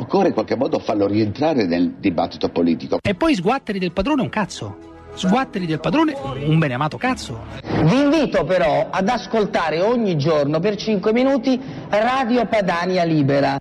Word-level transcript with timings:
Occorre 0.00 0.28
in 0.28 0.32
qualche 0.32 0.54
modo 0.54 0.78
farlo 0.78 1.08
rientrare 1.08 1.66
nel 1.66 1.94
dibattito 1.98 2.50
politico. 2.50 2.98
E 3.02 3.16
poi 3.16 3.34
sguatteri 3.34 3.80
del 3.80 3.92
padrone 3.92 4.22
un 4.22 4.28
cazzo. 4.28 4.76
Sguatteri 5.14 5.66
del 5.66 5.80
padrone 5.80 6.14
un 6.46 6.56
beneamato 6.56 6.96
cazzo. 6.96 7.40
Vi 7.82 8.00
invito 8.00 8.44
però 8.44 8.90
ad 8.90 9.08
ascoltare 9.08 9.80
ogni 9.80 10.16
giorno 10.16 10.60
per 10.60 10.76
5 10.76 11.12
minuti 11.12 11.60
Radio 11.88 12.46
Padania 12.46 13.02
Libera. 13.02 13.58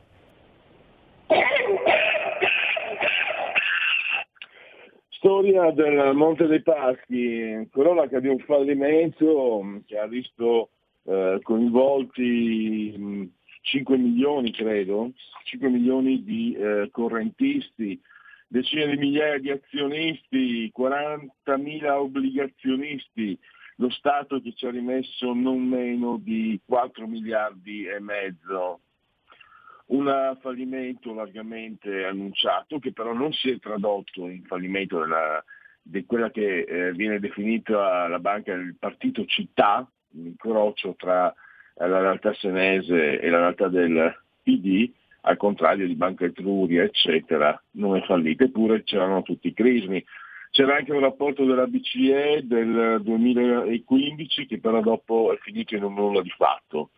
Storia 5.10 5.72
del 5.72 6.14
Monte 6.14 6.46
dei 6.46 6.62
Paschi, 6.62 7.68
cronaca 7.72 8.20
di 8.20 8.28
un 8.28 8.38
fallimento 8.46 9.82
che 9.88 9.98
ha 9.98 10.06
visto 10.06 10.70
eh, 11.06 11.40
coinvolti 11.42 13.36
5 13.68 13.98
milioni 13.98 14.52
credo, 14.52 15.12
5 15.44 15.68
milioni 15.70 16.24
di 16.24 16.54
eh, 16.54 16.88
correntisti, 16.90 18.00
decine 18.48 18.88
di 18.88 18.98
migliaia 18.98 19.40
di 19.40 19.52
azionisti, 19.52 20.72
40.000 20.78 21.90
obbligazionisti, 21.90 23.38
lo 23.76 23.90
Stato 23.90 24.42
che 24.42 24.54
ci 24.56 24.66
ha 24.66 24.72
rimesso 24.72 25.34
non 25.34 25.68
meno 25.68 26.18
di 26.18 26.60
4 26.66 27.08
miliardi 27.08 27.86
e 27.86 28.00
mezzo. 28.00 28.80
Un 29.88 30.38
fallimento 30.42 31.14
largamente 31.14 32.06
annunciato 32.06 32.80
che 32.80 32.94
però 32.94 33.14
non 33.14 33.32
si 33.34 33.50
è 33.50 33.60
tradotto 33.60 34.28
in 34.28 34.44
fallimento 34.44 35.00
della, 35.00 35.44
di 35.82 36.06
quella 36.06 36.32
che 36.32 36.62
eh, 36.62 36.94
viene 36.94 37.20
definita 37.20 38.08
la 38.08 38.20
banca 38.20 38.56
del 38.56 38.76
partito 38.80 39.26
città, 39.26 39.90
l'incrocio 40.12 40.96
tra 40.96 41.34
la 41.86 42.00
realtà 42.00 42.34
senese 42.34 43.20
e 43.20 43.30
la 43.30 43.40
realtà 43.40 43.68
del 43.68 44.16
PD, 44.42 44.92
al 45.22 45.38
contrario 45.38 45.86
di 45.86 45.96
Banca 45.96 46.26
Etruria, 46.26 46.84
eccetera, 46.84 47.62
non 47.72 47.98
è 47.98 48.02
fallita, 48.02 48.46
eppure 48.46 48.84
c'erano 48.84 49.22
tutti 49.22 49.48
i 49.48 49.54
crismi. 49.54 50.04
C'era 50.50 50.78
anche 50.78 50.94
un 50.94 51.02
rapporto 51.02 51.46
della 51.46 51.68
BCE 51.68 52.42
del 52.46 53.02
2015 53.04 54.46
che 54.48 54.60
però 54.60 54.82
dopo 54.82 55.34
è 55.34 55.38
finito 55.38 55.76
in 55.76 55.84
un 55.84 55.94
nulla 55.94 56.22
di 56.22 56.34
fatto. 56.36 56.92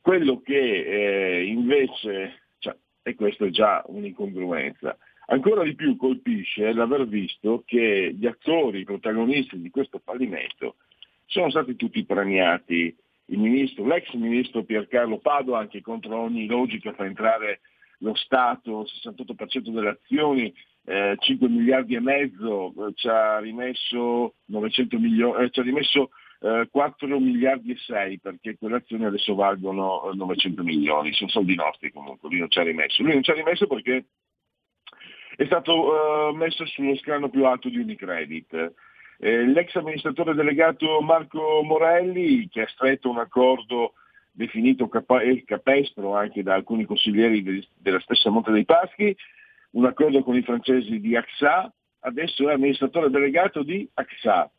Quello 0.00 0.42
che 0.42 0.58
eh, 0.58 1.44
invece, 1.44 2.42
cioè, 2.58 2.76
e 3.02 3.14
questo 3.14 3.46
è 3.46 3.50
già 3.50 3.82
un'incongruenza, 3.86 4.98
ancora 5.26 5.62
di 5.62 5.74
più 5.74 5.96
colpisce 5.96 6.72
l'aver 6.72 7.06
visto 7.06 7.62
che 7.64 8.14
gli 8.14 8.26
attori, 8.26 8.80
i 8.80 8.84
protagonisti 8.84 9.58
di 9.60 9.70
questo 9.70 10.00
fallimento 10.04 10.74
sono 11.24 11.48
stati 11.48 11.76
tutti 11.76 12.04
premiati 12.04 12.94
ministro, 13.26 13.86
l'ex 13.86 14.12
ministro 14.12 14.64
Piercarlo 14.64 15.18
Padoan 15.18 15.68
che 15.68 15.80
contro 15.80 16.16
ogni 16.16 16.46
logica 16.46 16.92
fa 16.92 17.04
entrare 17.04 17.60
lo 17.98 18.14
Stato, 18.14 18.84
68% 18.84 19.70
delle 19.70 19.98
azioni, 20.00 20.52
eh, 20.84 21.16
5 21.18 21.48
miliardi 21.48 21.94
e 21.94 22.00
mezzo, 22.00 22.74
eh, 22.86 22.92
ci 22.94 23.08
ha 23.08 23.38
rimesso, 23.38 24.34
900 24.46 24.98
milioni, 24.98 25.44
eh, 25.44 25.50
ci 25.50 25.60
ha 25.60 25.62
rimesso 25.62 26.10
eh, 26.40 26.68
4 26.70 27.20
miliardi 27.20 27.72
e 27.72 27.76
6 27.76 28.20
perché 28.20 28.56
quelle 28.58 28.76
azioni 28.76 29.06
adesso 29.06 29.34
valgono 29.34 30.10
900 30.12 30.60
eh, 30.60 30.64
milioni, 30.64 31.12
sono 31.14 31.30
soldi 31.30 31.54
nostri 31.54 31.90
comunque, 31.90 32.28
lui 32.28 32.40
non 32.40 32.50
ci 32.50 32.58
ha 32.58 32.62
rimesso. 32.62 33.02
Lui 33.02 33.12
non 33.14 33.22
ci 33.22 33.30
ha 33.30 33.34
rimesso 33.34 33.66
perché 33.66 34.04
è 35.36 35.44
stato 35.46 36.30
eh, 36.30 36.36
messo 36.36 36.66
sullo 36.66 36.96
scranno 36.96 37.30
più 37.30 37.44
alto 37.46 37.68
di 37.68 37.78
Unicredit. 37.78 38.74
Eh, 39.24 39.46
l'ex 39.46 39.74
amministratore 39.76 40.34
delegato 40.34 41.00
Marco 41.00 41.62
Morelli, 41.62 42.46
che 42.46 42.60
ha 42.60 42.68
stretto 42.68 43.08
un 43.08 43.16
accordo 43.16 43.94
definito 44.30 44.86
capa- 44.86 45.22
capestro 45.46 46.14
anche 46.14 46.42
da 46.42 46.52
alcuni 46.52 46.84
consiglieri 46.84 47.42
de- 47.42 47.66
della 47.74 48.00
stessa 48.00 48.28
Monte 48.28 48.52
dei 48.52 48.66
Paschi, 48.66 49.16
un 49.70 49.86
accordo 49.86 50.22
con 50.22 50.36
i 50.36 50.42
francesi 50.42 51.00
di 51.00 51.16
AXA, 51.16 51.72
adesso 52.00 52.50
è 52.50 52.52
amministratore 52.52 53.08
delegato 53.08 53.62
di 53.62 53.88
AXA. 53.94 54.50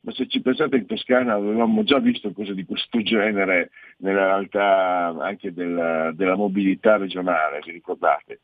Ma 0.00 0.12
se 0.12 0.26
ci 0.26 0.40
pensate 0.40 0.78
in 0.78 0.86
Toscana 0.86 1.34
avevamo 1.34 1.84
già 1.84 2.00
visto 2.00 2.32
cose 2.32 2.54
di 2.54 2.64
questo 2.64 3.00
genere 3.02 3.70
nella 3.98 4.24
realtà 4.24 5.14
anche 5.20 5.52
della, 5.52 6.10
della 6.10 6.34
mobilità 6.34 6.96
regionale, 6.96 7.60
vi 7.64 7.70
ricordate? 7.70 8.40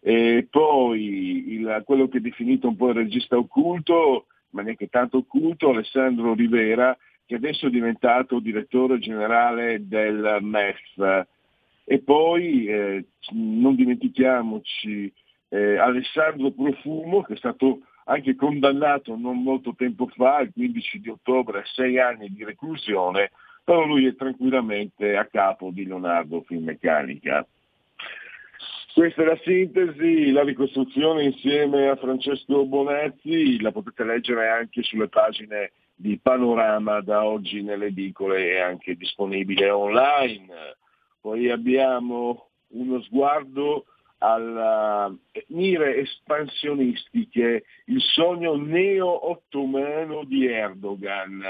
E 0.00 0.46
poi 0.48 1.52
il, 1.52 1.82
quello 1.84 2.08
che 2.08 2.16
è 2.16 2.20
definito 2.22 2.66
un 2.66 2.76
po' 2.76 2.88
il 2.88 2.94
regista 2.94 3.36
occulto, 3.36 4.24
ma 4.50 4.62
neanche 4.62 4.88
tanto 4.88 5.18
occulto, 5.18 5.70
Alessandro 5.70 6.34
Rivera, 6.34 6.96
che 7.26 7.34
adesso 7.34 7.66
è 7.66 7.70
diventato 7.70 8.40
direttore 8.40 8.98
generale 8.98 9.86
del 9.86 10.38
MEF. 10.40 11.26
E 11.84 11.98
poi 12.00 12.66
eh, 12.66 13.04
non 13.32 13.74
dimentichiamoci 13.74 15.12
eh, 15.48 15.76
Alessandro 15.78 16.50
Profumo, 16.50 17.22
che 17.22 17.34
è 17.34 17.36
stato 17.36 17.80
anche 18.04 18.34
condannato 18.34 19.16
non 19.16 19.42
molto 19.42 19.74
tempo 19.76 20.06
fa, 20.08 20.40
il 20.40 20.52
15 20.52 21.00
di 21.00 21.08
ottobre, 21.10 21.60
a 21.60 21.64
sei 21.64 21.98
anni 21.98 22.30
di 22.30 22.44
reclusione, 22.44 23.30
però 23.62 23.84
lui 23.84 24.06
è 24.06 24.14
tranquillamente 24.14 25.16
a 25.16 25.26
capo 25.26 25.70
di 25.70 25.84
Leonardo 25.84 26.42
Finmeccanica. 26.42 27.46
Questa 28.98 29.22
è 29.22 29.26
la 29.26 29.38
sintesi, 29.44 30.32
la 30.32 30.42
ricostruzione 30.42 31.22
insieme 31.22 31.88
a 31.88 31.94
Francesco 31.94 32.66
Bonazzi, 32.66 33.60
la 33.60 33.70
potete 33.70 34.02
leggere 34.02 34.48
anche 34.48 34.82
sulle 34.82 35.06
pagine 35.06 35.70
di 35.94 36.18
Panorama 36.20 37.00
da 37.00 37.24
oggi 37.24 37.62
nelle 37.62 37.86
edicole 37.86 38.50
e 38.50 38.58
anche 38.58 38.96
disponibile 38.96 39.70
online. 39.70 40.48
Poi 41.20 41.48
abbiamo 41.48 42.48
uno 42.70 43.00
sguardo 43.02 43.84
alle 44.18 45.16
mire 45.50 45.98
espansionistiche, 45.98 47.66
il 47.84 48.00
sogno 48.00 48.56
neo-ottomano 48.56 50.24
di 50.24 50.44
Erdogan. 50.48 51.44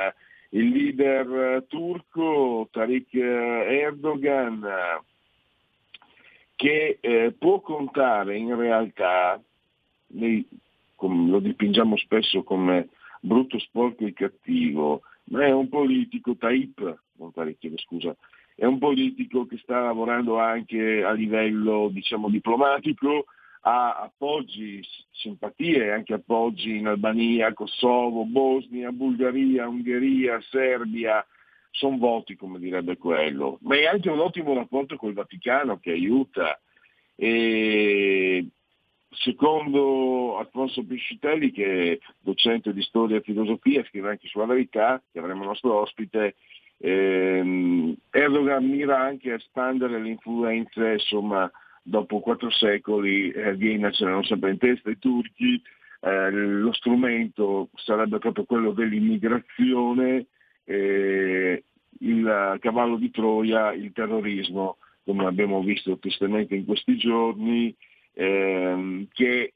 Il 0.51 0.69
leader 0.69 1.65
turco 1.67 2.69
Tariq 2.71 3.15
Erdogan 3.15 4.67
che 6.59 6.99
eh, 7.01 7.33
può 7.39 7.61
contare 7.61 8.37
in 8.37 8.57
realtà, 8.57 9.41
noi 10.09 10.45
lo 10.97 11.39
dipingiamo 11.39 11.97
spesso 11.97 12.43
come 12.43 12.89
brutto, 13.21 13.61
sporco 13.61 14.05
e 14.05 14.13
cattivo, 14.13 15.03
ma 15.27 15.45
è 15.45 15.53
un 15.53 15.69
politico, 15.69 16.35
Taip, 16.35 16.99
non 17.19 17.33
Taip, 17.33 17.79
scusa, 17.79 18.17
è 18.57 18.65
un 18.65 18.79
politico 18.79 19.47
che 19.47 19.57
sta 19.59 19.83
lavorando 19.83 20.41
anche 20.41 21.05
a 21.05 21.13
livello 21.13 21.91
diciamo, 21.93 22.29
diplomatico, 22.29 23.27
ha 23.61 23.95
appoggi, 23.95 24.83
simpatie, 25.13 25.93
anche 25.93 26.15
appoggi 26.15 26.75
in 26.75 26.89
Albania, 26.89 27.53
Kosovo, 27.53 28.25
Bosnia, 28.25 28.91
Bulgaria, 28.91 29.69
Ungheria, 29.69 30.41
Serbia, 30.51 31.25
sono 31.79 31.97
voti 31.97 32.35
come 32.35 32.59
direbbe 32.59 32.97
quello, 32.97 33.59
ma 33.63 33.77
è 33.77 33.87
anche 33.87 34.11
un 34.11 34.19
ottimo 34.19 34.55
rapporto 34.55 34.97
col 34.97 35.15
Vaticano 35.15 35.79
che 35.79 35.93
aiuta. 35.93 36.61
E 37.15 38.47
secondo 39.11 40.39
Alfonso 40.39 40.85
Piscitelli, 40.85 41.51
che 41.51 41.93
è 41.93 41.99
docente 42.19 42.73
di 42.73 42.83
storia 42.83 43.17
e 43.17 43.23
filosofia, 43.23 43.85
scrive 43.85 44.11
anche 44.11 44.29
sulla 44.29 44.47
verità, 44.47 45.03
che 45.11 45.19
avremo 45.19 45.45
nostro 45.45 45.75
ospite, 45.75 46.35
Ehm, 46.81 47.97
Erdogan 48.11 48.65
mira 48.65 49.01
anche 49.01 49.33
a 49.33 49.35
espandere 49.35 50.01
le 50.01 50.11
influenze, 50.11 50.93
insomma, 50.93 51.51
dopo 51.83 52.21
quattro 52.21 52.51
secoli 52.51 53.31
eh, 53.31 53.55
Vienna 53.57 53.91
ce 53.91 54.05
l'hanno 54.05 54.23
sempre 54.23 54.51
in 54.51 54.59
testa 54.59 54.91
i 54.91 54.99
turchi, 54.99 55.61
eh, 56.01 56.31
lo 56.31 56.73
strumento 56.73 57.71
sarebbe 57.75 58.19
proprio 58.19 58.45
quello 58.45 58.73
dell'immigrazione, 58.73 60.27
eh, 60.69 61.65
il 62.01 62.57
cavallo 62.61 62.97
di 62.97 63.11
Troia, 63.11 63.73
il 63.73 63.93
terrorismo, 63.93 64.77
come 65.05 65.25
abbiamo 65.25 65.63
visto 65.63 65.99
tristemente 65.99 66.55
in 66.55 66.67
questi 66.67 66.97
giorni, 66.99 67.75
ehm, 68.13 69.09
che 69.13 69.55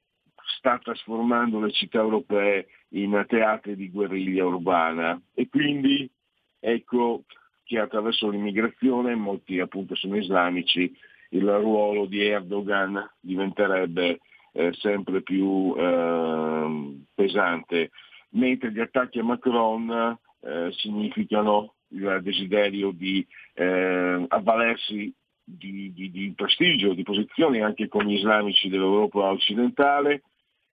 sta 0.56 0.78
trasformando 0.78 1.60
le 1.60 1.70
città 1.72 1.98
europee 1.98 2.68
in 2.90 3.24
teatri 3.28 3.76
di 3.76 3.90
guerriglia 3.90 4.46
urbana. 4.46 5.20
E 5.34 5.48
quindi 5.48 6.10
ecco 6.58 7.24
che 7.64 7.78
attraverso 7.78 8.30
l'immigrazione, 8.30 9.14
molti 9.14 9.60
appunto 9.60 9.94
sono 9.94 10.16
islamici, 10.16 10.90
il 11.30 11.48
ruolo 11.48 12.06
di 12.06 12.22
Erdogan 12.22 13.10
diventerebbe 13.20 14.20
eh, 14.52 14.72
sempre 14.74 15.22
più 15.22 15.74
eh, 15.76 16.96
pesante, 17.14 17.90
mentre 18.30 18.72
gli 18.72 18.80
attacchi 18.80 19.18
a 19.18 19.24
Macron 19.24 20.18
eh, 20.42 20.72
significano 20.72 21.74
il 21.88 22.20
desiderio 22.22 22.90
di 22.90 23.26
eh, 23.54 24.24
avvalersi 24.28 25.12
di, 25.44 25.92
di, 25.92 26.10
di, 26.10 26.32
prestigio, 26.34 26.94
di 26.94 27.02
posizioni 27.02 27.60
anche 27.60 27.88
con 27.88 28.04
gli 28.04 28.14
islamici 28.14 28.68
dell'Europa 28.68 29.30
occidentale, 29.30 30.22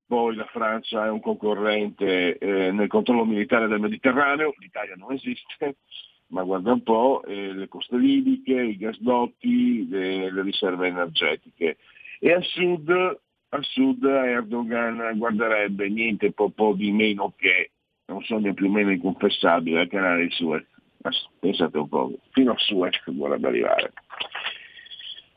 poi 0.06 0.36
la 0.36 0.46
Francia 0.46 1.06
è 1.06 1.10
un 1.10 1.20
concorrente 1.20 2.38
eh, 2.38 2.72
nel 2.72 2.88
controllo 2.88 3.26
militare 3.26 3.68
del 3.68 3.80
Mediterraneo, 3.80 4.54
l'Italia 4.58 4.96
non 4.96 5.12
esiste, 5.12 5.78
ma 6.30 6.44
guarda 6.44 6.74
un 6.74 6.84
po' 6.84 7.24
eh, 7.26 7.54
le 7.54 7.68
coste 7.68 7.98
libiche, 7.98 8.60
i 8.60 8.78
gasdotti, 8.78 9.88
le, 9.88 10.32
le 10.32 10.42
riserve 10.42 10.88
energetiche. 10.88 11.78
E 12.20 12.34
a 12.34 12.42
sud, 12.42 12.90
a 12.90 13.62
sud 13.62 14.04
Erdogan 14.04 15.18
guarderebbe 15.18 15.90
niente 15.90 16.32
po', 16.32 16.50
po' 16.50 16.74
di 16.74 16.92
meno 16.92 17.34
che 17.38 17.72
un 18.14 18.24
sogno 18.24 18.54
più 18.54 18.68
o 18.68 18.72
meno 18.72 18.92
inconfessabile, 18.92 19.84
il 19.84 19.90
canale 19.90 20.24
di 20.24 20.32
Suez. 20.32 20.66
Pensate 21.40 21.78
un 21.78 21.88
po', 21.88 22.14
fino 22.32 22.52
a 22.52 22.58
Suez 22.58 23.00
vorrebbe 23.08 23.48
arrivare. 23.48 23.94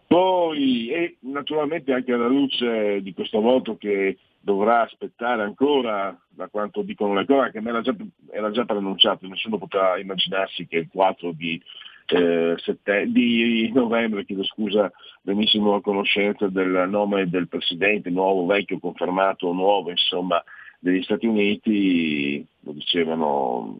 Poi, 0.06 0.88
e 0.90 1.16
naturalmente 1.20 1.92
anche 1.92 2.12
alla 2.12 2.26
luce 2.26 3.00
di 3.00 3.14
questo 3.14 3.40
voto 3.40 3.76
che 3.78 4.18
dovrà 4.42 4.82
aspettare 4.82 5.42
ancora, 5.42 6.14
da 6.28 6.48
quanto 6.48 6.82
dicono 6.82 7.14
le 7.14 7.24
cose, 7.24 7.50
che 7.50 7.60
era 7.64 7.80
già, 7.80 7.94
era 8.30 8.50
già 8.50 8.64
preannunciato, 8.64 9.26
nessuno 9.26 9.56
poteva 9.56 9.98
immaginarsi 9.98 10.66
che 10.66 10.78
il 10.78 10.88
4 10.90 11.32
di, 11.32 11.62
eh, 12.08 12.54
sette, 12.58 13.06
di 13.10 13.70
novembre, 13.72 14.24
chiedo 14.26 14.44
scusa, 14.44 14.90
venissimo 15.22 15.74
a 15.74 15.80
conoscenza 15.80 16.48
del 16.48 16.86
nome 16.90 17.30
del 17.30 17.48
presidente, 17.48 18.10
nuovo, 18.10 18.44
vecchio, 18.44 18.80
confermato, 18.80 19.52
nuovo, 19.52 19.90
insomma, 19.90 20.42
degli 20.82 21.02
Stati 21.04 21.26
Uniti, 21.26 22.44
lo 22.60 22.72
dicevano 22.72 23.78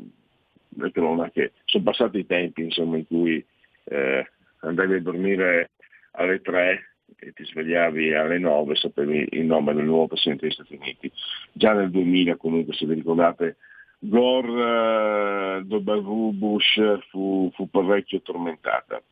le 0.68 0.92
cronache, 0.92 1.52
sono 1.64 1.82
passati 1.82 2.20
i 2.20 2.26
tempi 2.26 2.62
insomma, 2.62 2.96
in 2.96 3.06
cui 3.08 3.44
eh, 3.84 4.30
andavi 4.60 4.94
a 4.94 5.00
dormire 5.00 5.70
alle 6.12 6.40
3 6.40 6.94
e 7.18 7.32
ti 7.32 7.44
svegliavi 7.44 8.14
alle 8.14 8.38
9 8.38 8.72
e 8.72 8.76
sapevi 8.76 9.26
il 9.32 9.44
nome 9.44 9.74
del 9.74 9.84
nuovo 9.84 10.06
Presidente 10.06 10.46
degli 10.46 10.54
Stati 10.54 10.76
Uniti. 10.76 11.10
Già 11.50 11.72
nel 11.72 11.90
2000 11.90 12.36
comunque, 12.36 12.72
se 12.74 12.86
vi 12.86 12.94
ricordate, 12.94 13.56
Gore 13.98 15.58
uh, 15.58 15.64
W. 15.64 16.30
Bush 16.34 16.80
fu, 17.08 17.50
fu 17.54 17.68
parecchio 17.68 18.22
tormentata. 18.22 19.02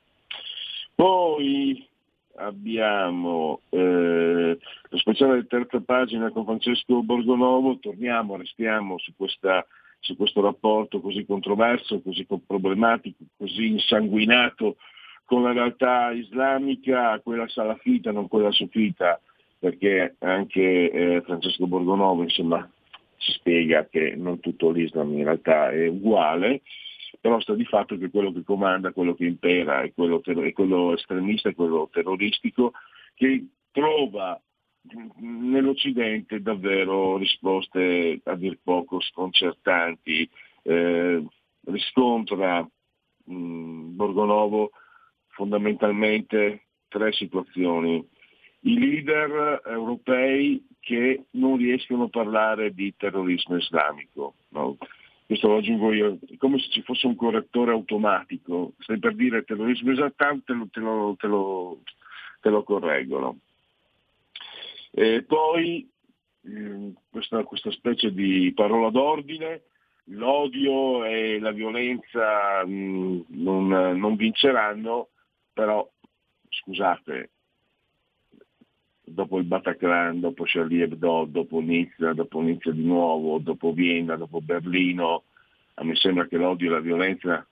Poi 0.95 1.89
abbiamo 2.41 3.61
eh, 3.69 4.59
lo 4.89 4.99
speciale 4.99 5.41
di 5.41 5.47
terza 5.47 5.81
pagina 5.81 6.31
con 6.31 6.45
Francesco 6.45 7.03
Borgonovo, 7.03 7.79
torniamo, 7.79 8.37
restiamo 8.37 8.99
su, 8.99 9.13
questa, 9.17 9.67
su 10.01 10.17
questo 10.17 10.41
rapporto 10.41 11.01
così 11.01 11.25
controverso, 11.25 12.01
così 12.01 12.27
problematico, 12.47 13.25
così 13.37 13.69
insanguinato 13.69 14.77
con 15.25 15.43
la 15.43 15.53
realtà 15.53 16.11
islamica, 16.11 17.21
quella 17.21 17.47
salafita, 17.49 18.11
non 18.11 18.27
quella 18.27 18.51
sufita, 18.51 19.21
perché 19.59 20.17
anche 20.19 20.91
eh, 20.91 21.23
Francesco 21.23 21.67
Borgonovo 21.67 22.23
insomma, 22.23 22.69
ci 23.17 23.33
spiega 23.33 23.87
che 23.89 24.15
non 24.17 24.41
tutto 24.41 24.71
l'Islam 24.71 25.13
in 25.13 25.25
realtà 25.25 25.71
è 25.71 25.87
uguale, 25.87 26.63
però 27.21 27.39
sta 27.41 27.55
di 27.55 27.65
fatto 27.65 27.99
che 27.99 28.11
quello 28.11 28.33
che 28.33 28.43
comanda, 28.43 28.93
quello 28.93 29.15
che 29.15 29.27
impera 29.27 29.83
è 29.83 29.93
quello, 29.93 30.21
ter- 30.21 30.41
è 30.41 30.53
quello 30.53 30.95
estremista, 30.95 31.51
è 31.51 31.55
quello 31.55 31.89
terroristico, 31.93 32.73
che 33.15 33.47
trova 33.71 34.41
nell'Occidente 35.19 36.41
davvero 36.41 37.19
risposte 37.19 38.21
a 38.25 38.35
dir 38.35 38.59
poco 38.63 39.01
sconcertanti. 39.01 40.29
Eh, 40.63 41.25
riscontra 41.67 42.63
mh, 42.63 43.95
Borgonovo 43.97 44.71
fondamentalmente 45.29 46.67
tre 46.89 47.13
situazioni. 47.13 48.07
I 48.63 48.79
leader 48.79 49.63
europei 49.67 50.67
che 50.81 51.25
non 51.33 51.57
riescono 51.57 52.05
a 52.05 52.09
parlare 52.09 52.73
di 52.73 52.95
terrorismo 52.97 53.57
islamico. 53.57 54.35
No? 54.49 54.77
Questo 55.31 55.47
lo 55.47 55.59
aggiungo 55.59 55.93
io, 55.93 56.19
è 56.29 56.37
come 56.39 56.59
se 56.59 56.71
ci 56.71 56.83
fosse 56.83 57.07
un 57.07 57.15
correttore 57.15 57.71
automatico, 57.71 58.73
stai 58.81 58.99
per 58.99 59.15
dire 59.15 59.45
terrorismo 59.45 59.93
esaltante 59.93 60.53
te 60.73 60.81
lo, 60.81 61.15
te 61.17 61.29
lo, 61.29 61.83
te 62.41 62.49
lo, 62.49 62.65
correggono. 62.65 63.39
E 64.91 65.23
poi 65.23 65.89
eh, 66.43 66.93
questa, 67.09 67.45
questa 67.45 67.71
specie 67.71 68.13
di 68.13 68.53
parola 68.57 68.91
d'ordine, 68.91 69.63
l'odio 70.07 71.05
e 71.05 71.39
la 71.39 71.53
violenza 71.53 72.67
mh, 72.67 72.73
mm, 72.73 73.21
non, 73.29 73.69
non 73.69 74.17
vinceranno, 74.17 75.11
però 75.53 75.89
scusate, 76.49 77.31
dopo 79.11 79.39
il 79.39 79.45
Bataclan, 79.45 80.21
dopo 80.21 80.45
Charlie 80.47 80.85
Hebdo, 80.85 81.27
dopo 81.29 81.61
Nizza, 81.61 82.13
dopo 82.13 82.41
Nizza 82.41 82.71
di 82.71 82.85
nuovo, 82.85 83.39
dopo 83.39 83.73
Vienna, 83.73 84.17
dopo 84.17 84.41
Berlino, 84.41 85.25
a 85.75 85.85
me 85.85 85.95
sembra 85.97 86.27
che 86.27 86.37
l'odio 86.37 86.69
e 86.69 86.73
la 86.73 86.81
violenza 86.81 87.47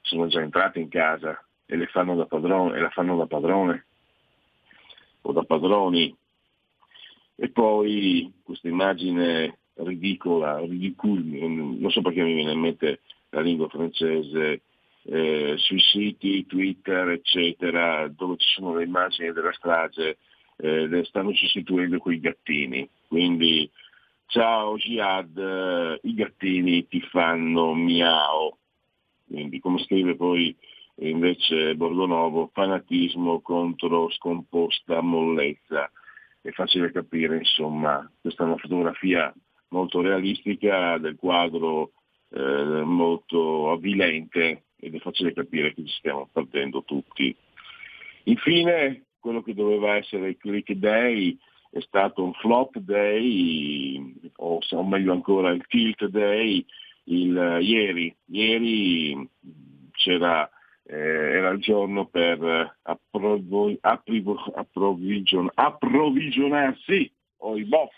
sono 0.00 0.26
già 0.26 0.40
entrate 0.40 0.80
in 0.80 0.88
casa 0.88 1.42
e 1.66 1.76
le 1.76 1.86
fanno 1.86 2.14
da 2.14 2.26
padrone, 2.26 2.76
e 2.76 2.80
la 2.80 2.90
fanno 2.90 3.16
da 3.16 3.26
padrone 3.26 3.86
o 5.22 5.32
da 5.32 5.42
padroni. 5.42 6.14
E 7.36 7.48
poi 7.50 8.32
questa 8.42 8.68
immagine 8.68 9.58
ridicola, 9.74 10.58
ridicula, 10.58 11.22
non 11.22 11.90
so 11.90 12.02
perché 12.02 12.22
mi 12.22 12.34
viene 12.34 12.52
in 12.52 12.60
mente 12.60 13.00
la 13.30 13.40
lingua 13.40 13.68
francese, 13.68 14.62
eh, 15.04 15.54
sui 15.56 15.80
siti, 15.80 16.46
Twitter, 16.46 17.08
eccetera, 17.08 18.06
dove 18.08 18.36
ci 18.36 18.48
sono 18.54 18.76
le 18.76 18.84
immagini 18.84 19.32
della 19.32 19.52
strage, 19.52 20.18
eh, 20.56 21.04
stanno 21.04 21.34
sostituendo 21.34 21.98
quei 21.98 22.20
gattini. 22.20 22.88
Quindi 23.08 23.70
ciao 24.26 24.76
Jihad, 24.76 25.36
eh, 25.36 26.00
i 26.02 26.14
gattini 26.14 26.86
ti 26.86 27.00
fanno 27.00 27.74
miau. 27.74 28.56
Quindi 29.26 29.60
come 29.60 29.82
scrive 29.84 30.16
poi 30.16 30.54
invece 30.96 31.74
Borgonovo, 31.74 32.50
fanatismo 32.52 33.40
contro 33.40 34.10
scomposta 34.10 35.00
mollezza. 35.00 35.90
È 36.40 36.50
facile 36.50 36.90
capire, 36.90 37.36
insomma, 37.36 38.10
questa 38.20 38.42
è 38.42 38.46
una 38.46 38.56
fotografia 38.56 39.32
molto 39.68 40.00
realistica 40.00 40.98
del 40.98 41.16
quadro 41.16 41.92
eh, 42.30 42.82
molto 42.84 43.70
avvilente 43.70 44.64
ed 44.76 44.94
è 44.94 44.98
facile 44.98 45.32
capire 45.32 45.72
che 45.74 45.84
ci 45.84 45.94
stiamo 45.98 46.28
perdendo 46.32 46.82
tutti. 46.84 47.34
Infine, 48.24 49.04
quello 49.22 49.40
che 49.40 49.54
doveva 49.54 49.94
essere 49.94 50.30
il 50.30 50.36
click 50.36 50.72
day 50.72 51.38
è 51.70 51.80
stato 51.80 52.24
un 52.24 52.32
flop 52.34 52.76
day, 52.78 54.14
o, 54.36 54.58
o 54.68 54.84
meglio 54.84 55.12
ancora 55.12 55.50
il 55.50 55.64
tilt 55.68 56.04
day, 56.06 56.66
il, 57.04 57.58
ieri. 57.62 58.14
Ieri 58.26 59.30
c'era, 59.92 60.50
eh, 60.82 60.96
era 60.96 61.50
il 61.50 61.60
giorno 61.60 62.06
per 62.06 62.78
approvo, 62.82 63.72
apprivo, 63.80 64.34
approvvigion, 64.54 65.48
approvvigionarsi, 65.54 67.10
o 67.38 67.56
i 67.56 67.64
boss, 67.64 67.94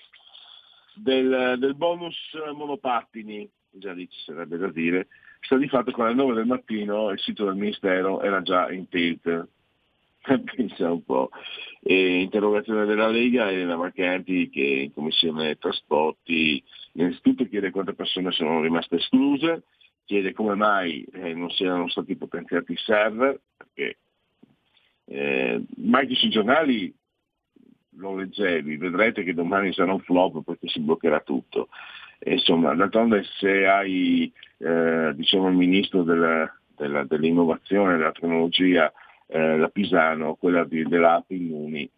del, 0.95 1.57
del 1.59 1.75
bonus 1.75 2.17
monopattini, 2.55 3.51
già 3.71 3.93
lì 3.93 4.09
ci 4.09 4.21
sarebbe 4.25 4.59
da 4.59 4.71
dire, 4.71 5.09
sta 5.41 5.57
di 5.57 5.69
fatto 5.69 5.91
che 5.91 6.01
alle 6.01 6.15
9 6.15 6.35
del 6.35 6.47
mattino 6.47 7.11
il 7.11 7.19
sito 7.19 7.45
del 7.45 7.57
Ministero 7.57 8.23
era 8.23 8.41
già 8.43 8.71
in 8.71 8.89
tilt. 8.89 9.49
Pensa 10.57 10.91
un 10.91 11.05
po'. 11.05 11.31
E 11.83 12.21
interrogazione 12.21 12.87
della 12.87 13.09
Lega 13.09 13.51
Elena 13.51 13.77
Marcanti 13.77 14.49
che 14.49 14.63
in 14.63 14.93
Commissione 14.93 15.57
Trasporti 15.57 16.63
innanzitutto 16.93 17.47
chiede 17.47 17.71
quante 17.71 17.93
persone 17.93 18.31
sono 18.31 18.63
rimaste 18.63 18.97
escluse 18.97 19.65
chiede 20.05 20.33
come 20.33 20.55
mai 20.55 21.05
eh, 21.13 21.35
non 21.35 21.51
siano 21.51 21.89
stati 21.89 22.17
potenziati 22.17 22.73
i 22.73 22.77
server, 22.77 23.41
perché 23.57 23.99
eh, 25.07 25.63
mai 25.77 26.15
sui 26.15 26.31
giornali 26.31 26.95
lo 27.97 28.17
leggevi, 28.17 28.77
vedrete 28.77 29.23
che 29.23 29.35
domani 29.35 29.73
sarà 29.73 29.93
un 29.93 30.01
flop 30.01 30.43
perché 30.45 30.69
si 30.69 30.81
bloccherà 30.81 31.21
tutto. 31.21 31.69
E, 32.19 32.33
insomma, 32.35 32.75
d'altronde 32.75 33.25
se 33.39 33.67
hai 33.67 34.33
eh, 34.59 35.13
diciamo, 35.15 35.49
il 35.49 35.57
ministro 35.57 36.03
della, 36.03 36.53
della, 36.77 37.05
dell'innovazione, 37.05 37.97
della 37.97 38.13
tecnologia, 38.13 38.93
eh, 39.27 39.57
la 39.57 39.69
Pisano, 39.69 40.35
quella 40.35 40.65
di, 40.65 40.85
dell'app 40.85 41.31
Immuni, 41.31 41.89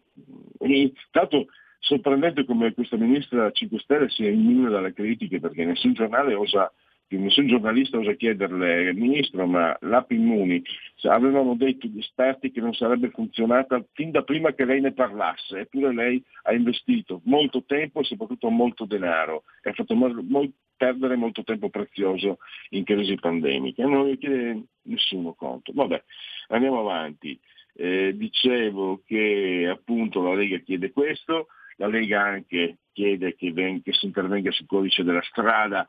e, 0.59 0.93
tanto 1.11 1.47
sorprendente 1.79 2.45
come 2.45 2.73
questa 2.73 2.97
ministra 2.97 3.51
5 3.51 3.79
Stelle 3.79 4.09
sia 4.09 4.29
immune 4.29 4.69
dalle 4.69 4.93
critiche 4.93 5.39
perché 5.39 5.63
nessun 5.63 5.93
giornale 5.93 6.33
osa 6.33 6.71
nessun 7.15 7.47
giornalista 7.47 7.97
osa 7.97 8.13
chiederle, 8.13 8.93
Ministro, 8.93 9.47
ma 9.47 9.75
l'app 9.81 10.11
Immuni, 10.11 10.61
avevano 11.03 11.55
detto 11.55 11.87
gli 11.87 11.99
esperti 11.99 12.51
che 12.51 12.59
non 12.59 12.73
sarebbe 12.73 13.09
funzionata 13.11 13.83
fin 13.93 14.11
da 14.11 14.23
prima 14.23 14.53
che 14.53 14.65
lei 14.65 14.81
ne 14.81 14.91
parlasse, 14.91 15.59
eppure 15.59 15.93
lei 15.93 16.21
ha 16.43 16.53
investito 16.53 17.21
molto 17.23 17.63
tempo 17.65 18.01
e 18.01 18.03
soprattutto 18.03 18.49
molto 18.49 18.85
denaro 18.85 19.43
e 19.61 19.69
ha 19.69 19.73
fatto 19.73 19.95
mo- 19.95 20.51
perdere 20.75 21.15
molto 21.15 21.43
tempo 21.43 21.69
prezioso 21.69 22.39
in 22.69 22.83
crisi 22.83 23.15
pandemiche. 23.15 23.83
Non 23.83 24.07
ne 24.07 24.17
chiede 24.17 24.63
nessuno 24.83 25.33
conto. 25.33 25.71
Vabbè, 25.73 26.03
andiamo 26.49 26.79
avanti. 26.79 27.39
Eh, 27.73 28.15
dicevo 28.15 29.01
che 29.05 29.67
appunto 29.71 30.21
la 30.23 30.33
Lega 30.33 30.57
chiede 30.57 30.91
questo, 30.91 31.47
la 31.77 31.87
Lega 31.87 32.23
anche 32.23 32.77
chiede 32.91 33.35
che, 33.35 33.51
ven- 33.51 33.83
che 33.83 33.93
si 33.93 34.05
intervenga 34.05 34.51
sul 34.51 34.65
codice 34.65 35.03
della 35.03 35.21
strada 35.21 35.87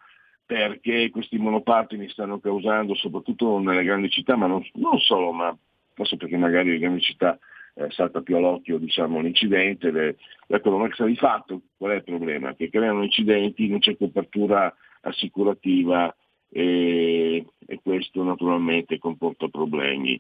perché 0.49 1.11
questi 1.11 1.37
monopattini 1.37 2.09
stanno 2.09 2.41
causando, 2.41 2.95
soprattutto 2.95 3.59
nelle 3.59 3.85
grandi 3.85 4.09
città, 4.09 4.35
ma 4.35 4.47
non, 4.47 4.67
non 4.77 4.99
solo, 4.99 5.31
ma 5.31 5.55
forse 5.93 6.17
perché 6.17 6.39
magari 6.39 6.71
le 6.71 6.79
grandi 6.79 7.03
città 7.03 7.39
eh, 7.75 7.91
salta 7.91 8.23
più 8.23 8.35
all'occhio 8.35 8.79
diciamo, 8.79 9.21
l'incidente, 9.21 9.91
le, 9.91 10.17
l'economia 10.47 10.89
di 11.05 11.17
fatto, 11.17 11.61
qual 11.77 11.93
è 11.93 11.95
il 11.97 12.05
problema? 12.05 12.55
Che 12.55 12.71
creano 12.71 13.03
incidenti, 13.03 13.69
non 13.69 13.81
c'è 13.81 13.99
copertura 13.99 14.75
assicurativa 15.03 16.17
e, 16.49 17.45
e 17.67 17.81
questo 17.83 18.23
naturalmente 18.23 18.99
comporta 18.99 19.49
problemi. 19.49 20.19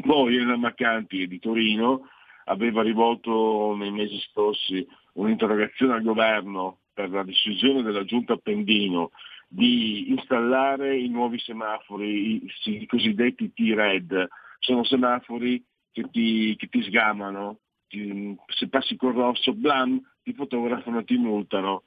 Poi 0.00 0.34
Elena 0.34 0.56
Maccanti 0.56 1.28
di 1.28 1.38
Torino 1.38 2.08
aveva 2.46 2.82
rivolto 2.82 3.76
nei 3.76 3.92
mesi 3.92 4.18
scorsi 4.32 4.84
un'interrogazione 5.12 5.92
al 5.94 6.02
governo 6.02 6.78
per 7.00 7.10
la 7.10 7.22
decisione 7.22 7.82
della 7.82 8.04
giunta 8.04 8.34
Appendino 8.34 9.10
di 9.48 10.10
installare 10.10 10.96
i 10.96 11.08
nuovi 11.08 11.38
semafori, 11.38 12.44
i 12.64 12.86
cosiddetti 12.86 13.52
T-Red, 13.52 14.28
sono 14.58 14.84
semafori 14.84 15.64
che 15.90 16.04
ti, 16.10 16.54
che 16.56 16.68
ti 16.68 16.82
sgamano, 16.82 17.58
ti, 17.88 18.36
se 18.46 18.68
passi 18.68 18.96
col 18.96 19.14
rosso, 19.14 19.52
blam, 19.54 20.00
ti 20.22 20.34
fotografano 20.34 21.00
e 21.00 21.04
ti 21.04 21.16
multano, 21.16 21.84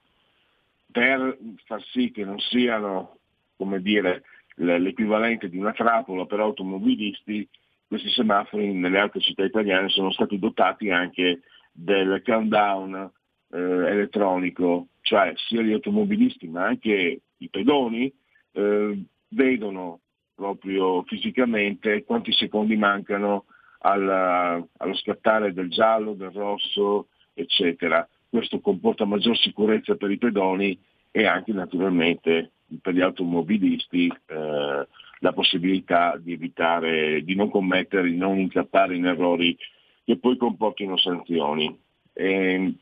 per 0.91 1.38
far 1.65 1.82
sì 1.91 2.12
che 2.12 2.25
non 2.25 2.39
siano, 2.39 3.20
come 3.55 3.82
dire, 3.82 4.24
l'equivalente 4.55 5.48
di 5.48 5.58
una 5.58 5.72
trappola 5.72 6.25
per 6.25 6.39
automobilisti, 6.41 7.48
questi 7.88 8.10
semafori 8.10 8.74
nelle 8.74 9.00
altre 9.00 9.22
città 9.22 9.43
italiane 9.43 9.88
sono 9.89 10.12
stati 10.12 10.38
dotati 10.38 10.89
anche 10.89 11.41
del 11.72 12.22
countdown 12.25 13.12
eh, 13.53 13.60
elettronico, 13.60 14.88
cioè 15.01 15.33
sia 15.36 15.62
gli 15.62 15.72
automobilisti 15.72 16.48
ma 16.48 16.65
anche 16.65 17.22
i 17.38 17.50
pedoni 17.50 18.12
eh, 18.51 19.03
vedono 19.29 20.00
proprio 20.33 21.03
fisicamente 21.03 22.03
quanti 22.03 22.31
secondi 22.33 22.75
mancano 22.75 23.45
alla, 23.79 24.65
allo 24.77 24.95
scattare 24.95 25.53
del 25.53 25.69
giallo, 25.69 26.13
del 26.13 26.31
rosso, 26.31 27.07
eccetera. 27.33 28.07
Questo 28.29 28.60
comporta 28.60 29.05
maggior 29.05 29.38
sicurezza 29.38 29.95
per 29.95 30.10
i 30.10 30.17
pedoni 30.17 30.77
e 31.12 31.25
anche 31.25 31.53
naturalmente 31.53 32.51
per 32.81 32.95
gli 32.95 33.01
automobilisti 33.01 34.07
eh, 34.07 34.88
la 35.19 35.33
possibilità 35.33 36.17
di 36.17 36.33
evitare, 36.33 37.24
di 37.24 37.36
non 37.36 37.51
commettere, 37.51 38.10
di 38.10 38.17
non 38.17 38.39
incappare 38.39 38.95
in 38.95 39.05
errori 39.05 39.55
che 40.03 40.17
poi 40.17 40.38
comportino 40.38 40.98
sanzioni. 40.98 41.79
E 42.13 42.74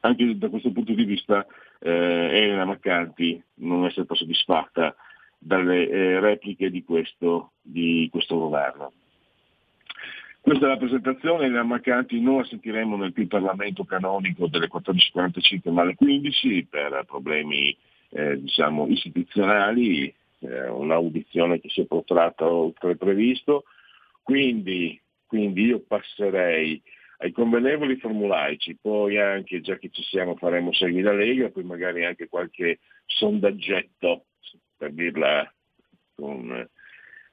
anche 0.00 0.36
da 0.38 0.48
questo 0.48 0.72
punto 0.72 0.92
di 0.92 1.04
vista 1.04 1.46
eh, 1.78 1.90
Elena 1.90 2.64
Maccanti 2.64 3.42
non 3.56 3.86
è 3.86 3.90
stata 3.90 4.14
soddisfatta 4.14 4.94
dalle 5.38 5.88
eh, 5.88 6.20
repliche 6.20 6.70
di 6.70 6.84
questo, 6.84 7.52
di 7.62 8.08
questo 8.10 8.36
governo. 8.38 8.92
Questa 10.40 10.66
è 10.66 10.68
la 10.68 10.76
presentazione, 10.78 11.44
Elena 11.44 11.62
Maccanti 11.62 12.18
non 12.20 12.38
la 12.38 12.44
sentiremo 12.44 12.96
nel 12.96 13.12
più 13.12 13.26
Parlamento 13.26 13.84
canonico 13.84 14.46
delle 14.48 14.68
14.45 14.68 15.70
ma 15.70 15.82
alle 15.82 15.94
15 15.94 16.66
per 16.68 17.04
problemi 17.06 17.76
eh, 18.10 18.40
diciamo, 18.40 18.86
istituzionali, 18.88 20.12
eh, 20.40 20.68
un'audizione 20.68 21.60
che 21.60 21.68
si 21.68 21.82
è 21.82 21.84
protratta 21.84 22.50
oltre 22.50 22.96
previsto, 22.96 23.64
quindi, 24.22 24.98
quindi 25.26 25.66
io 25.66 25.80
passerei 25.80 26.80
ai 27.22 27.32
convenevoli 27.32 27.96
formulaici, 27.96 28.78
poi 28.80 29.18
anche, 29.18 29.60
già 29.60 29.76
che 29.76 29.90
ci 29.90 30.02
siamo, 30.02 30.36
faremo 30.36 30.72
segni 30.72 31.02
da 31.02 31.12
Lega, 31.12 31.50
poi 31.50 31.64
magari 31.64 32.04
anche 32.04 32.28
qualche 32.28 32.78
sondaggetto, 33.04 34.24
per 34.76 34.92
dirla 34.92 35.52
con, 36.14 36.66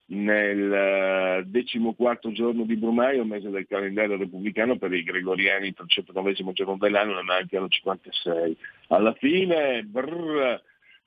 nel 0.05 1.45
decimoquarto 1.47 2.31
giorno 2.31 2.65
di 2.65 2.75
Brumaio, 2.75 3.23
mese 3.23 3.49
del 3.49 3.67
calendario 3.67 4.17
repubblicano 4.17 4.77
per 4.77 4.93
i 4.93 5.03
gregoriani, 5.03 5.67
il 5.67 5.73
309 5.73 6.33
giorno 6.53 6.77
dell'anno, 6.77 7.15
ne 7.15 7.23
mancano 7.23 7.67
56. 7.67 8.57
Alla 8.89 9.13
fine, 9.13 9.83
brrr, 9.83 10.61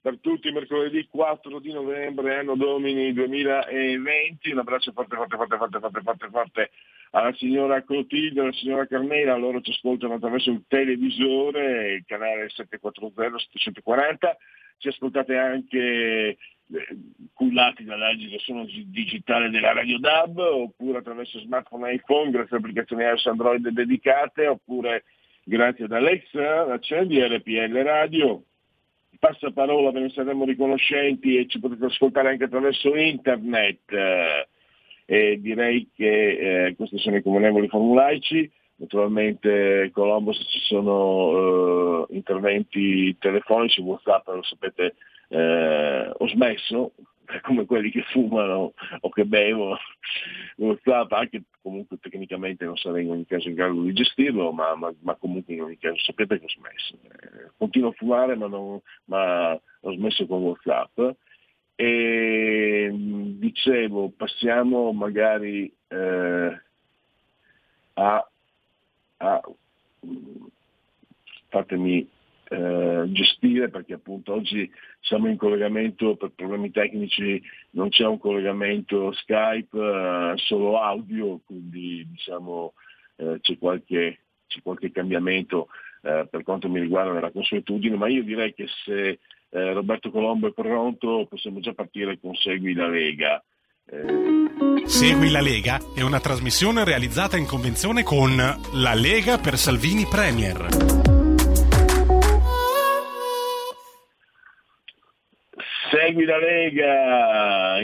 per 0.06 0.18
tutti 0.20 0.52
mercoledì 0.52 1.08
4 1.10 1.58
di 1.58 1.72
novembre, 1.72 2.38
anno 2.38 2.54
domini 2.54 3.12
2020. 3.12 4.52
Un 4.52 4.58
abbraccio 4.58 4.92
forte, 4.92 5.16
forte, 5.16 5.36
forte, 5.36 5.56
forte, 5.56 5.80
forte, 5.80 6.00
forte, 6.00 6.28
forte 6.30 6.70
alla 7.10 7.34
signora 7.34 7.82
Clotilde, 7.82 8.40
alla 8.40 8.52
signora 8.52 8.86
Carmela, 8.86 9.34
loro 9.34 9.60
ci 9.60 9.72
ascoltano 9.72 10.14
attraverso 10.14 10.52
il 10.52 10.62
televisore, 10.68 11.94
il 11.94 12.04
canale 12.06 12.46
740-740, 12.54 14.36
ci 14.78 14.86
ascoltate 14.86 15.36
anche 15.36 15.78
eh, 15.78 16.36
cullati 17.32 17.82
dall'agile 17.82 18.38
suono 18.38 18.64
digitale 18.64 19.50
della 19.50 19.72
Radio 19.72 19.98
DAB, 19.98 20.38
oppure 20.38 20.98
attraverso 20.98 21.40
smartphone 21.40 21.94
iPhone, 21.94 22.30
grazie 22.30 22.54
a 22.54 22.58
applicazioni 22.60 23.02
iOS 23.02 23.26
Android 23.26 23.68
dedicate, 23.70 24.46
oppure 24.46 25.02
grazie 25.42 25.86
ad 25.86 25.92
Alexa, 25.92 26.72
accendi 26.72 27.20
RPL 27.20 27.82
Radio, 27.82 28.44
passaparola 29.18 29.90
ve 29.90 30.00
ne 30.00 30.11
saremo 30.11 30.44
riconoscenti 30.44 31.37
e 31.37 31.46
ci 31.46 31.58
potete 31.61 31.87
ascoltare 31.87 32.28
anche 32.30 32.44
attraverso 32.44 32.94
internet. 32.94 33.80
E 35.08 35.40
direi 35.40 35.88
che 35.94 36.66
eh, 36.66 36.75
questi 36.75 36.99
sono 36.99 37.16
i 37.16 37.23
comunevoli 37.23 37.68
formulaici. 37.68 38.50
Naturalmente 38.78 39.90
Colombo 39.92 40.32
se 40.32 40.44
ci 40.44 40.58
sono 40.61 42.06
eh, 42.08 42.14
interventi 42.14 43.16
telefonici, 43.18 43.80
WhatsApp, 43.80 44.26
lo 44.28 44.42
sapete, 44.42 44.94
eh, 45.28 46.11
ho 46.12 46.28
smesso, 46.28 46.92
come 47.42 47.64
quelli 47.64 47.90
che 47.90 48.02
fumano 48.02 48.73
o 49.00 49.09
che 49.11 49.25
bevono 49.25 49.76
anche 51.11 51.42
comunque 51.61 51.99
tecnicamente 51.99 52.64
non 52.64 52.76
sarei 52.76 53.04
in 53.04 53.11
ogni 53.11 53.26
caso 53.26 53.49
in 53.49 53.54
grado 53.54 53.83
di 53.83 53.92
gestirlo, 53.92 54.52
ma, 54.52 54.75
ma, 54.75 54.92
ma 55.00 55.14
comunque 55.16 55.54
in 55.54 55.62
ogni 55.62 55.78
caso 55.78 55.99
sapete 55.99 56.38
che 56.38 56.45
ho 56.45 56.49
smesso. 56.49 56.99
Eh, 57.02 57.50
continuo 57.56 57.90
a 57.90 57.95
fumare 57.95 58.37
ma, 58.37 58.47
non, 58.47 58.80
ma 59.06 59.52
ho 59.52 59.92
smesso 59.92 60.26
con 60.26 60.42
WhatsApp. 60.42 61.00
E 61.78 62.90
dicevo, 63.38 64.11
passiamo 64.16 64.92
magari 64.92 65.71
eh, 65.88 66.61
a, 67.95 68.30
a 69.18 69.40
fatemi 71.49 72.09
eh, 72.48 73.04
gestire 73.08 73.68
perché 73.68 73.94
appunto 73.94 74.32
oggi 74.32 74.70
siamo 75.00 75.28
in 75.28 75.36
collegamento 75.36 76.16
per 76.16 76.30
problemi 76.34 76.70
tecnici, 76.70 77.42
non 77.70 77.88
c'è 77.88 78.04
un 78.04 78.18
collegamento 78.18 79.12
Skype, 79.12 79.76
eh, 79.76 80.32
solo 80.36 80.80
audio, 80.80 81.40
quindi 81.44 82.06
diciamo 82.08 82.74
eh, 83.16 83.38
c'è, 83.40 83.58
qualche, 83.58 84.18
c'è, 84.46 84.60
qualche, 84.62 84.92
cambiamento 84.92 85.68
eh, 86.02 86.26
per 86.30 86.42
quanto 86.42 86.68
mi 86.68 86.80
riguarda 86.80 87.12
nella 87.12 87.32
consuetudine, 87.32 87.96
ma 87.96 88.08
io 88.08 88.22
direi 88.22 88.54
che 88.54 88.66
se 88.84 89.18
eh, 89.48 89.72
Roberto 89.72 90.10
Colombo 90.10 90.48
è 90.48 90.52
pronto 90.52 91.26
possiamo 91.28 91.60
già 91.60 91.72
partire 91.72 92.18
con 92.20 92.34
Segui 92.34 92.74
la 92.74 92.88
Lega. 92.88 93.42
Segui 94.84 95.30
la 95.30 95.40
Lega 95.40 95.78
è 95.94 96.02
una 96.02 96.18
trasmissione 96.18 96.84
realizzata 96.84 97.36
in 97.36 97.46
convenzione 97.46 98.02
con 98.02 98.36
La 98.36 98.94
Lega 98.94 99.38
per 99.38 99.56
Salvini 99.56 100.04
Premier. 100.10 101.05
Segui 106.06 106.25
la 106.25 106.38
Lega, 106.38 107.80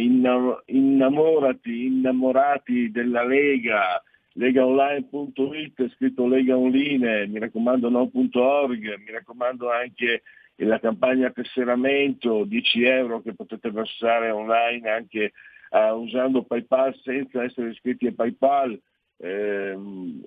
innamorati, 0.67 1.87
innamorati 1.87 2.93
della 2.93 3.25
Lega, 3.25 4.01
legaonline.it, 4.35 5.91
scritto 5.97 6.29
Lega 6.29 6.57
Online, 6.57 7.27
mi 7.27 7.41
raccomando 7.41 7.89
no.org, 7.89 8.97
mi 8.99 9.11
raccomando 9.11 9.73
anche 9.73 10.23
la 10.55 10.79
campagna 10.79 11.33
tesseramento, 11.33 12.45
10 12.45 12.85
euro 12.85 13.23
che 13.23 13.35
potete 13.35 13.73
versare 13.73 14.31
online 14.31 14.89
anche 14.89 15.33
uh, 15.71 15.95
usando 15.95 16.45
PayPal 16.45 16.97
senza 17.03 17.43
essere 17.43 17.71
iscritti 17.71 18.07
a 18.07 18.13
PayPal. 18.15 18.81
Eh, 19.17 19.77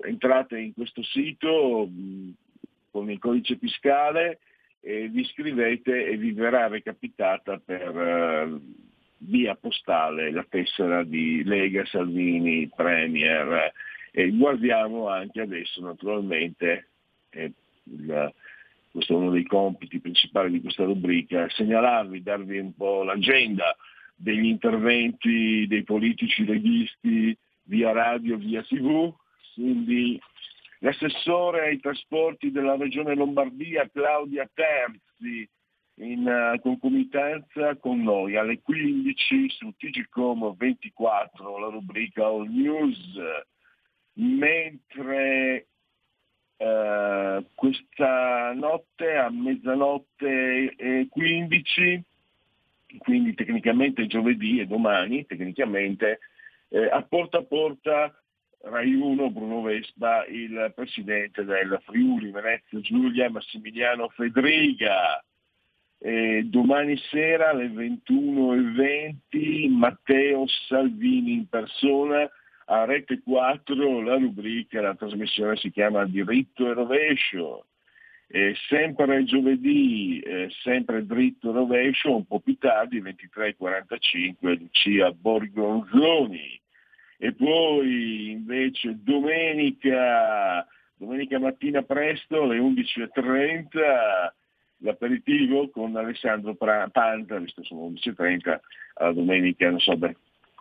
entrate 0.01 0.59
in 0.59 0.73
questo 0.73 1.01
sito 1.01 1.87
mm, 1.89 2.29
con 2.91 3.09
il 3.09 3.19
codice 3.19 3.55
fiscale 3.55 4.39
e 4.87 5.09
vi 5.09 5.21
iscrivete 5.21 6.05
e 6.05 6.15
vi 6.15 6.31
verrà 6.31 6.67
recapitata 6.67 7.57
per 7.57 7.95
uh, 7.95 8.61
via 9.17 9.55
postale 9.55 10.29
la 10.29 10.45
tessera 10.47 11.03
di 11.03 11.43
Lega 11.43 11.83
Salvini 11.85 12.69
Premier. 12.73 13.73
E 14.11 14.29
guardiamo 14.29 15.09
anche 15.09 15.41
adesso 15.41 15.81
naturalmente 15.81 16.89
eh, 17.31 17.51
il, 17.85 18.33
questo 18.91 19.13
è 19.13 19.17
uno 19.17 19.31
dei 19.31 19.45
compiti 19.45 19.99
principali 19.99 20.51
di 20.51 20.61
questa 20.61 20.83
rubrica, 20.83 21.49
segnalarvi, 21.49 22.21
darvi 22.21 22.59
un 22.59 22.75
po' 22.75 23.01
l'agenda 23.01 23.75
degli 24.15 24.45
interventi 24.45 25.65
dei 25.67 25.83
politici 25.83 26.45
leghisti 26.45 27.35
via 27.63 27.91
radio, 27.91 28.37
via 28.37 28.61
tv, 28.61 29.11
quindi 29.55 30.21
l'assessore 30.85 31.65
ai 31.65 31.79
trasporti 31.79 32.51
della 32.51 32.75
regione 32.75 33.15
Lombardia 33.15 33.89
Claudia 33.91 34.47
Terzi 34.53 35.49
in 35.95 36.27
uh, 36.27 36.59
concomitanza 36.59 37.75
con 37.77 38.03
noi. 38.03 38.35
Alle 38.35 38.61
15 38.61 39.49
su 39.49 39.73
TGCOM 39.75 40.55
24 40.55 41.57
la 41.57 41.69
rubrica 41.69 42.25
All 42.25 42.47
News. 42.47 43.17
Mentre 44.17 45.67
uh, 46.57 47.43
questa 47.55 48.53
notte 48.53 49.15
a 49.15 49.29
mezzanotte 49.31 50.75
e 50.75 51.07
15 51.09 52.03
quindi 52.99 53.33
tecnicamente 53.33 54.05
giovedì 54.05 54.59
e 54.59 54.67
domani 54.67 55.25
tecnicamente 55.25 56.19
eh, 56.69 56.85
a 56.85 57.01
porta 57.01 57.39
a 57.39 57.43
porta 57.43 58.24
Rai 58.67 58.95
1 58.95 59.29
Bruno 59.29 59.61
Vespa, 59.61 60.25
il 60.25 60.71
presidente 60.73 61.45
del 61.45 61.79
Friuli 61.85 62.31
Venezia 62.31 62.79
Giulia 62.79 63.29
Massimiliano 63.29 64.09
Fedriga. 64.09 65.23
E 65.99 66.41
domani 66.45 66.97
sera 67.11 67.49
alle 67.49 67.67
21.20 67.67 69.69
Matteo 69.69 70.47
Salvini 70.67 71.33
in 71.33 71.47
persona 71.47 72.27
a 72.65 72.85
Rete 72.85 73.21
4, 73.23 74.01
la 74.01 74.15
rubrica, 74.15 74.81
la 74.81 74.95
trasmissione 74.95 75.57
si 75.57 75.69
chiama 75.69 76.03
Diritto 76.05 76.67
e 76.67 76.73
Rovescio. 76.73 77.67
E 78.27 78.55
sempre 78.67 79.23
giovedì, 79.25 80.19
eh, 80.21 80.49
sempre 80.63 81.05
dritto 81.05 81.51
e 81.51 81.53
rovescio, 81.53 82.15
un 82.15 82.25
po' 82.25 82.39
più 82.39 82.57
tardi, 82.57 82.99
23.45, 82.99 84.57
Lucia 84.57 85.11
Borgonzoni 85.11 86.63
e 87.17 87.33
poi 87.33 88.31
invece 88.31 88.97
domenica, 89.01 90.65
domenica 90.95 91.39
mattina 91.39 91.81
presto 91.81 92.43
alle 92.43 92.59
11.30 92.59 94.33
l'aperitivo 94.79 95.69
con 95.69 95.95
Alessandro 95.95 96.55
Panza, 96.55 97.37
visto 97.39 97.63
sono 97.63 97.89
11.30, 97.89 98.59
la 98.99 99.11
domenica 99.13 99.69
non 99.69 99.79
so, 99.79 99.95
beh, 99.95 100.15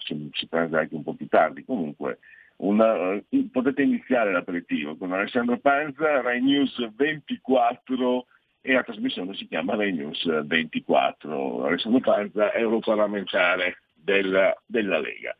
si, 0.04 0.46
pranza 0.48 0.78
anche 0.80 0.94
un 0.94 1.02
po' 1.02 1.14
più 1.14 1.26
tardi, 1.26 1.64
comunque 1.64 2.18
una, 2.56 3.20
potete 3.50 3.82
iniziare 3.82 4.30
l'aperitivo 4.30 4.96
con 4.96 5.12
Alessandro 5.12 5.58
Panza, 5.58 6.20
Rai 6.20 6.40
News 6.40 6.94
24 6.94 8.26
e 8.60 8.72
la 8.72 8.82
trasmissione 8.84 9.34
si 9.34 9.48
chiama 9.48 9.74
Rai 9.74 9.92
News 9.92 10.44
24. 10.44 11.64
Alessandro 11.64 12.00
Panza, 12.00 12.52
europarlamentare 12.52 13.78
della, 13.92 14.56
della 14.66 15.00
Lega 15.00 15.36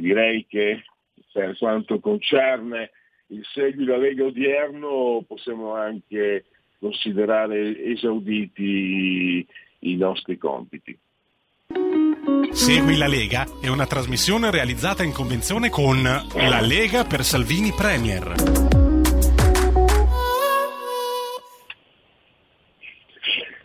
direi 0.00 0.46
che 0.48 0.84
per 1.32 1.56
quanto 1.56 1.98
concerne 2.00 2.90
il 3.28 3.44
Segui 3.52 3.84
la 3.84 3.96
Lega 3.96 4.24
odierno 4.24 5.24
possiamo 5.26 5.74
anche 5.74 6.44
considerare 6.78 7.82
esauditi 7.82 9.46
i 9.80 9.96
nostri 9.96 10.36
compiti. 10.36 10.96
Segui 12.52 12.96
la 12.96 13.08
Lega 13.08 13.46
è 13.60 13.68
una 13.68 13.86
trasmissione 13.86 14.50
realizzata 14.50 15.02
in 15.02 15.12
convenzione 15.12 15.70
con 15.70 16.02
La 16.02 16.60
Lega 16.60 17.04
per 17.04 17.22
Salvini 17.22 17.72
Premier. 17.72 18.34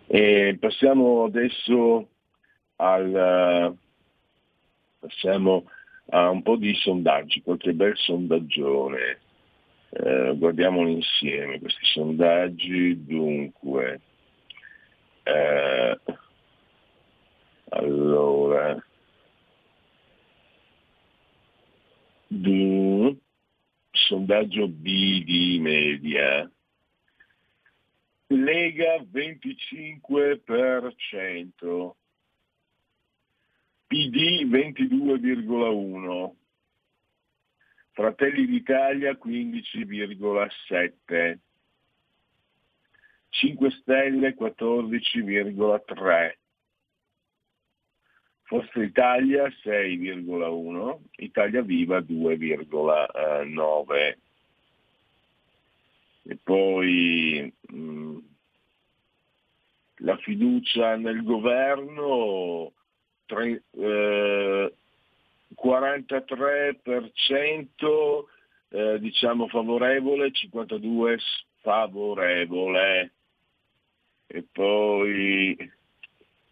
E 0.08 0.58
passiamo 0.60 1.26
adesso 1.26 2.08
al 2.78 3.78
passiamo 5.00 5.66
ha 6.10 6.30
un 6.30 6.42
po' 6.42 6.56
di 6.56 6.74
sondaggi, 6.76 7.42
qualche 7.42 7.74
bel 7.74 7.96
sondaggione. 7.98 9.20
Eh, 9.92 10.36
guardiamoli 10.38 10.94
insieme 10.94 11.60
questi 11.60 11.84
sondaggi. 11.86 13.06
Dunque, 13.06 14.00
eh, 15.24 16.00
allora, 17.70 18.82
du, 22.28 23.18
sondaggio 23.92 24.68
B 24.68 25.24
di 25.24 25.60
media. 25.60 26.50
Lega 28.32 29.04
25%, 29.12 31.96
PD 33.90 34.46
22,1, 34.46 36.36
Fratelli 37.94 38.46
d'Italia 38.46 39.14
15,7, 39.14 41.40
5 43.30 43.72
Stelle 43.72 44.36
14,3, 44.36 46.38
Forza 48.44 48.84
Italia 48.84 49.48
6,1, 49.48 51.00
Italia 51.16 51.64
Viva 51.64 51.98
2,9. 51.98 54.18
E 56.26 56.38
poi 56.44 57.52
mh, 57.70 57.76
mm, 57.76 58.18
la 60.02 60.16
fiducia 60.18 60.96
nel 60.96 61.24
governo 61.24 62.74
tre, 63.30 63.62
eh, 63.78 64.74
43% 65.54 68.26
eh, 68.70 69.00
diciamo 69.00 69.48
favorevole, 69.48 70.32
52% 70.32 71.20
sfavorevole. 71.60 73.12
E 74.28 74.44
poi 74.52 75.56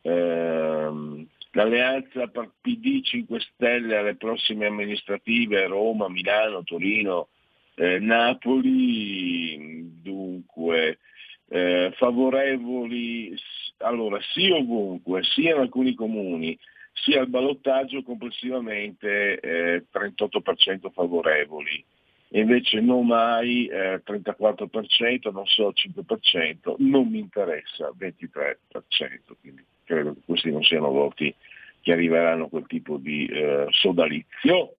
ehm, 0.01 1.27
l'alleanza 1.51 2.27
PD 2.27 3.01
5 3.01 3.39
Stelle 3.39 3.97
alle 3.97 4.15
prossime 4.15 4.67
amministrative 4.67 5.67
Roma, 5.67 6.07
Milano, 6.09 6.63
Torino, 6.63 7.29
eh, 7.75 7.99
Napoli, 7.99 9.89
dunque 10.01 10.99
eh, 11.49 11.93
favorevoli 11.95 13.33
allora 13.79 14.19
sì 14.33 14.49
ovunque, 14.49 15.23
sia 15.23 15.55
in 15.55 15.61
alcuni 15.61 15.93
comuni, 15.93 16.57
sia 16.93 17.21
al 17.21 17.29
ballottaggio 17.29 18.01
complessivamente 18.03 19.39
eh, 19.39 19.85
38% 19.91 20.91
favorevoli 20.91 21.85
invece 22.29 22.81
non 22.81 23.05
mai 23.05 23.67
eh, 23.67 24.01
34%, 24.05 25.31
non 25.31 25.45
so 25.45 25.71
5%, 25.71 26.75
non 26.79 27.07
mi 27.07 27.19
interessa 27.19 27.91
23%, 27.97 28.57
quindi 29.39 29.63
credo 29.85 30.13
che 30.13 30.19
questi 30.25 30.51
non 30.51 30.63
siano 30.63 30.89
voti 30.91 31.33
che 31.81 31.91
arriveranno 31.93 32.45
a 32.45 32.49
quel 32.49 32.65
tipo 32.67 32.97
di 32.97 33.25
eh, 33.27 33.67
sodalizio. 33.69 34.75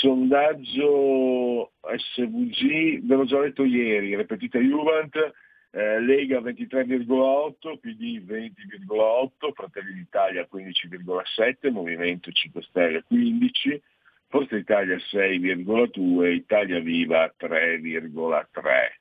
Sondaggio 0.00 1.72
SVG, 1.80 3.06
ve 3.06 3.14
l'ho 3.14 3.24
già 3.24 3.40
detto 3.40 3.64
ieri, 3.64 4.16
ripetita 4.16 4.58
Juvent, 4.58 5.32
eh, 5.74 6.00
Lega 6.00 6.38
23,8, 6.40 7.78
PD 7.80 8.20
20,8, 8.20 9.52
Fratelli 9.54 9.94
d'Italia 9.94 10.46
15,7, 10.50 11.70
Movimento 11.70 12.30
5 12.30 12.62
Stelle 12.62 13.02
15, 13.08 13.82
Forza 14.28 14.56
Italia 14.56 14.96
6,2, 14.96 16.34
Italia 16.34 16.80
Viva 16.80 17.32
3,3. 17.38 19.00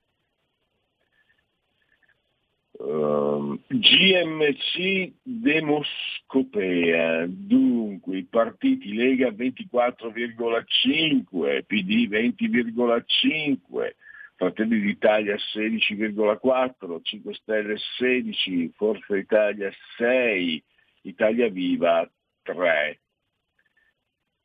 Uh, 2.83 3.59
GMC 3.67 5.13
Demoscopea, 5.21 7.27
dunque 7.27 8.17
i 8.17 8.23
partiti 8.23 8.95
Lega 8.95 9.29
24,5, 9.29 11.63
PD 11.67 12.07
20,5, 12.07 13.93
Fratelli 14.41 14.81
d'Italia 14.81 15.35
16,4, 15.35 16.99
5 16.99 17.33
Stelle 17.35 17.77
16, 17.99 18.73
Forza 18.75 19.15
Italia 19.15 19.69
6, 19.97 20.63
Italia 21.01 21.47
Viva 21.47 22.09
3. 22.41 22.99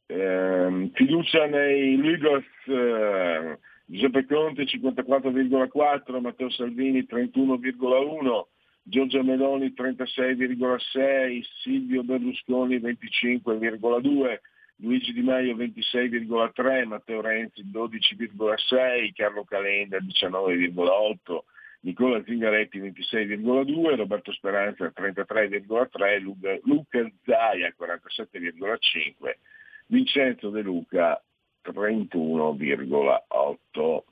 Eh, 0.05 0.91
fiducia 0.93 1.47
nei 1.47 1.97
leaders 1.97 2.45
eh, 2.67 3.59
Giuseppe 3.87 4.27
Conte 4.27 4.65
54,4, 4.65 6.21
Matteo 6.21 6.51
Salvini 6.51 7.07
31,1, 7.09 8.47
Giorgia 8.83 9.23
Meloni 9.23 9.73
36,6, 9.75 11.43
Silvio 11.63 12.05
Berlusconi 12.05 12.77
25,2, 12.77 14.41
Luigi 14.79 15.13
Di 15.13 15.23
Maio 15.23 15.57
26,3, 15.57 16.87
Matteo 16.87 17.21
Renzi 17.21 17.65
12,6, 17.65 19.13
Carlo 19.15 19.45
Calenda 19.45 19.99
19,8, 19.99 21.39
Nicola 21.81 22.23
Zingaretti 22.25 22.81
26,2, 22.81 23.97
Roberto 23.97 24.33
Speranza 24.33 24.91
33,3, 24.95 26.61
Luca, 26.65 27.11
Zaia 27.25 27.75
47,5 27.79 29.37
Vincenzo 29.87 30.51
De 30.51 30.63
Luca 30.63 31.23
31,8. 31.65 34.03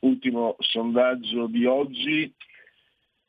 Ultimo 0.00 0.56
sondaggio 0.58 1.46
di 1.46 1.64
oggi. 1.64 2.34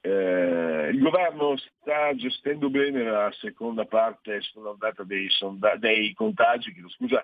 Eh, 0.05 0.89
il 0.91 0.99
governo 0.99 1.55
sta 1.55 2.13
gestendo 2.13 2.69
bene 2.69 3.03
la 3.03 3.31
seconda 3.39 3.85
parte 3.85 4.41
sulla 4.41 4.75
data 4.77 5.05
dei, 5.05 5.29
sonda- 5.29 5.77
dei 5.77 6.13
contagi, 6.13 6.75
scusa, 6.89 7.23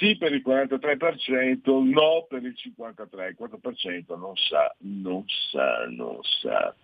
sì 0.00 0.16
per 0.16 0.32
il 0.32 0.42
43%, 0.44 1.84
no 1.84 2.26
per 2.28 2.42
il 2.42 2.56
53%, 2.56 3.28
il 3.28 3.36
4% 3.38 4.18
non 4.18 4.34
sa, 4.34 4.74
non 4.78 5.22
sa, 5.52 5.86
non 5.90 6.18
sa. 6.40 6.74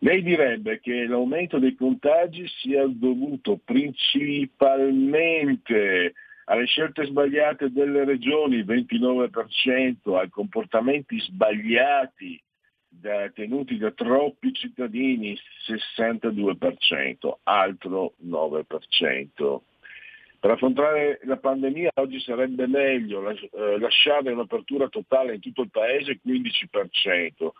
Lei 0.00 0.22
direbbe 0.22 0.78
che 0.80 1.06
l'aumento 1.06 1.58
dei 1.58 1.74
contagi 1.74 2.46
sia 2.60 2.86
dovuto 2.86 3.58
principalmente 3.64 6.12
alle 6.44 6.66
scelte 6.66 7.06
sbagliate 7.06 7.72
delle 7.72 8.04
regioni, 8.04 8.62
29%, 8.62 10.18
ai 10.18 10.28
comportamenti 10.28 11.18
sbagliati 11.18 12.38
da, 12.90 13.30
tenuti 13.30 13.78
da 13.78 13.90
troppi 13.92 14.52
cittadini, 14.52 15.38
62%, 15.66 17.38
altro 17.44 18.14
9%. 18.26 19.60
Per 20.40 20.50
affrontare 20.50 21.20
la 21.24 21.36
pandemia 21.36 21.90
oggi 21.94 22.18
sarebbe 22.20 22.66
meglio 22.66 23.28
eh, 23.28 23.78
lasciare 23.78 24.32
un'apertura 24.32 24.88
totale 24.88 25.34
in 25.34 25.40
tutto 25.40 25.62
il 25.62 25.70
paese 25.70 26.18
15%, 26.24 27.50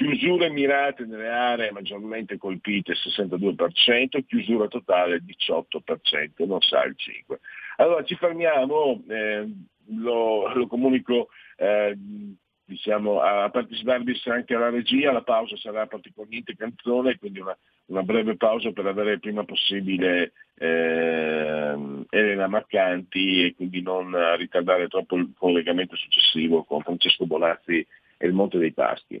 Chiusure 0.00 0.48
mirate 0.48 1.04
nelle 1.04 1.28
aree 1.28 1.72
maggiormente 1.72 2.38
colpite 2.38 2.94
62%, 2.94 4.24
chiusura 4.26 4.66
totale 4.66 5.22
18%, 5.22 6.46
non 6.46 6.60
sa 6.62 6.84
il 6.84 6.96
5%. 6.96 7.36
Allora 7.76 8.02
ci 8.04 8.14
fermiamo, 8.14 9.02
eh, 9.08 9.46
lo, 9.88 10.54
lo, 10.54 10.66
comunico 10.68 11.28
eh, 11.56 11.94
diciamo, 12.70 13.20
a 13.20 13.50
parteciparvis 13.50 14.28
anche 14.28 14.54
alla 14.54 14.70
regia, 14.70 15.10
la 15.10 15.22
pausa 15.22 15.56
sarà 15.56 15.86
particolarmente 15.88 16.54
canzone, 16.54 17.18
quindi 17.18 17.40
una, 17.40 17.56
una 17.86 18.02
breve 18.02 18.36
pausa 18.36 18.70
per 18.70 18.86
avere 18.86 19.14
il 19.14 19.20
prima 19.20 19.44
possibile 19.44 20.32
eh, 20.54 22.04
Elena 22.08 22.46
Marcanti 22.46 23.44
e 23.44 23.54
quindi 23.56 23.82
non 23.82 24.14
ritardare 24.36 24.86
troppo 24.86 25.16
il 25.16 25.32
collegamento 25.36 25.96
successivo 25.96 26.62
con 26.62 26.82
Francesco 26.82 27.26
Bonazzi 27.26 27.84
e 28.16 28.26
il 28.26 28.32
Monte 28.32 28.58
dei 28.58 28.72
Paschi. 28.72 29.20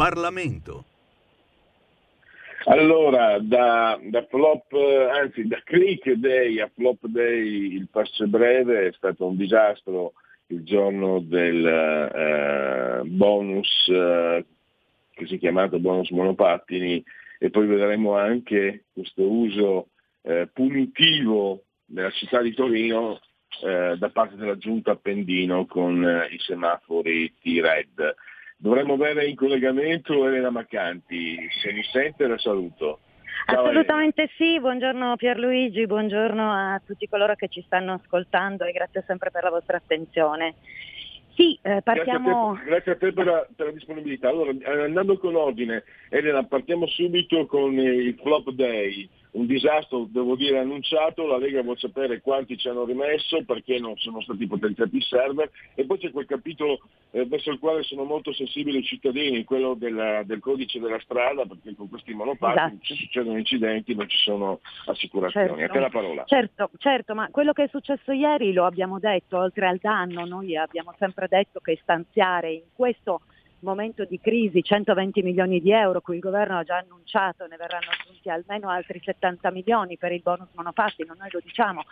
Parlamento. 0.00 0.84
Allora, 2.64 3.38
da, 3.38 4.00
da, 4.02 4.24
flop, 4.30 4.72
anzi 4.72 5.46
da 5.46 5.60
click 5.62 6.12
day 6.12 6.58
a 6.58 6.70
flop 6.74 7.04
day 7.04 7.74
il 7.74 7.86
passo 7.90 8.26
breve 8.26 8.86
è 8.86 8.92
stato 8.92 9.26
un 9.26 9.36
disastro 9.36 10.14
il 10.46 10.64
giorno 10.64 11.20
del 11.20 11.66
eh, 11.66 13.02
bonus, 13.08 13.88
eh, 13.88 14.46
che 15.10 15.26
si 15.26 15.34
è 15.34 15.38
chiamato 15.38 15.78
bonus 15.78 16.08
monopattini, 16.08 17.04
e 17.38 17.50
poi 17.50 17.66
vedremo 17.66 18.16
anche 18.16 18.84
questo 18.94 19.30
uso 19.30 19.88
eh, 20.22 20.48
punitivo 20.50 21.64
nella 21.88 22.10
città 22.12 22.40
di 22.40 22.54
Torino 22.54 23.20
eh, 23.62 23.96
da 23.98 24.08
parte 24.08 24.36
della 24.36 24.56
giunta 24.56 24.92
Appendino 24.92 25.66
con 25.66 26.02
eh, 26.02 26.28
i 26.30 26.38
semafori 26.38 27.34
T-Red. 27.38 28.14
Dovremmo 28.62 28.92
avere 28.92 29.24
in 29.24 29.36
collegamento 29.36 30.26
Elena 30.26 30.50
Maccanti, 30.50 31.48
se 31.62 31.72
mi 31.72 31.82
sente 31.82 32.26
la 32.26 32.36
saluto. 32.36 32.98
Ciao 33.46 33.62
Assolutamente 33.62 34.20
Elena. 34.20 34.36
sì, 34.36 34.60
buongiorno 34.60 35.16
Pierluigi, 35.16 35.86
buongiorno 35.86 36.52
a 36.52 36.82
tutti 36.84 37.08
coloro 37.08 37.34
che 37.36 37.48
ci 37.48 37.62
stanno 37.62 37.94
ascoltando 37.94 38.64
e 38.64 38.72
grazie 38.72 39.02
sempre 39.06 39.30
per 39.30 39.44
la 39.44 39.48
vostra 39.50 39.78
attenzione. 39.78 40.56
Sì, 41.32 41.58
eh, 41.62 41.80
partiamo... 41.82 42.52
Grazie 42.52 42.60
a 42.60 42.64
te, 42.64 42.68
grazie 42.68 42.92
a 42.92 42.96
te 42.96 43.12
per, 43.14 43.24
la, 43.24 43.46
per, 43.56 43.66
la, 43.66 43.72
disponibilità. 43.72 44.28
Allora, 44.28 44.50
andando 44.84 45.16
con 45.16 45.36
ordine, 45.36 45.84
Elena, 46.10 46.44
partiamo 46.44 46.86
subito 46.86 47.46
con 47.46 47.72
il 47.72 48.14
flop 48.20 48.50
day 48.50 49.08
un 49.32 49.46
disastro, 49.46 50.06
devo 50.10 50.34
dire, 50.34 50.58
annunciato, 50.58 51.26
la 51.26 51.38
Lega 51.38 51.62
vuole 51.62 51.78
sapere 51.78 52.20
quanti 52.20 52.56
ci 52.56 52.68
hanno 52.68 52.84
rimesso, 52.84 53.42
perché 53.44 53.78
non 53.78 53.96
sono 53.96 54.20
stati 54.20 54.46
potenziati 54.46 54.96
i 54.96 55.02
server 55.02 55.50
e 55.74 55.84
poi 55.84 55.98
c'è 55.98 56.10
quel 56.10 56.26
capitolo 56.26 56.80
eh, 57.12 57.26
verso 57.26 57.50
il 57.50 57.58
quale 57.58 57.82
sono 57.82 58.04
molto 58.04 58.32
sensibili 58.32 58.78
i 58.78 58.84
cittadini, 58.84 59.44
quello 59.44 59.74
della, 59.74 60.22
del 60.24 60.40
codice 60.40 60.80
della 60.80 61.00
strada, 61.00 61.44
perché 61.44 61.74
con 61.76 61.88
questi 61.88 62.12
monopattini 62.12 62.78
esatto. 62.80 62.84
ci 62.84 62.94
succedono 62.94 63.38
incidenti, 63.38 63.94
non 63.94 64.08
ci 64.08 64.18
sono 64.18 64.60
assicurazioni. 64.86 65.48
Certo. 65.48 65.64
A 65.64 65.68
te 65.68 65.80
la 65.80 65.90
parola. 65.90 66.24
Certo, 66.26 66.70
certo, 66.78 67.14
ma 67.14 67.28
quello 67.30 67.52
che 67.52 67.64
è 67.64 67.68
successo 67.68 68.12
ieri 68.12 68.52
lo 68.52 68.64
abbiamo 68.64 68.98
detto, 68.98 69.38
oltre 69.38 69.66
al 69.66 69.78
danno, 69.80 70.24
noi 70.24 70.56
abbiamo 70.56 70.94
sempre 70.98 71.26
detto 71.28 71.60
che 71.60 71.78
stanziare 71.80 72.52
in 72.52 72.62
questo 72.74 73.20
momento 73.60 74.04
di 74.04 74.20
crisi 74.20 74.62
120 74.62 75.22
milioni 75.22 75.60
di 75.60 75.72
euro, 75.72 76.00
cui 76.00 76.16
il 76.16 76.20
governo 76.20 76.58
ha 76.58 76.64
già 76.64 76.78
annunciato 76.78 77.46
ne 77.46 77.56
verranno 77.56 77.90
aggiunti 77.90 78.28
almeno 78.28 78.68
altri 78.68 79.00
70 79.02 79.50
milioni 79.50 79.96
per 79.96 80.12
il 80.12 80.22
bonus 80.22 80.48
monopattino, 80.54 81.14
noi 81.18 81.28
lo 81.30 81.40
diciamo, 81.42 81.84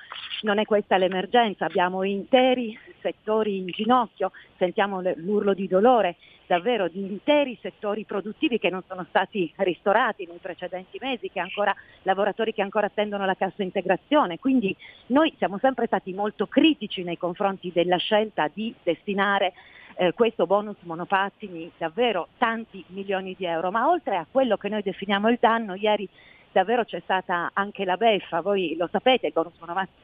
non 0.43 0.59
è 0.59 0.65
questa 0.65 0.97
l'emergenza, 0.97 1.65
abbiamo 1.65 2.03
interi 2.03 2.79
settori 3.01 3.59
in 3.59 3.67
ginocchio, 3.67 4.33
sentiamo 4.57 5.01
l'urlo 5.17 5.55
di 5.55 5.67
dolore 5.69 6.17
davvero 6.49 6.89
di 6.89 7.01
interi 7.01 7.57
settori 7.61 8.05
produttivi 8.05 8.59
che 8.59 8.71
non 8.71 8.83
sono 8.89 9.05
stati 9.11 9.53
ristorati 9.57 10.27
nei 10.27 10.39
precedenti 10.41 10.99
mesi, 11.01 11.31
che 11.31 11.41
ancora, 11.41 11.75
lavoratori 12.03 12.55
che 12.55 12.63
ancora 12.63 12.87
attendono 12.87 13.27
la 13.27 13.35
cassa 13.35 13.63
integrazione. 13.63 14.39
Quindi 14.39 14.75
noi 15.09 15.33
siamo 15.37 15.59
sempre 15.59 15.87
stati 15.87 16.13
molto 16.15 16.47
critici 16.47 17.05
nei 17.05 17.19
confronti 17.19 17.71
della 17.71 17.99
scelta 17.99 18.51
di 18.53 18.75
destinare 18.83 19.53
eh, 20.01 20.13
questo 20.13 20.47
bonus 20.47 20.77
monopattini 20.83 21.73
davvero 21.77 22.29
tanti 22.39 22.85
milioni 22.89 23.35
di 23.37 23.45
euro, 23.45 23.73
ma 23.73 23.89
oltre 23.89 24.17
a 24.17 24.27
quello 24.31 24.57
che 24.57 24.69
noi 24.69 24.83
definiamo 24.83 25.29
il 25.29 25.39
danno, 25.41 25.75
ieri 25.75 26.09
davvero 26.53 26.85
c'è 26.85 27.01
stata 27.01 27.51
anche 27.53 27.85
la 27.85 27.97
beffa, 27.97 28.41
voi 28.41 28.77
lo 28.77 28.89
sapete, 28.93 29.27
il 29.27 29.33
bonus 29.33 29.55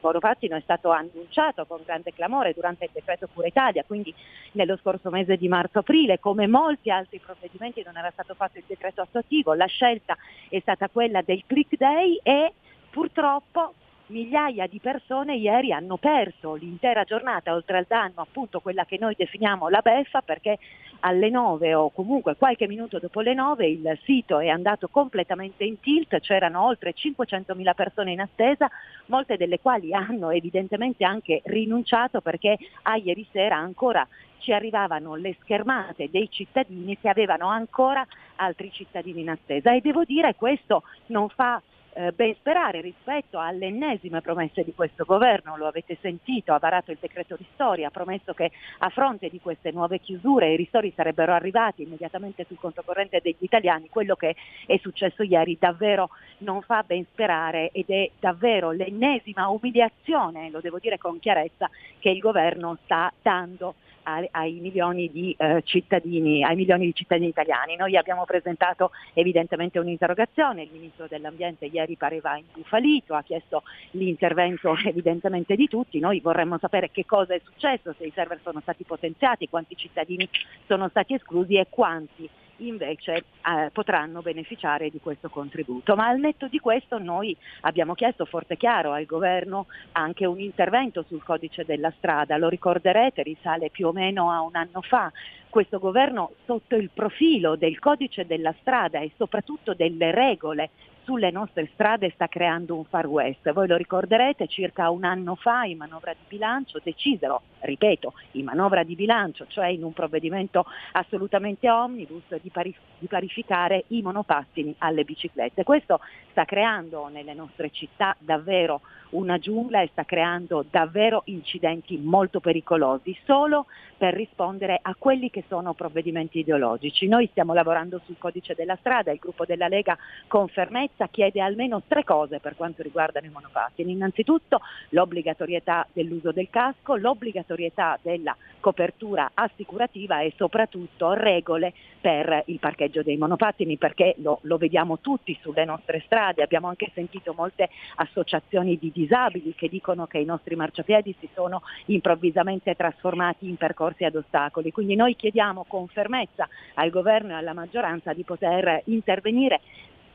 monopattino 0.01 0.57
è 0.57 0.61
stato 0.61 0.91
annunciato 0.91 1.65
con 1.65 1.79
grande 1.85 2.13
clamore 2.13 2.53
durante 2.53 2.85
il 2.85 2.91
decreto 2.93 3.29
Cura 3.33 3.47
Italia, 3.47 3.85
quindi 3.87 4.13
nello 4.51 4.75
scorso 4.75 5.09
mese 5.09 5.37
di 5.37 5.47
marzo-aprile, 5.47 6.19
come 6.19 6.45
molti 6.45 6.91
altri 6.91 7.19
provvedimenti 7.19 7.81
non 7.85 7.95
era 7.95 8.11
stato 8.11 8.33
fatto 8.33 8.57
il 8.57 8.65
decreto 8.67 9.01
attuativo, 9.01 9.53
la 9.53 9.65
scelta 9.65 10.17
è 10.49 10.59
stata 10.59 10.89
quella 10.89 11.21
del 11.21 11.43
click 11.47 11.77
day 11.77 12.19
e 12.21 12.51
purtroppo 12.89 13.73
migliaia 14.07 14.67
di 14.67 14.79
persone 14.79 15.35
ieri 15.35 15.71
hanno 15.71 15.97
perso 15.97 16.55
l'intera 16.55 17.03
giornata, 17.03 17.53
oltre 17.53 17.77
al 17.77 17.85
danno 17.87 18.21
appunto 18.21 18.59
quella 18.59 18.85
che 18.85 18.97
noi 18.99 19.15
definiamo 19.17 19.69
la 19.69 19.81
beffa, 19.81 20.21
perché 20.21 20.57
alle 21.01 21.29
9 21.29 21.73
o 21.73 21.89
comunque 21.89 22.35
qualche 22.35 22.67
minuto 22.67 22.99
dopo 22.99 23.21
le 23.21 23.33
9 23.33 23.67
il 23.67 23.99
sito 24.03 24.39
è 24.39 24.47
andato 24.47 24.87
completamente 24.87 25.63
in 25.63 25.79
tilt, 25.79 26.19
c'erano 26.19 26.63
oltre 26.63 26.93
500.000 26.93 27.73
persone 27.73 28.11
in 28.11 28.19
attesa, 28.19 28.69
molte 29.07 29.37
delle 29.37 29.59
quali 29.59 29.93
hanno 29.93 30.29
evidentemente 30.29 31.03
anche 31.03 31.41
rinunciato 31.45 32.21
perché 32.21 32.57
a 32.83 32.95
ieri 32.95 33.25
sera 33.31 33.55
ancora 33.55 34.07
ci 34.39 34.53
arrivavano 34.53 35.15
le 35.15 35.35
schermate 35.41 36.09
dei 36.11 36.29
cittadini 36.29 36.99
che 36.99 37.09
avevano 37.09 37.47
ancora 37.47 38.05
altri 38.35 38.71
cittadini 38.71 39.21
in 39.21 39.29
attesa. 39.29 39.73
E 39.73 39.81
devo 39.81 40.03
dire 40.03 40.35
questo 40.35 40.83
non 41.07 41.29
fa 41.29 41.61
eh, 41.95 42.11
ben 42.11 42.35
sperare 42.35 42.81
rispetto 42.81 43.39
alle 43.39 43.67
ennesime 43.67 44.19
promesse 44.21 44.63
di 44.63 44.73
questo 44.73 45.05
governo, 45.05 45.55
lo 45.55 45.65
avete 45.65 45.97
sentito, 46.01 46.53
ha 46.53 46.59
varato 46.59 46.91
il 46.91 46.97
decreto 46.99 47.35
ristori, 47.37 47.85
ha 47.85 47.89
promesso 47.89 48.33
che 48.33 48.51
a 48.79 48.89
fronte 48.89 49.29
di 49.29 49.39
queste 49.39 49.71
nuove 49.71 49.99
chiusure 49.99 50.51
i 50.51 50.57
ristori 50.57 50.91
sarebbero 50.93 51.33
arrivati 51.33 51.83
immediatamente 51.83 52.43
sul 52.47 52.59
conto 52.59 52.83
corrente 52.83 53.21
degli 53.23 53.35
italiani, 53.39 53.87
quello 53.89 54.15
che 54.15 54.35
è 54.65 54.77
successo 54.77 55.23
ieri 55.23 55.57
davvero 55.57 56.09
non 56.39 56.61
fa 56.61 56.83
ben 56.85 57.05
sperare 57.11 57.69
ed 57.71 57.89
è 57.89 58.09
davvero 58.19 58.71
l'ennesima 58.71 59.47
umiliazione, 59.47 60.49
lo 60.49 60.59
devo 60.59 60.79
dire 60.79 60.97
con 60.97 61.19
chiarezza, 61.19 61.69
che 61.99 62.09
il 62.09 62.19
governo 62.19 62.77
sta 62.83 63.11
dando 63.21 63.75
ai 64.05 64.59
milioni 64.59 65.09
di, 65.11 65.35
eh, 65.37 65.61
cittadini, 65.65 66.43
ai 66.43 66.55
milioni 66.55 66.85
di 66.85 66.93
cittadini 66.93 67.29
italiani. 67.29 67.75
Noi 67.75 67.97
abbiamo 67.97 68.25
presentato 68.25 68.91
evidentemente 69.13 69.79
un'interrogazione, 69.79 70.63
il 70.63 70.69
Ministro 70.71 71.07
dell'Ambiente 71.07 71.65
ieri 71.65 71.95
pareva 71.95 72.37
infufalito, 72.37 73.15
ha 73.15 73.23
chiesto 73.23 73.63
l'intervento 73.91 74.75
evidentemente 74.85 75.55
di 75.55 75.67
tutti, 75.67 75.99
noi 75.99 76.19
vorremmo 76.19 76.57
sapere 76.57 76.91
che 76.91 77.05
cosa 77.05 77.33
è 77.33 77.41
successo, 77.43 77.93
se 77.97 78.05
i 78.05 78.11
server 78.13 78.39
sono 78.43 78.59
stati 78.61 78.83
potenziati, 78.83 79.49
quanti 79.49 79.75
cittadini 79.75 80.27
sono 80.67 80.87
stati 80.89 81.13
esclusi 81.13 81.55
e 81.55 81.67
quanti 81.69 82.29
invece 82.57 83.13
eh, 83.15 83.69
potranno 83.71 84.21
beneficiare 84.21 84.89
di 84.89 84.99
questo 84.99 85.29
contributo. 85.29 85.95
Ma 85.95 86.07
al 86.07 86.19
netto 86.19 86.47
di 86.47 86.59
questo 86.59 86.97
noi 86.97 87.35
abbiamo 87.61 87.93
chiesto 87.93 88.25
forte 88.25 88.53
e 88.53 88.57
chiaro 88.57 88.91
al 88.91 89.05
governo 89.05 89.67
anche 89.93 90.25
un 90.25 90.39
intervento 90.39 91.03
sul 91.07 91.23
codice 91.23 91.65
della 91.65 91.91
strada, 91.97 92.37
lo 92.37 92.49
ricorderete, 92.49 93.23
risale 93.23 93.69
più 93.69 93.87
o 93.87 93.91
meno 93.91 94.31
a 94.31 94.41
un 94.41 94.55
anno 94.55 94.81
fa. 94.81 95.11
Questo 95.49 95.79
governo 95.79 96.31
sotto 96.45 96.75
il 96.75 96.89
profilo 96.93 97.55
del 97.55 97.79
codice 97.79 98.25
della 98.25 98.53
strada 98.59 98.99
e 98.99 99.11
soprattutto 99.15 99.73
delle 99.73 100.11
regole 100.11 100.69
sulle 101.05 101.29
nostre 101.29 101.69
strade 101.73 102.09
sta 102.15 102.27
creando 102.27 102.75
un 102.75 102.83
far 102.83 103.05
west. 103.05 103.51
Voi 103.53 103.67
lo 103.67 103.77
ricorderete, 103.77 104.47
circa 104.47 104.89
un 104.89 105.03
anno 105.03 105.35
fa 105.35 105.63
in 105.63 105.77
manovra 105.77 106.11
di 106.13 106.25
bilancio 106.27 106.81
decisero, 106.83 107.43
ripeto, 107.59 108.13
in 108.31 108.43
manovra 108.43 108.83
di 108.83 108.95
bilancio, 108.95 109.45
cioè 109.47 109.67
in 109.67 109.83
un 109.83 109.93
provvedimento 109.93 110.65
assolutamente 110.93 111.69
omnibus, 111.69 112.23
di, 112.41 112.49
pari- 112.49 112.75
di 112.97 113.05
parificare 113.07 113.85
i 113.89 114.01
monopattini 114.01 114.73
alle 114.79 115.03
biciclette. 115.03 115.63
Questo 115.63 115.99
sta 116.31 116.43
creando 116.43 117.07
nelle 117.07 117.35
nostre 117.35 117.69
città 117.69 118.15
davvero 118.19 118.81
una 119.15 119.37
giungla 119.37 119.81
e 119.81 119.89
sta 119.91 120.03
creando 120.03 120.65
davvero 120.69 121.21
incidenti 121.25 121.97
molto 121.97 122.39
pericolosi, 122.39 123.17
solo 123.25 123.65
per 123.97 124.13
rispondere 124.13 124.79
a 124.81 124.95
quelli 124.97 125.29
che 125.29 125.43
sono 125.47 125.73
provvedimenti 125.73 126.39
ideologici. 126.39 127.07
Noi 127.07 127.27
stiamo 127.31 127.53
lavorando 127.53 128.01
sul 128.05 128.17
codice 128.17 128.53
della 128.55 128.75
strada, 128.77 129.11
il 129.11 129.19
gruppo 129.19 129.45
della 129.45 129.67
Lega 129.67 129.97
con 130.27 130.47
fermezza 130.47 131.07
chiede 131.07 131.41
almeno 131.41 131.81
tre 131.87 132.03
cose 132.03 132.39
per 132.39 132.55
quanto 132.55 132.83
riguardano 132.83 133.25
i 133.25 133.29
monopattini. 133.29 133.91
Innanzitutto 133.91 134.59
l'obbligatorietà 134.89 135.87
dell'uso 135.93 136.31
del 136.31 136.49
casco, 136.49 136.95
l'obbligatorietà 136.95 137.97
della 138.01 138.35
copertura 138.59 139.31
assicurativa 139.33 140.21
e 140.21 140.33
soprattutto 140.35 141.13
regole 141.13 141.73
per 142.01 142.43
il 142.47 142.59
parcheggio 142.59 143.01
dei 143.01 143.17
monopattini 143.17 143.77
perché 143.77 144.15
lo, 144.17 144.39
lo 144.43 144.57
vediamo 144.57 144.99
tutti 144.99 145.37
sulle 145.41 145.65
nostre 145.65 146.01
strade, 146.05 146.43
abbiamo 146.43 146.67
anche 146.67 146.91
sentito 146.93 147.33
molte 147.33 147.69
associazioni 147.95 148.77
di 148.77 148.91
disabili 149.05 149.53
che 149.55 149.69
dicono 149.69 150.07
che 150.07 150.17
i 150.17 150.25
nostri 150.25 150.55
marciapiedi 150.55 151.15
si 151.19 151.29
sono 151.33 151.61
improvvisamente 151.85 152.75
trasformati 152.75 153.47
in 153.47 153.55
percorsi 153.55 154.03
ad 154.03 154.15
ostacoli. 154.15 154.71
Quindi 154.71 154.95
noi 154.95 155.15
chiediamo 155.15 155.65
con 155.67 155.87
fermezza 155.87 156.47
al 156.75 156.89
governo 156.89 157.31
e 157.31 157.35
alla 157.35 157.53
maggioranza 157.53 158.13
di 158.13 158.23
poter 158.23 158.81
intervenire 158.85 159.61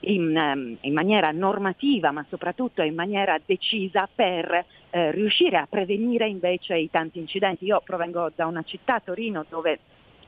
in, 0.01 0.37
ehm, 0.37 0.79
in, 0.81 0.93
maniera 0.93 1.31
normativa 1.31 2.11
ma 2.11 2.25
soprattutto 2.29 2.83
in 2.83 2.95
maniera 2.95 3.39
decisa 3.45 4.09
per 4.13 4.65
eh, 4.91 5.11
riuscire 5.11 5.59
a 5.59 5.67
prevenire 5.69 6.27
invece 6.27 6.77
i 6.77 6.91
tanti 6.91 7.19
incidenti. 7.19 7.67
Io 7.67 7.81
provengo 7.85 8.31
da 8.35 8.47
una 8.47 8.63
città, 8.63 9.01
Torino, 9.01 9.45
dove 9.49 9.79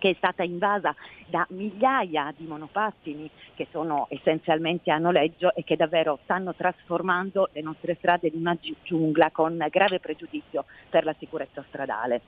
che 0.03 0.11
è 0.11 0.15
stata 0.15 0.43
invasa 0.43 0.93
da 1.29 1.47
migliaia 1.51 2.35
di 2.37 2.45
monopattini 2.45 3.31
che 3.55 3.69
sono 3.71 4.09
essenzialmente 4.11 4.91
a 4.91 4.99
noleggio 4.99 5.55
e 5.55 5.63
che 5.63 5.77
davvero 5.77 6.19
stanno 6.25 6.57
trasformando 6.57 7.51
le 7.53 7.63
nostre 7.63 7.95
strade 7.95 8.27
in 8.27 8.41
una 8.41 8.59
giungla 8.83 9.31
con 9.31 9.65
grave 9.71 10.01
pregiudizio 10.01 10.65
per 10.91 11.05
la 11.05 11.15
sicurezza 11.21 11.65
stradale. 11.69 12.21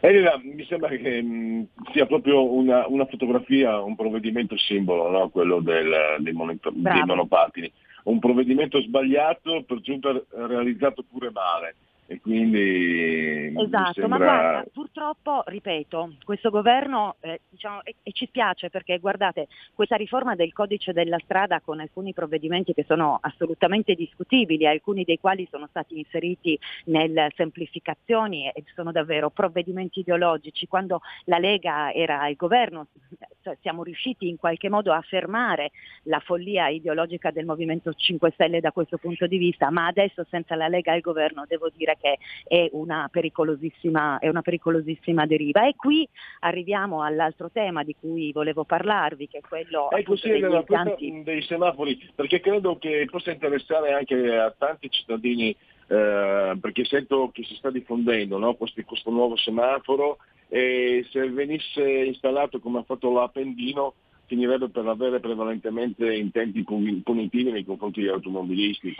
Elena, 0.00 0.40
mi 0.42 0.64
sembra 0.64 0.88
che 0.88 1.22
mh, 1.22 1.68
sia 1.92 2.06
proprio 2.06 2.52
una, 2.52 2.84
una, 2.88 3.06
fotografia, 3.06 3.80
un 3.80 3.94
provvedimento 3.94 4.56
simbolo, 4.58 5.08
no? 5.08 5.28
quello 5.28 5.60
del, 5.60 6.16
dei, 6.18 6.32
monet- 6.32 6.68
dei 6.72 7.04
monopattini. 7.04 7.70
Un 8.06 8.18
provvedimento 8.18 8.80
sbagliato, 8.80 9.62
per 9.62 9.80
giunta 9.82 10.20
realizzato 10.30 11.04
pure 11.08 11.30
male 11.30 11.76
e 12.08 12.20
quindi 12.20 13.52
esatto, 13.56 14.00
sembra... 14.00 14.08
ma 14.08 14.24
guarda, 14.24 14.64
purtroppo, 14.72 15.42
ripeto, 15.46 16.16
questo 16.24 16.50
governo, 16.50 17.16
eh, 17.20 17.40
diciamo, 17.48 17.82
e, 17.82 17.96
e, 18.02 18.12
ci 18.12 18.26
spiace 18.26 18.70
perché 18.70 18.98
guardate, 18.98 19.48
questa 19.74 19.96
riforma 19.96 20.36
del 20.36 20.52
codice 20.52 20.92
della 20.92 21.18
strada 21.18 21.60
con 21.60 21.80
alcuni 21.80 22.12
provvedimenti 22.12 22.74
che 22.74 22.84
sono 22.86 23.18
assolutamente 23.20 23.94
discutibili, 23.94 24.66
alcuni 24.66 25.02
dei 25.02 25.18
quali 25.18 25.48
sono 25.50 25.66
stati 25.66 25.98
inseriti 25.98 26.58
nelle 26.84 27.30
semplificazioni 27.34 28.48
e 28.50 28.64
sono 28.74 28.92
davvero 28.92 29.30
provvedimenti 29.30 30.00
ideologici. 30.00 30.68
Quando 30.68 31.00
la 31.24 31.38
Lega 31.38 31.92
era 31.92 32.20
al 32.20 32.36
governo 32.36 32.86
cioè, 33.42 33.56
siamo 33.60 33.82
riusciti 33.82 34.28
in 34.28 34.36
qualche 34.36 34.68
modo 34.68 34.92
a 34.92 35.00
fermare 35.02 35.70
la 36.04 36.20
follia 36.20 36.68
ideologica 36.68 37.30
del 37.30 37.44
Movimento 37.44 37.92
5 37.92 38.32
Stelle 38.32 38.60
da 38.60 38.72
questo 38.72 38.98
punto 38.98 39.26
di 39.26 39.38
vista, 39.38 39.70
ma 39.70 39.86
adesso 39.86 40.24
senza 40.28 40.56
la 40.56 40.68
Lega 40.68 40.92
al 40.92 41.00
governo 41.00 41.44
devo 41.46 41.70
dire 41.74 41.95
che 42.00 42.18
è 42.44 42.68
una 42.72 43.08
pericolosissima, 43.10 44.18
è 44.18 44.28
una 44.28 44.42
pericolosissima 44.42 45.26
deriva. 45.26 45.66
E 45.66 45.74
qui 45.76 46.08
arriviamo 46.40 47.02
all'altro 47.02 47.50
tema 47.50 47.82
di 47.82 47.94
cui 47.98 48.32
volevo 48.32 48.64
parlarvi, 48.64 49.28
che 49.28 49.38
è 49.38 49.40
quello 49.40 49.90
ecco, 49.90 50.16
sì, 50.16 50.28
degli 50.28 50.44
impianti... 50.44 51.22
dei 51.22 51.42
semafori, 51.42 52.10
perché 52.14 52.40
credo 52.40 52.78
che 52.78 53.06
possa 53.10 53.30
interessare 53.30 53.92
anche 53.92 54.36
a 54.36 54.54
tanti 54.56 54.90
cittadini 54.90 55.56
eh, 55.88 56.58
perché 56.60 56.84
sento 56.84 57.30
che 57.32 57.44
si 57.44 57.54
sta 57.54 57.70
diffondendo 57.70 58.38
no? 58.38 58.54
questo, 58.54 58.82
questo, 58.84 59.10
nuovo 59.10 59.36
semaforo 59.36 60.18
e 60.48 61.06
se 61.10 61.30
venisse 61.30 61.82
installato 61.82 62.58
come 62.58 62.80
ha 62.80 62.82
fatto 62.82 63.12
l'Appendino 63.12 63.94
finirebbe 64.26 64.68
per 64.68 64.86
avere 64.86 65.20
prevalentemente 65.20 66.14
intenti 66.14 66.62
punitivi 66.64 67.50
nei 67.50 67.64
confronti 67.64 68.00
degli 68.00 68.10
automobilisti. 68.10 68.94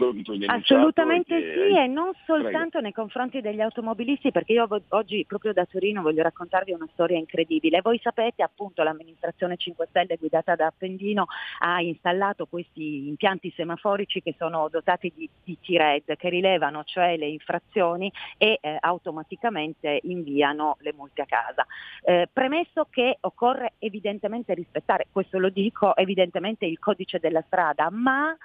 Assolutamente 0.46 1.38
che... 1.38 1.68
sì 1.68 1.76
e 1.76 1.86
non 1.86 2.12
soltanto 2.24 2.68
Prego. 2.68 2.80
nei 2.80 2.92
confronti 2.92 3.40
degli 3.40 3.60
automobilisti 3.60 4.30
perché 4.30 4.52
io 4.52 4.68
oggi 4.90 5.24
proprio 5.26 5.52
da 5.52 5.66
Torino 5.66 6.02
voglio 6.02 6.22
raccontarvi 6.22 6.72
una 6.72 6.88
storia 6.92 7.18
incredibile. 7.18 7.80
Voi 7.82 7.98
sapete 8.02 8.42
appunto 8.42 8.82
l'amministrazione 8.82 9.56
5 9.56 9.86
Stelle 9.88 10.16
guidata 10.16 10.54
da 10.54 10.66
Appendino 10.66 11.26
ha 11.60 11.80
installato 11.80 12.46
questi 12.46 13.08
impianti 13.08 13.52
semaforici 13.56 14.22
che 14.22 14.34
sono 14.38 14.68
dotati 14.70 15.12
di, 15.14 15.28
di 15.42 15.58
T-RED 15.60 16.16
che 16.16 16.28
rilevano 16.28 16.84
cioè 16.84 17.16
le 17.16 17.26
infrazioni 17.26 18.10
e 18.38 18.58
eh, 18.60 18.76
automaticamente 18.80 20.00
inviano 20.04 20.76
le 20.80 20.92
multe 20.96 21.22
a 21.22 21.26
casa. 21.26 21.66
Eh, 22.02 22.28
premesso 22.32 22.86
che 22.90 23.18
occorre 23.20 23.74
evidentemente 23.78 24.54
rispettare 24.54 25.06
questo 25.16 25.38
lo 25.38 25.48
dico 25.48 25.96
evidentemente 25.96 26.66
il 26.66 26.78
codice 26.78 27.18
della 27.18 27.42
strada, 27.46 27.88
ma 27.90 28.36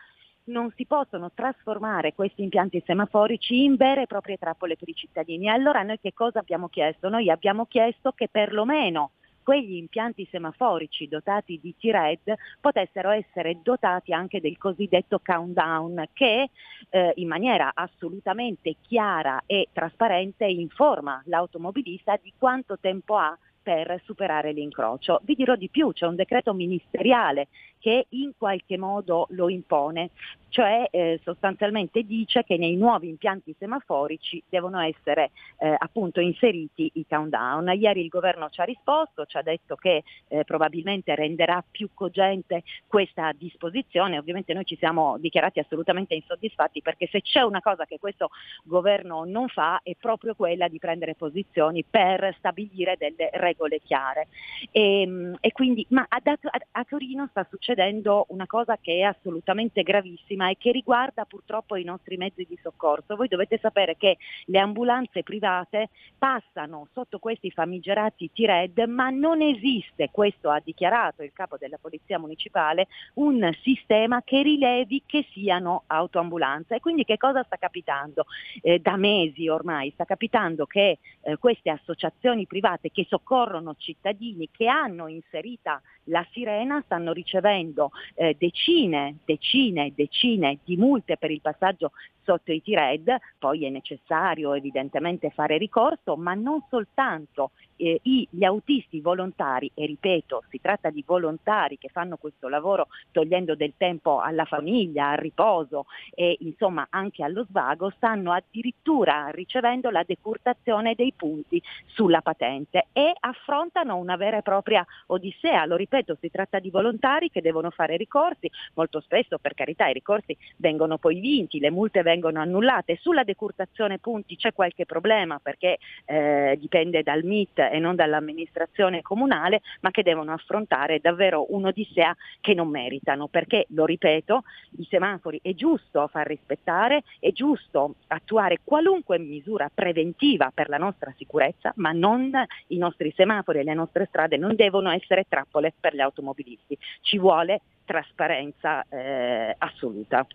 non 0.45 0.71
si 0.77 0.85
possono 0.85 1.29
trasformare 1.33 2.13
questi 2.13 2.43
impianti 2.43 2.81
semaforici 2.85 3.65
in 3.65 3.75
vere 3.75 4.03
e 4.03 4.07
proprie 4.07 4.37
trappole 4.37 4.77
per 4.77 4.87
i 4.87 4.95
cittadini. 4.95 5.49
Allora 5.49 5.83
noi 5.83 5.99
che 5.99 6.13
cosa 6.13 6.39
abbiamo 6.39 6.69
chiesto? 6.69 7.09
Noi 7.09 7.29
abbiamo 7.29 7.65
chiesto 7.65 8.13
che 8.13 8.29
perlomeno 8.29 9.11
quegli 9.43 9.75
impianti 9.75 10.25
semaforici 10.31 11.09
dotati 11.09 11.59
di 11.61 11.75
T-RED 11.77 12.35
potessero 12.61 13.09
essere 13.09 13.59
dotati 13.61 14.13
anche 14.13 14.39
del 14.39 14.57
cosiddetto 14.57 15.19
countdown 15.21 16.05
che 16.13 16.51
eh, 16.89 17.11
in 17.15 17.27
maniera 17.27 17.71
assolutamente 17.73 18.77
chiara 18.79 19.43
e 19.45 19.67
trasparente 19.73 20.45
informa 20.45 21.21
l'automobilista 21.25 22.17
di 22.21 22.31
quanto 22.37 22.77
tempo 22.79 23.17
ha 23.17 23.37
per 23.61 24.01
superare 24.03 24.51
l'incrocio. 24.51 25.19
Vi 25.23 25.35
dirò 25.35 25.55
di 25.55 25.69
più, 25.69 25.91
c'è 25.91 26.05
un 26.05 26.15
decreto 26.15 26.53
ministeriale 26.53 27.47
che 27.81 28.05
in 28.09 28.31
qualche 28.37 28.77
modo 28.77 29.25
lo 29.31 29.49
impone, 29.49 30.11
cioè 30.49 30.87
eh, 30.91 31.19
sostanzialmente 31.23 32.03
dice 32.03 32.43
che 32.43 32.57
nei 32.57 32.75
nuovi 32.75 33.09
impianti 33.09 33.55
semaforici 33.57 34.41
devono 34.47 34.79
essere 34.79 35.31
eh, 35.57 35.75
appunto 35.77 36.19
inseriti 36.19 36.91
i 36.95 37.05
countdown. 37.07 37.71
Ieri 37.75 38.01
il 38.01 38.09
governo 38.09 38.49
ci 38.49 38.61
ha 38.61 38.65
risposto, 38.65 39.25
ci 39.25 39.37
ha 39.37 39.41
detto 39.41 39.75
che 39.75 40.03
eh, 40.27 40.43
probabilmente 40.43 41.15
renderà 41.15 41.63
più 41.69 41.89
cogente 41.93 42.63
questa 42.85 43.31
disposizione, 43.33 44.19
ovviamente 44.19 44.53
noi 44.53 44.65
ci 44.65 44.77
siamo 44.77 45.17
dichiarati 45.17 45.59
assolutamente 45.59 46.13
insoddisfatti 46.13 46.81
perché 46.81 47.07
se 47.07 47.21
c'è 47.21 47.41
una 47.41 47.61
cosa 47.61 47.85
che 47.85 47.97
questo 47.97 48.29
governo 48.63 49.23
non 49.25 49.47
fa 49.47 49.79
è 49.81 49.95
proprio 49.95 50.35
quella 50.35 50.67
di 50.67 50.77
prendere 50.77 51.15
posizioni 51.15 51.83
per 51.83 52.35
stabilire 52.37 52.95
delle 52.97 53.29
regole 53.33 53.79
chiare. 53.79 54.27
E, 54.71 55.01
ehm, 55.01 55.37
e 55.39 55.51
quindi, 55.51 55.85
ma 55.89 56.05
a, 56.07 56.21
a, 56.23 56.37
a 56.71 56.83
Torino 56.83 57.27
sta 57.31 57.47
succedendo 57.49 57.70
succedendo 57.71 58.25
una 58.29 58.47
cosa 58.47 58.77
che 58.77 58.97
è 58.97 59.01
assolutamente 59.01 59.83
gravissima 59.83 60.49
e 60.49 60.57
che 60.57 60.71
riguarda 60.71 61.25
purtroppo 61.25 61.75
i 61.75 61.83
nostri 61.83 62.17
mezzi 62.17 62.45
di 62.47 62.59
soccorso. 62.61 63.15
Voi 63.15 63.27
dovete 63.27 63.57
sapere 63.61 63.95
che 63.95 64.17
le 64.45 64.59
ambulanze 64.59 65.23
private 65.23 65.89
passano 66.17 66.87
sotto 66.91 67.19
questi 67.19 67.49
famigerati 67.49 68.31
T-RED, 68.33 68.79
ma 68.87 69.09
non 69.09 69.41
esiste, 69.41 70.09
questo 70.11 70.49
ha 70.49 70.61
dichiarato 70.63 71.23
il 71.23 71.31
capo 71.33 71.57
della 71.57 71.77
Polizia 71.79 72.19
Municipale, 72.19 72.87
un 73.15 73.49
sistema 73.61 74.21
che 74.23 74.41
rilevi 74.41 75.03
che 75.05 75.25
siano 75.31 75.83
autoambulanze. 75.87 76.75
E 76.75 76.79
quindi 76.79 77.05
che 77.05 77.17
cosa 77.17 77.43
sta 77.43 77.55
capitando? 77.55 78.25
Eh, 78.61 78.79
da 78.79 78.97
mesi 78.97 79.47
ormai 79.47 79.91
sta 79.91 80.03
capitando 80.03 80.65
che 80.65 80.99
eh, 81.21 81.37
queste 81.37 81.69
associazioni 81.69 82.45
private 82.47 82.91
che 82.91 83.05
soccorrono 83.07 83.75
cittadini 83.77 84.49
che 84.51 84.67
hanno 84.67 85.07
inserita 85.07 85.81
la 86.05 86.25
sirena 86.31 86.81
stanno 86.85 87.11
ricevendo 87.13 87.91
eh, 88.15 88.35
decine, 88.37 89.17
decine, 89.25 89.93
decine 89.95 90.59
di 90.63 90.77
multe 90.77 91.17
per 91.17 91.31
il 91.31 91.41
passaggio 91.41 91.91
sotto 92.23 92.51
i 92.51 92.61
T-RED, 92.61 93.17
poi 93.39 93.65
è 93.65 93.69
necessario 93.69 94.53
evidentemente 94.53 95.31
fare 95.31 95.57
ricorso, 95.57 96.15
ma 96.15 96.33
non 96.33 96.63
soltanto 96.69 97.51
eh, 97.81 97.99
gli 98.03 98.43
autisti 98.43 99.01
volontari, 99.01 99.71
e 99.73 99.85
ripeto, 99.85 100.43
si 100.49 100.59
tratta 100.61 100.89
di 100.89 101.03
volontari 101.05 101.77
che 101.77 101.89
fanno 101.89 102.17
questo 102.17 102.47
lavoro 102.47 102.87
togliendo 103.11 103.55
del 103.55 103.73
tempo 103.77 104.19
alla 104.19 104.45
famiglia, 104.45 105.09
al 105.09 105.17
riposo 105.17 105.85
e 106.13 106.37
insomma 106.41 106.87
anche 106.89 107.23
allo 107.23 107.45
svago, 107.49 107.91
stanno 107.95 108.31
addirittura 108.31 109.29
ricevendo 109.29 109.89
la 109.89 110.03
decurtazione 110.05 110.93
dei 110.95 111.13
punti 111.15 111.61
sulla 111.85 112.21
patente 112.21 112.87
e 112.93 113.13
affrontano 113.19 113.97
una 113.97 114.15
vera 114.15 114.37
e 114.37 114.41
propria 114.41 114.85
odissea. 115.07 115.65
Lo 115.65 115.75
ripeto, 115.75 116.17
si 116.19 116.29
tratta 116.29 116.59
di 116.59 116.69
volontari 116.69 117.29
che 117.29 117.41
devono 117.41 117.71
fare 117.71 117.97
ricorsi, 117.97 118.49
molto 118.75 118.99
spesso 118.99 119.39
per 119.39 119.53
carità 119.55 119.87
i 119.87 119.93
ricorsi 119.93 120.37
vengono 120.57 120.97
poi 120.97 121.19
vinti, 121.19 121.59
le 121.59 121.71
multe 121.71 122.03
vengono 122.03 122.39
annullate. 122.39 122.97
Sulla 123.01 123.23
decurtazione 123.23 123.97
punti 123.97 124.35
c'è 124.35 124.53
qualche 124.53 124.85
problema 124.85 125.39
perché 125.41 125.77
eh, 126.05 126.57
dipende 126.59 127.01
dal 127.01 127.23
MIT 127.23 127.69
e 127.71 127.79
non 127.79 127.95
dall'amministrazione 127.95 129.01
comunale, 129.01 129.61
ma 129.81 129.91
che 129.91 130.03
devono 130.03 130.33
affrontare 130.33 130.99
davvero 130.99 131.45
un'odissea 131.53 132.15
che 132.39 132.53
non 132.53 132.69
meritano, 132.69 133.27
perché, 133.27 133.65
lo 133.69 133.85
ripeto, 133.85 134.43
i 134.77 134.87
semafori 134.89 135.39
è 135.41 135.53
giusto 135.53 136.07
far 136.07 136.27
rispettare, 136.27 137.03
è 137.19 137.31
giusto 137.31 137.95
attuare 138.07 138.59
qualunque 138.63 139.17
misura 139.17 139.69
preventiva 139.73 140.51
per 140.53 140.69
la 140.69 140.77
nostra 140.77 141.13
sicurezza, 141.17 141.71
ma 141.77 141.91
non 141.91 142.31
i 142.67 142.77
nostri 142.77 143.11
semafori 143.15 143.59
e 143.59 143.63
le 143.63 143.73
nostre 143.73 144.05
strade 144.05 144.37
non 144.37 144.55
devono 144.55 144.91
essere 144.91 145.25
trappole 145.27 145.73
per 145.79 145.95
gli 145.95 146.01
automobilisti. 146.01 146.77
Ci 147.01 147.17
vuole 147.17 147.61
trasparenza 147.85 148.85
eh, 148.89 149.55
assoluta. 149.57 150.25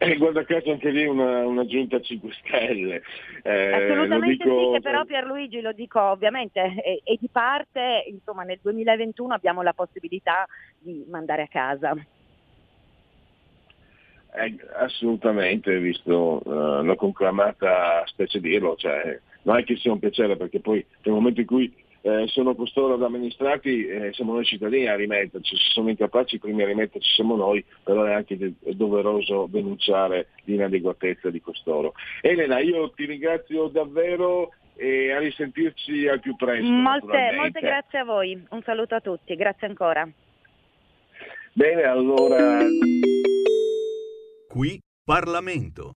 Eh, 0.00 0.16
guarda 0.16 0.44
caso 0.44 0.70
anche 0.70 0.90
lì 0.90 1.04
una, 1.06 1.44
una 1.44 1.66
giunta 1.66 2.00
5 2.00 2.32
Stelle. 2.32 3.02
Eh, 3.42 3.72
Assolutamente 3.72 4.44
dico... 4.44 4.66
sì, 4.66 4.72
che 4.74 4.80
però 4.80 5.04
Pierluigi 5.04 5.60
lo 5.60 5.72
dico 5.72 6.00
ovviamente 6.00 6.60
e, 6.84 7.00
e 7.02 7.18
di 7.20 7.28
parte 7.28 8.04
insomma, 8.08 8.44
nel 8.44 8.60
2021 8.62 9.34
abbiamo 9.34 9.62
la 9.62 9.72
possibilità 9.72 10.46
di 10.78 11.04
mandare 11.08 11.42
a 11.42 11.48
casa. 11.48 11.96
Eh, 14.34 14.56
assolutamente, 14.76 15.76
visto 15.80 16.42
uh, 16.44 16.82
la 16.84 16.94
conclamata 16.94 18.04
specie 18.06 18.38
dirlo, 18.40 18.76
cioè, 18.76 19.18
non 19.42 19.56
è 19.56 19.64
che 19.64 19.76
sia 19.76 19.90
un 19.90 19.98
piacere 19.98 20.36
perché 20.36 20.60
poi 20.60 20.84
nel 21.02 21.14
momento 21.14 21.40
in 21.40 21.46
cui 21.46 21.74
eh, 22.00 22.26
sono 22.28 22.54
costoro 22.54 22.94
ad 22.94 23.02
amministrati, 23.02 23.86
eh, 23.86 24.12
siamo 24.12 24.32
noi 24.32 24.44
cittadini 24.44 24.86
a 24.86 24.94
rimetterci, 24.94 25.56
se 25.56 25.70
sono 25.72 25.88
incapaci 25.88 26.36
i 26.36 26.38
primi 26.38 26.62
a 26.62 26.66
rimetterci 26.66 27.14
siamo 27.14 27.36
noi, 27.36 27.64
però 27.82 28.04
è 28.04 28.12
anche 28.12 28.36
de- 28.36 28.54
doveroso 28.74 29.48
denunciare 29.50 30.28
l'inadeguatezza 30.44 31.30
di 31.30 31.40
costoro. 31.40 31.94
Elena, 32.20 32.60
io 32.60 32.90
ti 32.90 33.04
ringrazio 33.04 33.68
davvero 33.68 34.52
e 34.76 35.10
a 35.10 35.18
risentirci 35.18 36.06
al 36.06 36.20
più 36.20 36.36
presto. 36.36 36.70
Molte, 36.70 37.32
molte 37.34 37.60
grazie 37.60 37.98
a 37.98 38.04
voi, 38.04 38.40
un 38.50 38.62
saluto 38.62 38.94
a 38.94 39.00
tutti, 39.00 39.34
grazie 39.34 39.66
ancora. 39.66 40.08
Bene, 41.52 41.82
allora... 41.82 42.60
Qui 44.48 44.80
Parlamento. 45.04 45.94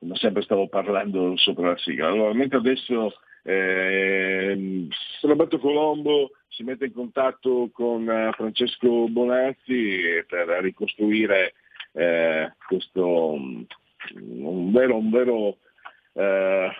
ma 0.00 0.16
sempre 0.16 0.42
stavo 0.42 0.68
parlando 0.68 1.36
sopra 1.36 1.70
la 1.70 1.78
sigla. 1.78 2.08
Allora, 2.08 2.32
mentre 2.32 2.58
adesso 2.58 3.12
eh, 3.46 4.88
Roberto 5.22 5.58
Colombo 5.60 6.32
si 6.48 6.64
mette 6.64 6.86
in 6.86 6.92
contatto 6.92 7.70
con 7.72 8.08
eh, 8.10 8.32
Francesco 8.32 9.08
Bonazzi 9.08 10.24
per 10.26 10.48
ricostruire 10.62 11.54
eh, 11.92 12.52
questo 12.66 13.32
um, 13.32 13.64
un 14.14 14.72
vero, 14.72 14.96
un 14.96 15.10
vero 15.10 15.58
eh, 16.14 16.70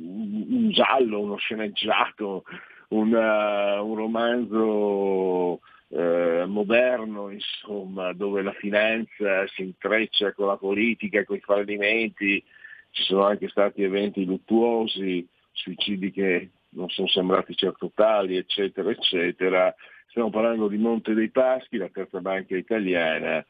un 0.00 0.70
giallo, 0.70 1.20
uno 1.20 1.36
sceneggiato, 1.36 2.44
un, 2.88 3.12
uh, 3.12 3.86
un 3.86 3.94
romanzo 3.94 5.60
eh, 5.88 6.44
moderno, 6.46 7.30
insomma, 7.30 8.12
dove 8.12 8.42
la 8.42 8.52
finanza 8.52 9.46
si 9.48 9.62
intreccia 9.62 10.32
con 10.32 10.46
la 10.46 10.56
politica, 10.56 11.24
con 11.24 11.36
i 11.36 11.40
fallimenti, 11.40 12.42
ci 12.90 13.02
sono 13.02 13.24
anche 13.24 13.48
stati 13.48 13.82
eventi 13.82 14.24
luttuosi, 14.24 15.26
suicidi 15.54 16.10
che 16.10 16.50
non 16.70 16.88
sono 16.90 17.08
sembrati 17.08 17.56
certo 17.56 17.90
tali, 17.94 18.36
eccetera, 18.36 18.90
eccetera. 18.90 19.74
Stiamo 20.08 20.30
parlando 20.30 20.68
di 20.68 20.76
Monte 20.76 21.14
dei 21.14 21.30
Paschi, 21.30 21.76
la 21.76 21.88
terza 21.88 22.20
banca 22.20 22.56
italiana, 22.56 23.44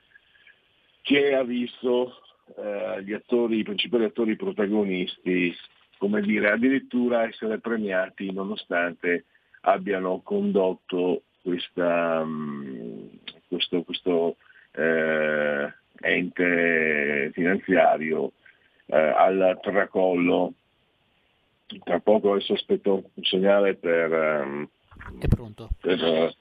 che 1.02 1.34
ha 1.34 1.42
visto 1.42 2.20
eh, 2.56 3.02
gli 3.02 3.12
attori, 3.12 3.58
i 3.58 3.64
principali 3.64 4.04
attori 4.04 4.36
protagonisti, 4.36 5.54
come 5.98 6.20
dire, 6.20 6.50
addirittura 6.50 7.26
essere 7.26 7.58
premiati 7.58 8.30
nonostante 8.32 9.24
abbiano 9.62 10.20
condotto 10.22 11.22
questa, 11.42 12.20
um, 12.20 13.08
questo, 13.48 13.82
questo 13.82 14.36
eh, 14.72 15.72
ente 16.00 17.30
finanziario 17.32 18.32
eh, 18.86 18.96
al 18.96 19.58
tracollo. 19.62 20.54
Tra 21.82 22.00
poco 22.00 22.32
adesso 22.32 22.52
aspetto 22.52 23.10
un 23.14 23.24
segnale 23.24 23.74
per... 23.74 24.12
Um, 24.12 24.68
È 25.18 25.26
pronto. 25.28 25.68
Per, 25.80 26.34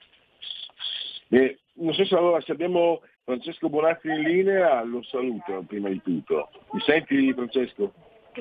eh, 1.29 1.57
non 1.75 1.93
so 1.93 2.05
se 2.05 2.15
allora 2.15 2.39
se 2.41 2.51
abbiamo 2.51 3.01
Francesco 3.23 3.69
Bonazzi 3.69 4.07
in 4.07 4.21
linea, 4.21 4.83
lo 4.83 5.01
saluto 5.03 5.63
prima 5.67 5.89
di 5.89 6.01
tutto. 6.01 6.49
Mi 6.71 6.81
senti 6.81 7.33
Francesco? 7.33 7.93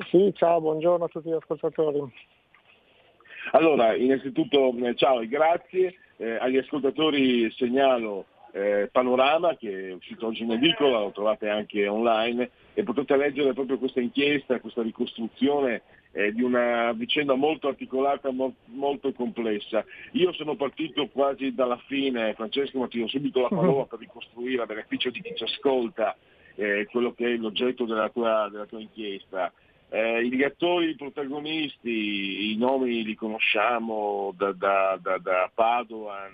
Sì, 0.09 0.31
ciao, 0.35 0.59
buongiorno 0.59 1.05
a 1.05 1.07
tutti 1.07 1.29
gli 1.29 1.33
ascoltatori. 1.33 2.01
Allora, 3.51 3.95
innanzitutto 3.95 4.75
eh, 4.77 4.95
ciao 4.95 5.21
e 5.21 5.27
grazie. 5.27 5.95
Eh, 6.17 6.35
agli 6.35 6.57
ascoltatori 6.57 7.49
segnalo 7.51 8.25
eh, 8.51 8.89
Panorama 8.91 9.55
che 9.55 9.89
è 9.89 9.93
uscito 9.93 10.27
oggi 10.27 10.43
in 10.43 10.51
edicola, 10.51 10.99
lo 10.99 11.11
trovate 11.11 11.49
anche 11.49 11.87
online 11.87 12.49
e 12.73 12.83
potete 12.83 13.15
leggere 13.17 13.53
proprio 13.53 13.77
questa 13.77 13.99
inchiesta, 13.99 14.59
questa 14.59 14.81
ricostruzione 14.81 15.81
eh, 16.13 16.31
di 16.31 16.41
una 16.41 16.91
vicenda 16.93 17.33
molto 17.33 17.67
articolata, 17.67 18.31
mo- 18.31 18.55
molto 18.65 19.11
complessa. 19.11 19.83
Io 20.11 20.31
sono 20.33 20.55
partito 20.55 21.07
quasi 21.07 21.53
dalla 21.53 21.77
fine, 21.87 22.33
Francesco, 22.35 22.79
ma 22.79 22.87
ti 22.87 22.99
do 22.99 23.07
subito 23.07 23.41
la 23.41 23.49
parola 23.53 23.85
per 23.85 23.99
ricostruire 23.99 24.61
a 24.61 24.67
beneficio 24.67 25.09
di 25.09 25.21
chi 25.21 25.33
ci 25.35 25.43
ascolta 25.43 26.15
eh, 26.55 26.87
quello 26.89 27.13
che 27.13 27.33
è 27.33 27.35
l'oggetto 27.35 27.85
della 27.85 28.09
tua, 28.09 28.47
della 28.51 28.65
tua 28.65 28.79
inchiesta. 28.79 29.51
Eh, 29.89 30.25
gli 30.25 30.43
attori, 30.43 30.89
i 30.89 30.95
protagonisti, 30.95 32.51
i 32.51 32.57
nomi 32.57 33.03
li 33.03 33.15
conosciamo 33.15 34.33
da, 34.35 34.51
da, 34.51 34.97
da, 35.01 35.17
da 35.17 35.51
Padoan 35.53 36.31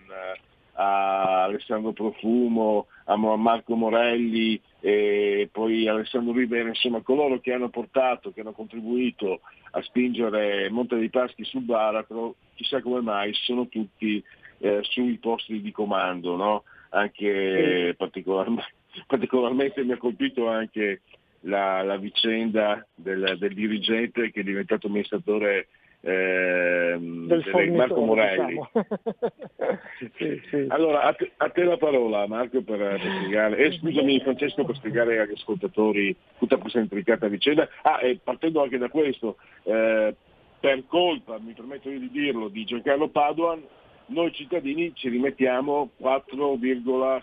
a 0.73 1.43
Alessandro 1.43 1.91
Profumo, 1.91 2.87
a 3.03 3.17
Marco 3.17 3.75
Morelli 3.75 4.59
e 4.79 5.49
poi 5.51 5.89
Alessandro 5.89 6.31
Rivera, 6.31 6.69
insomma 6.69 7.01
coloro 7.01 7.39
che 7.41 7.51
hanno 7.51 7.67
portato, 7.67 8.31
che 8.31 8.39
hanno 8.39 8.53
contribuito 8.53 9.41
a 9.71 9.81
spingere 9.81 10.69
Monte 10.69 10.97
dei 10.97 11.09
Paschi 11.09 11.43
sul 11.43 11.61
baratro, 11.61 12.35
chissà 12.55 12.81
come 12.81 13.01
mai 13.01 13.33
sono 13.33 13.67
tutti 13.67 14.23
eh, 14.59 14.79
sui 14.83 15.17
posti 15.17 15.61
di 15.61 15.71
comando, 15.71 16.35
no? 16.35 16.63
anche 16.89 17.89
sì. 17.89 17.95
particolarmente, 17.95 18.73
particolarmente 19.07 19.83
mi 19.83 19.91
ha 19.91 19.97
colpito 19.97 20.47
anche 20.47 21.01
la, 21.41 21.83
la 21.83 21.97
vicenda 21.97 22.85
del, 22.95 23.37
del, 23.39 23.53
dirigente 23.53 24.31
che 24.31 24.41
è 24.41 24.43
diventato 24.43 24.87
amministratore 24.87 25.67
eh, 26.01 26.97
del 26.99 27.71
Marco 27.73 28.01
Morelli. 28.01 28.55
Diciamo. 28.55 28.69
sì, 30.17 30.41
sì. 30.49 30.65
Allora, 30.69 31.03
a 31.03 31.13
te, 31.13 31.31
a 31.37 31.49
te, 31.49 31.63
la 31.63 31.77
parola 31.77 32.27
Marco 32.27 32.61
per, 32.61 32.77
per 32.77 33.01
spiegare, 33.17 33.57
e 33.57 33.65
eh, 33.65 33.71
scusami 33.73 34.19
Francesco 34.21 34.63
per 34.63 34.75
spiegare 34.75 35.19
agli 35.19 35.33
ascoltatori 35.33 36.15
tutta 36.37 36.57
questa 36.57 36.79
intricata 36.79 37.27
vicenda. 37.27 37.67
Ah, 37.81 37.99
e 38.01 38.19
partendo 38.23 38.61
anche 38.61 38.77
da 38.77 38.89
questo, 38.89 39.37
eh, 39.63 40.15
per 40.59 40.83
colpa, 40.87 41.37
mi 41.39 41.53
permetto 41.53 41.89
di 41.89 42.09
dirlo, 42.09 42.47
di 42.47 42.63
Giancarlo 42.63 43.09
Paduan, 43.09 43.61
noi 44.07 44.33
cittadini 44.33 44.93
ci 44.95 45.09
rimettiamo 45.09 45.91
4,6 46.01 47.21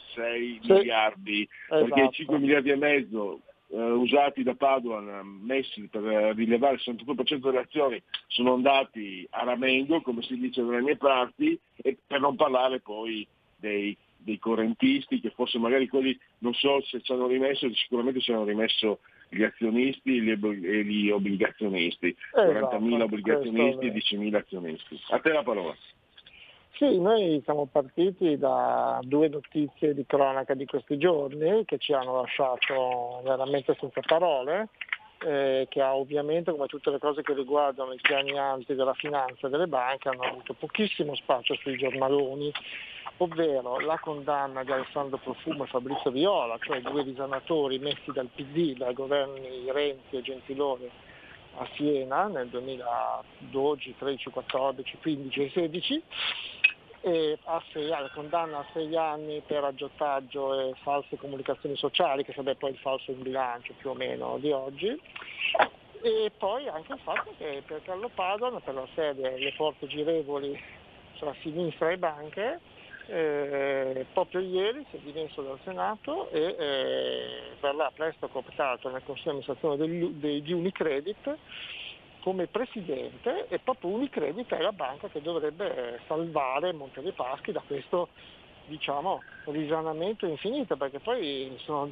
sì, 0.60 0.72
miliardi, 0.72 1.48
esatto. 1.68 1.84
perché 1.84 2.10
5 2.12 2.38
miliardi 2.38 2.70
e 2.70 2.76
mezzo 2.76 3.40
eh, 3.68 3.80
usati 3.80 4.42
da 4.42 4.54
Paduan, 4.54 5.40
messi 5.42 5.88
per 5.88 6.06
eh, 6.06 6.32
rilevare 6.32 6.74
il 6.74 6.82
68% 6.84 7.36
delle 7.36 7.60
azioni, 7.60 8.02
sono 8.28 8.54
andati 8.54 9.26
a 9.30 9.44
ramengo, 9.44 10.00
come 10.02 10.22
si 10.22 10.38
dice 10.38 10.62
dalle 10.62 10.82
mie 10.82 10.96
parti, 10.96 11.58
e 11.76 11.96
per 12.06 12.20
non 12.20 12.36
parlare 12.36 12.80
poi 12.80 13.26
dei, 13.56 13.96
dei 14.16 14.38
correntisti, 14.38 15.20
che 15.20 15.30
forse 15.30 15.58
magari 15.58 15.88
quelli 15.88 16.18
non 16.38 16.54
so 16.54 16.80
se 16.82 17.00
ci 17.00 17.12
hanno 17.12 17.26
rimesso, 17.26 17.72
sicuramente 17.74 18.20
ci 18.20 18.32
hanno 18.32 18.44
rimesso 18.44 19.00
gli 19.28 19.42
azionisti 19.42 20.16
e 20.16 20.84
gli 20.84 21.10
obbligazionisti, 21.10 22.16
esatto, 22.32 22.76
40.000 22.76 23.00
obbligazionisti 23.02 23.86
e 23.86 23.92
10.000 23.92 24.34
azionisti. 24.34 25.00
A 25.10 25.18
te 25.18 25.30
la 25.30 25.42
parola. 25.42 25.76
Sì, 26.78 27.00
noi 27.00 27.40
siamo 27.44 27.64
partiti 27.72 28.36
da 28.36 29.00
due 29.02 29.28
notizie 29.28 29.94
di 29.94 30.04
cronaca 30.04 30.52
di 30.52 30.66
questi 30.66 30.98
giorni 30.98 31.64
che 31.64 31.78
ci 31.78 31.94
hanno 31.94 32.20
lasciato 32.20 33.22
veramente 33.24 33.74
senza 33.80 34.02
parole, 34.06 34.68
eh, 35.24 35.66
che 35.70 35.82
ovviamente, 35.82 36.50
come 36.50 36.66
tutte 36.66 36.90
le 36.90 36.98
cose 36.98 37.22
che 37.22 37.32
riguardano 37.32 37.94
i 37.94 37.98
piani 38.02 38.38
alti 38.38 38.74
della 38.74 38.92
finanza 38.92 39.46
e 39.46 39.50
delle 39.50 39.68
banche, 39.68 40.10
hanno 40.10 40.24
avuto 40.24 40.52
pochissimo 40.52 41.14
spazio 41.14 41.54
sui 41.54 41.78
giornaloni, 41.78 42.52
ovvero 43.16 43.80
la 43.80 43.98
condanna 43.98 44.62
di 44.62 44.72
Alessandro 44.72 45.16
Profumo 45.16 45.64
e 45.64 45.68
Fabrizio 45.68 46.10
Viola, 46.10 46.58
cioè 46.60 46.82
due 46.82 47.04
risanatori 47.04 47.78
messi 47.78 48.12
dal 48.12 48.28
PD, 48.28 48.76
dai 48.76 48.92
governi 48.92 49.64
Renzi 49.72 50.16
e 50.16 50.20
Gentiloni 50.20 50.90
a 51.58 51.66
Siena 51.74 52.26
nel 52.26 52.48
2012, 52.48 53.94
13, 53.96 54.28
14, 54.28 54.98
15 55.00 55.40
e 55.40 55.50
16 55.54 56.02
e 57.00 57.38
anni, 57.44 58.10
condanna 58.12 58.58
a 58.58 58.66
sei 58.72 58.96
anni 58.96 59.42
per 59.46 59.64
aggiottaggio 59.64 60.60
e 60.60 60.74
false 60.82 61.16
comunicazioni 61.16 61.76
sociali, 61.76 62.24
che 62.24 62.32
sarebbe 62.32 62.56
poi 62.56 62.70
il 62.70 62.78
falso 62.78 63.10
in 63.10 63.22
bilancio 63.22 63.74
più 63.78 63.90
o 63.90 63.94
meno 63.94 64.38
di 64.38 64.50
oggi. 64.50 65.00
E 66.02 66.30
poi 66.36 66.68
anche 66.68 66.92
il 66.92 67.00
fatto 67.02 67.34
che 67.38 67.62
per 67.66 67.82
Carlo 67.82 68.08
Padoan, 68.08 68.60
per 68.62 68.74
la 68.74 68.86
sede 68.94 69.38
Le 69.38 69.52
Porte 69.56 69.86
Girevoli 69.86 70.60
tra 71.18 71.34
sinistra 71.40 71.90
e 71.90 71.98
banche, 71.98 72.60
eh, 73.06 74.04
proprio 74.12 74.40
ieri 74.40 74.84
si 74.90 74.96
è 74.96 74.98
dimesso 75.00 75.40
dal 75.42 75.58
Senato 75.64 76.28
e 76.30 76.56
eh, 76.58 77.26
verrà 77.60 77.90
presto 77.94 78.28
cooptato 78.28 78.90
nel 78.90 79.02
Consiglio 79.04 79.38
di 79.38 79.44
amministrazione 79.46 80.42
di 80.42 80.52
Unicredit 80.52 81.36
come 82.26 82.48
presidente 82.48 83.46
e 83.48 83.60
proprio 83.60 83.90
Unicredit 83.90 84.52
è 84.52 84.60
la 84.60 84.72
banca 84.72 85.06
che 85.06 85.22
dovrebbe 85.22 86.00
salvare 86.08 86.72
Monte 86.72 87.00
dei 87.00 87.12
Paschi 87.12 87.52
da 87.52 87.62
questo 87.64 88.08
diciamo, 88.66 89.22
risanamento 89.44 90.26
infinito, 90.26 90.76
perché 90.76 90.98
poi 90.98 91.54
sono 91.58 91.88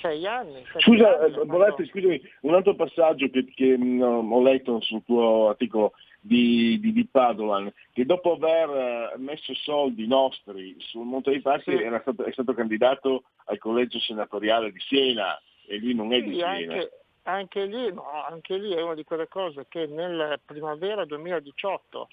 sei 0.00 0.26
anni. 0.26 0.64
Scusa, 0.78 1.18
anni, 1.18 1.34
eh, 1.34 1.44
Boletti, 1.44 1.84
scusami, 1.84 2.22
un 2.40 2.54
altro 2.54 2.74
passaggio 2.74 3.28
che, 3.28 3.44
che 3.54 3.76
mh, 3.76 4.32
ho 4.32 4.42
letto 4.42 4.80
sul 4.80 5.04
tuo 5.04 5.50
articolo 5.50 5.92
di, 6.22 6.80
di, 6.80 6.94
di, 6.94 7.06
Padovan, 7.06 7.70
che 7.92 8.06
dopo 8.06 8.38
aver 8.40 9.18
messo 9.18 9.54
soldi 9.56 10.06
nostri 10.06 10.74
sul 10.78 11.04
Monte 11.04 11.32
dei 11.32 11.42
Paschi 11.42 11.76
sì. 11.76 11.84
stato, 12.00 12.24
è 12.24 12.32
stato 12.32 12.54
candidato 12.54 13.24
al 13.44 13.58
collegio 13.58 14.00
senatoriale 14.00 14.72
di 14.72 14.80
Siena 14.80 15.38
e 15.66 15.76
lui 15.76 15.94
non 15.94 16.14
è 16.14 16.20
sì, 16.20 16.28
di 16.30 16.34
Siena. 16.36 16.72
Anche, 16.72 16.99
anche 17.22 17.64
lì, 17.64 17.92
no, 17.92 18.24
anche 18.24 18.56
lì 18.56 18.72
è 18.72 18.80
una 18.80 18.94
di 18.94 19.04
quelle 19.04 19.28
cose 19.28 19.66
che 19.68 19.86
nel 19.86 20.40
primavera 20.44 21.04
2018, 21.04 22.08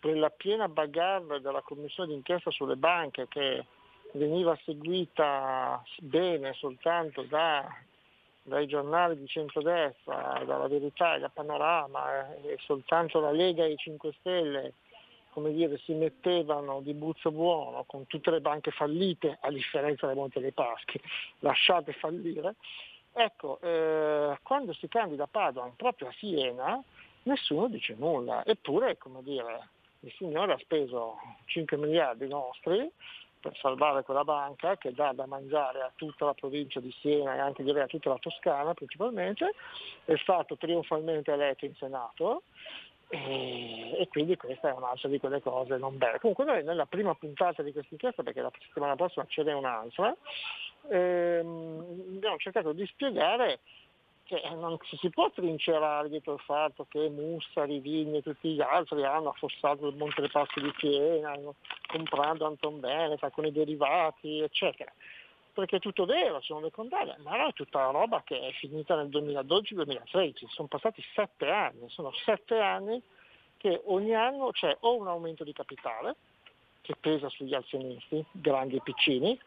per 0.00 0.16
la 0.16 0.30
piena 0.30 0.68
bagarre 0.68 1.40
della 1.40 1.62
commissione 1.62 2.10
d'inchiesta 2.10 2.50
sulle 2.50 2.76
banche 2.76 3.28
che 3.28 3.64
veniva 4.12 4.58
seguita 4.64 5.82
bene 5.98 6.52
soltanto 6.54 7.22
da 7.22 7.66
dai 8.44 8.66
giornali 8.66 9.16
di 9.16 9.28
centrodestra, 9.28 10.42
dalla 10.44 10.66
Verità 10.66 11.14
e 11.14 11.20
da 11.20 11.28
Panorama, 11.28 12.34
e 12.42 12.58
soltanto 12.62 13.20
la 13.20 13.30
Lega 13.30 13.64
e 13.64 13.70
i 13.70 13.76
5 13.76 14.12
Stelle 14.18 14.72
come 15.32 15.52
dire, 15.52 15.78
si 15.78 15.94
mettevano 15.94 16.80
di 16.82 16.92
buzzo 16.92 17.30
buono 17.30 17.84
con 17.84 18.06
tutte 18.06 18.30
le 18.30 18.42
banche 18.42 18.70
fallite, 18.70 19.38
a 19.40 19.50
differenza 19.50 20.06
del 20.06 20.16
Monte 20.16 20.40
dei 20.40 20.52
Paschi, 20.52 21.00
lasciate 21.40 21.92
fallire, 21.94 22.56
ecco, 23.12 23.58
eh, 23.60 24.38
quando 24.42 24.72
si 24.74 24.88
candida 24.88 25.26
Padoan 25.26 25.76
proprio 25.76 26.08
a 26.08 26.12
Siena, 26.12 26.82
nessuno 27.24 27.68
dice 27.68 27.94
nulla, 27.96 28.44
eppure, 28.44 28.98
come 28.98 29.22
dire, 29.22 29.68
il 30.00 30.12
signore 30.16 30.54
ha 30.54 30.58
speso 30.58 31.18
5 31.46 31.76
miliardi 31.76 32.26
nostri 32.26 32.90
per 33.40 33.56
salvare 33.56 34.04
quella 34.04 34.24
banca 34.24 34.76
che 34.76 34.92
dà 34.92 35.12
da 35.12 35.26
mangiare 35.26 35.80
a 35.80 35.92
tutta 35.96 36.26
la 36.26 36.34
provincia 36.34 36.78
di 36.78 36.94
Siena 37.00 37.34
e 37.34 37.40
anche 37.40 37.64
direi 37.64 37.82
a 37.82 37.86
tutta 37.88 38.10
la 38.10 38.18
Toscana 38.18 38.72
principalmente, 38.72 39.52
è 40.04 40.16
stato 40.18 40.56
trionfalmente 40.56 41.32
eletto 41.32 41.64
in 41.64 41.74
Senato 41.74 42.42
e, 43.08 43.96
e, 43.98 44.08
quindi 44.08 44.36
questa 44.36 44.70
è 44.70 44.72
un'altra 44.72 45.08
di 45.08 45.18
quelle 45.18 45.42
cose 45.42 45.76
non 45.76 45.98
belle. 45.98 46.18
Comunque 46.18 46.44
noi 46.44 46.62
nella 46.62 46.86
prima 46.86 47.14
puntata 47.14 47.62
di 47.62 47.72
questa 47.72 47.92
inchiesta, 47.92 48.22
perché 48.22 48.40
la 48.40 48.50
settimana 48.58 48.96
prossima 48.96 49.26
ce 49.28 49.42
n'è 49.42 49.52
un'altra, 49.52 50.16
ehm, 50.90 52.14
abbiamo 52.16 52.36
cercato 52.38 52.72
di 52.72 52.86
spiegare 52.86 53.60
che 54.24 54.40
non 54.54 54.78
ci 54.82 54.96
si 54.96 55.10
può 55.10 55.30
trincerare 55.30 56.08
dietro 56.08 56.34
il 56.34 56.40
fatto 56.40 56.86
che 56.88 57.08
Mussari, 57.08 57.80
Vigni 57.80 58.18
e 58.18 58.22
tutti 58.22 58.54
gli 58.54 58.60
altri 58.60 59.04
hanno 59.04 59.30
affossato 59.30 59.88
il 59.88 59.96
Monte 59.96 60.20
dei 60.20 60.30
Passi 60.30 60.60
di 60.60 60.72
Siena, 60.78 61.36
comprando 61.86 62.46
Anton 62.46 62.80
Bennett 62.80 63.28
con 63.30 63.44
i 63.44 63.52
derivati, 63.52 64.40
eccetera. 64.40 64.92
Perché 65.52 65.76
è 65.76 65.80
tutto 65.80 66.06
vero, 66.06 66.40
sono 66.40 66.60
le 66.60 66.70
condanne, 66.70 67.16
ma 67.18 67.36
no, 67.36 67.48
è 67.48 67.52
tutta 67.52 67.80
la 67.80 67.90
roba 67.90 68.22
che 68.24 68.40
è 68.40 68.52
finita 68.52 68.96
nel 68.96 69.08
2012-2013, 69.08 70.46
sono 70.48 70.68
passati 70.68 71.04
sette 71.14 71.50
anni, 71.50 71.90
sono 71.90 72.10
sette 72.24 72.58
anni 72.58 73.02
che 73.58 73.82
ogni 73.84 74.14
anno 74.14 74.50
c'è 74.50 74.74
o 74.80 74.96
un 74.96 75.08
aumento 75.08 75.44
di 75.44 75.52
capitale 75.52 76.16
che 76.80 76.96
pesa 76.98 77.28
sugli 77.28 77.54
azionisti, 77.54 78.24
grandi 78.32 78.76
e 78.76 78.80
piccini, 78.82 79.38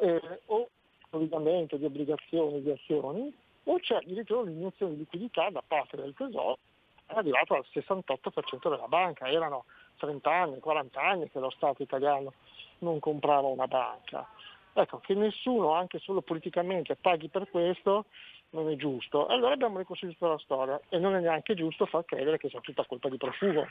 eh, 0.00 0.40
o 0.46 0.68
consolidamento 1.10 1.76
di 1.76 1.84
obbligazioni, 1.84 2.62
di 2.62 2.70
azioni, 2.70 3.34
o 3.64 3.78
c'è 3.78 3.96
addirittura 3.96 4.40
un'iniezione 4.40 4.92
di 4.92 4.98
liquidità 4.98 5.50
da 5.50 5.62
parte 5.66 5.96
del 5.96 6.14
Tesoro, 6.14 6.58
è 7.06 7.14
arrivato 7.16 7.54
al 7.54 7.64
68% 7.72 8.68
della 8.68 8.88
banca, 8.88 9.28
erano 9.28 9.64
30 9.96 10.30
anni, 10.30 10.58
40 10.58 11.00
anni 11.00 11.30
che 11.30 11.38
lo 11.38 11.50
Stato 11.50 11.82
italiano 11.82 12.34
non 12.78 12.98
comprava 12.98 13.48
una 13.48 13.66
banca. 13.66 14.28
Ecco, 14.74 14.98
che 14.98 15.14
nessuno, 15.14 15.72
anche 15.72 15.98
solo 15.98 16.20
politicamente, 16.20 16.96
paghi 16.96 17.28
per 17.28 17.48
questo 17.50 18.04
non 18.50 18.70
è 18.70 18.76
giusto. 18.76 19.26
Allora 19.26 19.54
abbiamo 19.54 19.78
ricostruito 19.78 20.28
la 20.28 20.38
storia 20.38 20.80
e 20.88 20.98
non 20.98 21.14
è 21.14 21.20
neanche 21.20 21.54
giusto 21.54 21.86
far 21.86 22.04
credere 22.04 22.38
che 22.38 22.48
sia 22.48 22.60
tutta 22.60 22.84
colpa 22.84 23.08
di 23.08 23.16
profumo. 23.16 23.66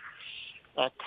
Ecco. 0.73 1.03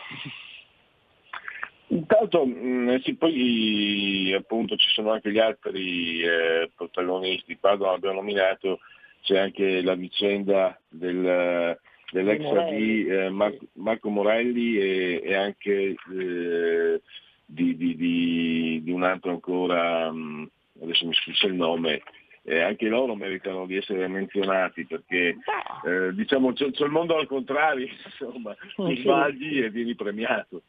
Intanto 1.91 2.47
mh, 2.47 3.01
sì, 3.01 3.15
poi 3.15 4.33
appunto 4.33 4.77
ci 4.77 4.89
sono 4.91 5.11
anche 5.11 5.33
gli 5.33 5.39
altri 5.39 6.23
eh, 6.23 6.71
protagonisti, 6.77 7.59
quando 7.59 7.91
abbiamo 7.91 8.17
nominato 8.17 8.79
c'è 9.23 9.39
anche 9.39 9.83
la 9.83 9.95
vicenda 9.95 10.79
del, 10.89 11.77
dell'ex 12.13 12.45
AD 12.45 12.73
eh, 12.73 13.29
Marco, 13.31 13.67
Marco 13.75 14.09
Morelli 14.09 14.79
e, 14.79 15.21
e 15.25 15.35
anche 15.35 15.97
eh, 16.17 17.01
di, 17.45 17.77
di, 17.77 17.97
di, 17.97 18.81
di 18.85 18.91
un 18.93 19.03
altro 19.03 19.33
ancora, 19.33 20.13
mm, 20.13 20.45
adesso 20.83 21.07
mi 21.07 21.15
sfugge 21.15 21.49
il 21.49 21.55
nome, 21.55 22.03
eh, 22.45 22.61
anche 22.61 22.87
loro 22.87 23.17
meritano 23.17 23.67
di 23.67 23.77
essere 23.77 24.07
menzionati 24.07 24.87
perché 24.87 25.37
eh, 25.85 26.15
diciamo 26.15 26.53
c'è, 26.53 26.71
c'è, 26.71 26.85
il 26.85 26.91
mondo 26.93 27.17
al 27.17 27.27
contrario, 27.27 27.89
insomma, 28.07 28.55
ti 28.77 29.01
sbagli 29.01 29.59
e 29.59 29.71
vieni 29.71 29.97
premiato. 29.97 30.63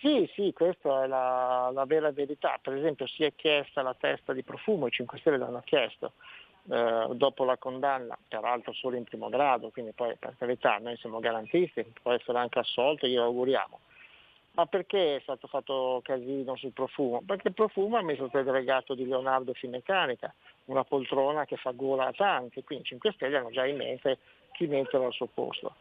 Sì, 0.00 0.30
sì, 0.34 0.52
questa 0.52 1.04
è 1.04 1.06
la, 1.08 1.70
la, 1.72 1.84
vera 1.84 2.12
verità. 2.12 2.58
Per 2.62 2.72
esempio 2.72 3.06
si 3.08 3.24
è 3.24 3.34
chiesta 3.34 3.82
la 3.82 3.94
testa 3.94 4.32
di 4.32 4.44
profumo, 4.44 4.86
i 4.86 4.92
5 4.92 5.18
Stelle 5.18 5.38
l'hanno 5.38 5.62
chiesto 5.64 6.12
eh, 6.70 7.08
dopo 7.14 7.44
la 7.44 7.56
condanna, 7.56 8.16
peraltro 8.28 8.72
solo 8.72 8.96
in 8.96 9.02
primo 9.02 9.28
grado, 9.28 9.70
quindi 9.70 9.92
poi 9.92 10.14
per 10.16 10.36
carità 10.38 10.78
noi 10.78 10.96
siamo 10.98 11.18
garantisti, 11.18 11.84
può 12.00 12.12
essere 12.12 12.38
anche 12.38 12.60
assolto, 12.60 13.08
glielo 13.08 13.24
auguriamo. 13.24 13.80
Ma 14.52 14.66
perché 14.66 15.16
è 15.16 15.20
stato 15.20 15.46
fatto 15.46 16.00
casino 16.04 16.56
sul 16.56 16.72
profumo? 16.72 17.22
Perché 17.24 17.48
il 17.48 17.54
profumo 17.54 17.96
ha 17.96 18.02
messo 18.02 18.24
il 18.24 18.30
delegato 18.30 18.94
di 18.94 19.06
Leonardo 19.06 19.52
Finmeccanica, 19.52 20.32
una 20.66 20.84
poltrona 20.84 21.44
che 21.44 21.56
fa 21.56 21.72
gola 21.72 22.06
a 22.06 22.12
tanti, 22.12 22.62
quindi 22.62 22.84
5 22.84 23.12
Stelle 23.12 23.36
hanno 23.36 23.50
già 23.50 23.66
in 23.66 23.76
mente 23.76 24.18
chi 24.52 24.66
metterlo 24.66 25.06
al 25.06 25.12
suo 25.12 25.26
posto. 25.26 25.74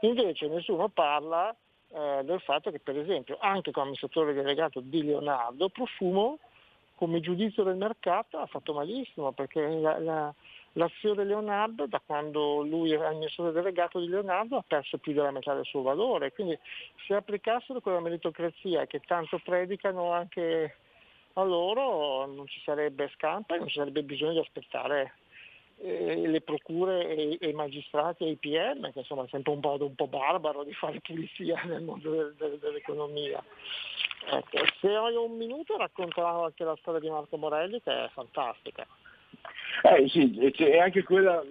Invece 0.00 0.48
nessuno 0.48 0.88
parla 0.88 1.54
eh, 1.94 2.24
del 2.24 2.40
fatto 2.40 2.72
che 2.72 2.80
per 2.80 2.98
esempio 2.98 3.38
anche 3.40 3.70
come 3.70 3.86
amministratore 3.86 4.34
delegato 4.34 4.80
di 4.80 5.04
Leonardo, 5.04 5.68
Profumo 5.68 6.38
come 6.96 7.20
giudizio 7.20 7.62
del 7.62 7.76
mercato 7.76 8.38
ha 8.38 8.46
fatto 8.46 8.72
malissimo 8.72 9.32
perché 9.32 9.66
la, 9.66 9.98
la, 9.98 10.34
l'azione 10.72 11.24
Leonardo, 11.24 11.86
da 11.86 12.00
quando 12.04 12.62
lui 12.62 12.92
era 12.92 13.08
amministratore 13.08 13.54
delegato 13.54 14.00
di 14.00 14.08
Leonardo, 14.08 14.56
ha 14.56 14.64
perso 14.66 14.98
più 14.98 15.12
della 15.12 15.30
metà 15.30 15.54
del 15.54 15.64
suo 15.64 15.82
valore. 15.82 16.32
Quindi 16.32 16.58
se 17.06 17.14
applicassero 17.14 17.80
quella 17.80 18.00
meritocrazia 18.00 18.86
che 18.86 19.00
tanto 19.00 19.38
predicano 19.38 20.12
anche 20.12 20.76
a 21.34 21.42
loro, 21.42 22.26
non 22.26 22.46
ci 22.46 22.60
sarebbe 22.64 23.10
scampa 23.14 23.54
e 23.54 23.58
non 23.58 23.68
ci 23.68 23.78
sarebbe 23.78 24.02
bisogno 24.02 24.32
di 24.32 24.38
aspettare 24.38 25.14
eh, 25.80 26.26
le 26.26 26.40
procure 26.40 27.08
e, 27.08 27.38
e, 27.40 27.48
i 27.48 27.52
magistrati 27.52 28.24
e 28.24 28.30
i 28.30 28.36
PM, 28.36 28.90
che 28.92 29.00
insomma 29.00 29.24
è 29.24 29.28
sempre 29.28 29.52
un 29.52 29.60
modo 29.60 29.86
un 29.86 29.94
po' 29.94 30.06
barbaro 30.06 30.64
di 30.64 30.72
fare 30.72 31.00
pulizia 31.00 31.60
nel 31.64 31.82
mondo 31.82 32.10
del, 32.10 32.34
del, 32.38 32.58
dell'economia. 32.58 33.42
Ecco, 34.26 34.58
se 34.80 34.96
ho 34.96 35.24
un 35.24 35.36
minuto 35.36 35.76
racconterò 35.76 36.44
anche 36.44 36.64
la 36.64 36.76
storia 36.80 37.00
di 37.00 37.10
Marco 37.10 37.36
Morelli 37.36 37.80
che 37.82 38.04
è 38.04 38.08
fantastica. 38.12 38.86
Eh 39.82 40.08
sì, 40.08 40.38
e 40.38 40.78
anche 40.78 41.02
quella, 41.02 41.42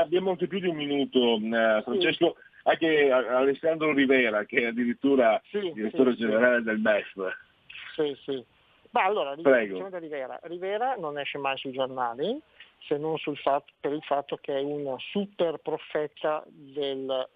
abbiamo 0.00 0.30
anche 0.30 0.46
più 0.46 0.60
di 0.60 0.68
un 0.68 0.76
minuto, 0.76 1.36
eh, 1.36 1.82
Francesco, 1.82 2.36
sì. 2.36 2.68
anche 2.68 3.10
Alessandro 3.10 3.92
Rivera 3.92 4.44
che 4.44 4.62
è 4.62 4.66
addirittura 4.66 5.40
sì, 5.50 5.72
direttore 5.74 6.12
sì, 6.12 6.18
generale 6.18 6.62
del 6.62 6.78
MEF. 6.78 7.36
Sì, 7.94 8.16
sì. 8.24 8.44
Ma 8.90 9.04
allora, 9.04 9.34
Prego. 9.34 9.88
Rivera. 9.98 10.38
Rivera 10.42 10.94
non 10.96 11.18
esce 11.18 11.38
mai 11.38 11.56
sui 11.58 11.72
giornali 11.72 12.40
se 12.86 12.96
non 12.96 13.16
fatto, 13.18 13.72
per 13.80 13.92
il 13.92 14.02
fatto 14.02 14.36
che 14.36 14.56
è 14.56 14.62
un 14.62 14.96
super 14.98 15.58
profeta 15.58 16.42
del 16.46 17.28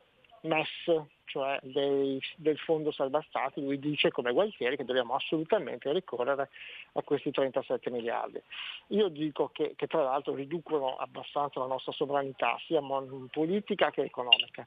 MES, 0.42 1.02
cioè 1.24 1.58
dei, 1.62 2.20
del 2.36 2.58
fondo 2.58 2.90
salva 2.90 3.24
stati, 3.28 3.60
lui 3.60 3.78
dice 3.78 4.10
come 4.10 4.32
Gualtieri 4.32 4.76
che 4.76 4.84
dobbiamo 4.84 5.14
assolutamente 5.14 5.92
ricorrere 5.92 6.50
a 6.92 7.02
questi 7.02 7.30
37 7.30 7.90
miliardi. 7.90 8.40
Io 8.88 9.08
dico 9.08 9.48
che, 9.52 9.74
che 9.76 9.86
tra 9.86 10.02
l'altro 10.02 10.34
riducono 10.34 10.96
abbastanza 10.96 11.60
la 11.60 11.66
nostra 11.66 11.92
sovranità, 11.92 12.56
sia 12.66 12.80
politica 13.30 13.90
che 13.90 14.02
economica. 14.02 14.66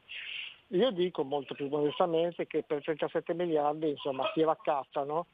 Io 0.69 0.89
dico 0.89 1.23
molto 1.23 1.53
più 1.53 1.67
modestamente 1.67 2.47
che 2.47 2.63
per 2.63 2.81
37 2.81 3.33
miliardi 3.35 3.89
insomma, 3.89 4.31
si 4.33 4.41
raccattano 4.41 5.27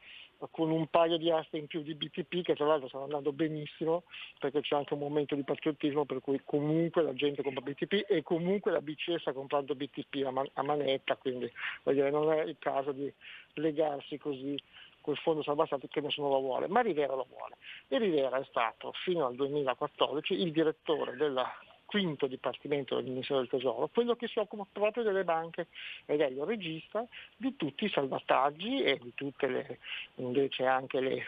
con 0.50 0.72
un 0.72 0.88
paio 0.88 1.18
di 1.18 1.30
aste 1.30 1.58
in 1.58 1.68
più 1.68 1.82
di 1.82 1.94
BTP 1.94 2.42
che 2.42 2.56
tra 2.56 2.66
l'altro 2.66 2.88
stanno 2.88 3.04
andando 3.04 3.32
benissimo 3.32 4.04
perché 4.39 4.62
c'è 4.62 4.76
anche 4.76 4.94
un 4.94 5.00
momento 5.00 5.36
di 5.36 5.44
patriottismo 5.44 6.06
per 6.06 6.22
cui 6.22 6.42
comunque 6.44 7.04
la 7.04 7.14
gente 7.14 7.44
compra 7.44 7.62
BTP 7.62 8.06
e 8.08 8.24
comunque 8.24 8.72
la 8.72 8.82
BCE 8.82 9.20
sta 9.20 9.34
comprando 9.34 9.76
BTP 9.76 10.26
a, 10.26 10.32
man- 10.32 10.50
a 10.54 10.64
manetta, 10.64 11.16
quindi 11.16 11.52
dire, 11.84 12.10
non 12.10 12.32
è 12.32 12.42
il 12.44 12.56
caso 12.60 12.92
di 12.92 13.12
legarsi 13.54 14.18
così 14.18 14.58
col 15.02 15.18
fondo 15.18 15.44
salva 15.44 15.66
stati 15.66 15.88
che 15.88 16.00
nessuno 16.00 16.30
lo 16.30 16.39
vuole, 16.39 16.68
ma 16.68 16.82
Rivera 16.82 17.16
lo 17.16 17.26
vuole. 17.28 17.58
E 17.88 17.98
Rivera 17.98 18.39
è 18.39 18.46
stato 18.46 18.94
fino 19.04 19.26
al 19.26 19.36
2014 19.36 20.34
il 20.34 20.52
direttore 20.52 21.16
della 21.16 21.52
quinto 21.92 22.26
dipartimento 22.26 22.96
del 22.96 23.04
Ministero 23.04 23.39
del 23.39 23.50
Tesoro, 23.50 23.89
quello 23.89 24.16
che 24.16 24.30
si 24.30 24.39
occupa 24.39 24.66
proprio 24.72 25.04
delle 25.04 25.26
banche 25.26 25.68
ed 26.06 26.22
è 26.22 26.28
il 26.28 26.42
regista 26.44 27.06
di 27.36 27.58
tutti 27.58 27.84
i 27.84 27.89
salvataggi 27.89 28.82
e 28.82 28.98
di 28.98 29.12
tutte 29.14 29.48
le, 29.48 29.80
invece 30.16 30.66
anche 30.66 31.02
le, 31.02 31.26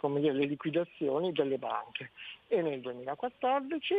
dire, 0.00 0.32
le 0.32 0.46
liquidazioni 0.46 1.30
delle 1.30 1.58
banche. 1.58 2.10
E 2.48 2.60
nel 2.60 2.80
2014 2.80 3.94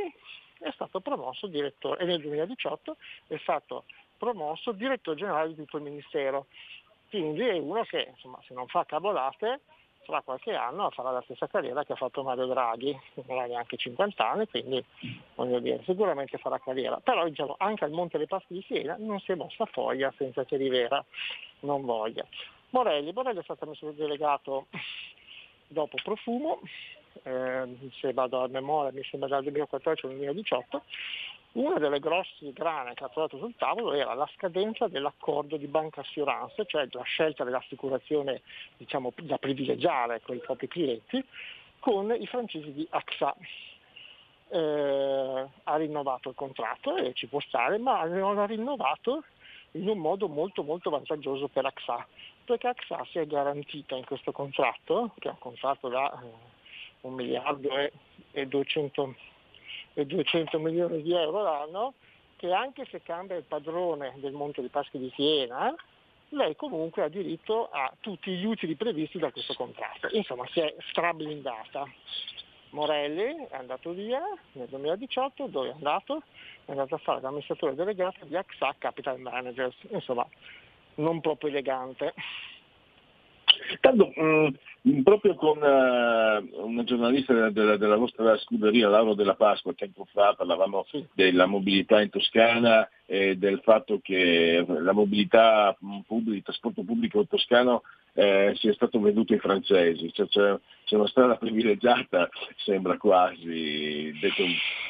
è 0.60 0.72
stato 0.74 1.00
promosso 1.00 1.48
direttore, 1.48 2.02
e 2.02 2.06
nel 2.06 2.20
2018 2.20 2.98
è 3.28 3.38
stato 3.38 3.86
promosso 4.18 4.74
direttore 4.74 5.16
generale 5.16 5.48
di 5.48 5.56
tutto 5.56 5.78
il 5.78 5.84
Ministero. 5.84 6.48
Quindi 7.10 7.40
è 7.40 7.58
uno 7.58 7.84
che 7.84 8.10
insomma, 8.12 8.42
se 8.46 8.54
non 8.54 8.68
fa 8.68 8.84
cavolate 8.84 9.62
fra 10.04 10.22
qualche 10.22 10.54
anno 10.54 10.90
farà 10.92 11.12
la 11.12 11.22
stessa 11.22 11.48
carriera 11.48 11.84
che 11.84 11.94
ha 11.94 11.96
fatto 11.96 12.24
Mario 12.24 12.48
Draghi, 12.48 12.98
non 13.28 13.40
ha 13.40 13.46
neanche 13.46 13.78
50 13.78 14.30
anni, 14.30 14.48
quindi 14.48 14.84
dire, 15.62 15.82
sicuramente 15.86 16.38
farà 16.38 16.60
carriera. 16.60 17.00
Però 17.04 17.28
diciamo, 17.28 17.56
anche 17.58 17.86
al 17.86 17.92
Monte 17.92 18.18
dei 18.18 18.28
Paschi 18.28 18.54
di 18.54 18.64
Siena 18.68 18.96
non 19.00 19.20
si 19.20 19.32
è 19.32 19.36
mossa 19.36 19.66
foglia 19.66 20.14
senza 20.18 20.44
che 20.44 20.58
Rivera 20.58 21.04
non 21.62 21.86
voglia. 21.86 22.26
Morelli, 22.70 23.12
Morelli 23.12 23.40
è 23.40 23.44
stato 23.44 23.66
messo 23.66 23.92
delegato 23.92 24.68
dopo 25.68 25.98
Profumo, 26.04 26.60
eh, 27.24 27.78
se 28.00 28.14
vado 28.14 28.44
a 28.44 28.48
memoria 28.48 28.92
mi 28.92 29.04
sembra 29.04 29.30
dal 29.30 29.44
2014 29.44 30.06
al 30.06 30.12
2018, 30.14 30.84
una 31.54 31.80
delle 31.80 32.00
grosse 32.00 32.54
grane 32.54 32.94
che 32.94 33.04
ha 33.04 33.10
trovato 33.10 33.38
sul 33.38 33.56
tavolo 33.58 33.94
era 33.94 34.14
la 34.14 34.30
scadenza 34.36 34.88
dell'accordo 34.88 35.58
di 35.58 35.68
banca 35.68 36.02
assurance, 36.02 36.66
cioè 36.66 36.88
la 36.92 37.04
scelta 37.04 37.44
dell'assicurazione 37.44 38.42
diciamo, 38.78 39.12
da 39.22 39.38
privilegiare 39.38 40.22
con 40.22 40.36
i 40.36 40.40
propri 40.40 40.68
clienti, 40.70 41.24
con 41.80 42.16
i 42.18 42.26
francesi 42.28 42.72
di 42.72 42.88
AXA. 42.90 43.36
Eh, 44.54 45.48
ha 45.64 45.76
rinnovato 45.78 46.30
il 46.30 46.36
contratto 46.36 46.96
e 46.98 47.14
ci 47.14 47.28
può 47.28 47.40
stare, 47.40 47.78
ma 47.78 48.04
non 48.04 48.38
ha 48.38 48.46
rinnovato 48.46 49.24
in 49.72 49.88
un 49.88 49.98
modo 49.98 50.28
molto 50.28 50.64
molto 50.64 50.90
vantaggioso 50.90 51.48
per 51.48 51.66
AXA, 51.66 52.06
perché 52.46 52.68
AXA 52.68 53.06
si 53.10 53.20
è 53.20 53.26
garantita 53.26 53.96
in 53.96 54.06
questo 54.06 54.32
contratto, 54.32 55.12
che 55.20 55.28
è 55.28 55.32
un 55.32 55.40
contratto 55.40 55.90
da 55.90 56.12
eh, 56.12 56.28
un 57.02 57.14
miliardo 57.14 57.78
e, 57.78 57.92
e 58.32 58.46
200 58.46 59.04
e 59.04 59.31
200 59.94 60.60
milioni 60.60 61.02
di 61.02 61.14
euro 61.14 61.44
l'anno, 61.44 61.94
che 62.38 62.52
anche 62.52 62.86
se 62.90 63.02
cambia 63.02 63.36
il 63.36 63.44
padrone 63.44 64.14
del 64.18 64.32
Monte 64.32 64.62
dei 64.62 64.70
Paschi 64.70 64.98
di 64.98 65.12
Siena, 65.16 65.76
lei 66.30 66.56
comunque 66.56 67.04
ha 67.04 67.10
diritto 67.10 67.70
a 67.70 67.92
tutti 68.00 68.32
gli 68.32 68.46
utili 68.46 68.76
previsti 68.76 69.20
da 69.20 69.32
questo 69.32 69.54
contratto. 69.54 70.08
Insomma, 70.12 70.48
si 70.52 70.60
è 70.60 70.74
strablindata. 70.90 71.86
Morelli 72.70 73.48
è 73.50 73.56
andato 73.56 73.92
via 73.92 74.22
nel 74.54 74.68
2018, 74.68 75.48
dove 75.48 75.70
è 75.70 75.74
andato? 75.74 76.24
È 76.66 76.72
andato 76.72 76.96
a 76.96 77.00
fare 77.00 77.20
l'amministratore 77.22 77.76
delegato 77.76 78.24
di 78.26 78.36
AXA 78.36 78.76
Capital 78.78 79.20
Managers, 79.20 79.76
insomma, 79.90 80.26
non 80.96 81.20
proprio 81.20 81.50
elegante. 81.50 82.14
Tanto, 83.80 84.12
mh, 84.16 84.54
mm, 84.90 85.02
proprio 85.02 85.36
con 85.36 85.58
uh, 85.58 86.66
una 86.66 86.84
giornalista 86.84 87.34
della, 87.34 87.50
della, 87.50 87.78
della, 87.78 87.96
vostra 87.96 88.38
scuderia, 88.38 88.90
Lauro 88.90 89.14
della 89.14 89.36
Pasqua, 89.36 89.74
tempo 89.74 90.06
fa 90.12 90.34
parlavamo 90.34 90.86
della 91.14 91.46
mobilità 91.46 92.02
in 92.02 92.10
Toscana 92.10 92.88
e 93.06 93.38
del 93.38 93.62
fatto 93.64 94.00
che 94.02 94.66
la 94.68 94.94
mobilità 94.94 95.76
pubblica, 96.06 96.38
il 96.38 96.44
trasporto 96.44 96.84
pubblico 96.84 97.26
toscano 97.26 97.84
eh, 98.14 98.54
sia 98.56 98.74
stato 98.74 99.00
venduto 99.00 99.34
ai 99.34 99.40
francesi, 99.40 100.12
cioè, 100.12 100.28
c'è, 100.28 100.60
c'è, 100.86 100.96
una 100.96 101.08
strada 101.08 101.36
privilegiata, 101.38 102.30
sembra 102.58 102.98
quasi, 102.98 104.12
detto 104.20 104.44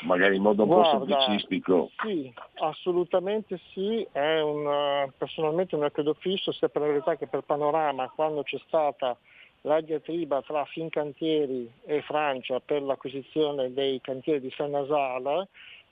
magari 0.03 0.38
in 0.38 0.41
modo 0.41 0.63
un 0.63 0.69
Guarda, 0.69 0.97
po' 0.97 1.05
semplicistico. 1.05 1.91
Sì, 2.03 2.34
assolutamente 2.55 3.59
sì, 3.74 4.05
è 4.11 4.39
un, 4.39 5.11
personalmente 5.17 5.76
un 5.76 5.88
credo 5.91 6.15
fisso, 6.15 6.51
sia 6.51 6.69
per 6.69 6.82
la 6.82 6.88
verità 6.88 7.15
che 7.15 7.28
per 7.28 7.41
Panorama, 7.41 8.09
quando 8.09 8.41
c'è 8.43 8.59
stata 8.65 9.15
la 9.61 9.80
diatriba 9.82 10.41
tra 10.41 10.65
Fincantieri 10.65 11.72
e 11.86 12.01
Francia 12.01 12.59
per 12.59 12.82
l'acquisizione 12.82 13.72
dei 13.72 14.01
cantieri 14.01 14.41
di 14.41 14.51
Saint-Nazare, 14.55 15.47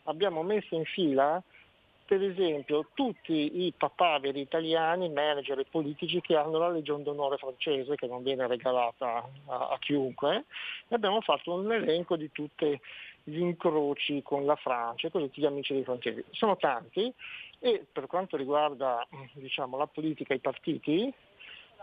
abbiamo 0.06 0.42
messo 0.42 0.74
in 0.74 0.86
fila 0.86 1.42
per 2.10 2.24
esempio 2.24 2.88
tutti 2.96 3.66
i 3.68 3.72
papaveri 3.78 4.40
italiani, 4.40 5.12
manager 5.12 5.60
e 5.60 5.66
politici 5.70 6.22
che 6.22 6.36
hanno 6.36 6.58
la 6.58 6.70
Legion 6.70 7.04
d'onore 7.04 7.38
francese 7.38 7.94
che 7.94 8.08
non 8.08 8.24
viene 8.24 8.48
regalata 8.48 9.30
a, 9.46 9.68
a 9.70 9.78
chiunque 9.78 10.46
e 10.88 10.96
abbiamo 10.96 11.22
fatto 11.22 11.54
un 11.54 11.72
elenco 11.72 12.16
di 12.16 12.32
tutti 12.32 12.82
gli 13.24 13.40
incroci 13.40 14.24
con 14.24 14.44
la 14.48 14.56
Francia 14.56 15.06
e 15.06 15.12
con 15.12 15.22
tutti 15.22 15.40
gli 15.40 15.46
amici 15.46 15.74
dei 15.74 15.84
francesi. 15.84 16.26
Sono 16.32 16.58
tanti 16.58 17.14
e 17.60 17.86
per 17.92 18.08
quanto 18.08 18.38
riguarda 18.38 19.08
diciamo, 19.34 19.78
la 19.78 19.86
politica 19.86 20.34
e 20.34 20.38
i 20.38 20.42
partiti 20.42 21.14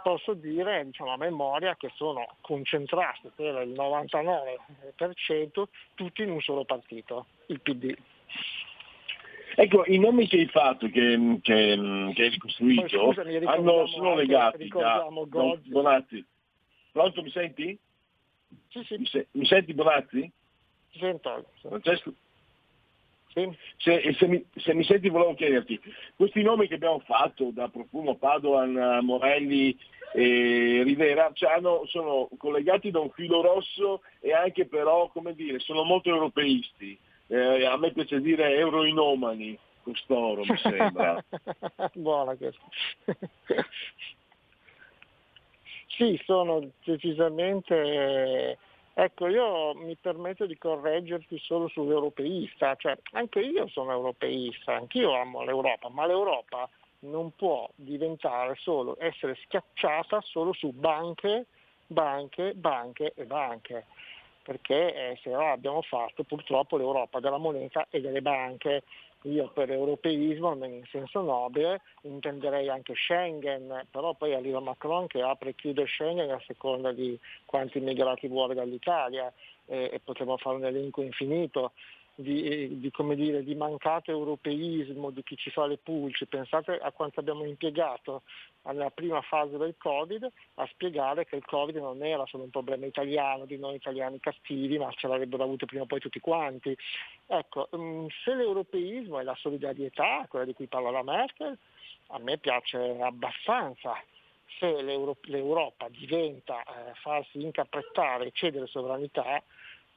posso 0.03 0.35
dire 0.35 0.85
diciamo, 0.87 1.13
a 1.13 1.17
memoria 1.17 1.77
che 1.77 1.93
sono 1.95 2.27
concentrati 2.41 3.31
per 3.33 3.63
il 3.63 3.75
99% 3.75 5.63
tutti 5.95 6.23
in 6.25 6.33
un 6.33 6.41
solo 6.41 6.65
partito, 6.65 7.27
il 7.47 7.61
PD. 7.61 7.97
Ecco, 9.59 9.85
i 9.87 9.99
nomi 9.99 10.29
che 10.29 10.37
hai 10.37 10.49
fatto, 10.49 10.87
che, 10.89 11.39
che, 11.41 12.13
che 12.15 12.23
hai 12.23 12.29
ricostruito, 12.29 12.87
scusami, 12.89 13.37
hanno, 13.37 13.87
sono 13.87 14.11
anche, 14.11 14.21
legati 14.21 14.69
da 14.69 15.09
Gozzi. 15.27 15.71
Bonazzi. 15.71 16.27
Pronto, 16.93 17.23
mi 17.23 17.31
senti? 17.31 17.79
Sì, 18.69 18.85
sì. 18.85 18.97
Mi, 18.99 19.07
se, 19.07 19.29
mi 19.31 19.47
senti 19.47 19.73
Bonazzi? 19.73 20.31
Sento. 20.99 21.47
Francesco? 21.63 22.13
Sì. 23.29 23.51
Se, 23.79 24.15
se, 24.19 24.27
mi, 24.27 24.45
se, 24.57 24.75
mi, 24.75 24.85
senti 24.85 25.09
volevo 25.09 25.35
chiederti, 25.35 25.81
questi 26.17 26.43
nomi 26.43 26.69
che 26.69 26.75
abbiamo 26.75 26.99
fatto, 26.99 27.49
da 27.51 27.69
Profumo, 27.69 28.17
Padoan, 28.17 28.99
Morelli 29.03 29.75
e 30.13 30.83
Rivera, 30.85 31.31
cioè 31.33 31.53
hanno, 31.53 31.87
sono 31.87 32.29
collegati 32.37 32.91
da 32.91 33.01
un 33.01 33.11
filo 33.11 33.41
rosso 33.41 34.03
e 34.21 34.35
anche 34.35 34.67
però, 34.67 35.09
come 35.09 35.35
dire, 35.35 35.61
sono 35.61 35.83
molto 35.83 36.11
europeisti 36.11 36.99
eh, 37.29 37.65
a 37.65 37.77
me 37.77 37.93
piace 37.93 38.21
dire 38.21 38.55
euroinomani, 38.57 39.59
costoro 39.83 40.45
mi 40.45 40.57
sembra. 40.59 41.23
Buona 41.95 42.35
questa. 42.37 42.63
sì, 45.87 46.21
sono 46.25 46.71
decisamente... 46.85 48.59
Ecco, 48.99 49.29
io 49.29 49.75
mi 49.75 49.95
permetto 50.01 50.47
di 50.47 50.57
correggerti 50.57 51.39
solo 51.39 51.69
sull'europeista, 51.69 52.77
cioè 52.77 52.97
anche 53.13 53.41
io 53.41 53.69
sono 53.69 53.93
europeista, 53.93 54.75
anch'io 54.75 55.15
amo 55.15 55.45
l'Europa, 55.45 55.91
ma 55.91 56.07
l'Europa 56.07 56.67
non 57.01 57.33
può 57.37 57.69
diventare 57.75 58.57
solo, 58.59 58.97
essere 58.99 59.37
schiacciata 59.45 60.23
solo 60.23 60.55
su 60.55 60.73
banche, 60.73 61.45
banche, 61.87 62.55
banche 62.55 63.13
e 63.15 63.27
banche 63.27 63.85
perché 64.47 64.95
eh, 64.95 65.19
se 65.25 65.31
no 65.31 65.51
abbiamo 65.51 65.83
fatto 65.83 66.23
purtroppo 66.23 66.77
l'Europa 66.77 67.19
della 67.19 67.37
moneta 67.37 67.89
e 67.91 68.01
delle 68.01 68.23
banche. 68.23 68.85
Io 69.23 69.51
per 69.53 69.73
europeismo, 69.73 70.55
in 70.65 70.85
senso 70.89 71.21
nobile, 71.21 71.81
intenderei 72.03 72.69
anche 72.69 72.95
Schengen, 72.95 73.87
però 73.91 74.15
poi 74.15 74.35
arriva 74.35 74.61
Macron 74.61 75.09
che 75.09 75.21
apre 75.21 75.49
e 75.51 75.55
chiude 75.57 75.85
Schengen 75.87 76.31
a 76.31 76.41
seconda 76.47 76.93
di 76.93 77.19
quanti 77.45 77.79
immigrati 77.79 78.29
vuole 78.29 78.55
dall'Italia 78.55 79.33
e, 79.65 79.91
e 79.93 79.99
potremmo 79.99 80.37
fare 80.37 80.57
un 80.57 80.67
elenco 80.67 81.03
infinito 81.03 81.73
di, 82.19 82.79
di, 82.81 82.91
dire, 83.15 83.45
di, 83.45 83.55
mancato 83.55 84.11
europeismo 84.11 85.11
di 85.11 85.23
chi 85.23 85.37
ci 85.37 85.51
fa 85.51 85.67
le 85.67 85.77
pulci, 85.77 86.27
pensate 86.27 86.79
a 86.79 86.91
quanto 86.91 87.21
abbiamo 87.21 87.45
impiegato 87.45 88.23
nella 88.63 88.91
prima 88.91 89.21
fase 89.21 89.59
del 89.59 89.75
Covid 89.77 90.27
a 90.55 90.67
spiegare 90.73 91.27
che 91.27 91.37
il 91.37 91.45
Covid 91.45 91.77
non 91.77 92.03
era 92.03 92.25
solo 92.27 92.45
un 92.45 92.51
problema 92.51 92.87
italiano, 92.87 93.45
di 93.45 93.59
noi 93.59 93.77
italiani 93.77 94.19
cattivi, 94.19 94.79
ma 94.79 94.91
ce 94.93 95.09
l'avrebbero 95.09 95.43
avuto 95.43 95.67
prima 95.67 95.83
o 95.83 95.87
poi 95.87 96.01
tutti 96.01 96.19
quanti. 96.19 96.75
Ecco, 97.27 97.69
mm, 97.77 98.07
se 98.25 98.35
l'europeismo 98.35 99.21
è 99.21 99.23
la 99.23 99.37
solidarietà, 99.37 100.25
quella 100.29 100.47
di 100.47 100.55
cui 100.55 100.69
parla 100.69 100.91
la 100.91 101.03
Merkel, 101.03 101.57
a 102.09 102.19
me 102.19 102.39
piace 102.39 102.79
abbastanza. 102.99 104.03
Se 104.59 104.81
l'Europa 104.81 105.89
diventa 105.91 106.63
eh, 106.63 106.95
farsi 106.95 107.43
incaprettare 107.43 108.27
e 108.27 108.31
cedere 108.33 108.67
sovranità, 108.67 109.43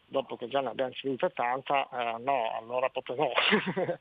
dopo 0.10 0.36
che 0.36 0.48
già 0.48 0.62
ne 0.62 0.70
abbiamo 0.70 0.92
ceduta 0.92 1.30
tanta, 1.30 1.88
eh, 1.90 2.22
no, 2.22 2.58
allora 2.58 2.90
proprio 2.90 3.16
no. 3.16 3.32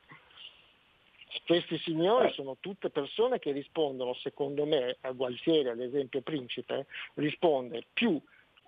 Questi 1.47 1.79
signori 1.79 2.33
sono 2.33 2.57
tutte 2.59 2.91
persone 2.91 3.39
che 3.39 3.53
rispondono, 3.53 4.15
secondo 4.15 4.65
me, 4.67 4.97
a 5.03 5.13
Gualtieri, 5.13 5.69
ad 5.69 5.81
esempio 5.81 6.23
Principe, 6.23 6.87
risponde 7.15 7.85
più 7.93 8.21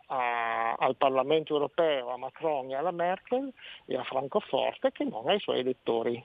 a, 0.06 0.74
al 0.74 0.96
Parlamento 0.96 1.54
europeo, 1.54 2.10
a 2.10 2.18
Macron 2.18 2.70
e 2.70 2.74
alla 2.74 2.90
Merkel 2.90 3.52
e 3.86 3.96
a 3.96 4.04
Francoforte 4.04 4.92
che 4.92 5.04
non 5.04 5.28
ai 5.28 5.40
suoi 5.40 5.60
elettori. 5.60 6.22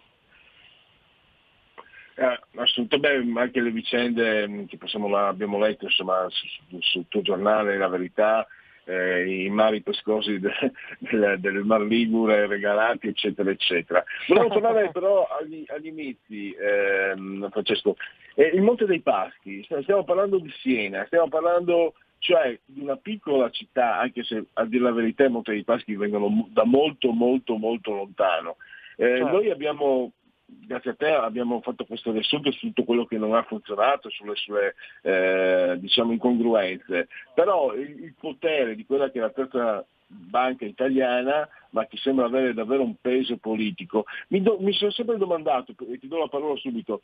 Eh, 2.18 2.40
assolutamente, 2.56 3.40
anche 3.40 3.62
le 3.62 3.72
vicende 3.72 4.66
che 4.68 4.78
possiamo, 4.78 5.14
abbiamo 5.18 5.60
letto 5.60 5.86
insomma, 5.86 6.26
sul, 6.30 6.82
sul 6.82 7.08
tuo 7.10 7.22
giornale, 7.22 7.78
La 7.78 7.90
Verità, 7.90 8.48
eh, 8.86 9.44
i 9.46 9.50
mari 9.50 9.82
pescosi 9.82 10.40
de, 10.40 10.52
del, 11.00 11.40
del 11.40 11.64
Mar 11.64 11.82
Ligure 11.82 12.48
regalati, 12.48 13.08
eccetera, 13.08 13.50
eccetera. 13.50 14.04
Volevo 14.28 14.50
tornare 14.50 14.90
però 14.94 15.28
agli, 15.28 15.64
agli 15.68 15.88
inizi, 15.88 16.56
ehm, 16.58 17.50
Francesco. 17.50 17.98
Eh, 18.36 18.52
il 18.54 18.62
Monte 18.62 18.86
dei 18.86 19.02
Paschi, 19.02 19.64
stiamo 19.82 20.04
parlando 20.04 20.38
di 20.40 20.52
Siena, 20.60 21.06
stiamo 21.06 21.28
parlando 21.28 21.94
cioè 22.20 22.58
di 22.66 22.82
una 22.82 22.98
piccola 22.98 23.50
città, 23.50 24.00
anche 24.00 24.24
se 24.24 24.46
a 24.54 24.66
dire 24.66 24.84
la 24.84 24.92
verità 24.92 25.26
i 25.26 25.30
Monte 25.30 25.52
dei 25.52 25.64
Paschi 25.64 25.96
vengono 25.96 26.48
da 26.50 26.64
molto, 26.64 27.12
molto, 27.12 27.56
molto 27.58 27.94
lontano. 27.94 28.58
Eh, 28.98 29.18
certo. 29.18 29.32
Noi 29.32 29.52
abbiamo 29.52 30.12
grazie 30.46 30.92
a 30.92 30.96
te 30.96 31.08
abbiamo 31.08 31.62
fatto 31.62 31.86
questo 31.86 32.12
riassunto 32.12 32.52
su 32.52 32.68
tutto 32.68 32.84
quello 32.84 33.06
che 33.06 33.18
non 33.18 33.34
ha 33.34 33.44
funzionato, 33.44 34.10
sulle 34.10 34.36
sue 34.36 34.76
eh, 35.02 35.76
diciamo, 35.80 36.12
incongruenze, 36.12 37.08
però 37.34 37.74
il, 37.74 38.04
il, 38.04 38.14
potere 38.20 38.76
di 38.76 38.86
quella 38.86 39.10
che 39.10 39.20
è 39.20 39.22
la 39.22 39.32
terza 39.32 39.86
banca 40.08 40.66
italiana, 40.66 41.48
ma 41.72 41.86
che 41.88 41.98
sembra 41.98 42.26
avere 42.26 42.54
davvero 42.54 42.84
un 42.84 42.96
peso 43.02 43.38
politico, 43.38 44.06
mi, 44.30 44.42
do, 44.42 44.58
mi 44.60 44.74
sono 44.74 44.92
sempre 44.92 45.18
domandato, 45.18 45.74
e 45.90 45.98
ti 45.98 46.08
do 46.08 46.20
la 46.20 46.28
parola 46.28 46.56
subito, 46.58 47.02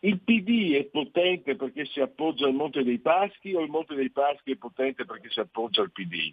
il 0.00 0.18
PD 0.18 0.74
è 0.74 0.84
potente 0.84 1.54
perché 1.54 1.84
si 1.86 2.00
appoggia 2.00 2.46
al 2.46 2.54
Monte 2.54 2.82
dei 2.82 2.98
Paschi 2.98 3.54
o 3.54 3.60
il 3.60 3.70
Monte 3.70 3.94
dei 3.94 4.10
Paschi 4.10 4.52
è 4.52 4.56
potente 4.56 5.04
perché 5.04 5.30
si 5.30 5.38
appoggia 5.38 5.82
al 5.82 5.92
PD? 5.92 6.32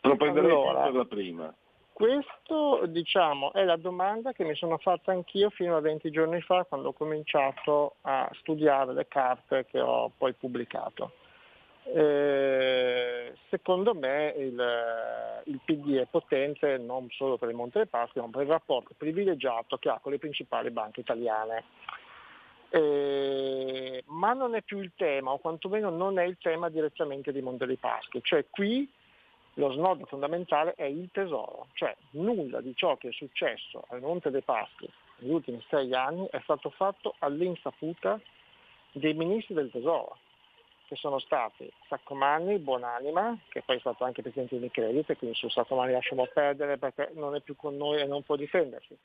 Lo 0.00 0.16
prenderei 0.16 0.50
Allora. 0.50 0.84
per 0.84 0.94
la 0.94 1.04
prima. 1.04 1.54
Questo 1.92 2.86
diciamo, 2.86 3.52
è 3.52 3.64
la 3.64 3.76
domanda 3.76 4.32
che 4.32 4.44
mi 4.44 4.54
sono 4.54 4.78
fatta 4.78 5.12
anch'io 5.12 5.50
fino 5.50 5.76
a 5.76 5.80
20 5.80 6.10
giorni 6.10 6.40
fa 6.40 6.64
quando 6.64 6.88
ho 6.88 6.92
cominciato 6.92 7.96
a 8.02 8.28
studiare 8.40 8.94
le 8.94 9.06
carte 9.06 9.66
che 9.66 9.78
ho 9.78 10.10
poi 10.16 10.32
pubblicato. 10.32 11.12
Eh, 11.84 13.34
secondo 13.50 13.94
me 13.94 14.32
il, 14.36 15.42
il 15.44 15.60
PD 15.64 15.96
è 15.96 16.06
potente 16.06 16.78
non 16.78 17.08
solo 17.10 17.36
per 17.36 17.50
il 17.50 17.56
Monte 17.56 17.78
dei 17.78 17.88
Paschi, 17.88 18.20
ma 18.20 18.28
per 18.30 18.42
il 18.42 18.48
rapporto 18.48 18.94
privilegiato 18.96 19.76
che 19.78 19.88
ha 19.88 19.98
con 20.00 20.12
le 20.12 20.18
principali 20.18 20.70
banche 20.70 21.00
italiane. 21.00 21.64
Eh, 22.70 24.02
ma 24.06 24.32
non 24.32 24.54
è 24.54 24.62
più 24.62 24.78
il 24.80 24.92
tema, 24.96 25.32
o 25.32 25.38
quantomeno 25.38 25.90
non 25.90 26.18
è 26.18 26.24
il 26.24 26.38
tema 26.40 26.70
direttamente 26.70 27.30
di 27.30 27.42
Monte 27.42 27.66
dei 27.66 27.76
Paschi, 27.76 28.20
cioè 28.22 28.46
qui 28.48 28.90
lo 29.54 29.72
snodo 29.72 30.04
fondamentale 30.06 30.74
è 30.74 30.84
il 30.84 31.10
tesoro, 31.12 31.66
cioè 31.74 31.94
nulla 32.10 32.60
di 32.60 32.74
ciò 32.74 32.96
che 32.96 33.08
è 33.08 33.12
successo 33.12 33.84
al 33.88 34.00
Monte 34.00 34.30
dei 34.30 34.42
Paschi 34.42 34.90
negli 35.18 35.32
ultimi 35.32 35.64
sei 35.68 35.92
anni 35.94 36.26
è 36.30 36.40
stato 36.42 36.70
fatto 36.70 37.14
all'insaputa 37.18 38.20
dei 38.92 39.14
ministri 39.14 39.54
del 39.54 39.70
tesoro, 39.70 40.18
che 40.86 40.96
sono 40.96 41.18
stati 41.18 41.70
Saccomanni, 41.88 42.58
Buonanima, 42.58 43.38
che 43.48 43.62
poi 43.62 43.76
è 43.76 43.80
stato 43.80 44.04
anche 44.04 44.20
presidente 44.20 44.58
di 44.58 44.70
Credit, 44.70 45.10
e 45.10 45.16
quindi 45.16 45.36
su 45.36 45.48
Saccomanni 45.48 45.92
lasciamo 45.92 46.26
perdere 46.26 46.76
perché 46.76 47.10
non 47.14 47.34
è 47.34 47.40
più 47.40 47.56
con 47.56 47.76
noi 47.76 48.00
e 48.00 48.06
non 48.06 48.22
può 48.22 48.36
difendersi, 48.36 48.96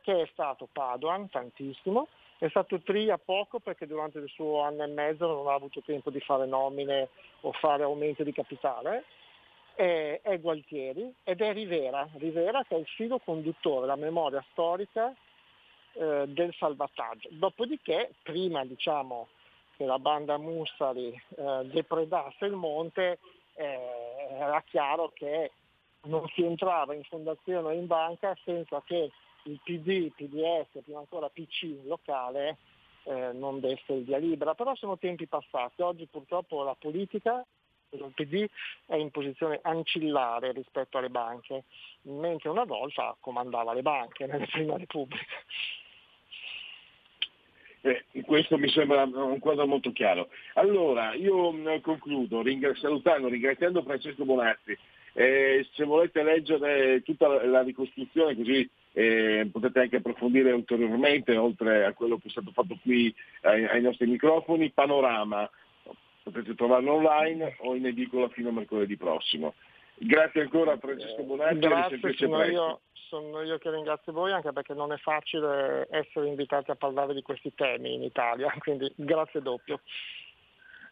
che 0.00 0.22
è 0.22 0.28
stato 0.32 0.68
Padoan 0.70 1.28
tantissimo, 1.28 2.08
è 2.38 2.48
stato 2.48 2.80
Tria 2.80 3.18
poco 3.18 3.60
perché 3.60 3.86
durante 3.86 4.18
il 4.18 4.28
suo 4.28 4.62
anno 4.62 4.82
e 4.82 4.88
mezzo 4.88 5.26
non 5.26 5.46
ha 5.48 5.54
avuto 5.54 5.80
tempo 5.80 6.10
di 6.10 6.20
fare 6.20 6.46
nomine 6.46 7.08
o 7.42 7.52
fare 7.52 7.82
aumento 7.82 8.22
di 8.22 8.32
capitale, 8.32 9.04
è, 9.82 10.20
è 10.22 10.38
Gualtieri 10.38 11.12
ed 11.24 11.40
è 11.40 11.52
Rivera, 11.52 12.08
Rivera 12.14 12.62
che 12.62 12.76
è 12.76 12.78
il 12.78 12.86
filo 12.86 13.18
conduttore, 13.18 13.86
la 13.86 13.96
memoria 13.96 14.44
storica 14.52 15.12
eh, 15.94 16.24
del 16.28 16.54
salvataggio. 16.54 17.28
Dopodiché, 17.32 18.12
prima 18.22 18.64
diciamo 18.64 19.28
che 19.76 19.84
la 19.84 19.98
banda 19.98 20.38
Mussari 20.38 21.08
eh, 21.36 21.60
depredasse 21.64 22.44
il 22.44 22.52
monte, 22.52 23.18
eh, 23.54 23.78
era 24.30 24.62
chiaro 24.62 25.10
che 25.14 25.50
non 26.02 26.26
si 26.28 26.44
entrava 26.44 26.94
in 26.94 27.02
fondazione 27.04 27.66
o 27.66 27.72
in 27.72 27.86
banca 27.86 28.36
senza 28.44 28.82
che 28.84 29.10
il 29.44 29.60
PD, 29.64 30.12
PDS, 30.14 30.82
prima 30.84 31.00
ancora 31.00 31.28
PC 31.28 31.84
locale 31.84 32.58
eh, 33.04 33.32
non 33.32 33.58
desse 33.58 33.92
il 33.94 34.04
via 34.04 34.18
libera, 34.18 34.54
però 34.54 34.76
sono 34.76 34.96
tempi 34.96 35.26
passati, 35.26 35.82
oggi 35.82 36.06
purtroppo 36.06 36.62
la 36.62 36.76
politica 36.78 37.44
il 37.92 38.12
PD 38.14 38.46
è 38.86 38.96
in 38.96 39.10
posizione 39.10 39.60
ancillare 39.62 40.52
rispetto 40.52 40.98
alle 40.98 41.10
banche, 41.10 41.64
mentre 42.02 42.48
una 42.48 42.64
volta 42.64 43.16
comandava 43.20 43.74
le 43.74 43.82
banche 43.82 44.26
nella 44.26 44.46
prima 44.46 44.76
repubblica. 44.76 45.24
Eh, 47.84 48.04
questo 48.24 48.58
mi 48.58 48.68
sembra 48.68 49.02
un 49.02 49.40
quadro 49.40 49.66
molto 49.66 49.90
chiaro. 49.92 50.28
Allora, 50.54 51.14
io 51.14 51.50
mh, 51.50 51.80
concludo 51.80 52.40
ringra- 52.40 52.74
salutando, 52.76 53.28
ringraziando 53.28 53.82
Francesco 53.82 54.24
Bonazzi. 54.24 54.78
Eh, 55.14 55.66
se 55.72 55.84
volete 55.84 56.22
leggere 56.22 57.02
tutta 57.02 57.44
la, 57.44 57.62
ricostruzione 57.62 58.34
così 58.34 58.66
eh, 58.92 59.46
potete 59.52 59.80
anche 59.80 59.96
approfondire 59.96 60.52
ulteriormente, 60.52 61.36
oltre 61.36 61.84
a 61.84 61.92
quello 61.92 62.16
che 62.16 62.28
è 62.28 62.30
stato 62.30 62.50
fatto 62.52 62.78
qui 62.80 63.14
ai, 63.42 63.64
ai 63.66 63.82
nostri 63.82 64.06
microfoni, 64.06 64.70
Panorama, 64.70 65.50
potete 66.22 66.54
trovarlo 66.54 66.94
online 66.94 67.56
o 67.60 67.74
in 67.74 67.86
edicola 67.86 68.28
fino 68.28 68.50
a 68.50 68.52
mercoledì 68.52 68.96
prossimo. 68.96 69.54
Grazie 69.94 70.42
ancora 70.42 70.72
a 70.72 70.78
Francesco 70.78 71.22
Bonazzi. 71.22 71.58
Grazie, 71.58 71.96
risentirci 71.96 72.24
sono 72.24 72.44
io, 72.44 72.80
sono 72.92 73.42
io 73.42 73.58
che 73.58 73.70
ringrazio 73.70 74.12
voi 74.12 74.32
anche 74.32 74.52
perché 74.52 74.74
non 74.74 74.92
è 74.92 74.96
facile 74.98 75.86
essere 75.90 76.28
invitati 76.28 76.70
a 76.70 76.76
parlare 76.76 77.14
di 77.14 77.22
questi 77.22 77.54
temi 77.54 77.94
in 77.94 78.02
Italia, 78.02 78.52
quindi 78.58 78.90
grazie 78.96 79.42
doppio. 79.42 79.80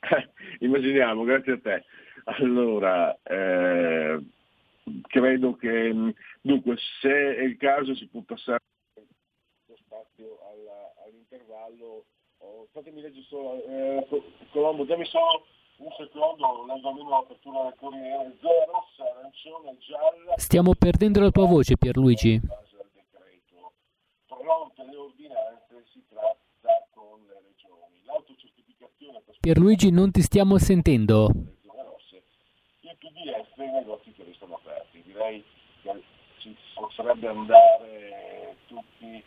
Immaginiamo, 0.60 1.24
grazie 1.24 1.52
a 1.52 1.58
te. 1.60 1.84
Allora, 2.24 3.18
eh, 3.22 4.18
credo 5.08 5.56
che 5.56 5.92
mh, 5.92 6.14
dunque 6.40 6.76
se 7.00 7.36
è 7.36 7.42
il 7.42 7.56
caso 7.56 7.94
si 7.94 8.06
può 8.06 8.20
passare 8.22 8.60
lo 9.66 9.76
spazio 9.76 10.38
alla- 10.50 10.92
all'intervallo. 11.06 12.04
Oh, 12.42 12.66
fatemi 12.72 13.02
leggere 13.02 13.24
solo, 13.28 13.62
eh, 13.64 14.06
Colombo, 14.50 14.84
dammi 14.84 15.04
solo 15.04 15.44
un 15.76 15.90
secondo, 15.96 16.64
leggo 16.66 16.88
almeno 16.88 17.08
l'apertura 17.10 17.62
del 17.64 17.74
Corriere, 17.78 18.36
zona 18.40 18.64
rossa, 18.66 19.18
arancione, 19.18 19.76
gialla, 19.78 20.34
Stiamo 20.36 20.74
perdendo 20.74 21.20
la 21.20 21.30
tua 21.30 21.46
voce, 21.46 21.76
Pierluigi. 21.76 22.40
pronte 24.26 24.84
le 24.84 24.96
ordinanze, 24.96 25.84
si 25.92 26.02
tratta 26.08 26.86
con 26.90 27.20
le 27.28 27.40
regioni. 27.46 28.00
L'autocertificazione 28.04 29.22
Pierluigi, 29.40 29.90
non 29.90 30.10
ti 30.10 30.22
stiamo 30.22 30.58
sentendo. 30.58 31.30
il 32.80 32.96
PDF 32.98 33.58
e 33.58 33.64
i 33.64 33.70
negozi 33.70 34.12
che 34.12 34.24
restano 34.24 34.56
aperti. 34.56 35.02
Direi 35.02 35.44
che 35.82 36.02
ci 36.38 36.56
potrebbe 36.74 37.28
andare 37.28 38.56
tutti 38.66 39.22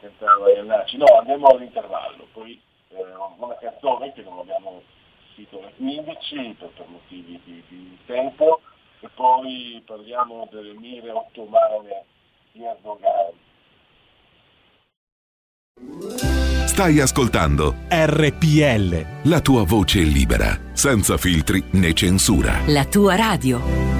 zoo 0.00 0.10
come 0.16 0.16
cantava 0.18 0.50
Iannacci. 0.50 0.96
No, 0.96 1.06
andiamo 1.18 1.48
all'intervallo, 1.48 2.26
poi 2.32 2.60
eh, 2.88 2.96
una 3.38 3.56
canzone 3.56 4.12
che 4.12 4.22
non 4.22 4.38
abbiamo 4.38 4.82
sentito 5.34 5.60
alle 5.60 5.72
15 5.76 6.56
per, 6.58 6.68
per 6.68 6.86
motivi 6.88 7.40
di, 7.44 7.62
di 7.68 7.98
tempo 8.06 8.60
e 9.00 9.08
poi 9.14 9.82
parliamo 9.86 10.48
delle 10.50 10.74
mire 10.74 11.10
ottomane 11.10 12.04
di 12.52 12.64
Erdogan. 12.64 13.32
Stai 16.66 17.00
ascoltando 17.00 17.74
RPL. 17.88 19.28
la 19.28 19.40
tua 19.40 19.64
voce 19.64 20.00
libera, 20.00 20.56
senza 20.72 21.16
filtri 21.16 21.62
né 21.72 21.92
censura. 21.92 22.60
La 22.66 22.84
tua 22.86 23.16
radio. 23.16 23.99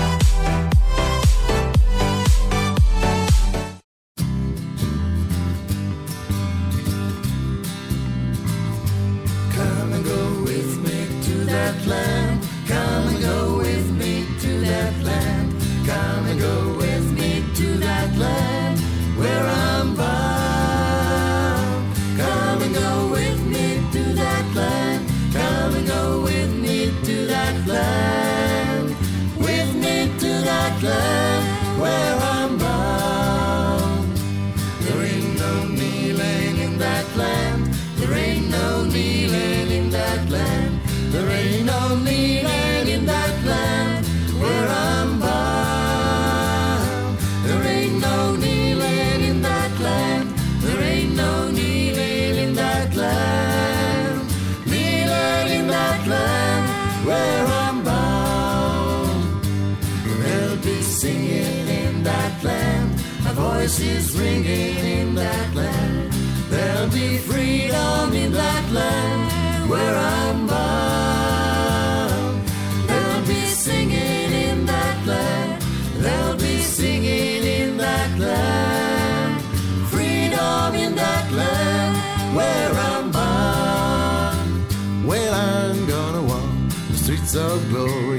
Voices 63.71 64.19
ringing 64.19 64.77
in 64.77 65.15
that 65.15 65.55
land. 65.55 66.11
There'll 66.49 66.89
be 66.89 67.17
freedom 67.19 68.13
in 68.13 68.33
that 68.33 68.69
land 68.71 69.69
where 69.69 69.95
I'm 69.95 70.45
bound. 70.45 72.45
There'll 72.89 73.25
be 73.25 73.45
singing 73.45 74.31
in 74.47 74.65
that 74.65 75.07
land. 75.07 75.63
There'll 76.03 76.35
be 76.37 76.61
singing 76.61 77.43
in 77.43 77.77
that 77.77 78.19
land. 78.19 79.41
Freedom 79.89 80.75
in 80.75 80.95
that 80.95 81.31
land 81.31 82.35
where 82.35 82.71
I'm 82.73 83.09
bound. 83.11 84.65
Well, 85.05 85.33
I'm 85.33 85.87
gonna 85.87 86.23
walk 86.23 86.51
the 86.89 86.97
streets 86.97 87.35
of 87.35 87.69
glory 87.69 88.10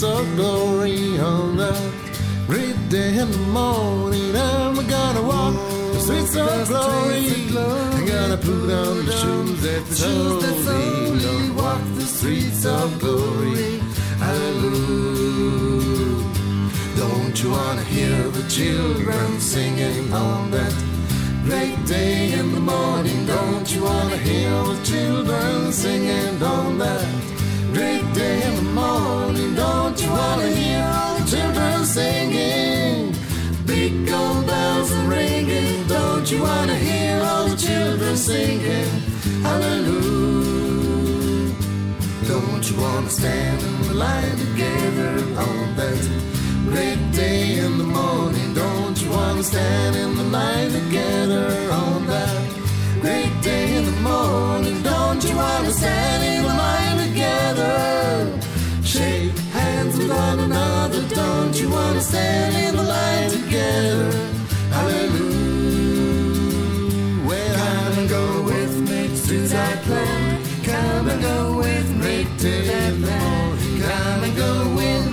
streets 0.00 0.18
of 0.18 0.36
glory 0.36 1.18
on 1.18 1.56
that 1.58 1.92
great 2.46 2.88
day 2.88 3.18
in 3.18 3.30
the 3.30 3.38
morning. 3.52 4.34
I'm 4.34 4.74
gonna 4.86 5.22
walk 5.22 5.54
the 5.92 6.00
streets 6.00 6.36
of 6.36 6.68
glory. 6.68 7.26
I'm 7.54 8.06
gonna 8.06 8.38
put 8.38 8.70
on 8.70 9.04
the 9.04 9.12
shoes 9.20 9.60
that 9.62 9.84
holy. 10.00 11.50
Walk 11.50 11.82
the 11.96 12.06
streets 12.06 12.64
of 12.64 12.98
glory. 12.98 13.80
Hallelujah. 14.18 15.44
Don't 16.96 17.42
you 17.42 17.50
wanna 17.50 17.84
hear 17.84 18.16
the 18.30 18.48
children 18.48 19.38
singing 19.38 20.10
on 20.14 20.50
that 20.50 20.74
great 21.44 21.84
day 21.84 22.32
in 22.32 22.52
the 22.54 22.60
morning? 22.60 23.26
Don't 23.26 23.70
you 23.74 23.82
wanna 23.82 24.16
hear 24.16 24.50
the 24.50 24.80
children 24.82 25.72
singing 25.72 26.42
on 26.42 26.78
that 26.78 27.39
great 27.72 28.04
day 28.14 28.42
in 28.42 28.56
the 28.56 28.62
morning? 28.62 29.54
Don't 29.54 30.00
you 30.02 30.10
wanna 30.10 30.50
hear 30.50 30.84
all 30.84 31.18
the 31.18 31.24
children 31.30 31.84
singing? 31.84 33.14
Big 33.66 34.06
gold 34.06 34.46
bells 34.46 34.92
are 34.92 35.08
ringing. 35.08 35.86
Don't 35.86 36.30
you 36.30 36.42
wanna 36.42 36.74
hear 36.74 37.22
all 37.22 37.48
the 37.48 37.56
children 37.56 38.16
singing? 38.16 38.90
Hallelujah. 39.42 40.20
Don't 42.26 42.64
you 42.68 42.76
wanna 42.80 43.10
stand 43.10 43.62
in 43.62 43.82
the 43.88 43.94
line 43.94 44.36
together 44.46 45.12
on 45.46 45.76
that 45.76 46.00
great 46.64 47.02
day 47.12 47.58
in 47.58 47.78
the 47.78 47.84
morning? 47.84 48.54
Don't 48.54 49.00
you 49.02 49.10
wanna 49.10 49.42
stand 49.42 49.96
in 49.96 50.16
the 50.16 50.24
line 50.24 50.70
together 50.72 51.46
on 51.72 52.06
that 52.06 52.42
great 53.00 53.34
day 53.42 53.76
in 53.76 53.84
the 53.84 53.98
morning? 54.00 54.89
Don't 55.20 55.32
you 55.32 55.36
wanna 55.36 55.70
stand 55.70 56.24
in 56.24 56.42
the 56.44 56.48
line 56.48 56.96
together? 57.06 58.40
Shake 58.82 59.36
hands 59.52 59.98
with 59.98 60.08
one 60.08 60.40
another. 60.40 61.02
Don't 61.08 61.54
you 61.60 61.68
wanna 61.68 62.00
stand 62.00 62.56
in 62.56 62.74
the 62.74 62.82
line 62.82 63.28
together? 63.28 64.10
Hallelujah. 64.70 65.28
Well, 67.28 67.54
come 67.54 67.98
and 67.98 68.08
go 68.08 68.42
with 68.44 68.74
me 68.88 69.08
to 69.26 69.48
that 69.48 69.86
land. 69.88 70.42
Come 70.64 71.08
and 71.10 71.20
go 71.20 71.58
with 71.58 71.90
me 72.02 72.24
to 72.38 72.50
that 72.70 72.98
land. 72.98 73.58
Come 73.82 74.24
and 74.24 74.34
go 74.34 74.74
with 74.74 75.09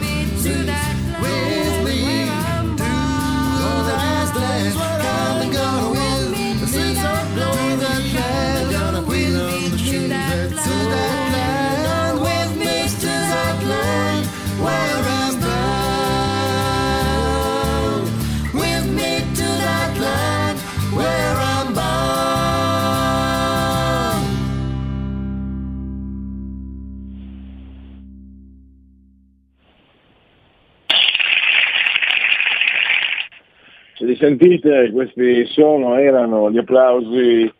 sentite, 34.17 34.91
questi 34.91 35.45
sono, 35.47 35.95
erano 35.97 36.51
gli 36.51 36.57
applausi 36.57 37.51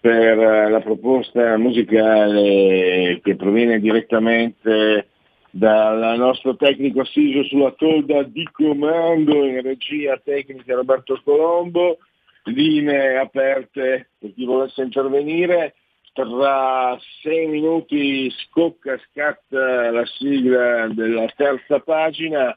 per 0.00 0.38
eh, 0.38 0.70
la 0.70 0.80
proposta 0.80 1.56
musicale 1.58 3.20
che 3.22 3.36
proviene 3.36 3.80
direttamente 3.80 5.08
dal 5.50 6.16
nostro 6.16 6.56
tecnico 6.56 7.00
assiso 7.00 7.42
sulla 7.44 7.72
tolda 7.72 8.22
di 8.22 8.48
comando 8.52 9.44
in 9.44 9.60
regia 9.62 10.20
tecnica 10.22 10.74
Roberto 10.74 11.20
Colombo, 11.24 11.98
linee 12.44 13.18
aperte 13.18 14.10
per 14.18 14.32
chi 14.34 14.44
volesse 14.44 14.82
intervenire, 14.82 15.74
tra 16.12 16.98
sei 17.22 17.46
minuti 17.46 18.30
scocca, 18.30 18.98
scatta 19.10 19.90
la 19.90 20.04
sigla 20.06 20.88
della 20.88 21.26
terza 21.36 21.80
pagina 21.80 22.56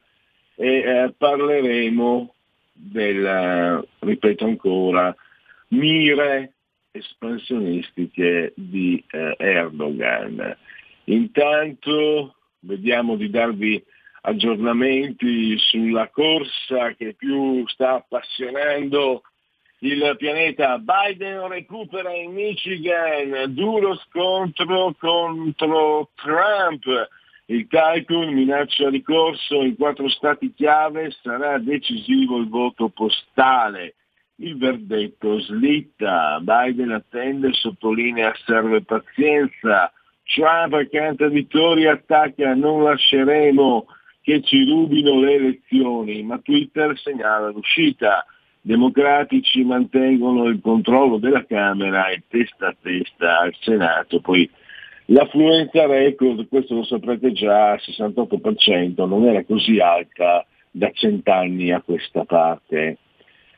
e 0.56 0.78
eh, 0.78 1.14
parleremo 1.16 2.33
del, 2.74 3.86
ripeto 4.00 4.44
ancora, 4.44 5.14
mire 5.68 6.54
espansionistiche 6.90 8.52
di 8.56 9.02
eh, 9.10 9.34
Erdogan. 9.38 10.56
Intanto 11.04 12.34
vediamo 12.60 13.16
di 13.16 13.30
darvi 13.30 13.82
aggiornamenti 14.22 15.56
sulla 15.58 16.08
corsa 16.08 16.94
che 16.96 17.14
più 17.14 17.66
sta 17.68 17.94
appassionando 17.94 19.22
il 19.80 20.14
pianeta. 20.16 20.78
Biden 20.78 21.46
recupera 21.48 22.12
in 22.12 22.32
Michigan, 22.32 23.52
duro 23.54 23.96
scontro 23.96 24.94
contro 24.98 26.10
Trump. 26.14 26.84
Il 27.46 27.66
Tycoon 27.68 28.32
minaccia 28.32 28.88
ricorso 28.88 29.62
in 29.62 29.76
quattro 29.76 30.08
stati 30.08 30.54
chiave, 30.54 31.10
sarà 31.20 31.58
decisivo 31.58 32.38
il 32.38 32.48
voto 32.48 32.88
postale. 32.88 33.96
Il 34.36 34.56
verdetto 34.56 35.38
slitta, 35.40 36.40
Biden 36.40 36.92
attende, 36.92 37.52
sottolinea 37.52 38.34
serve 38.46 38.82
pazienza, 38.82 39.92
Trump 40.24 40.88
canta 40.88 41.28
vittoria, 41.28 41.92
attacca 41.92 42.54
non 42.54 42.82
lasceremo 42.82 43.86
che 44.22 44.40
ci 44.40 44.64
rubino 44.64 45.20
le 45.20 45.34
elezioni, 45.34 46.22
ma 46.22 46.38
Twitter 46.38 46.98
segnala 46.98 47.50
l'uscita. 47.50 48.24
Democratici 48.62 49.62
mantengono 49.62 50.46
il 50.46 50.60
controllo 50.62 51.18
della 51.18 51.44
Camera 51.44 52.08
e 52.08 52.22
testa 52.26 52.68
a 52.68 52.76
testa 52.80 53.40
al 53.40 53.54
Senato, 53.60 54.20
poi 54.20 54.50
L'affluenza 55.06 55.84
record, 55.86 56.48
questo 56.48 56.76
lo 56.76 56.84
saprete 56.84 57.32
già, 57.32 57.74
68%, 57.74 59.06
non 59.06 59.26
era 59.26 59.44
così 59.44 59.78
alta 59.78 60.46
da 60.70 60.90
cent'anni 60.92 61.72
a 61.72 61.82
questa 61.82 62.24
parte. 62.24 62.98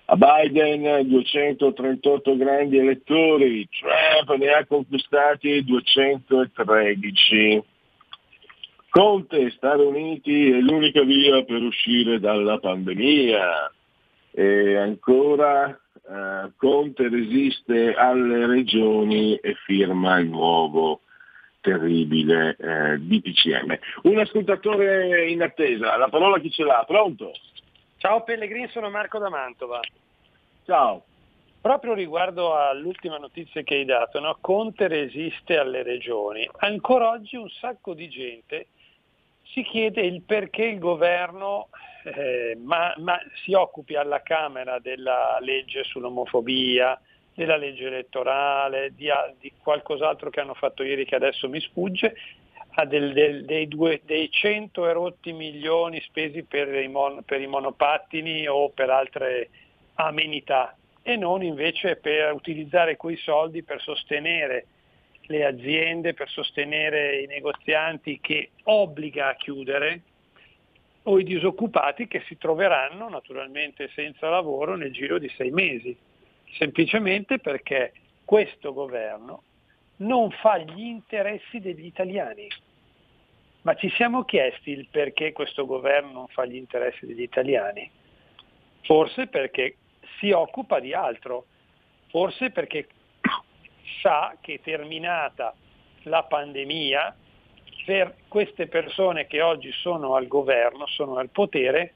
A 0.07 0.16
Biden 0.16 1.07
238 1.09 2.36
grandi 2.36 2.78
elettori, 2.78 3.68
Trump 3.68 4.38
ne 4.38 4.49
ha 4.49 4.66
conquistati 4.66 5.62
213. 5.64 7.62
Conte, 8.90 9.51
Stati 9.51 9.82
Uniti 9.82 10.51
è 10.51 10.59
l'unica 10.59 11.03
via 11.03 11.44
per 11.44 11.62
uscire 11.62 12.18
dalla 12.18 12.59
pandemia. 12.59 13.72
E 14.32 14.76
ancora 14.76 15.68
eh, 15.68 16.53
Conte 16.57 17.09
resiste 17.09 17.94
alle 17.94 18.47
regioni 18.47 19.36
e 19.36 19.55
firma 19.64 20.18
il 20.18 20.28
nuovo 20.28 21.01
terribile 21.67 22.57
eh, 22.61 22.99
DPCM. 22.99 23.77
Un 24.03 24.19
ascoltatore 24.21 25.29
in 25.29 25.43
attesa, 25.43 25.97
la 25.97 26.09
parola 26.09 26.39
chi 26.39 26.51
ce 26.51 26.62
l'ha? 26.62 26.85
Pronto? 26.87 27.33
Ciao 27.97 28.23
Pellegrini, 28.23 28.69
sono 28.69 28.89
Marco 28.89 29.19
da 29.19 29.29
Mantova. 29.29 29.81
Ciao. 30.64 31.03
Proprio 31.61 31.95
riguardo 31.95 32.55
all'ultima 32.55 33.19
notizia 33.19 33.62
che 33.62 33.75
hai 33.75 33.85
dato, 33.85 34.21
no? 34.21 34.39
Conte 34.41 34.87
resiste 34.87 35.59
alle 35.59 35.83
regioni. 35.83 36.49
Ancora 36.59 37.11
oggi 37.11 37.35
un 37.35 37.49
sacco 37.49 37.95
di 37.95 38.09
gente 38.09 38.69
si 39.53 39.64
chiede 39.64 40.03
il 40.03 40.23
perché 40.23 40.67
il 40.67 40.79
governo 40.79 41.69
eh, 42.05 42.57
ma, 42.62 42.95
ma 42.99 43.19
si 43.43 43.55
occupi 43.55 43.97
alla 43.97 44.23
Camera 44.23 44.79
della 44.79 45.39
legge 45.41 45.83
sull'omofobia, 45.83 47.01
della 47.37 47.57
legge 47.57 47.87
elettorale, 47.87 48.95
di, 48.95 49.09
di, 49.39 49.53
qualcos'altro 49.62 50.30
che 50.30 50.41
hanno 50.41 50.55
fatto 50.55 50.82
ieri 50.82 51.05
che 51.05 51.16
adesso 51.16 51.51
mi 51.51 51.61
sfugge, 51.61 52.16
del, 52.89 53.12
del, 53.12 53.45
dei, 53.45 53.68
due, 53.68 54.01
dei 54.05 54.30
100 54.30 54.89
erotti 54.89 55.32
milioni 55.32 56.01
spesi 56.01 56.45
per 56.45 56.74
i, 56.74 56.89
mon, 56.89 57.22
per 57.24 57.43
i 57.43 57.47
monopattini 57.47 58.49
o 58.49 58.70
per 58.70 58.89
altre 58.89 59.51
amenità. 59.95 60.74
E 61.03 61.16
non 61.16 61.43
invece 61.43 61.97
per 61.97 62.32
utilizzare 62.32 62.97
quei 62.97 63.16
soldi 63.16 63.62
per 63.62 63.82
sostenere 63.82 64.66
le 65.26 65.45
aziende, 65.45 66.14
per 66.14 66.30
sostenere 66.30 67.20
i 67.20 67.26
negozianti 67.26 68.18
che 68.20 68.51
obbliga 68.64 69.28
a 69.28 69.34
chiudere 69.34 70.01
o 71.03 71.18
i 71.18 71.24
disoccupati 71.24 72.09
che 72.09 72.22
si 72.26 72.39
troveranno 72.39 73.11
naturalmente 73.11 73.91
senza 73.95 74.30
lavoro 74.30 74.74
nel 74.74 74.93
giro 74.93 75.18
di 75.18 75.30
sei 75.37 75.51
mesi, 75.51 75.97
semplicemente 76.53 77.38
perché 77.38 77.92
questo 78.24 78.72
governo 78.72 79.42
non 79.99 80.30
fa 80.30 80.59
gli 80.59 80.80
interessi 80.80 81.61
degli 81.61 81.86
italiani. 81.86 82.49
Ma 83.62 83.74
ci 83.74 83.90
siamo 83.90 84.24
chiesti 84.24 84.70
il 84.70 84.86
perché 84.90 85.32
questo 85.32 85.66
governo 85.66 86.12
non 86.12 86.28
fa 86.28 86.44
gli 86.44 86.57
interessi 86.57 87.07
degli 87.07 87.22
italiani? 87.22 87.90
Forse 88.82 89.26
perché 89.26 89.76
si 90.18 90.30
occupa 90.30 90.78
di 90.78 90.94
altro, 90.94 91.47
forse 92.09 92.51
perché 92.51 92.86
sa 94.01 94.36
che 94.40 94.61
terminata 94.62 95.55
la 96.03 96.22
pandemia, 96.22 97.16
per 97.84 98.14
queste 98.28 98.66
persone 98.66 99.26
che 99.26 99.40
oggi 99.42 99.72
sono 99.72 100.14
al 100.14 100.26
governo, 100.26 100.86
sono 100.86 101.16
al 101.16 101.30
potere, 101.30 101.94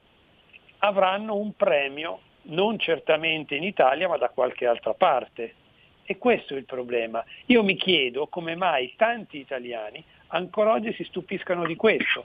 avranno 0.79 1.37
un 1.37 1.55
premio 1.55 2.21
non 2.43 2.79
certamente 2.79 3.55
in 3.55 3.63
Italia 3.63 4.09
ma 4.09 4.17
da 4.17 4.29
qualche 4.29 4.67
altra 4.67 4.95
parte. 4.95 5.55
E 6.05 6.19
questo 6.19 6.55
è 6.55 6.57
il 6.57 6.65
problema. 6.65 7.25
Io 7.47 7.63
mi 7.63 7.77
chiedo 7.77 8.27
come 8.27 8.57
mai 8.57 8.95
tanti 8.97 9.39
italiani 9.39 10.03
ancora 10.31 10.73
oggi 10.73 10.93
si 10.95 11.05
stupiscano 11.05 11.67
di 11.67 11.77
questo, 11.77 12.25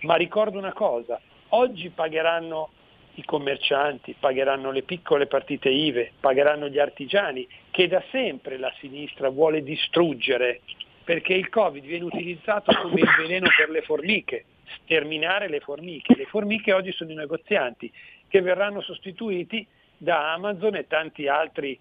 ma 0.00 0.14
ricordo 0.16 0.58
una 0.58 0.72
cosa, 0.72 1.20
oggi 1.48 1.90
pagheranno 1.90 2.70
i 3.14 3.24
commercianti, 3.24 4.14
pagheranno 4.18 4.70
le 4.70 4.82
piccole 4.82 5.26
partite 5.26 5.70
IVE, 5.70 6.12
pagheranno 6.20 6.68
gli 6.68 6.78
artigiani, 6.78 7.46
che 7.70 7.88
da 7.88 8.02
sempre 8.10 8.58
la 8.58 8.72
sinistra 8.78 9.30
vuole 9.30 9.62
distruggere, 9.62 10.60
perché 11.02 11.32
il 11.32 11.48
Covid 11.48 11.82
viene 11.84 12.04
utilizzato 12.04 12.72
come 12.82 13.00
il 13.00 13.14
veleno 13.16 13.48
per 13.56 13.70
le 13.70 13.80
formiche, 13.82 14.44
sterminare 14.82 15.48
le 15.48 15.60
formiche. 15.60 16.14
Le 16.14 16.26
formiche 16.26 16.72
oggi 16.72 16.92
sono 16.92 17.12
i 17.12 17.14
negozianti 17.14 17.90
che 18.36 18.42
verranno 18.42 18.82
sostituiti 18.82 19.66
da 19.96 20.34
Amazon 20.34 20.76
e 20.76 20.86
tanti 20.86 21.26
altri 21.26 21.78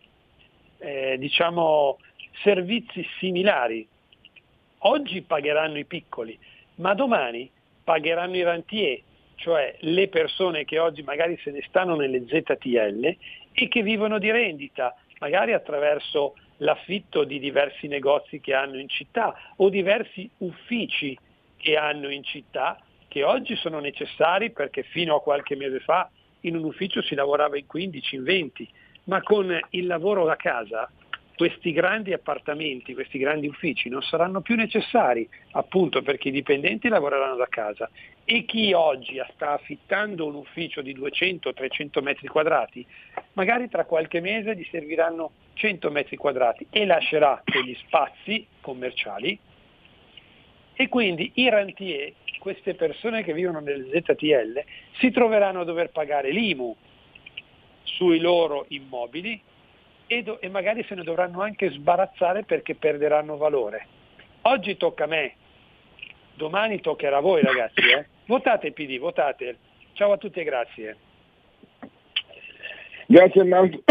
eh, 0.78 1.18
diciamo, 1.20 1.98
servizi 2.44 3.06
similari. 3.20 3.86
Oggi 4.80 5.22
pagheranno 5.22 5.78
i 5.78 5.84
piccoli, 5.84 6.38
ma 6.76 6.94
domani 6.94 7.52
pagheranno 7.84 8.38
i 8.38 8.44
rentier, 8.44 9.02
cioè 9.36 9.76
le 9.80 10.08
persone 10.08 10.64
che 10.64 10.80
oggi 10.80 11.04
magari 11.04 11.38
se 11.44 11.52
ne 11.52 11.62
stanno 11.68 11.96
nelle 11.96 12.24
ZTL 12.26 13.18
e 13.52 13.68
che 13.68 13.82
vivono 13.82 14.18
di 14.18 14.32
rendita, 14.32 14.96
magari 15.20 15.52
attraverso 15.52 16.36
l'affitto 16.58 17.26
di 17.26 17.38
diversi 17.38 17.88
negozi 17.88 18.40
che 18.40 18.54
hanno 18.54 18.80
in 18.80 18.88
città 18.88 19.36
o 19.58 19.68
diversi 19.68 20.30
uffici 20.38 21.18
che 21.58 21.76
hanno 21.76 22.10
in 22.10 22.24
città 22.24 22.80
che 23.10 23.24
oggi 23.24 23.58
sono 23.58 23.80
necessari 23.80 24.52
perché 24.52 24.84
fino 24.84 25.16
a 25.16 25.22
qualche 25.22 25.58
mese 25.58 25.80
fa 25.80 26.10
in 26.48 26.56
un 26.56 26.64
ufficio 26.64 27.02
si 27.02 27.16
lavorava 27.16 27.58
in 27.58 27.66
15, 27.66 28.16
in 28.16 28.24
20, 28.24 28.70
ma 29.06 29.22
con 29.22 29.58
il 29.70 29.86
lavoro 29.86 30.26
da 30.26 30.36
casa 30.36 30.90
questi 31.36 31.74
grandi 31.74 32.14
appartamenti, 32.14 32.94
questi 32.94 33.18
grandi 33.18 33.48
uffici 33.48 33.90
non 33.90 34.02
saranno 34.02 34.42
più 34.42 34.56
necessari, 34.56 35.28
appunto 35.52 36.02
perché 36.02 36.30
i 36.30 36.32
dipendenti 36.32 36.88
lavoreranno 36.88 37.36
da 37.36 37.48
casa. 37.50 37.90
E 38.24 38.46
chi 38.46 38.74
oggi 38.74 39.22
sta 39.34 39.52
affittando 39.52 40.26
un 40.26 40.36
ufficio 40.36 40.82
di 40.82 40.96
200-300 40.96 42.02
metri 42.02 42.28
quadrati, 42.28 42.86
magari 43.34 43.70
tra 43.70 43.86
qualche 43.86 44.22
mese 44.22 44.56
gli 44.56 44.68
serviranno 44.72 45.32
100 45.54 45.92
metri 45.92 46.16
quadrati 46.16 46.66
e 46.70 46.86
lascerà 46.86 47.42
quegli 47.44 47.76
spazi 47.86 48.46
commerciali. 48.62 49.38
E 50.74 50.90
quindi 50.90 51.32
i 51.36 51.50
rentier, 51.50 52.14
queste 52.46 52.76
persone 52.76 53.24
che 53.24 53.34
vivono 53.34 53.60
nel 53.60 53.90
ZTL, 53.92 54.64
si 55.00 55.10
troveranno 55.10 55.62
a 55.62 55.64
dover 55.64 55.90
pagare 55.90 56.30
l'IMU 56.30 56.76
sui 57.82 58.20
loro 58.20 58.66
immobili 58.68 59.42
e, 60.06 60.22
do- 60.22 60.40
e 60.40 60.48
magari 60.50 60.84
se 60.84 60.94
ne 60.94 61.02
dovranno 61.02 61.42
anche 61.42 61.72
sbarazzare 61.72 62.44
perché 62.44 62.76
perderanno 62.76 63.38
valore. 63.38 63.88
Oggi 64.44 64.78
tocca 64.78 65.06
a 65.06 65.08
me, 65.08 65.34
domani 66.36 66.82
toccherà 66.82 67.18
a 67.18 67.22
voi 67.22 67.42
ragazzi. 67.42 67.80
Eh? 67.80 68.06
Votate 68.28 68.74
PD, 68.74 69.00
votate. 69.00 69.58
Ciao 69.94 70.12
a 70.12 70.18
tutti 70.18 70.40
e 70.40 70.44
grazie. 70.44 70.98
Grazie 73.08 73.44
Marco. 73.44 73.82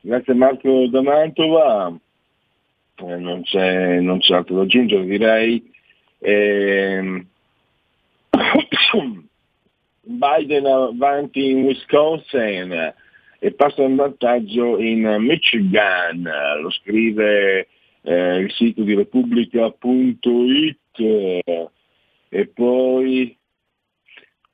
Grazie 0.00 0.34
Marco 0.34 0.86
da 0.86 1.02
Mantova, 1.02 1.92
eh, 2.98 3.16
non, 3.16 3.42
c'è, 3.42 3.98
non 3.98 4.20
c'è 4.20 4.36
altro 4.36 4.54
da 4.54 4.62
aggiungere 4.62 5.04
direi. 5.04 5.76
Eh, 6.20 7.24
Biden 10.10 10.66
avanti 10.66 11.50
in 11.50 11.64
Wisconsin 11.64 12.94
e 13.40 13.52
passa 13.52 13.82
in 13.82 13.94
vantaggio 13.96 14.78
in 14.78 15.16
Michigan, 15.20 16.22
lo 16.62 16.70
scrive 16.70 17.68
eh, 18.02 18.36
il 18.38 18.50
sito 18.52 18.82
di 18.82 18.94
repubblica.it 18.94 20.76
e 22.30 22.46
poi 22.54 23.36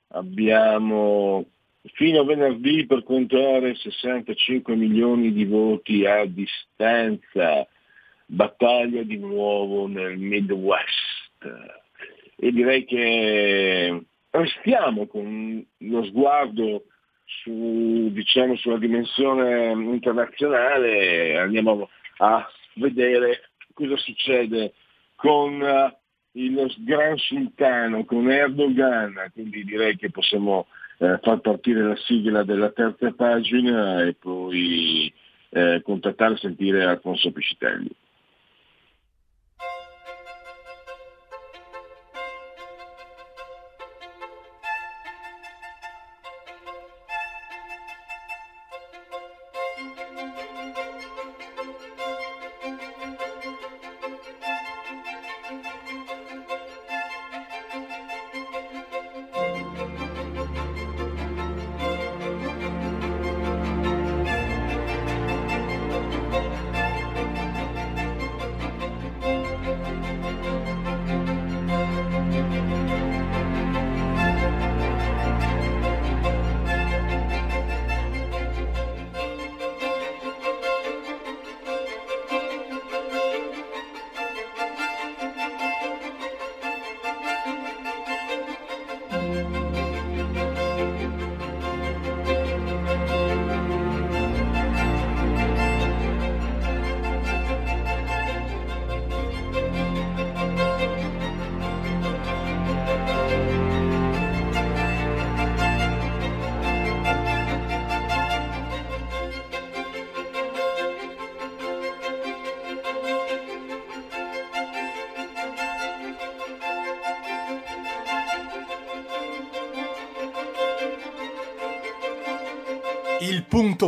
abbiamo 0.09 1.47
fino 1.93 2.21
a 2.21 2.25
venerdì 2.25 2.85
per 2.87 3.05
contare 3.05 3.77
65 3.77 4.75
milioni 4.75 5.33
di 5.33 5.45
voti 5.45 6.05
a 6.05 6.25
distanza, 6.27 7.67
battaglia 8.27 9.03
di 9.03 9.19
nuovo 9.19 9.87
nel 9.87 10.19
Midwest 10.19 11.14
e 12.37 12.53
direi 12.53 12.85
che 12.85 14.03
restiamo 14.31 15.07
con 15.07 15.65
lo 15.79 16.05
sguardo 16.05 16.85
su, 17.25 18.11
diciamo, 18.13 18.57
sulla 18.57 18.79
dimensione 18.79 19.71
internazionale, 19.73 21.39
andiamo 21.39 21.89
a 22.19 22.47
vedere 22.75 23.51
cosa 23.73 23.97
succede 23.97 24.75
con 25.17 25.61
uh, 25.61 25.93
il 26.33 26.75
Gran 26.79 27.17
Sultano, 27.17 28.05
con 28.05 28.31
Erdogan, 28.31 29.31
quindi 29.33 29.65
direi 29.65 29.97
che 29.97 30.11
possiamo 30.11 30.67
eh, 30.99 31.19
far 31.23 31.41
partire 31.41 31.83
la 31.83 31.97
sigla 31.97 32.43
della 32.43 32.71
terza 32.71 33.13
pagina 33.13 34.03
e 34.03 34.15
poi 34.15 35.13
eh, 35.51 35.81
contattare 35.83 36.35
e 36.35 36.39
sentire 36.39 36.85
Alfonso 36.85 37.31
Piscitelli. 37.31 37.91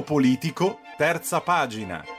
politico, 0.07 0.79
terza 0.97 1.41
pagina. 1.41 2.05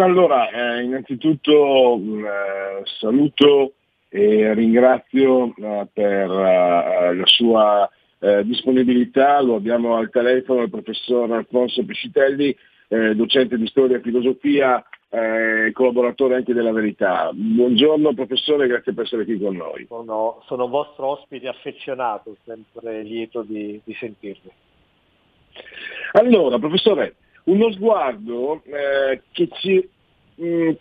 Allora, 0.00 0.50
eh, 0.50 0.82
innanzitutto 0.82 1.96
mm, 1.98 2.24
eh, 2.24 2.82
saluto 2.98 3.74
e 4.08 4.54
ringrazio 4.54 5.54
eh, 5.56 5.86
per 5.92 6.30
eh, 6.30 7.14
la 7.14 7.26
sua 7.26 7.88
eh, 8.18 8.44
disponibilità, 8.44 9.40
lo 9.40 9.54
abbiamo 9.54 9.96
al 9.96 10.10
telefono 10.10 10.62
il 10.62 10.70
professor 10.70 11.30
Alfonso 11.32 11.84
Pescitelli, 11.84 12.56
eh, 12.92 13.14
docente 13.14 13.56
di 13.56 13.68
storia 13.68 13.98
e 13.98 14.00
filosofia, 14.00 14.84
eh, 15.10 15.70
collaboratore 15.72 16.34
anche 16.34 16.52
della 16.52 16.72
Verità. 16.72 17.30
Buongiorno 17.32 18.14
professore, 18.14 18.66
grazie 18.66 18.92
per 18.92 19.04
essere 19.04 19.24
qui 19.24 19.38
con 19.38 19.54
noi. 19.54 19.86
Sono, 19.86 20.42
sono 20.46 20.66
vostro 20.66 21.06
ospite 21.06 21.46
affezionato, 21.46 22.36
sempre 22.44 23.02
lieto 23.02 23.42
di, 23.42 23.80
di 23.84 23.94
sentirvi. 23.94 24.50
Allora, 26.12 26.58
professore, 26.58 27.14
uno 27.44 27.70
sguardo 27.70 28.60
eh, 28.64 29.22
che, 29.30 29.48
ci, 29.60 29.88
mh, 30.34 30.72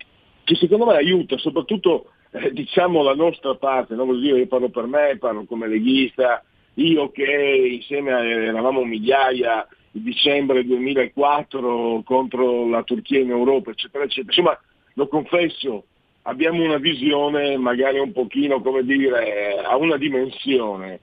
che 0.46 0.56
secondo 0.56 0.88
me 0.88 0.96
aiuta 0.96 1.38
soprattutto 1.38 2.12
eh, 2.32 2.52
diciamo 2.52 3.04
la 3.04 3.14
nostra 3.14 3.54
parte, 3.54 3.94
no? 3.94 4.06
Voglio 4.06 4.22
dire, 4.22 4.40
io 4.40 4.48
parlo 4.48 4.70
per 4.70 4.88
me, 4.88 5.18
parlo 5.20 5.46
come 5.46 5.68
leghista, 5.68 6.44
io 6.74 7.12
che 7.12 7.70
insieme 7.72 8.12
eravamo 8.12 8.84
migliaia 8.84 9.68
dicembre 9.92 10.66
2004 10.66 12.02
contro 12.04 12.68
la 12.70 12.84
Turchia 12.84 13.20
in 13.20 13.30
Europa, 13.30 13.72
eccetera, 13.72 14.04
eccetera. 14.04 14.28
Insomma, 14.30 14.60
lo 14.94 15.08
confesso, 15.08 15.86
abbiamo 16.24 16.64
una 16.64 16.78
visione 16.78 17.58
magari 17.58 18.00
un 18.00 18.12
pochino, 18.12 18.62
come 18.62 18.84
dire, 18.84 19.62
a 19.64 19.76
una 19.78 19.98
dimensione. 19.98 21.00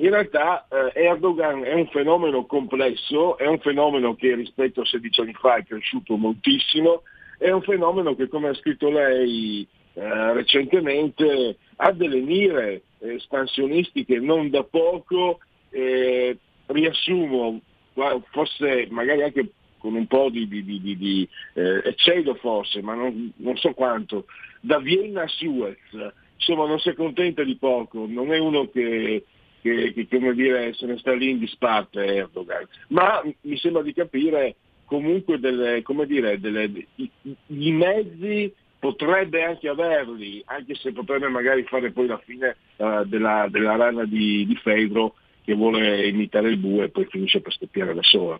In 0.00 0.10
realtà 0.10 0.66
eh, 0.68 1.02
Erdogan 1.02 1.64
è 1.64 1.72
un 1.74 1.88
fenomeno 1.88 2.46
complesso, 2.46 3.36
è 3.36 3.46
un 3.46 3.58
fenomeno 3.58 4.14
che 4.14 4.34
rispetto 4.34 4.82
a 4.82 4.86
16 4.86 5.20
anni 5.22 5.32
fa 5.34 5.56
è 5.56 5.64
cresciuto 5.64 6.16
moltissimo, 6.16 7.02
è 7.36 7.50
un 7.50 7.62
fenomeno 7.62 8.14
che, 8.14 8.28
come 8.28 8.48
ha 8.48 8.54
scritto 8.54 8.90
lei 8.90 9.66
eh, 9.94 10.32
recentemente, 10.34 11.56
ha 11.76 11.90
delle 11.90 12.20
mire 12.20 12.82
eh, 13.00 13.14
espansionistiche 13.14 14.20
non 14.20 14.50
da 14.50 14.62
poco. 14.62 15.40
eh, 15.70 16.36
riassumo, 16.66 17.60
forse 18.30 18.86
magari 18.90 19.22
anche 19.22 19.50
con 19.78 19.94
un 19.94 20.06
po' 20.06 20.28
di, 20.30 20.48
di- 20.48 20.64
di- 20.64 20.96
di- 20.96 21.28
eh, 21.54 21.80
eccedo 21.84 22.34
forse, 22.34 22.82
ma 22.82 22.94
non, 22.94 23.32
non 23.36 23.56
so 23.56 23.72
quanto, 23.72 24.26
da 24.60 24.78
Vienna 24.78 25.22
a 25.22 25.28
Suez, 25.28 25.78
insomma 26.36 26.66
non 26.66 26.78
si 26.80 26.88
accontenta 26.88 27.42
di 27.44 27.56
poco, 27.56 28.06
non 28.08 28.32
è 28.32 28.38
uno 28.38 28.68
che, 28.68 29.24
che- 29.62 29.92
che, 29.92 30.08
come 30.08 30.34
dire, 30.34 30.74
se 30.74 30.86
ne 30.86 30.98
sta 30.98 31.12
lì 31.14 31.30
in 31.30 31.38
disparte 31.38 32.04
Erdogan, 32.04 32.66
ma 32.88 33.22
mi 33.42 33.56
sembra 33.56 33.82
di 33.82 33.92
capire 33.92 34.56
comunque 34.84 35.38
delle, 35.38 35.82
come 35.82 36.06
dire, 36.06 36.40
delle, 36.40 36.70
i, 36.96 37.10
i 37.46 37.70
mezzi 37.70 38.52
potrebbe 38.80 39.42
anche 39.44 39.68
averli, 39.68 40.42
anche 40.46 40.74
se 40.74 40.92
potrebbe 40.92 41.28
magari 41.28 41.62
fare 41.64 41.90
poi 41.90 42.06
la 42.06 42.18
fine 42.18 42.56
eh, 42.76 43.02
della, 43.06 43.46
della 43.50 43.76
rana 43.76 44.04
di, 44.04 44.46
di 44.46 44.54
Fedro 44.56 45.14
che 45.48 45.54
vuole 45.54 46.06
imitare 46.06 46.50
il 46.50 46.58
bue 46.58 46.84
e 46.84 46.88
poi 46.90 47.06
finisce 47.06 47.40
per 47.40 47.54
scoppiare 47.54 47.94
da 47.94 48.02
sola. 48.02 48.38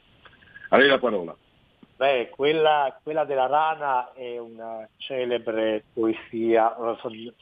A 0.69 0.77
lei 0.77 0.89
la 0.89 0.99
parola. 0.99 1.35
Beh, 1.97 2.29
quella, 2.29 2.95
quella 3.03 3.25
della 3.25 3.47
rana 3.47 4.13
è 4.13 4.37
una 4.37 4.87
celebre 4.99 5.85
poesia, 5.95 6.77
una 6.77 6.99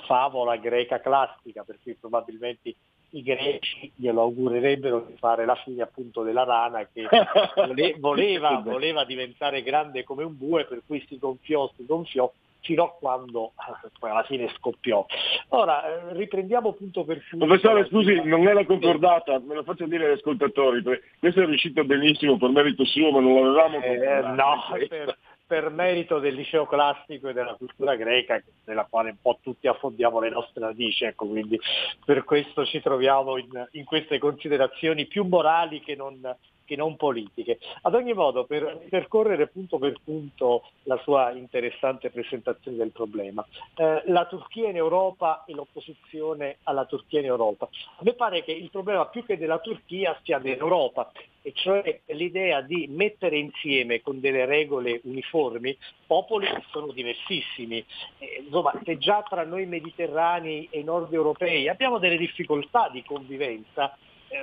favola 0.07 0.57
greca 0.59 1.01
classica, 1.01 1.64
per 1.64 1.79
cui 1.83 1.97
probabilmente 1.99 2.77
i 3.11 3.23
greci 3.25 3.91
glielo 3.97 4.21
augurerebbero 4.21 5.05
di 5.09 5.17
fare 5.19 5.45
la 5.45 5.57
fine 5.57 5.83
appunto 5.83 6.23
della 6.23 6.45
rana 6.45 6.87
che 6.87 7.09
vole- 7.57 7.97
voleva, 7.99 8.61
voleva 8.64 9.05
diventare 9.05 9.64
grande 9.64 10.05
come 10.05 10.23
un 10.23 10.37
bue, 10.39 10.64
per 10.67 10.83
cui 10.87 11.05
si 11.09 11.19
gonfiò, 11.19 11.69
si 11.77 11.85
gonfiò 11.85 12.33
fino 12.67 12.85
a 12.85 12.91
quando 12.91 13.53
poi 13.99 14.11
alla 14.11 14.25
fine 14.25 14.53
scoppiò. 14.57 15.07
Ora, 15.51 16.11
eh, 16.11 16.14
riprendiamo 16.14 16.73
punto 16.73 17.05
per 17.05 17.25
punto. 17.29 17.47
Professore, 17.47 17.87
scusi, 17.87 18.21
non 18.25 18.47
è 18.47 18.53
la 18.53 18.67
concordata, 18.67 19.39
me 19.39 19.55
lo 19.55 19.62
faccio 19.62 19.87
dire 19.87 20.07
agli 20.07 20.19
ascoltatori, 20.19 20.83
questo 21.19 21.41
è 21.41 21.47
riuscito 21.47 21.85
benissimo 21.85 22.37
per 22.37 22.51
merito 22.51 22.85
suo, 22.85 23.11
ma 23.12 23.21
non 23.21 23.35
l'avevamo 23.35 23.81
Eh, 23.81 24.21
no, 24.35 24.64
per, 24.89 25.17
per 25.47 25.71
merito 25.71 26.19
del 26.19 26.35
liceo 26.35 26.67
classico 26.67 27.29
e 27.29 27.33
della 27.33 27.55
cultura 27.55 27.95
greca, 27.95 28.43
nella 28.64 28.87
quale 28.91 29.11
un 29.11 29.21
po' 29.23 29.39
tutti 29.41 29.69
affondiamo 29.69 30.19
le 30.21 30.31
nostre 30.31 30.61
radici, 30.67 31.05
ecco, 31.05 31.27
quindi 31.27 31.59
per 32.05 32.25
questo 32.25 32.64
ci 32.67 32.81
troviamo 32.81 33.39
in, 33.39 33.69
in 33.73 33.85
queste 33.85 34.19
considerazioni 34.19 35.07
più 35.07 35.25
morali 35.25 35.81
che 35.81 35.95
non, 35.95 36.21
che 36.67 36.77
non 36.77 36.97
politiche. 36.97 37.59
Ad 37.83 37.95
ogni 37.95 38.12
modo, 38.12 38.45
per 38.45 38.85
percorrere 38.91 39.47
punto 39.47 39.79
per 39.79 39.95
punto 40.05 40.64
la 40.83 40.99
sua 41.03 41.31
interessante 41.33 42.11
presentazione 42.11 42.77
del 42.77 42.91
problema, 42.91 43.47
eh, 43.77 44.03
la 44.07 44.27
Turchia 44.27 44.69
in 44.69 44.77
Europa 44.77 45.45
e 45.47 45.55
l'opposizione 45.55 46.59
alla 46.64 46.85
Turchia 46.85 47.21
in 47.21 47.27
Europa. 47.27 47.69
A 47.97 48.03
me 48.03 48.12
pare 48.12 48.43
che 48.43 48.53
il 48.53 48.71
problema 48.71 49.07
più 49.07 49.25
che 49.25 49.39
della 49.39 49.61
Turchia 49.61 50.19
sia 50.23 50.39
dell'Europa, 50.39 51.11
e 51.47 51.53
cioè 51.55 52.01
l'idea 52.07 52.61
di 52.61 52.89
mettere 52.89 53.39
insieme 53.39 54.03
con 54.03 54.19
delle 54.19 54.47
regole 54.47 55.01
uniformi 55.05 55.79
popoli 56.05 56.45
che 56.45 56.64
sono 56.71 56.91
diversissimi. 56.91 57.85
Eh, 58.19 58.43
insomma, 58.45 58.73
se 58.85 58.99
già 58.99 59.23
tra 59.23 59.45
noi 59.45 59.64
mediterranei 59.67 60.67
e 60.73 60.83
nord 60.83 61.12
europei 61.12 61.69
abbiamo 61.69 61.99
delle 61.99 62.17
difficoltà 62.17 62.89
di 62.93 63.05
convivenza 63.05 63.97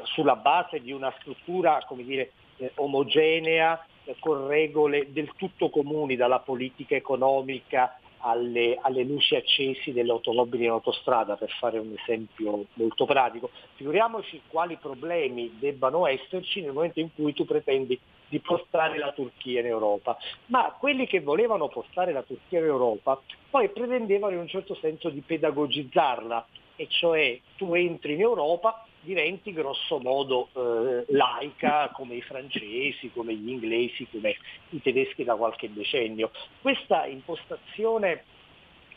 sulla 0.04 0.36
base 0.36 0.82
di 0.82 0.92
una 0.92 1.14
struttura, 1.20 1.84
come 1.88 2.04
dire, 2.04 2.32
eh, 2.58 2.72
omogenea, 2.76 3.86
eh, 4.06 4.16
con 4.20 4.48
regole 4.48 5.12
del 5.12 5.32
tutto 5.36 5.70
comuni, 5.70 6.16
dalla 6.16 6.40
politica 6.40 6.96
economica 6.96 7.98
alle, 8.20 8.78
alle 8.82 9.04
luci 9.04 9.36
accesi 9.36 9.92
delle 9.92 10.12
automobili 10.12 10.64
in 10.64 10.70
autostrada, 10.70 11.36
per 11.36 11.50
fare 11.60 11.78
un 11.78 11.94
esempio 11.98 12.66
molto 12.74 13.06
pratico. 13.06 13.50
Figuriamoci 13.76 14.42
quali 14.48 14.78
problemi 14.78 15.58
debbano 15.60 16.08
esserci 16.08 16.62
nel 16.62 16.72
momento 16.72 17.00
in 17.00 17.14
cui 17.14 17.34
tu 17.34 17.46
pretendi 17.46 18.00
di 18.30 18.40
portare 18.40 18.98
la 18.98 19.12
Turchia 19.12 19.60
in 19.60 19.68
Europa. 19.68 20.18
Ma 20.48 20.76
quelli 20.80 21.06
che 21.06 21.20
volevano 21.20 21.68
portare 21.68 22.14
la 22.14 22.24
Turchia 22.24 22.60
in 22.60 22.66
Europa 22.66 23.22
poi 23.50 23.70
pretendevano 23.70 24.34
in 24.34 24.40
un 24.40 24.48
certo 24.48 24.74
senso 24.76 25.10
di 25.10 25.20
pedagogizzarla, 25.20 26.48
e 26.76 26.88
cioè 26.90 27.40
tu 27.58 27.74
entri 27.76 28.14
in 28.14 28.22
Europa, 28.22 28.86
diventi 29.04 29.54
grosso 29.54 30.00
modo 30.00 30.50
eh, 30.54 31.06
laica 31.14 31.90
come 31.94 32.16
i 32.16 32.22
francesi, 32.22 33.12
come 33.14 33.36
gli 33.36 33.50
inglesi, 33.50 34.08
come 34.10 34.36
i 34.70 34.82
tedeschi 34.82 35.24
da 35.24 35.36
qualche 35.36 35.72
decennio. 35.72 36.32
Questa 36.62 37.06
impostazione 37.06 38.24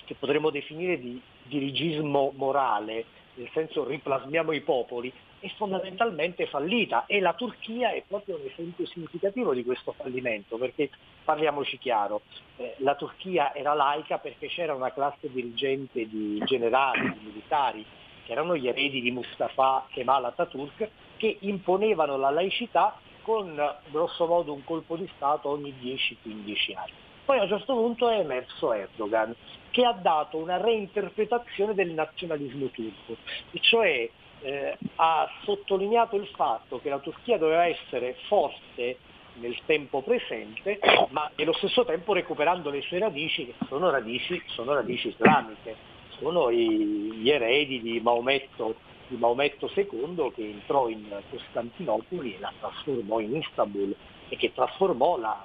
che 0.04 0.14
potremmo 0.14 0.50
definire 0.50 0.98
di 0.98 1.20
dirigismo 1.42 2.32
morale, 2.36 3.04
nel 3.34 3.50
senso 3.52 3.84
riplasmiamo 3.84 4.52
i 4.52 4.60
popoli, 4.60 5.12
è 5.38 5.48
fondamentalmente 5.56 6.46
fallita 6.46 7.04
e 7.06 7.20
la 7.20 7.34
Turchia 7.34 7.90
è 7.90 8.02
proprio 8.06 8.36
un 8.36 8.48
esempio 8.50 8.86
significativo 8.86 9.52
di 9.52 9.64
questo 9.64 9.92
fallimento, 9.92 10.56
perché 10.56 10.90
parliamoci 11.24 11.78
chiaro, 11.78 12.22
eh, 12.56 12.74
la 12.78 12.94
Turchia 12.94 13.54
era 13.54 13.74
laica 13.74 14.18
perché 14.18 14.46
c'era 14.48 14.74
una 14.74 14.92
classe 14.92 15.30
dirigente 15.30 16.08
di 16.08 16.40
generali, 16.44 17.12
di 17.12 17.26
militari, 17.26 17.84
che 18.26 18.32
erano 18.32 18.56
gli 18.56 18.66
eredi 18.66 19.00
di 19.00 19.12
Mustafa 19.12 19.86
Kemal 19.90 20.24
Atatürk, 20.24 20.88
che 21.16 21.36
imponevano 21.40 22.16
la 22.16 22.30
laicità 22.30 22.98
con 23.22 23.60
grosso 23.88 24.26
modo 24.26 24.52
un 24.52 24.64
colpo 24.64 24.96
di 24.96 25.08
Stato 25.16 25.48
ogni 25.48 25.72
10-15 25.80 26.76
anni. 26.76 26.92
Poi 27.24 27.38
a 27.38 27.42
un 27.42 27.48
certo 27.48 27.74
punto 27.74 28.08
è 28.08 28.18
emerso 28.18 28.72
Erdogan, 28.72 29.34
che 29.70 29.84
ha 29.84 29.92
dato 29.92 30.36
una 30.36 30.58
reinterpretazione 30.58 31.74
del 31.74 31.90
nazionalismo 31.90 32.66
turco, 32.66 33.16
e 33.50 33.60
cioè 33.60 34.08
eh, 34.42 34.78
ha 34.96 35.28
sottolineato 35.42 36.16
il 36.16 36.28
fatto 36.28 36.80
che 36.80 36.88
la 36.88 36.98
Turchia 36.98 37.38
doveva 37.38 37.66
essere 37.66 38.16
forte 38.28 38.98
nel 39.34 39.56
tempo 39.66 40.02
presente, 40.02 40.78
ma 41.10 41.30
nello 41.36 41.52
stesso 41.54 41.84
tempo 41.84 42.12
recuperando 42.12 42.70
le 42.70 42.82
sue 42.82 42.98
radici, 42.98 43.46
che 43.46 43.54
sono 43.68 43.90
radici, 43.90 44.40
sono 44.46 44.74
radici 44.74 45.08
islamiche, 45.08 45.76
sono 46.18 46.50
gli 46.50 47.28
eredi 47.28 47.80
di 47.80 48.00
Maometto, 48.00 48.76
di 49.08 49.16
Maometto 49.16 49.70
II 49.74 50.32
che 50.34 50.44
entrò 50.44 50.88
in 50.88 51.04
Costantinopoli 51.30 52.34
e 52.34 52.38
la 52.40 52.52
trasformò 52.58 53.20
in 53.20 53.36
Istanbul 53.36 53.94
e 54.28 54.36
che 54.36 54.52
trasformò 54.52 55.18
la, 55.18 55.44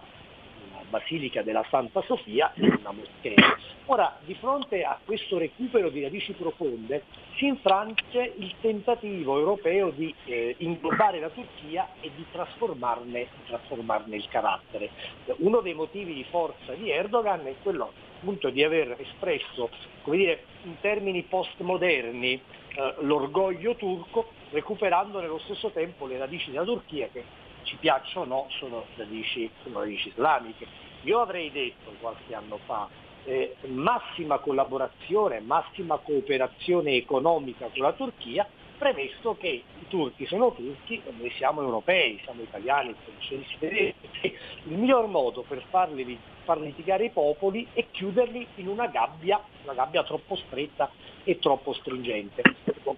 la 0.71 0.81
Basilica 0.89 1.41
della 1.41 1.65
Santa 1.69 2.01
Sofia 2.01 2.51
in 2.55 2.77
una 2.79 2.91
moschea. 2.91 3.57
Ora, 3.85 4.17
di 4.23 4.35
fronte 4.35 4.83
a 4.83 4.97
questo 5.03 5.37
recupero 5.37 5.89
di 5.89 6.01
radici 6.01 6.31
profonde, 6.33 7.03
si 7.35 7.45
infrange 7.45 8.33
il 8.37 8.53
tentativo 8.61 9.37
europeo 9.37 9.89
di 9.89 10.13
eh, 10.25 10.55
inglobare 10.59 11.19
la 11.19 11.29
Turchia 11.29 11.89
e 11.99 12.11
di 12.15 12.25
trasformarne, 12.31 13.19
di 13.19 13.47
trasformarne 13.47 14.15
il 14.15 14.27
carattere. 14.29 14.89
Uno 15.37 15.59
dei 15.59 15.73
motivi 15.73 16.13
di 16.13 16.25
forza 16.29 16.73
di 16.73 16.89
Erdogan 16.89 17.45
è 17.45 17.55
quello 17.61 17.91
appunto 18.21 18.51
di 18.51 18.63
aver 18.63 18.95
espresso, 18.99 19.69
come 20.03 20.17
dire, 20.17 20.43
in 20.63 20.79
termini 20.79 21.23
postmoderni 21.23 22.33
eh, 22.33 22.95
l'orgoglio 22.99 23.75
turco, 23.75 24.29
recuperando 24.51 25.19
nello 25.19 25.39
stesso 25.39 25.71
tempo 25.71 26.05
le 26.05 26.19
radici 26.19 26.51
della 26.51 26.63
Turchia 26.63 27.09
che 27.11 27.23
ci 27.63 27.75
piacciono 27.77 28.35
o 28.35 28.43
no 28.43 28.49
sono 28.59 28.85
radici, 28.95 29.49
sono 29.63 29.79
radici 29.79 30.09
islamiche. 30.09 30.67
Io 31.03 31.19
avrei 31.19 31.51
detto 31.51 31.93
qualche 31.99 32.35
anno 32.35 32.59
fa 32.65 32.87
eh, 33.23 33.55
massima 33.67 34.37
collaborazione, 34.37 35.39
massima 35.39 35.97
cooperazione 35.97 36.93
economica 36.93 37.69
con 37.73 37.81
la 37.81 37.93
Turchia, 37.93 38.47
premesso 38.77 39.35
che 39.39 39.47
i 39.47 39.87
turchi 39.87 40.25
sono 40.25 40.53
turchi 40.53 41.01
e 41.05 41.11
noi 41.17 41.31
siamo 41.37 41.61
europei, 41.61 42.19
siamo 42.23 42.41
italiani, 42.41 42.95
francesi, 43.03 43.55
tedeschi. 43.59 44.35
Il 44.65 44.77
miglior 44.77 45.07
modo 45.07 45.43
per 45.47 45.63
farli, 45.69 46.17
far 46.43 46.59
litigare 46.59 47.05
i 47.05 47.09
popoli 47.09 47.67
è 47.73 47.85
chiuderli 47.91 48.47
in 48.55 48.67
una 48.67 48.87
gabbia, 48.87 49.41
una 49.63 49.73
gabbia 49.73 50.03
troppo 50.03 50.35
stretta 50.35 50.89
e 51.23 51.39
troppo 51.39 51.73
stringente. 51.73 52.41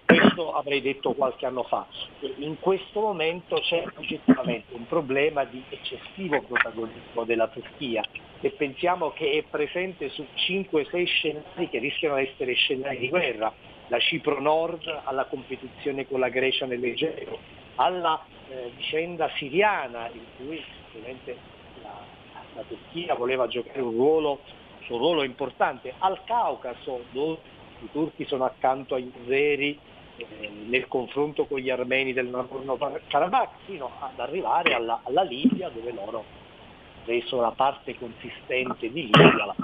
Questo 0.04 0.54
avrei 0.54 0.80
detto 0.80 1.12
qualche 1.12 1.46
anno 1.46 1.62
fa. 1.64 1.86
In 2.36 2.58
questo 2.58 3.00
momento 3.00 3.56
c'è 3.56 3.84
oggettivamente 3.96 4.74
un 4.74 4.86
problema 4.86 5.44
di 5.44 5.62
eccessivo 5.68 6.42
protagonismo 6.42 7.24
della 7.24 7.48
Turchia 7.48 8.02
e 8.40 8.50
pensiamo 8.50 9.10
che 9.10 9.32
è 9.32 9.42
presente 9.42 10.10
su 10.10 10.26
5-6 10.34 11.04
scenari 11.04 11.68
che 11.68 11.78
rischiano 11.78 12.16
di 12.16 12.22
essere 12.22 12.54
scenari 12.54 12.98
di 12.98 13.08
guerra 13.08 13.52
la 13.88 13.98
Cipro 13.98 14.40
Nord 14.40 15.02
alla 15.04 15.26
competizione 15.26 16.06
con 16.06 16.20
la 16.20 16.28
Grecia 16.28 16.66
nell'Egeo, 16.66 17.38
alla 17.76 18.24
eh, 18.48 18.72
vicenda 18.76 19.30
siriana 19.36 20.08
in 20.12 20.24
cui 20.36 20.62
ovviamente 20.88 21.36
la, 22.54 22.62
Turchia 22.66 23.14
voleva 23.14 23.46
giocare 23.46 23.80
un 23.80 23.92
ruolo, 23.92 24.40
un 24.88 24.98
ruolo 24.98 25.22
importante, 25.22 25.94
al 25.98 26.22
Caucaso 26.24 27.04
dove 27.10 27.38
i 27.80 27.88
turchi 27.90 28.24
sono 28.24 28.44
accanto 28.44 28.94
agli 28.94 29.10
azeri 29.22 29.78
eh, 30.16 30.50
nel 30.66 30.86
confronto 30.88 31.44
con 31.46 31.58
gli 31.58 31.70
armeni 31.70 32.12
del 32.12 32.26
Nagorno-Karabakh 32.28 33.64
fino 33.64 33.90
ad 33.98 34.18
arrivare 34.18 34.74
alla, 34.74 35.00
alla 35.02 35.22
Libia 35.22 35.68
dove 35.68 35.92
loro 35.92 36.24
preso 37.04 37.40
la 37.40 37.50
parte 37.50 37.98
consistente 37.98 38.90
di 38.90 39.02
Libia, 39.02 39.44
la, 39.44 39.54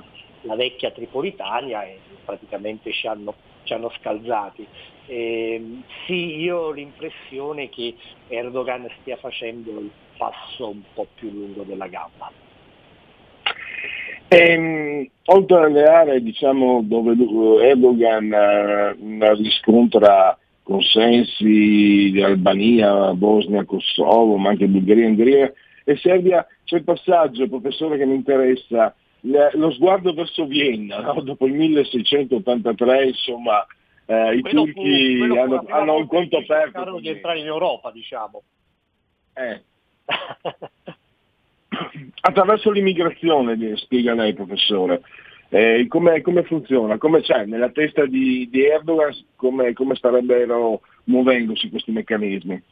la 0.42 0.56
vecchia 0.56 0.90
Tripolitania 0.90 1.84
e 1.84 1.98
praticamente 2.24 2.92
ci 2.92 3.06
hanno 3.06 3.34
ci 3.70 3.72
hanno 3.72 3.90
scalzati. 3.98 4.66
Eh, 5.06 5.82
sì, 6.06 6.40
io 6.40 6.58
ho 6.58 6.70
l'impressione 6.70 7.68
che 7.68 7.94
Erdogan 8.28 8.88
stia 9.00 9.16
facendo 9.16 9.70
il 9.78 9.90
passo 10.16 10.68
un 10.68 10.82
po' 10.92 11.06
più 11.14 11.30
lungo 11.30 11.62
della 11.62 11.86
gamba. 11.86 12.30
Ehm, 14.32 15.08
oltre 15.24 15.56
alle 15.56 15.84
aree 15.84 16.22
diciamo, 16.22 16.82
dove 16.84 17.16
Erdogan 17.64 18.32
eh, 18.32 19.34
riscontra 19.34 20.38
consensi 20.62 22.12
di 22.12 22.22
Albania, 22.22 23.12
Bosnia, 23.14 23.64
Kosovo, 23.64 24.36
ma 24.36 24.50
anche 24.50 24.68
Bulgaria, 24.68 25.08
Ungheria 25.08 25.52
e 25.82 25.96
Serbia, 25.96 26.46
c'è 26.62 26.76
il 26.76 26.84
passaggio, 26.84 27.48
professore, 27.48 27.98
che 27.98 28.06
mi 28.06 28.14
interessa, 28.14 28.94
lo 29.22 29.72
sguardo 29.72 30.14
verso 30.14 30.46
Vienna, 30.46 31.00
no? 31.00 31.22
dopo 31.22 31.46
il 31.46 31.54
1683, 31.54 33.06
insomma, 33.06 33.66
eh, 34.06 34.36
i 34.36 34.40
quello 34.42 34.62
turchi 34.62 35.16
fu, 35.16 35.34
hanno, 35.34 35.64
hanno 35.70 35.96
un 35.96 36.06
conto 36.06 36.36
aperto. 36.36 36.70
Cercarono 36.70 37.00
di 37.00 37.08
entrare 37.08 37.40
in 37.40 37.46
Europa, 37.46 37.90
diciamo. 37.90 38.42
Eh. 39.34 39.62
Attraverso 42.20 42.70
l'immigrazione, 42.70 43.76
spiega 43.76 44.14
lei 44.14 44.34
professore, 44.34 45.02
eh, 45.48 45.86
come, 45.88 46.20
come, 46.20 46.44
funziona? 46.44 46.98
Come 46.98 47.22
c'è 47.22 47.44
nella 47.44 47.70
testa 47.70 48.06
di, 48.06 48.48
di 48.50 48.64
Erdogan, 48.64 49.12
come, 49.36 49.72
come 49.72 49.94
starebbero 49.94 50.80
muovendosi 51.04 51.70
questi 51.70 51.92
meccanismi? 51.92 52.62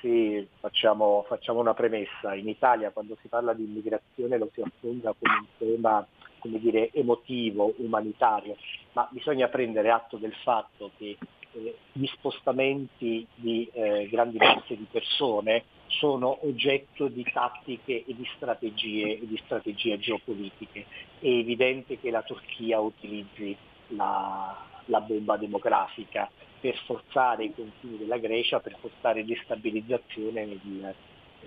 Sì, 0.00 0.46
facciamo, 0.60 1.24
facciamo, 1.26 1.60
una 1.60 1.74
premessa. 1.74 2.34
In 2.34 2.48
Italia 2.48 2.90
quando 2.90 3.16
si 3.20 3.28
parla 3.28 3.52
di 3.52 3.64
immigrazione 3.64 4.38
lo 4.38 4.50
si 4.52 4.60
affronta 4.60 5.14
come 5.18 5.34
un 5.40 5.46
tema 5.58 6.06
come 6.38 6.58
dire, 6.60 6.90
emotivo, 6.92 7.74
umanitario, 7.78 8.56
ma 8.92 9.08
bisogna 9.10 9.48
prendere 9.48 9.90
atto 9.90 10.16
del 10.16 10.34
fatto 10.42 10.92
che 10.96 11.16
eh, 11.56 11.76
gli 11.92 12.06
spostamenti 12.06 13.26
di 13.34 13.68
eh, 13.72 14.08
grandi 14.10 14.36
masse 14.38 14.76
di 14.76 14.86
persone 14.90 15.64
sono 15.86 16.38
oggetto 16.46 17.08
di 17.08 17.24
tattiche 17.32 18.04
e 18.04 18.14
di 18.14 18.28
strategie, 18.36 19.18
e 19.18 19.26
di 19.26 19.40
strategie 19.44 19.98
geopolitiche. 19.98 20.84
È 21.18 21.26
evidente 21.26 21.98
che 21.98 22.10
la 22.10 22.22
Turchia 22.22 22.80
utilizzi 22.80 23.56
la, 23.88 24.64
la 24.86 25.00
bomba 25.00 25.36
demografica 25.36 26.30
per 26.60 26.76
forzare 26.84 27.44
i 27.44 27.54
confini 27.54 27.98
della 27.98 28.18
Grecia, 28.18 28.60
per 28.60 28.76
forzare 28.80 29.24
destabilizzazione 29.24 30.44
nel, 30.44 30.94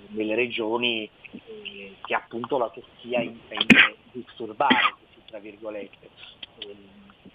nelle 0.08 0.36
regioni 0.36 1.10
eh, 1.32 1.96
che 2.02 2.14
appunto 2.14 2.58
la 2.58 2.70
Turchia 2.70 3.22
intende 3.22 3.98
disturbare, 4.12 4.96
tra 5.26 5.40
virgolette. 5.40 6.10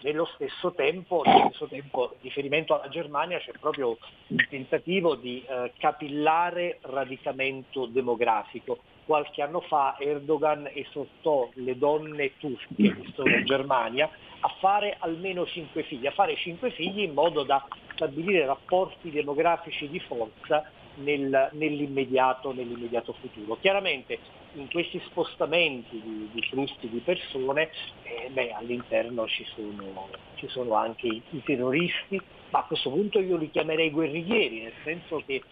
Nello 0.02 0.28
stesso 0.34 0.72
tempo, 0.72 1.22
nello 1.24 1.48
stesso 1.50 1.66
tempo, 1.66 2.14
riferimento 2.20 2.74
alla 2.74 2.88
Germania, 2.88 3.38
c'è 3.38 3.52
proprio 3.58 3.96
il 4.28 4.46
tentativo 4.48 5.14
di 5.14 5.44
eh, 5.46 5.72
capillare 5.78 6.78
radicamento 6.82 7.86
demografico. 7.86 8.78
Qualche 9.06 9.42
anno 9.42 9.60
fa 9.60 9.96
Erdogan 9.98 10.68
esortò 10.72 11.48
le 11.54 11.76
donne 11.76 12.36
turche 12.38 12.74
che 12.76 13.12
sono 13.14 13.34
in 13.34 13.44
Germania 13.44 14.10
a 14.40 14.48
fare 14.60 14.96
almeno 14.98 15.46
cinque 15.46 15.82
figli, 15.84 16.06
a 16.06 16.12
fare 16.12 16.36
cinque 16.36 16.70
figli 16.70 17.00
in 17.00 17.12
modo 17.12 17.42
da 17.42 17.66
stabilire 17.94 18.44
rapporti 18.44 19.10
demografici 19.10 19.88
di 19.88 20.00
forza 20.00 20.70
nel, 20.96 21.50
nell'immediato, 21.52 22.52
nell'immediato, 22.52 23.14
futuro. 23.20 23.56
Chiaramente 23.60 24.18
in 24.54 24.70
questi 24.70 25.00
spostamenti 25.06 26.00
di, 26.00 26.28
di 26.32 26.42
flussi 26.42 26.88
di 26.88 27.00
persone 27.00 27.70
eh, 28.02 28.30
beh, 28.30 28.52
all'interno 28.52 29.26
ci 29.26 29.44
sono, 29.54 30.08
ci 30.36 30.48
sono 30.48 30.74
anche 30.74 31.06
i, 31.06 31.22
i, 31.30 31.42
terroristi, 31.42 32.20
ma 32.50 32.60
a 32.60 32.64
questo 32.64 32.90
punto 32.90 33.18
io 33.18 33.36
li 33.36 33.50
chiamerei 33.50 33.90
guerriglieri, 33.90 34.62
nel 34.62 34.72
senso 34.84 35.22
che 35.26 35.42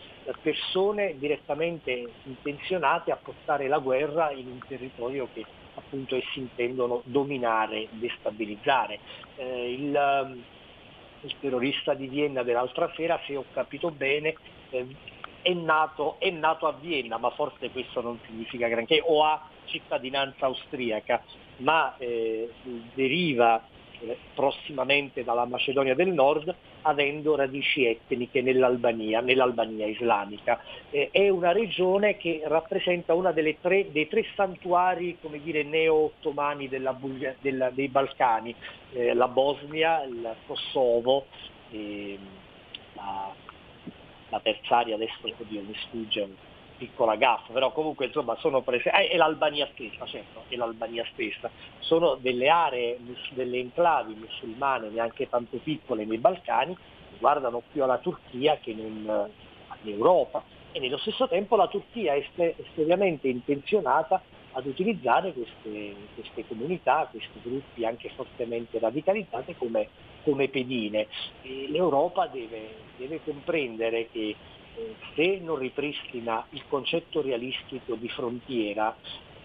persone 0.40 1.18
direttamente 1.18 2.10
intenzionate 2.24 3.10
a 3.10 3.16
portare 3.16 3.66
la 3.66 3.78
guerra 3.78 4.30
in 4.30 4.46
un 4.46 4.60
territorio 4.68 5.28
che 5.32 5.44
appunto 5.74 6.16
essi 6.16 6.38
intendono 6.38 7.02
dominare, 7.04 7.88
destabilizzare. 7.90 8.98
Eh, 9.36 9.72
il, 9.72 10.42
il 11.22 11.34
terrorista 11.40 11.94
di 11.94 12.08
Vienna 12.08 12.42
dell'altra 12.42 12.90
sera, 12.94 13.20
se 13.26 13.36
ho 13.36 13.44
capito 13.52 13.90
bene, 13.90 14.34
eh, 14.70 14.86
è, 15.42 15.52
nato, 15.52 16.16
è 16.18 16.30
nato 16.30 16.66
a 16.66 16.74
Vienna, 16.80 17.18
ma 17.18 17.30
forse 17.30 17.70
questo 17.70 18.00
non 18.00 18.18
significa 18.26 18.68
granché, 18.68 19.02
o 19.04 19.24
ha 19.24 19.48
cittadinanza 19.64 20.46
austriaca, 20.46 21.22
ma 21.58 21.94
eh, 21.98 22.50
deriva 22.94 23.62
eh, 24.00 24.16
prossimamente 24.34 25.22
dalla 25.22 25.44
Macedonia 25.44 25.94
del 25.94 26.12
Nord, 26.12 26.54
avendo 26.82 27.36
radici 27.36 27.84
etniche 27.84 28.42
nell'Albania, 28.42 29.20
nell'Albania 29.20 29.86
islamica. 29.86 30.60
Eh, 30.90 31.10
è 31.12 31.28
una 31.28 31.52
regione 31.52 32.16
che 32.16 32.42
rappresenta 32.44 33.14
uno 33.14 33.32
dei 33.32 33.58
tre 33.60 33.86
santuari 34.34 35.18
come 35.20 35.40
dire, 35.40 35.62
neo-ottomani 35.62 36.68
della, 36.68 36.98
della, 37.40 37.70
dei 37.70 37.88
Balcani, 37.88 38.54
eh, 38.92 39.14
la 39.14 39.28
Bosnia, 39.28 40.02
il 40.02 40.34
Kosovo, 40.46 41.26
ehm, 41.70 42.18
la, 42.94 43.32
la 44.32 44.40
terzaria 44.40 44.94
adesso 44.94 45.18
oddio, 45.22 45.60
mi 45.60 45.74
sfugge 45.74 46.50
piccola 46.78 47.16
gaffa, 47.16 47.52
però 47.52 47.70
comunque 47.70 48.06
insomma 48.06 48.34
sono 48.36 48.62
presenti, 48.62 48.98
eh, 48.98 49.10
e 49.12 49.16
l'Albania 49.16 49.68
stessa, 49.72 50.06
certo, 50.06 50.44
e 50.48 50.56
l'Albania 50.56 51.04
stessa, 51.12 51.50
sono 51.80 52.14
delle 52.14 52.48
aree, 52.48 52.98
delle 53.34 53.58
enclavi 53.58 54.14
musulmane 54.14 54.88
neanche 54.88 55.28
tanto 55.28 55.58
piccole 55.58 56.06
nei 56.06 56.16
Balcani, 56.16 56.76
guardano 57.18 57.62
più 57.70 57.82
alla 57.82 57.98
Turchia 57.98 58.56
che 58.56 58.74
non 58.74 59.30
all'Europa. 59.68 60.42
E 60.72 60.80
nello 60.80 60.96
stesso 60.96 61.28
tempo 61.28 61.54
la 61.54 61.68
Turchia 61.68 62.14
è 62.14 62.24
seriamente 62.74 63.28
intenzionata 63.28 64.22
ad 64.52 64.66
utilizzare 64.66 65.32
queste, 65.32 65.94
queste, 66.14 66.46
comunità, 66.46 67.08
questi 67.10 67.40
gruppi 67.42 67.84
anche 67.84 68.10
fortemente 68.14 68.78
radicalizzati 68.78 69.54
come, 69.56 69.88
come 70.24 70.48
pedine. 70.48 71.06
E 71.42 71.66
L'Europa 71.68 72.26
deve, 72.26 72.74
deve 72.96 73.20
comprendere 73.24 74.08
che 74.10 74.36
se 75.14 75.38
non 75.42 75.58
ripristina 75.58 76.44
il 76.50 76.62
concetto 76.68 77.20
realistico 77.20 77.94
di 77.94 78.08
frontiera, 78.08 78.94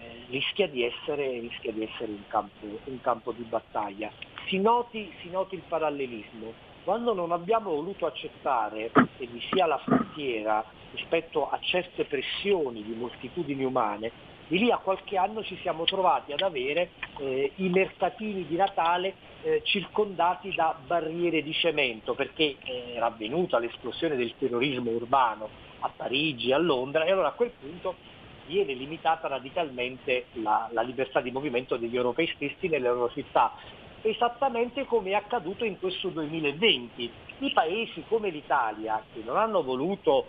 eh, 0.00 0.24
rischia, 0.30 0.68
di 0.68 0.84
essere, 0.84 1.40
rischia 1.40 1.72
di 1.72 1.82
essere, 1.82 2.12
un, 2.12 2.26
campo, 2.28 2.66
un 2.84 3.00
campo 3.00 3.32
di 3.32 3.42
battaglia. 3.42 4.10
Si 4.46 4.58
noti, 4.58 5.12
si 5.20 5.28
noti, 5.30 5.54
il 5.54 5.62
parallelismo. 5.66 6.66
Quando 6.84 7.12
non 7.12 7.32
abbiamo 7.32 7.70
voluto 7.70 8.06
accettare 8.06 8.90
che 9.18 9.26
vi 9.26 9.42
sia 9.50 9.66
la 9.66 9.78
frontiera 9.78 10.64
rispetto 10.92 11.50
a 11.50 11.58
certe 11.60 12.04
pressioni 12.04 12.82
di 12.82 12.94
moltitudini 12.94 13.62
umane, 13.62 14.10
di 14.48 14.58
lì 14.58 14.70
a 14.70 14.78
qualche 14.78 15.16
anno 15.16 15.44
ci 15.44 15.56
siamo 15.60 15.84
trovati 15.84 16.32
ad 16.32 16.40
avere 16.40 16.90
eh, 17.18 17.52
i 17.56 17.68
mercatini 17.68 18.46
di 18.46 18.56
Natale 18.56 19.14
eh, 19.42 19.60
circondati 19.62 20.52
da 20.54 20.74
barriere 20.84 21.42
di 21.42 21.52
cemento 21.52 22.14
perché 22.14 22.56
eh, 22.64 22.94
era 22.94 23.06
avvenuta 23.06 23.58
l'esplosione 23.58 24.16
del 24.16 24.34
terrorismo 24.38 24.90
urbano 24.90 25.48
a 25.80 25.90
Parigi, 25.94 26.52
a 26.52 26.58
Londra 26.58 27.04
e 27.04 27.12
allora 27.12 27.28
a 27.28 27.32
quel 27.32 27.52
punto 27.60 27.94
viene 28.46 28.72
limitata 28.72 29.28
radicalmente 29.28 30.26
la, 30.32 30.68
la 30.72 30.80
libertà 30.80 31.20
di 31.20 31.30
movimento 31.30 31.76
degli 31.76 31.94
europei 31.94 32.26
stessi 32.34 32.68
nelle 32.68 32.88
loro 32.88 33.10
città 33.12 33.52
esattamente 34.02 34.86
come 34.86 35.10
è 35.10 35.14
accaduto 35.14 35.64
in 35.64 35.78
questo 35.78 36.08
2020. 36.08 37.10
I 37.40 37.52
paesi 37.52 38.04
come 38.08 38.30
l'Italia, 38.30 39.02
che 39.12 39.22
non 39.24 39.36
hanno 39.36 39.62
voluto 39.62 40.26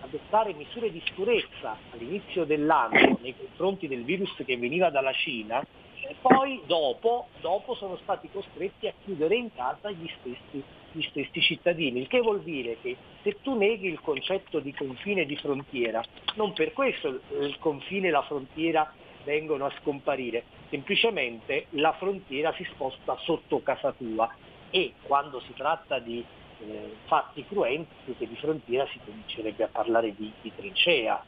adottare 0.00 0.52
misure 0.54 0.90
di 0.90 1.00
sicurezza 1.04 1.76
all'inizio 1.92 2.44
dell'anno 2.44 3.18
nei 3.22 3.34
confronti 3.36 3.88
del 3.88 4.04
virus 4.04 4.34
che 4.44 4.56
veniva 4.56 4.90
dalla 4.90 5.12
Cina, 5.12 5.60
eh, 5.60 6.16
poi 6.20 6.60
dopo, 6.66 7.28
dopo 7.40 7.74
sono 7.74 7.96
stati 8.02 8.28
costretti 8.30 8.86
a 8.88 8.94
chiudere 9.04 9.36
in 9.36 9.52
casa 9.54 9.90
gli 9.90 10.10
stessi, 10.20 10.62
gli 10.92 11.02
stessi 11.02 11.40
cittadini, 11.40 12.00
il 12.00 12.08
che 12.08 12.20
vuol 12.20 12.42
dire 12.42 12.76
che 12.82 12.96
se 13.22 13.38
tu 13.42 13.56
neghi 13.56 13.88
il 13.88 14.00
concetto 14.00 14.58
di 14.58 14.74
confine 14.74 15.22
e 15.22 15.26
di 15.26 15.36
frontiera, 15.36 16.02
non 16.34 16.52
per 16.52 16.72
questo 16.72 17.20
il 17.40 17.56
confine 17.58 18.08
e 18.08 18.10
la 18.10 18.22
frontiera 18.22 18.92
vengono 19.24 19.66
a 19.66 19.72
scomparire, 19.80 20.44
semplicemente 20.68 21.66
la 21.70 21.92
frontiera 21.92 22.52
si 22.54 22.64
sposta 22.72 23.16
sotto 23.20 23.62
casa 23.62 23.92
tua. 23.92 24.28
E 24.74 24.94
quando 25.02 25.38
si 25.40 25.52
tratta 25.52 25.98
di 25.98 26.24
eh, 26.68 26.94
fatti 27.06 27.44
cruenti 27.46 28.14
che 28.18 28.26
di 28.26 28.36
frontiera 28.36 28.86
si 28.92 28.98
comincerebbe 29.04 29.64
a 29.64 29.68
parlare 29.70 30.14
di, 30.16 30.30
di 30.40 30.52
trincea. 30.54 31.24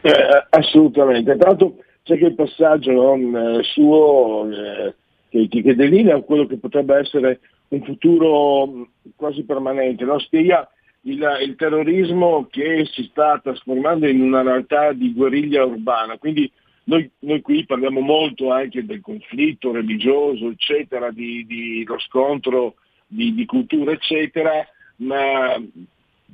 Eh, 0.00 0.46
assolutamente, 0.50 1.36
tanto 1.36 1.76
c'è 2.02 2.18
che 2.18 2.26
il 2.26 2.34
passaggio 2.34 2.90
no, 2.90 3.58
eh, 3.58 3.62
suo 3.62 4.50
eh, 4.50 4.94
che, 5.28 5.62
che 5.62 5.74
delinea 5.74 6.20
quello 6.20 6.46
che 6.46 6.58
potrebbe 6.58 6.96
essere 6.96 7.40
un 7.68 7.82
futuro 7.84 8.66
mh, 8.66 8.90
quasi 9.16 9.44
permanente, 9.44 10.04
no? 10.04 10.18
spiega 10.18 10.68
il, 11.02 11.26
il, 11.42 11.56
terrorismo 11.56 12.46
che 12.50 12.86
si 12.92 13.04
sta 13.04 13.40
trasformando 13.42 14.06
in 14.06 14.20
una 14.20 14.42
realtà 14.42 14.92
di 14.92 15.12
guerriglia 15.12 15.64
urbana, 15.64 16.18
quindi 16.18 16.50
noi, 16.92 17.10
noi 17.20 17.40
qui 17.40 17.64
parliamo 17.64 18.00
molto 18.00 18.50
anche 18.50 18.84
del 18.84 19.00
conflitto 19.00 19.72
religioso, 19.72 20.50
eccetera, 20.50 21.10
di, 21.10 21.46
di 21.46 21.84
lo 21.84 21.98
scontro 21.98 22.74
di, 23.06 23.34
di 23.34 23.46
cultura, 23.46 23.92
eccetera, 23.92 24.66
ma 24.96 25.60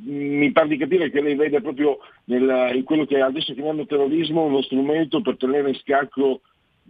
mi 0.01 0.52
pare 0.52 0.68
di 0.68 0.76
capire 0.76 1.10
che 1.10 1.20
lei 1.20 1.35
vede 1.35 1.60
proprio 1.60 1.98
nel, 2.24 2.72
in 2.74 2.85
quello 2.85 3.05
che 3.05 3.20
adesso 3.20 3.55
chiamiamo 3.55 3.86
terrorismo 3.86 4.44
uno 4.44 4.62
strumento 4.62 5.20
per 5.20 5.36
tenere 5.36 5.68
in 5.70 5.74
scacco 5.76 6.40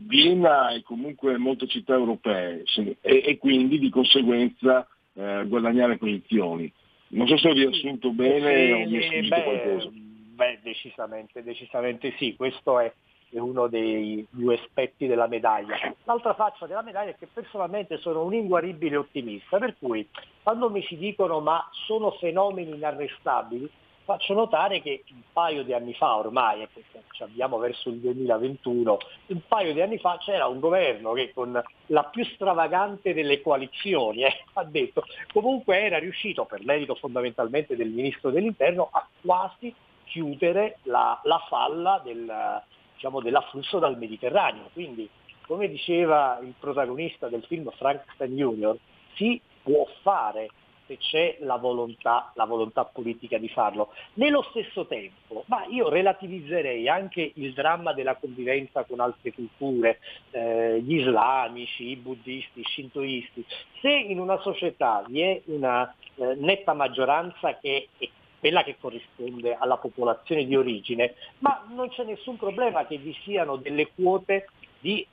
Vienna 0.01 0.71
e 0.71 0.83
comunque 0.83 1.39
molte 1.39 1.67
città 1.67 1.95
europee 1.95 2.63
sì, 2.67 2.97
e, 3.01 3.23
e, 3.25 3.37
quindi 3.37 3.81
di 3.81 3.91
conseguenza 3.91 4.87
eh, 5.15 5.45
guadagnare 5.47 5.97
posizioni. 5.97 6.73
Non 7.09 7.27
so 7.27 7.37
se 7.37 7.49
ho 7.49 7.53
riassunto 7.53 8.13
bene 8.13 8.53
sì, 8.55 8.71
o 8.71 8.89
mi 8.89 8.99
è 8.99 9.23
beh, 9.23 9.43
qualcosa. 9.43 9.91
Beh, 9.91 10.61
decisamente, 10.63 11.43
decisamente 11.43 12.15
sì, 12.17 12.37
questo 12.37 12.79
è, 12.79 12.93
è 13.31 13.39
uno 13.39 13.67
dei 13.67 14.27
due 14.31 14.55
aspetti 14.55 15.07
della 15.07 15.27
medaglia. 15.27 15.77
L'altra 16.05 16.35
faccia 16.35 16.67
della 16.67 16.83
medaglia 16.83 17.11
è 17.11 17.17
che 17.17 17.29
personalmente 17.33 17.99
sono 17.99 18.25
un 18.25 18.35
inguaribile 18.35 18.97
ottimista, 18.97 19.59
per 19.59 19.77
cui 19.79 20.09
quando 20.43 20.71
mi 20.71 20.83
si 20.83 20.97
dicono 20.97 21.41
ma 21.41 21.69
sono 21.87 22.11
fenomeni 22.13 22.75
inarrestabili, 22.75 23.71
faccio 24.09 24.33
notare 24.33 24.81
che 24.81 25.05
un 25.11 25.21
paio 25.35 25.63
di 25.63 25.75
anni 25.75 25.93
fa 25.93 26.17
ormai, 26.17 26.63
ecco, 26.63 26.81
ci 27.11 27.23
abbiamo 27.23 27.59
verso 27.59 27.91
il 27.91 27.99
2021, 27.99 28.99
un 29.27 29.41
paio 29.47 29.75
di 29.75 29.83
anni 29.83 29.99
fa 29.99 30.17
c'era 30.17 30.47
un 30.47 30.61
governo 30.61 31.13
che 31.13 31.31
con 31.35 31.63
la 31.87 32.05
più 32.05 32.25
stravagante 32.25 33.13
delle 33.13 33.43
coalizioni 33.43 34.25
eh, 34.25 34.33
ha 34.55 34.65
detto 34.65 35.05
comunque 35.31 35.83
era 35.83 35.99
riuscito, 35.99 36.47
per 36.47 36.65
merito 36.65 36.95
fondamentalmente 36.95 37.77
del 37.77 37.91
ministro 37.91 38.31
dell'interno, 38.31 38.89
a 38.91 39.07
quasi 39.21 39.75
chiudere 40.05 40.79
la, 40.85 41.21
la 41.25 41.45
falla 41.47 42.01
del, 42.03 42.63
diciamo, 42.99 43.21
dell'afflusso 43.21 43.79
dal 43.79 43.97
Mediterraneo. 43.97 44.71
Quindi, 44.73 45.09
come 45.47 45.69
diceva 45.69 46.41
il 46.43 46.53
protagonista 46.59 47.29
del 47.29 47.45
film 47.45 47.71
Frankenstein 47.71 48.37
Junior, 48.37 48.77
si 49.15 49.41
può 49.63 49.87
fare 50.03 50.49
se 50.89 50.97
c'è 50.97 51.37
la 51.41 51.57
volontà, 51.57 52.33
la 52.35 52.47
volontà, 52.47 52.85
politica 52.87 53.39
di 53.39 53.49
farlo. 53.49 53.93
Nello 54.15 54.43
stesso 54.51 54.87
tempo, 54.87 55.45
ma 55.47 55.67
io 55.67 55.91
relativizzerei 55.91 56.89
anche 56.89 57.33
il 57.35 57.53
dramma 57.53 57.93
della 57.93 58.17
convivenza 58.17 58.85
con 58.85 58.99
altre 58.99 59.33
culture, 59.33 60.01
eh, 60.31 60.81
gli 60.81 60.95
islamici, 60.95 61.91
i 61.91 61.97
buddisti, 61.97 62.61
i 62.61 62.65
shintoisti. 62.65 63.45
Se 63.81 63.91
in 63.91 64.19
una 64.19 64.41
società 64.41 65.05
vi 65.07 65.21
è 65.21 65.43
una 65.47 65.95
eh, 66.15 66.35
netta 66.37 66.73
maggioranza 66.73 67.59
che 67.59 67.89
è 67.99 68.09
quella 68.39 68.63
che 68.63 68.77
corrisponde 68.79 69.57
alla 69.59 69.77
popolazione 69.77 70.45
di 70.47 70.57
origine, 70.57 71.15
ma 71.39 71.65
non 71.71 71.89
c'è 71.89 72.05
nessun 72.05 72.37
problema 72.37 72.87
che 72.87 72.99
vi 72.99 73.17
siano 73.23 73.57
delle 73.57 73.91
quote 73.95 74.49
di, 74.81 75.05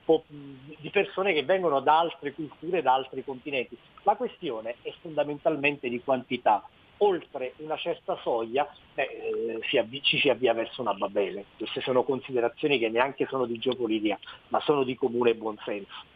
di, 0.77 0.89
persone 0.91 1.33
che 1.33 1.43
vengono 1.43 1.79
da 1.79 1.99
altre 1.99 2.33
culture, 2.33 2.81
da 2.81 2.93
altri 2.93 3.23
continenti. 3.23 3.77
La 4.03 4.15
questione 4.15 4.75
è 4.81 4.93
fondamentalmente 5.01 5.89
di 5.89 6.01
quantità. 6.03 6.63
Oltre 6.99 7.53
una 7.57 7.75
certa 7.75 8.17
soglia 8.21 8.71
beh, 8.93 9.03
eh, 9.03 9.59
si 9.67 9.77
avvi- 9.77 10.01
ci 10.01 10.17
si 10.17 10.29
avvia 10.29 10.53
verso 10.53 10.81
una 10.81 10.93
Babele. 10.93 11.45
Queste 11.57 11.81
sono 11.81 12.03
considerazioni 12.03 12.79
che 12.79 12.87
neanche 12.89 13.25
sono 13.27 13.45
di 13.45 13.57
geopolitica, 13.57 14.17
ma 14.49 14.61
sono 14.61 14.83
di 14.83 14.95
comune 14.95 15.35
buonsenso. 15.35 16.13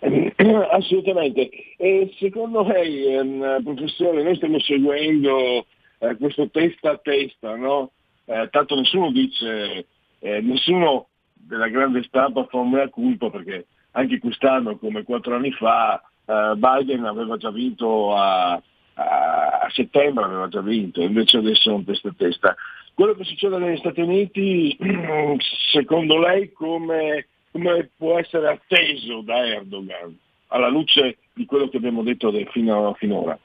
Assolutamente. 0.70 1.50
E 1.76 2.12
secondo 2.18 2.62
lei, 2.62 3.14
ehm, 3.14 3.62
professore, 3.62 4.22
noi 4.22 4.36
stiamo 4.36 4.58
seguendo 4.60 5.66
eh, 5.98 6.16
questo 6.16 6.48
testa 6.50 6.92
a 6.92 6.98
testa, 6.98 7.56
no? 7.56 7.92
eh, 8.30 8.48
tanto 8.50 8.76
nessuno 8.76 9.10
dice, 9.10 9.86
eh, 10.20 10.40
nessuno 10.40 11.08
della 11.32 11.68
grande 11.68 12.02
stampa 12.04 12.44
fa 12.44 12.58
un 12.58 12.70
mea 12.70 12.88
culpa 12.88 13.28
perché 13.28 13.66
anche 13.92 14.18
quest'anno, 14.20 14.78
come 14.78 15.02
quattro 15.02 15.34
anni 15.34 15.50
fa, 15.50 16.00
eh, 16.24 16.52
Biden 16.56 17.04
aveva 17.04 17.36
già 17.36 17.50
vinto 17.50 18.14
a, 18.14 18.52
a, 18.52 19.68
settembre, 19.70 20.24
aveva 20.24 20.48
già 20.48 20.60
vinto, 20.60 21.02
invece 21.02 21.38
adesso 21.38 21.70
è 21.70 21.74
un 21.74 21.84
testa 21.84 22.08
a 22.08 22.14
testa. 22.16 22.56
Quello 22.94 23.14
che 23.14 23.24
succede 23.24 23.58
negli 23.58 23.78
Stati 23.78 24.00
Uniti, 24.00 24.76
secondo 25.72 26.18
lei, 26.18 26.52
come, 26.52 27.26
come 27.50 27.90
può 27.96 28.18
essere 28.18 28.48
atteso 28.48 29.20
da 29.22 29.46
Erdogan, 29.46 30.18
alla 30.48 30.68
luce 30.68 31.18
di 31.32 31.44
quello 31.44 31.68
che 31.68 31.76
abbiamo 31.76 32.02
detto 32.02 32.32
fino, 32.50 32.94
finora? 32.94 33.38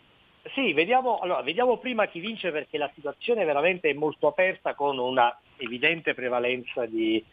Sì, 0.54 0.74
vediamo, 0.74 1.18
allora, 1.18 1.42
vediamo 1.42 1.78
prima 1.78 2.06
chi 2.06 2.20
vince 2.20 2.52
perché 2.52 2.78
la 2.78 2.92
situazione 2.94 3.46
veramente 3.46 3.90
è 3.90 3.94
molto 3.94 4.28
aperta 4.28 4.76
con 4.76 5.00
una 5.00 5.36
evidente 5.58 6.14
prevalenza 6.14 6.86
di, 6.86 7.24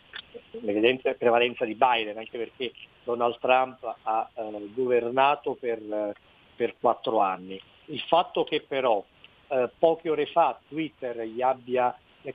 l'evidente 0.61 1.15
prevalenza 1.15 1.67
di 1.67 1.75
Biden, 1.75 2.17
anche 2.17 2.39
perché 2.39 2.73
Donald 3.05 3.39
Trump 3.39 3.97
ha 4.03 4.31
eh, 4.35 4.71
governato 4.75 5.57
per, 5.61 6.15
per, 6.57 6.75
quattro 6.81 7.21
anni. 7.21 7.61
Il 7.87 8.01
fatto 8.01 8.45
che 8.45 8.65
però 8.67 9.05
eh, 9.49 9.69
poche 9.79 10.09
ore 10.09 10.27
fa 10.27 10.59
Twitter 10.69 11.23
gli 11.25 11.43
abbia 11.43 11.95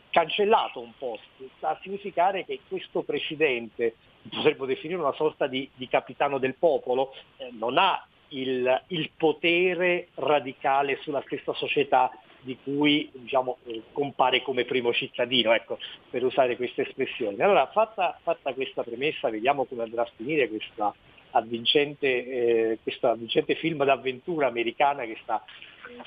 cancellato 0.10 0.80
un 0.80 0.92
post 0.98 1.24
sta 1.58 1.70
a 1.70 1.80
significare 1.82 2.46
che 2.46 2.60
questo 2.68 3.04
presidente, 3.04 3.96
potremmo 4.30 4.66
definire 4.66 5.00
una 5.00 5.14
sorta 5.14 5.48
di, 5.48 5.70
di 5.76 5.88
capitano 5.88 6.38
del 6.38 6.56
popolo, 6.56 7.14
eh, 7.38 7.50
non 7.52 7.78
ha 7.78 8.06
il, 8.30 8.84
il, 8.88 9.12
potere 9.16 10.10
radicale 10.16 10.98
sulla 11.02 11.24
stessa 11.26 11.54
società 11.54 12.12
di 12.42 12.58
cui 12.62 13.10
diciamo, 13.14 13.58
eh, 13.66 13.84
compare 13.92 14.42
come 14.42 14.66
primo 14.66 14.94
cittadino, 14.94 15.54
ecco, 15.54 15.78
per 16.10 16.24
usare 16.24 16.56
queste 16.56 16.88
espressioni. 16.88 17.42
Allora, 17.42 17.68
fatta, 17.68 18.20
fatta, 18.22 18.54
questa 18.54 18.84
premessa, 18.84 19.30
vediamo 19.30 19.66
come 19.66 19.84
andrà 19.84 20.04
a 20.04 20.12
finire 20.16 20.48
questa 20.48 20.94
avvincente, 21.32 22.08
eh, 22.08 22.80
questo 22.82 23.10
avvincente 23.10 23.56
film 23.56 23.84
d'avventura 23.84 24.48
americana 24.48 25.04
che 25.04 25.18
sta 25.22 25.44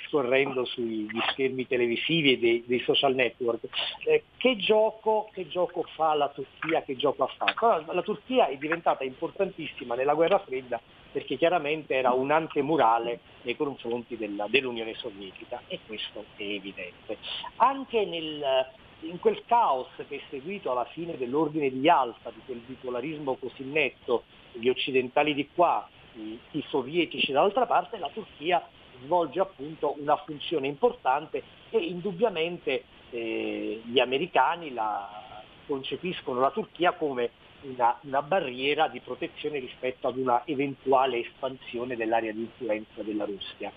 scorrendo 0.07 0.65
sugli 0.65 1.19
schermi 1.31 1.67
televisivi 1.67 2.33
e 2.33 2.39
dei, 2.39 2.65
dei 2.67 2.81
social 2.81 3.15
network. 3.15 3.67
Eh, 4.05 4.25
che, 4.37 4.57
gioco, 4.57 5.29
che, 5.33 5.49
gioco, 5.49 5.85
fa 5.95 6.15
la 6.15 6.29
Turchia? 6.29 6.83
Che 6.83 6.97
gioco 6.97 7.25
ha 7.25 7.31
fatto? 7.37 7.93
La 7.93 8.03
Turchia 8.03 8.49
è 8.49 8.57
diventata 8.57 9.05
importantissima 9.05 9.95
nella 9.95 10.15
guerra 10.15 10.39
fredda 10.39 10.81
perché 11.13 11.37
chiaramente 11.37 11.95
era 11.95 12.13
un 12.13 12.31
antemurale 12.31 13.21
nei 13.43 13.57
confronti 13.57 14.17
della, 14.17 14.47
dell'Unione 14.49 14.95
Sovietica 14.95 15.63
e 15.67 15.81
questo 15.87 16.25
è 16.37 16.43
evidente. 16.43 17.19
Anche 17.57 18.05
nel, 18.05 18.67
in 19.01 19.19
quel 19.19 19.43
caos 19.47 19.89
che 20.09 20.17
è 20.17 20.21
seguito 20.31 20.71
alla 20.71 20.85
fine 20.87 21.17
dell'ordine 21.17 21.71
di 21.71 21.81
Yalta, 21.81 22.31
di 22.31 22.41
quel 22.45 22.59
bipolarismo 22.59 23.37
così 23.37 23.65
netto, 23.65 24.25
gli 24.53 24.69
occidentali 24.69 25.35
di 25.35 25.49
qua, 25.53 25.89
i, 26.15 26.39
i 26.53 26.65
sovietici 26.69 27.33
dall'altra 27.33 27.67
parte, 27.67 27.99
la 27.99 28.11
Turchia 28.13 28.65
svolge 29.03 29.41
appunto 29.41 29.97
una 29.99 30.17
funzione 30.17 30.67
importante 30.67 31.43
e 31.71 31.79
indubbiamente 31.79 32.85
eh, 33.11 33.83
gli 33.85 33.99
americani 33.99 34.73
la, 34.73 35.43
concepiscono 35.67 36.41
la 36.41 36.51
Turchia 36.51 36.93
come 36.93 37.31
una, 37.63 37.97
una, 38.03 38.23
barriera 38.23 38.89
di 38.89 39.01
protezione 39.01 39.59
rispetto 39.59 40.09
ad 40.09 40.17
una 40.17 40.43
eventuale 40.47 41.19
espansione 41.19 41.97
dell'area 41.97 42.33
di 42.33 42.41
influenza 42.41 43.03
della 43.03 43.25
Russia. 43.25 43.73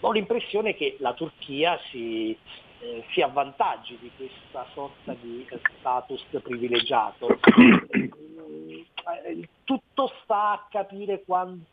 Ho 0.00 0.12
l'impressione 0.12 0.74
che 0.74 0.96
la 0.98 1.12
Turchia 1.12 1.78
si, 1.90 2.36
eh, 2.80 3.04
si 3.12 3.20
avvantaggi 3.20 3.96
di 4.00 4.10
questa 4.16 4.66
sorta 4.72 5.14
di 5.20 5.46
status 5.78 6.24
privilegiato. 6.42 7.38
Eh, 9.24 9.48
tutto 9.64 10.12
sta 10.22 10.52
a 10.52 10.66
capire 10.70 11.22
quanto, 11.24 11.64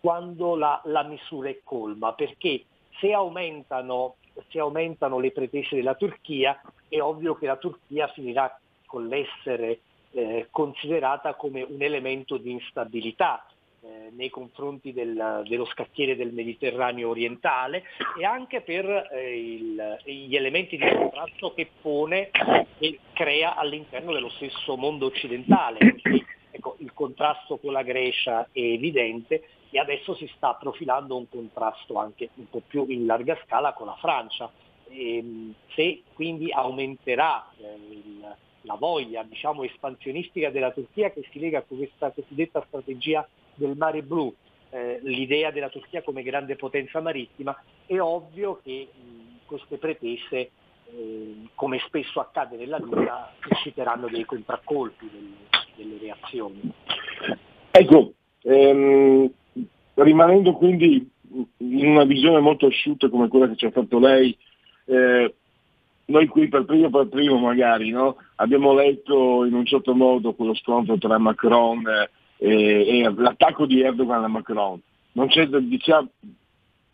quando 0.00 0.56
la, 0.56 0.80
la 0.84 1.02
misura 1.02 1.48
è 1.48 1.60
colma, 1.62 2.12
perché 2.12 2.64
se 2.98 3.12
aumentano, 3.12 4.16
se 4.48 4.58
aumentano 4.58 5.18
le 5.18 5.30
pretese 5.30 5.76
della 5.76 5.94
Turchia 5.94 6.60
è 6.88 7.00
ovvio 7.00 7.34
che 7.36 7.46
la 7.46 7.56
Turchia 7.56 8.08
finirà 8.08 8.58
con 8.86 9.08
l'essere 9.08 9.80
eh, 10.12 10.48
considerata 10.50 11.34
come 11.34 11.62
un 11.62 11.82
elemento 11.82 12.36
di 12.36 12.52
instabilità 12.52 13.46
eh, 13.82 14.10
nei 14.16 14.30
confronti 14.30 14.92
del, 14.92 15.42
dello 15.46 15.66
scacchiere 15.66 16.16
del 16.16 16.32
Mediterraneo 16.32 17.10
orientale 17.10 17.84
e 18.18 18.24
anche 18.24 18.62
per 18.62 19.08
eh, 19.12 19.38
il, 19.38 19.98
gli 20.04 20.34
elementi 20.34 20.76
di 20.76 20.88
contrasto 20.88 21.52
che 21.52 21.68
pone 21.82 22.30
e 22.78 22.98
crea 23.12 23.54
all'interno 23.56 24.12
dello 24.12 24.30
stesso 24.30 24.76
mondo 24.76 25.06
occidentale. 25.06 25.78
Quindi, 26.00 26.24
contrasto 26.96 27.58
con 27.58 27.72
la 27.72 27.82
Grecia 27.82 28.48
è 28.50 28.60
evidente 28.60 29.44
e 29.70 29.78
adesso 29.78 30.14
si 30.14 30.26
sta 30.34 30.54
profilando 30.54 31.16
un 31.16 31.28
contrasto 31.28 31.98
anche 31.98 32.30
un 32.36 32.48
po' 32.48 32.62
più 32.66 32.86
in 32.88 33.04
larga 33.04 33.38
scala 33.44 33.74
con 33.74 33.86
la 33.86 33.96
Francia. 34.00 34.50
E, 34.88 35.16
ehm, 35.18 35.54
se 35.74 36.02
quindi 36.14 36.50
aumenterà 36.50 37.46
eh, 37.58 37.74
il, 37.90 38.36
la 38.62 38.74
voglia 38.74 39.22
diciamo, 39.22 39.62
espansionistica 39.62 40.50
della 40.50 40.72
Turchia 40.72 41.10
che 41.10 41.26
si 41.30 41.38
lega 41.38 41.58
a 41.58 41.62
questa 41.62 42.10
cosiddetta 42.10 42.64
strategia 42.66 43.26
del 43.54 43.76
mare 43.76 44.02
blu, 44.02 44.34
eh, 44.70 45.00
l'idea 45.02 45.50
della 45.50 45.68
Turchia 45.68 46.02
come 46.02 46.22
grande 46.22 46.56
potenza 46.56 47.00
marittima, 47.00 47.56
è 47.86 47.98
ovvio 48.00 48.60
che 48.62 48.88
mh, 48.92 49.46
queste 49.46 49.76
pretese, 49.78 50.50
eh, 50.90 51.34
come 51.54 51.78
spesso 51.86 52.20
accade 52.20 52.56
nella 52.56 52.78
vita, 52.78 53.32
susciteranno 53.40 54.08
dei 54.08 54.24
contraccolpi, 54.24 55.08
delle, 55.10 55.64
delle 55.76 55.98
reazioni. 55.98 56.72
Ecco, 57.78 58.14
ehm, 58.42 59.30
rimanendo 59.96 60.54
quindi 60.54 61.10
in 61.58 61.86
una 61.86 62.04
visione 62.04 62.40
molto 62.40 62.68
asciutta 62.68 63.10
come 63.10 63.28
quella 63.28 63.48
che 63.48 63.56
ci 63.56 63.66
ha 63.66 63.70
fatto 63.70 63.98
lei, 63.98 64.34
eh, 64.86 65.34
noi 66.06 66.26
qui 66.26 66.48
per 66.48 66.64
primo 66.64 66.88
per 66.88 67.08
primo 67.08 67.36
magari 67.36 67.90
no? 67.90 68.16
abbiamo 68.36 68.72
letto 68.72 69.44
in 69.44 69.52
un 69.52 69.66
certo 69.66 69.94
modo 69.94 70.32
quello 70.32 70.54
scontro 70.54 70.96
tra 70.96 71.18
Macron 71.18 71.82
e, 72.38 72.48
e 73.02 73.12
l'attacco 73.14 73.66
di 73.66 73.82
Erdogan 73.82 74.24
a 74.24 74.28
Macron. 74.28 74.80
Diciamo, 75.12 76.08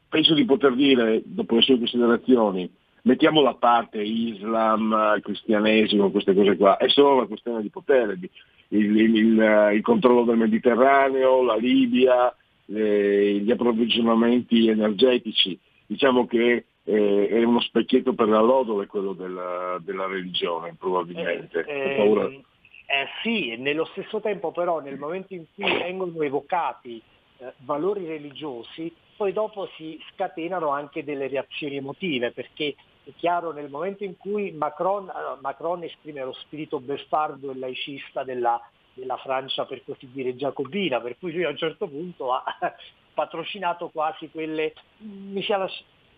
penso 0.09 0.35
di 0.35 0.45
poter 0.45 0.75
dire, 0.75 1.23
dopo 1.25 1.55
le 1.55 1.63
sue 1.63 1.79
considerazioni, 1.79 2.69
mettiamo 3.03 3.41
da 3.43 3.55
parte 3.55 4.03
Islam, 4.03 5.21
cristianesimo, 5.21 6.11
queste 6.11 6.35
cose 6.35 6.57
qua, 6.57 6.77
è 6.77 6.89
solo 6.89 7.19
una 7.19 7.27
questione 7.27 7.63
di 7.63 7.71
potere, 7.71 8.15
il, 8.15 8.29
il, 8.73 8.97
il, 8.97 9.70
il 9.74 9.82
controllo 9.82 10.24
del 10.24 10.36
Mediterraneo, 10.36 11.43
la 11.43 11.57
Libia, 11.57 12.35
le, 12.66 13.35
gli 13.39 13.51
approvvigionamenti 13.51 14.69
energetici. 14.69 15.59
Diciamo 15.86 16.27
che 16.27 16.65
eh, 16.85 17.28
è 17.28 17.43
uno 17.44 17.61
specchietto 17.61 18.15
per 18.15 18.28
la 18.28 18.40
lodole 18.40 18.86
quello 18.86 19.12
della, 19.12 19.78
della 19.85 20.07
religione, 20.07 20.74
probabilmente. 20.78 21.65
Eh, 21.66 22.03
eh, 22.03 22.43
eh, 22.86 23.07
sì, 23.23 23.57
nello 23.57 23.85
stesso 23.86 24.20
tempo 24.20 24.53
però 24.53 24.81
nel 24.81 24.99
momento 24.99 25.35
in 25.35 25.44
cui 25.55 25.65
vengono 25.65 26.23
evocati 26.23 27.01
eh, 27.39 27.53
valori 27.59 28.07
religiosi, 28.07 28.93
poi 29.16 29.32
dopo 29.32 29.69
si 29.77 30.01
scatenano 30.12 30.69
anche 30.69 31.05
delle 31.05 31.28
reazioni 31.28 31.77
emotive, 31.77 32.32
perché 32.32 32.74
è 33.05 33.11
chiaro 33.16 33.53
nel 33.53 33.69
momento 33.69 34.05
in 34.05 34.16
cui 34.16 34.53
Macron, 34.53 35.11
allora, 35.11 35.39
Macron 35.41 35.83
esprime 35.83 36.23
lo 36.23 36.33
spirito 36.33 36.79
beffardo 36.79 37.51
e 37.51 37.59
laicista 37.59 38.23
della, 38.23 38.61
della 38.95 39.16
Francia 39.16 39.65
per 39.65 39.83
così 39.85 40.09
dire 40.12 40.37
giacobina, 40.37 41.01
per 41.01 41.19
cui 41.19 41.33
lui 41.33 41.45
a 41.45 41.51
un 41.51 41.57
certo 41.57 41.89
punto 41.89 42.33
ha 42.33 42.45
patrocinato 43.12 43.89
quasi 43.89 44.31
quelle, 44.31 44.73
mi 44.99 45.43
sia, 45.43 45.69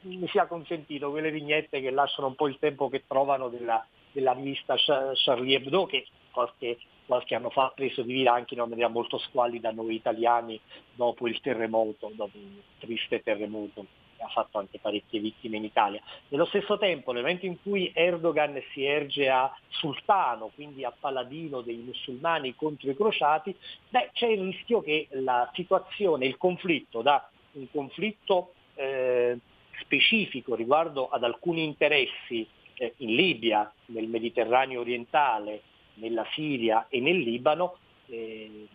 mi 0.03 0.29
sia 0.29 0.47
consentito, 0.47 1.11
quelle 1.11 1.31
vignette 1.31 1.81
che 1.81 1.91
lasciano 1.91 2.29
un 2.29 2.35
po' 2.35 2.49
il 2.49 2.59
tempo 2.59 2.89
che 2.89 3.05
trovano 3.07 3.49
della, 3.49 3.85
della 4.13 4.33
rivista 4.33 4.75
Charlie 4.77 5.57
Hebdo 5.57 5.87
che 5.87 6.07
qualche, 6.33 6.79
qualche 7.07 7.35
anno 7.35 7.49
fa 7.49 7.65
ha 7.65 7.73
preso 7.75 8.03
di 8.03 8.13
vita 8.13 8.35
anche 8.35 8.53
in 8.53 8.61
una 8.61 8.69
maniera 8.69 8.91
molto 8.91 9.17
squallida 9.17 9.73
noi 9.73 9.95
italiani 9.95 10.61
dopo 10.95 11.27
il 11.29 11.41
terremoto, 11.41 12.11
dopo 12.15 12.37
un 12.37 12.59
triste 12.79 13.23
terremoto 13.23 13.87
ha 14.25 14.29
fatto 14.29 14.59
anche 14.59 14.79
parecchie 14.79 15.21
vittime 15.21 15.57
in 15.59 15.65
Italia. 15.65 16.01
Nello 16.29 16.47
stesso 16.47 16.79
tempo, 16.79 17.13
nel 17.13 17.23
momento 17.23 17.47
in 17.47 17.61
cui 17.63 17.91
Erdogan 17.95 18.61
si 18.73 18.85
erge 18.85 19.29
a 19.29 19.55
sultano, 19.69 20.51
quindi 20.55 20.85
a 20.85 20.93
paladino 20.99 21.61
dei 21.61 21.77
musulmani 21.77 22.55
contro 22.55 22.91
i 22.91 22.97
crociati, 22.97 23.55
beh, 23.91 24.11
c'è 24.13 24.29
il 24.29 24.43
rischio 24.43 24.81
che 24.81 25.09
la 25.11 25.51
situazione, 25.55 26.27
il 26.27 26.37
conflitto, 26.37 27.03
da 27.03 27.29
un 27.53 27.71
conflitto 27.71 28.53
eh, 28.75 29.39
specifico 29.81 30.55
riguardo 30.55 31.09
ad 31.09 31.25
alcuni 31.25 31.65
interessi 31.65 32.47
eh, 32.75 32.95
in 32.99 33.15
Libia, 33.15 33.73
nel 33.87 34.09
Mediterraneo 34.09 34.81
orientale, 34.81 35.63
nella 35.95 36.27
Siria 36.33 36.87
e 36.89 37.01
nel 37.01 37.19
Libano, 37.19 37.77
eh, 38.07 38.67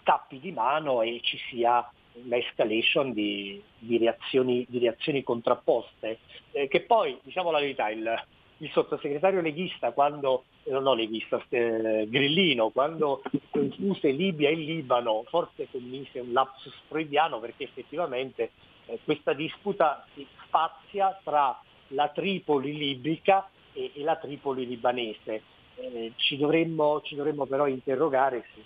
scappi 0.00 0.38
di 0.38 0.52
mano 0.52 1.02
e 1.02 1.20
ci 1.22 1.38
sia 1.48 1.88
un'escalation 2.24 3.12
di, 3.12 3.62
di, 3.78 3.98
reazioni, 3.98 4.64
di 4.68 4.78
reazioni, 4.78 5.22
contrapposte, 5.22 6.18
eh, 6.52 6.68
che 6.68 6.80
poi, 6.80 7.18
diciamo 7.22 7.50
la 7.50 7.60
verità, 7.60 7.88
il, 7.90 8.24
il 8.58 8.70
sottosegretario 8.70 9.40
leghista, 9.40 9.92
quando, 9.92 10.44
eh, 10.64 10.70
no 10.70 10.94
leghista, 10.94 11.42
eh, 11.48 12.06
Grillino, 12.08 12.70
quando 12.70 13.22
confuse 13.50 14.10
Libia 14.10 14.48
e 14.48 14.54
Libano, 14.54 15.24
forse 15.28 15.68
commise 15.70 16.20
un 16.20 16.32
lapsus 16.32 16.74
freudiano 16.88 17.38
perché 17.38 17.64
effettivamente 17.64 18.50
eh, 18.86 18.98
questa 19.04 19.32
disputa 19.32 20.06
si 20.14 20.26
spazia 20.44 21.18
tra 21.22 21.60
la 21.88 22.08
Tripoli 22.08 22.76
libica 22.76 23.48
e, 23.72 23.92
e 23.94 24.02
la 24.02 24.16
Tripoli 24.16 24.66
libanese. 24.66 25.42
Eh, 25.78 26.12
ci, 26.16 26.38
dovremmo, 26.38 27.02
ci, 27.02 27.14
dovremmo, 27.16 27.44
però 27.44 27.66
interrogare 27.66 28.46
se 28.54 28.62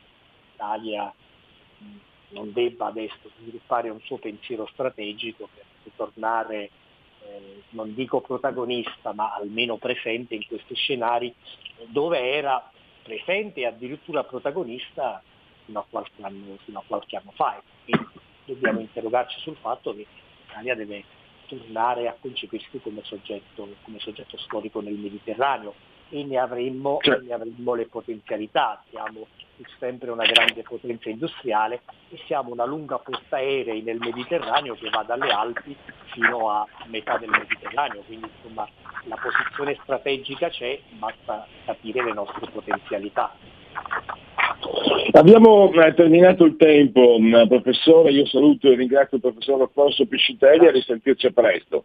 l'Italia 0.53 1.13
non 2.31 2.52
debba 2.52 2.86
adesso 2.86 3.31
sviluppare 3.40 3.89
un 3.89 4.01
suo 4.01 4.19
pensiero 4.19 4.66
strategico 4.73 5.48
per 5.52 5.65
tornare, 5.97 6.70
eh, 7.24 7.62
non 7.70 7.94
dico 7.94 8.20
protagonista, 8.20 9.12
ma 9.12 9.35
almeno 9.35 9.77
presente 9.77 10.35
in 10.35 10.47
questi 10.47 10.74
scenari 10.74 11.35
dove 11.86 12.19
era 12.19 12.70
presente 13.02 13.61
e 13.61 13.66
addirittura 13.66 14.24
protagonista 14.24 15.23
fino 15.65 15.81
a 15.81 15.86
qualche 15.89 16.23
anno, 16.23 16.59
a 16.73 16.82
qualche 16.86 17.16
anno 17.16 17.32
fa. 17.32 17.61
quindi 17.85 18.09
dobbiamo 18.44 18.81
interrogarci 18.81 19.40
sul 19.40 19.57
fatto 19.57 19.94
che 19.94 20.07
l'Italia 20.47 20.74
deve 20.74 21.05
tornare 21.47 22.09
a 22.09 22.16
concepirsi 22.19 22.81
come 22.81 23.02
soggetto, 23.02 23.69
come 23.82 23.98
soggetto 23.98 24.36
storico 24.39 24.81
nel 24.81 24.94
Mediterraneo 24.94 25.74
e 26.11 26.24
ne 26.24 26.39
avremmo, 26.39 26.99
cioè. 27.01 27.20
ne 27.20 27.32
avremmo 27.32 27.74
le 27.74 27.87
potenzialità. 27.87 28.82
Siamo 28.91 29.27
sempre 29.78 30.11
una 30.11 30.24
grande 30.24 30.62
potenza 30.62 31.09
industriale 31.09 31.81
e 32.11 32.19
siamo 32.27 32.51
una 32.51 32.65
lunga 32.65 32.99
portaerei 32.99 33.82
nel 33.82 33.99
Mediterraneo 33.99 34.74
che 34.74 34.89
va 34.91 35.03
dalle 35.03 35.31
Alpi 35.31 35.77
fino 36.12 36.51
a 36.51 36.66
metà 36.87 37.19
del 37.19 37.28
Mediterraneo, 37.28 38.03
quindi 38.07 38.28
insomma 38.37 38.66
la 39.05 39.16
posizione 39.16 39.78
strategica 39.82 40.49
c'è, 40.49 40.81
basta 40.99 41.47
capire 41.65 42.05
le 42.05 42.12
nostre 42.12 42.51
potenzialità. 42.51 43.35
Abbiamo 45.12 45.73
eh, 45.73 45.95
terminato 45.95 46.45
il 46.45 46.57
tempo, 46.57 47.16
mm, 47.19 47.47
professore, 47.49 48.11
io 48.11 48.27
saluto 48.27 48.70
e 48.70 48.77
ringrazio 48.77 49.16
il 49.16 49.23
professor 49.23 49.61
Alfonso 49.61 50.07
Piscitelli 50.07 50.65
e 50.65 50.69
a 50.69 50.73
risentirci 50.73 51.27
a 51.27 51.31
presto. 51.32 51.85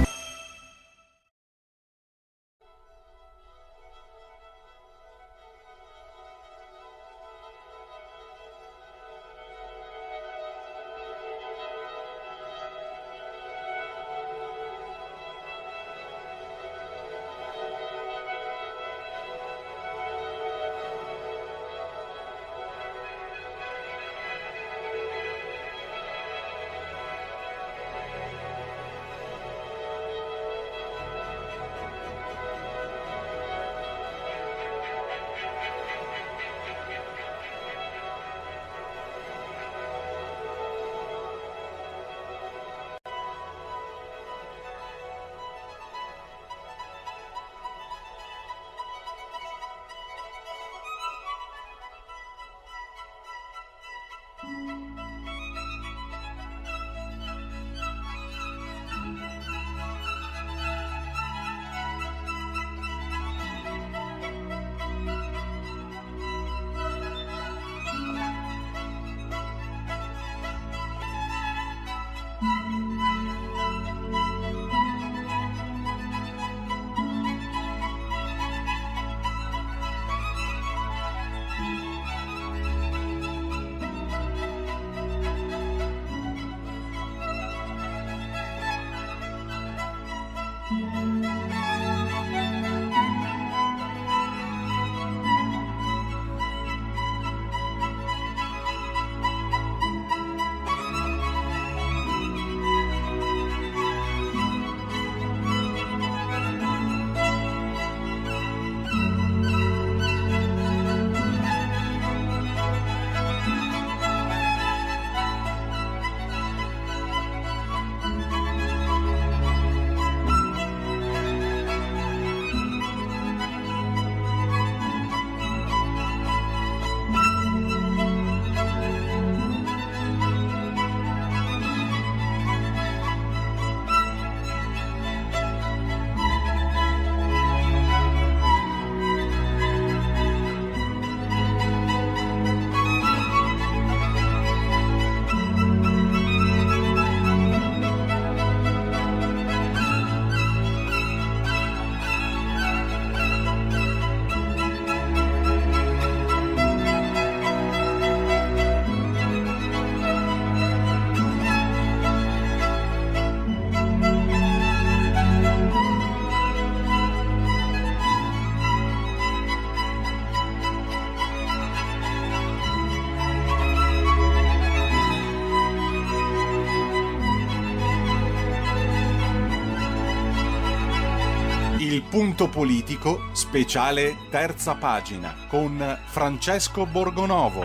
Punto 182.41 182.57
politico, 182.57 183.19
speciale 183.33 184.15
terza 184.31 184.73
pagina, 184.73 185.45
con 185.47 185.77
Francesco 186.05 186.87
Borgonovo. 186.87 187.61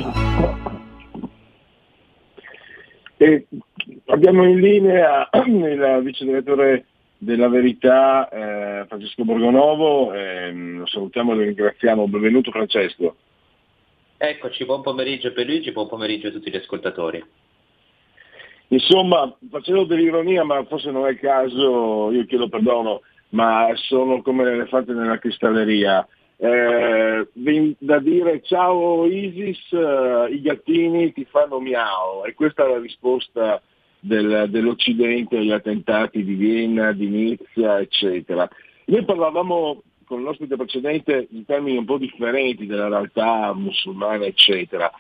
E 3.17 3.47
abbiamo 4.05 4.45
in 4.45 4.61
linea 4.61 5.31
il 5.47 6.01
vice 6.03 6.27
direttore 6.27 6.85
della 7.17 7.49
Verità, 7.49 8.29
eh, 8.29 8.85
Francesco 8.87 9.25
Borgonovo, 9.25 10.13
ehm, 10.13 10.81
lo 10.81 10.87
salutiamo 10.87 11.33
e 11.33 11.37
lo 11.37 11.43
ringraziamo. 11.45 12.07
Benvenuto 12.07 12.51
Francesco. 12.51 13.17
Eccoci, 14.19 14.67
buon 14.67 14.83
pomeriggio 14.83 15.33
per 15.33 15.47
Luigi, 15.47 15.73
buon 15.73 15.89
pomeriggio 15.89 16.29
a 16.29 16.33
tutti 16.33 16.51
gli 16.51 16.57
ascoltatori. 16.57 17.25
Insomma, 18.69 19.35
facevo 19.49 19.85
dell'ironia, 19.85 20.45
ma 20.45 20.63
forse 20.67 20.91
non 20.91 21.07
è 21.07 21.13
il 21.13 21.19
caso, 21.19 22.11
io 22.11 22.27
chiedo 22.27 22.51
perdono, 22.51 23.01
ma 23.31 23.71
sono 23.75 24.23
come 24.23 24.45
l'elefante 24.45 24.93
nella 24.93 25.19
cristalleria. 25.19 26.07
Eh, 26.39 27.29
da 27.79 27.99
dire 27.99 28.43
ciao 28.43 29.07
Isis, 29.07 29.73
eh, 29.73 30.29
i 30.33 30.41
gattini 30.43 31.13
ti 31.13 31.25
fanno 31.25 31.59
miau 31.61 32.27
e 32.27 32.35
questa 32.35 32.67
è 32.67 32.69
la 32.69 32.79
risposta 32.79 33.63
del- 33.99 34.47
dell'Occidente 34.51 35.39
agli 35.39 35.51
attentati 35.51 36.23
di 36.23 36.35
Vienna, 36.35 36.93
di 36.93 37.09
Nizza, 37.09 37.79
eccetera. 37.81 38.49
Noi 38.87 39.05
parlavamo 39.05 39.83
con 40.05 40.23
l'ospite 40.23 40.57
precedente 40.57 41.27
in 41.31 41.45
termini 41.45 41.79
un 41.79 41.85
po' 41.85 41.99
differenti 41.99 42.67
della 42.67 42.89
realtà 42.89 43.53
musulmana, 43.53 44.25
eccetera. 44.25 44.91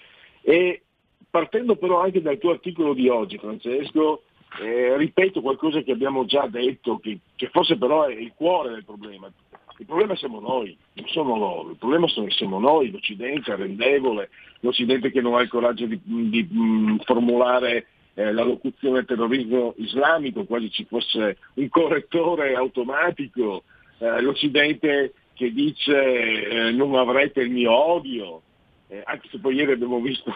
E 0.42 0.82
partendo 1.30 1.76
però 1.76 2.00
anche 2.00 2.22
dal 2.22 2.38
tuo 2.38 2.50
articolo 2.50 2.94
di 2.94 3.08
oggi, 3.08 3.38
Francesco, 3.38 4.22
eh, 4.60 4.96
ripeto 4.96 5.40
qualcosa 5.40 5.82
che 5.82 5.92
abbiamo 5.92 6.24
già 6.24 6.46
detto, 6.46 6.98
che, 6.98 7.18
che 7.34 7.48
forse 7.48 7.76
però 7.76 8.04
è 8.04 8.14
il 8.14 8.32
cuore 8.34 8.70
del 8.70 8.84
problema. 8.84 9.30
Il 9.78 9.84
problema 9.84 10.16
siamo 10.16 10.40
noi, 10.40 10.76
non 10.94 11.06
sono 11.08 11.36
loro, 11.36 11.70
il 11.70 11.76
problema 11.76 12.08
sono, 12.08 12.30
siamo 12.30 12.58
noi, 12.58 12.90
l'Occidente 12.90 13.52
arrendevole, 13.52 14.30
l'Occidente 14.60 15.10
che 15.10 15.20
non 15.20 15.34
ha 15.34 15.42
il 15.42 15.48
coraggio 15.48 15.84
di, 15.84 16.00
di, 16.02 16.42
mh, 16.42 17.00
formulare 17.04 17.88
eh, 18.14 18.32
la 18.32 18.42
locuzione 18.42 19.04
terrorismo 19.04 19.74
islamico, 19.76 20.46
quasi 20.46 20.70
ci 20.70 20.86
fosse 20.86 21.36
un 21.54 21.68
correttore 21.68 22.54
automatico, 22.54 23.64
eh, 23.98 24.22
l'Occidente 24.22 25.12
che 25.34 25.52
dice 25.52 26.48
eh, 26.48 26.70
non 26.70 26.94
avrete 26.94 27.42
il 27.42 27.50
mio 27.50 27.72
odio, 27.72 28.40
eh, 28.88 29.02
anche 29.04 29.28
se 29.30 29.38
poi 29.38 29.56
ieri 29.56 29.72
abbiamo 29.72 30.00
visto 30.00 30.32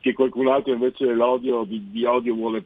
che 0.00 0.12
qualcun 0.12 0.48
altro 0.48 0.72
invece 0.72 1.06
di, 1.66 1.90
di 1.90 2.04
odio 2.04 2.34
vuole, 2.34 2.64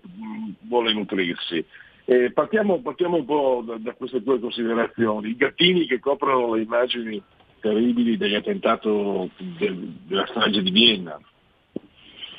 vuole 0.61 0.93
nutrirsi. 0.93 1.65
Eh, 2.07 2.31
partiamo, 2.33 2.81
partiamo 2.81 3.17
un 3.17 3.25
po' 3.25 3.63
da, 3.67 3.77
da 3.79 3.95
queste 3.95 4.23
due 4.23 4.39
considerazioni. 4.39 5.31
I 5.31 5.37
gattini 5.37 5.87
che 5.87 6.01
coprono 6.01 6.55
le 6.55 6.63
immagini 6.63 7.23
terribili 7.61 8.17
dell'attentato 8.17 9.31
del- 9.37 9.95
della 10.07 10.27
strage 10.27 10.63
di 10.63 10.71
Vienna, 10.71 11.19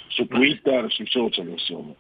su 0.08 0.28
Twitter, 0.28 0.92
sui 0.92 1.08
social 1.08 1.48
insomma. 1.50 1.94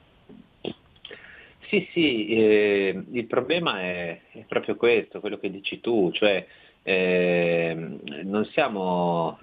Sì, 1.68 1.88
sì, 1.92 2.28
eh, 2.28 3.04
il 3.12 3.26
problema 3.26 3.82
è, 3.82 4.22
è 4.32 4.46
proprio 4.48 4.76
questo, 4.76 5.20
quello 5.20 5.40
che 5.40 5.50
dici 5.50 5.82
tu, 5.82 6.12
cioè 6.14 6.46
ehm, 6.84 8.00
non 8.24 8.46
siamo 8.46 9.40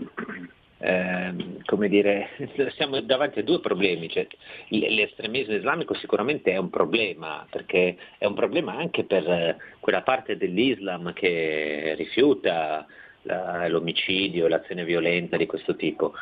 ehm, 0.83 1.63
come 1.65 1.89
dire, 1.89 2.29
siamo 2.77 3.01
davanti 3.01 3.39
a 3.39 3.45
due 3.45 3.61
problemi. 3.61 4.09
Cioè, 4.09 4.27
l'estremismo 4.69 5.55
islamico 5.55 5.95
sicuramente 5.95 6.53
è 6.53 6.57
un 6.59 6.71
problema, 6.71 7.47
perché 7.49 7.97
è 8.19 8.27
un 8.27 8.35
problema 8.35 8.75
anche 8.77 9.05
per 9.05 9.29
eh, 9.29 9.57
quella 9.81 10.03
parte 10.03 10.37
dell'Islam 10.37 11.13
che 11.13 11.95
rifiuta 11.97 12.87
la- 13.23 13.69
l'omicidio, 13.69 14.49
l'azione 14.49 14.85
violenta 14.85 15.37
di 15.37 15.47
questo 15.47 15.77
tipo. 15.77 16.13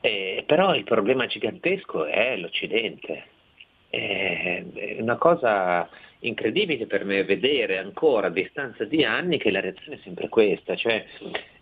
Eh, 0.00 0.44
però 0.46 0.74
il 0.74 0.84
problema 0.84 1.26
gigantesco 1.26 2.06
è 2.06 2.36
l'Occidente. 2.36 3.24
Eh, 3.90 4.64
È 4.74 5.00
una 5.00 5.16
cosa 5.16 5.88
incredibile 6.28 6.86
per 6.86 7.04
me 7.04 7.24
vedere 7.24 7.78
ancora 7.78 8.28
a 8.28 8.30
distanza 8.30 8.84
di 8.84 9.04
anni 9.04 9.38
che 9.38 9.50
la 9.50 9.60
reazione 9.60 9.96
è 9.96 10.00
sempre 10.02 10.28
questa, 10.28 10.74
cioè 10.76 11.04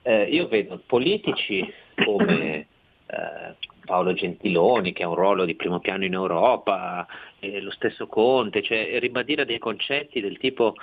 eh, 0.02 0.24
io 0.24 0.48
vedo 0.48 0.80
politici 0.86 1.70
come 2.04 2.66
eh, 3.06 3.54
Paolo 3.84 4.12
Gentiloni 4.12 4.92
che 4.92 5.02
ha 5.02 5.08
un 5.08 5.14
ruolo 5.14 5.44
di 5.44 5.54
primo 5.54 5.80
piano 5.80 6.04
in 6.04 6.14
Europa, 6.14 7.06
eh, 7.40 7.60
lo 7.60 7.70
stesso 7.70 8.06
Conte, 8.06 8.62
cioè 8.62 8.98
ribadire 8.98 9.44
dei 9.44 9.58
concetti 9.58 10.20
del 10.20 10.38
tipo 10.38 10.74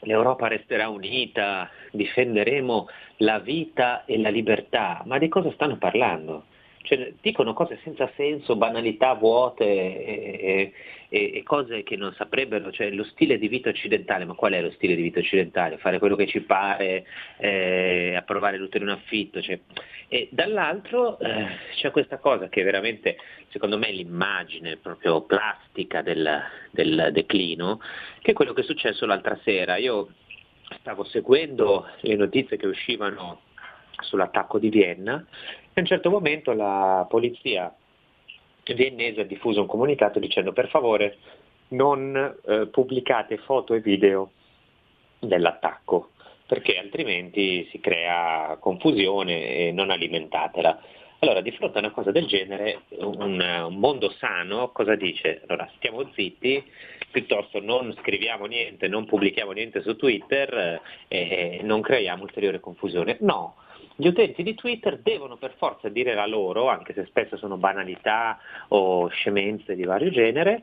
l'Europa 0.00 0.48
resterà 0.48 0.88
unita, 0.88 1.70
difenderemo 1.90 2.88
la 3.18 3.38
vita 3.38 4.04
e 4.04 4.18
la 4.18 4.28
libertà, 4.28 5.02
ma 5.06 5.18
di 5.18 5.28
cosa 5.28 5.50
stanno 5.52 5.76
parlando? 5.76 6.44
Cioè, 6.84 7.14
dicono 7.22 7.54
cose 7.54 7.80
senza 7.82 8.10
senso, 8.14 8.56
banalità 8.56 9.14
vuote 9.14 9.64
e, 9.64 10.72
e- 11.08 11.30
e 11.34 11.42
cose 11.42 11.82
che 11.82 11.96
non 11.96 12.12
saprebbero, 12.12 12.70
cioè 12.72 12.90
lo 12.90 13.04
stile 13.04 13.38
di 13.38 13.48
vita 13.48 13.70
occidentale, 13.70 14.26
ma 14.26 14.34
qual 14.34 14.52
è 14.52 14.60
lo 14.60 14.70
stile 14.72 14.94
di 14.94 15.00
vita 15.00 15.20
occidentale? 15.20 15.78
Fare 15.78 15.98
quello 15.98 16.14
che 16.14 16.26
ci 16.26 16.42
pare, 16.42 17.06
eh, 17.38 18.14
approvare 18.14 18.58
l'utero 18.58 18.84
in 18.84 18.90
affitto, 18.90 19.40
cioè. 19.40 19.58
e 20.08 20.28
dall'altro 20.30 21.18
eh, 21.20 21.46
c'è 21.76 21.90
questa 21.90 22.18
cosa 22.18 22.48
che 22.50 22.62
veramente 22.62 23.16
secondo 23.48 23.78
me 23.78 23.86
è 23.86 23.92
l'immagine 23.92 24.76
proprio 24.76 25.22
plastica 25.22 26.02
del, 26.02 26.42
del 26.70 27.10
declino, 27.12 27.80
che 28.20 28.32
è 28.32 28.34
quello 28.34 28.52
che 28.52 28.60
è 28.60 28.64
successo 28.64 29.06
l'altra 29.06 29.38
sera. 29.42 29.76
Io 29.76 30.08
stavo 30.80 31.04
seguendo 31.04 31.86
le 32.00 32.16
notizie 32.16 32.58
che 32.58 32.66
uscivano 32.66 33.40
sull'attacco 34.00 34.58
di 34.58 34.68
Vienna 34.68 35.24
e 35.72 35.72
a 35.74 35.80
un 35.80 35.86
certo 35.86 36.10
momento 36.10 36.52
la 36.52 37.06
polizia 37.08 37.74
viennese 38.74 39.22
ha 39.22 39.24
diffuso 39.24 39.60
un 39.60 39.66
comunicato 39.66 40.18
dicendo 40.18 40.52
per 40.52 40.68
favore 40.68 41.18
non 41.68 42.16
eh, 42.46 42.66
pubblicate 42.68 43.38
foto 43.38 43.74
e 43.74 43.80
video 43.80 44.30
dell'attacco 45.18 46.10
perché 46.46 46.78
altrimenti 46.78 47.66
si 47.70 47.80
crea 47.80 48.56
confusione 48.60 49.48
e 49.48 49.72
non 49.72 49.90
alimentatela. 49.90 50.80
Allora, 51.20 51.40
di 51.40 51.52
fronte 51.52 51.78
a 51.78 51.80
una 51.80 51.90
cosa 51.90 52.10
del 52.10 52.26
genere, 52.26 52.82
un, 52.98 53.40
un 53.40 53.74
mondo 53.76 54.10
sano 54.18 54.70
cosa 54.72 54.94
dice? 54.94 55.40
Allora, 55.46 55.68
stiamo 55.76 56.06
zitti, 56.12 56.62
piuttosto 57.10 57.60
non 57.60 57.94
scriviamo 57.98 58.44
niente, 58.44 58.88
non 58.88 59.06
pubblichiamo 59.06 59.52
niente 59.52 59.80
su 59.80 59.96
Twitter 59.96 60.80
eh, 61.08 61.58
e 61.58 61.60
non 61.62 61.80
creiamo 61.80 62.24
ulteriore 62.24 62.60
confusione. 62.60 63.16
No, 63.20 63.54
gli 63.96 64.06
utenti 64.08 64.42
di 64.42 64.54
Twitter 64.54 64.98
devono 64.98 65.36
per 65.36 65.54
forza 65.56 65.88
dire 65.88 66.14
la 66.14 66.26
loro, 66.26 66.68
anche 66.68 66.92
se 66.92 67.04
spesso 67.06 67.36
sono 67.36 67.56
banalità 67.56 68.38
o 68.68 69.08
scemenze 69.08 69.76
di 69.76 69.84
vario 69.84 70.10
genere, 70.10 70.62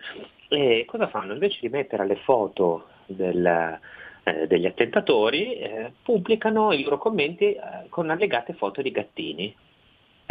e 0.49 0.84
cosa 0.86 1.08
fanno? 1.08 1.34
Invece 1.34 1.60
di 1.62 1.70
mettere 1.70 2.06
le 2.06 2.18
foto 2.18 2.88
del, 3.06 3.80
eh, 4.24 4.48
degli 4.48 4.66
attentatori, 4.66 5.56
eh, 5.56 5.94
pubblicano 6.03 6.74
i 6.74 6.84
loro 6.84 6.98
commenti 6.98 7.53
eh, 7.53 7.60
con 7.90 8.10
allegate 8.10 8.53
foto 8.53 8.82
di 8.82 8.91
gattini. 8.91 9.56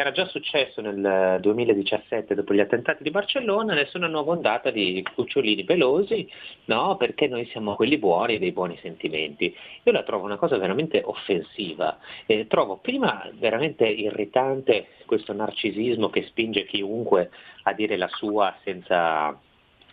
Era 0.00 0.12
già 0.12 0.24
successo 0.28 0.80
nel 0.80 1.40
2017 1.42 2.34
dopo 2.34 2.54
gli 2.54 2.60
attentati 2.60 3.02
di 3.02 3.10
Barcellona, 3.10 3.72
adesso 3.72 3.98
una 3.98 4.06
nuova 4.06 4.32
ondata 4.32 4.70
di 4.70 5.06
cucciolini 5.14 5.64
pelosi, 5.64 6.26
no? 6.64 6.96
perché 6.96 7.28
noi 7.28 7.44
siamo 7.50 7.74
quelli 7.74 7.98
buoni 7.98 8.36
e 8.36 8.38
dei 8.38 8.52
buoni 8.52 8.78
sentimenti. 8.80 9.54
Io 9.82 9.92
la 9.92 10.02
trovo 10.02 10.24
una 10.24 10.38
cosa 10.38 10.56
veramente 10.56 11.02
offensiva, 11.04 11.98
e 12.24 12.46
trovo 12.46 12.78
prima 12.78 13.28
veramente 13.34 13.86
irritante 13.86 14.86
questo 15.04 15.34
narcisismo 15.34 16.08
che 16.08 16.22
spinge 16.22 16.64
chiunque 16.64 17.28
a 17.64 17.74
dire 17.74 17.98
la 17.98 18.08
sua 18.08 18.56
senza, 18.64 19.38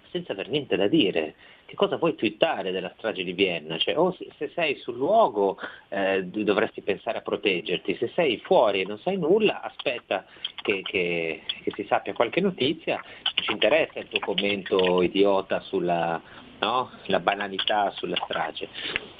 senza 0.09 0.31
aver 0.31 0.47
niente 0.47 0.77
da 0.77 0.87
dire. 0.87 1.35
Che 1.67 1.75
cosa 1.75 1.97
vuoi 1.97 2.15
twittare 2.15 2.71
della 2.71 2.93
strage 2.95 3.25
di 3.25 3.33
Vienna? 3.33 3.77
Cioè, 3.77 3.97
o 3.97 4.15
se, 4.17 4.27
se 4.37 4.51
sei 4.55 4.77
sul 4.77 4.95
luogo 4.95 5.57
eh, 5.89 6.23
dovresti 6.23 6.81
pensare 6.81 7.17
a 7.17 7.21
proteggerti, 7.21 7.97
se 7.97 8.09
sei 8.15 8.37
fuori 8.37 8.81
e 8.81 8.85
non 8.85 8.97
sai 8.99 9.17
nulla, 9.17 9.61
aspetta 9.61 10.25
che, 10.61 10.81
che- 10.81 11.41
che 11.63 11.71
si 11.75 11.85
sappia 11.89 12.13
qualche 12.13 12.39
notizia, 12.39 13.03
ci 13.41 13.51
interessa 13.51 13.99
il 13.99 14.07
tuo 14.07 14.19
commento 14.21 15.01
idiota 15.01 15.59
sulla 15.59 16.21
no? 16.59 16.89
la 17.07 17.19
banalità 17.19 17.91
sulla 17.91 18.15
strage. 18.23 18.69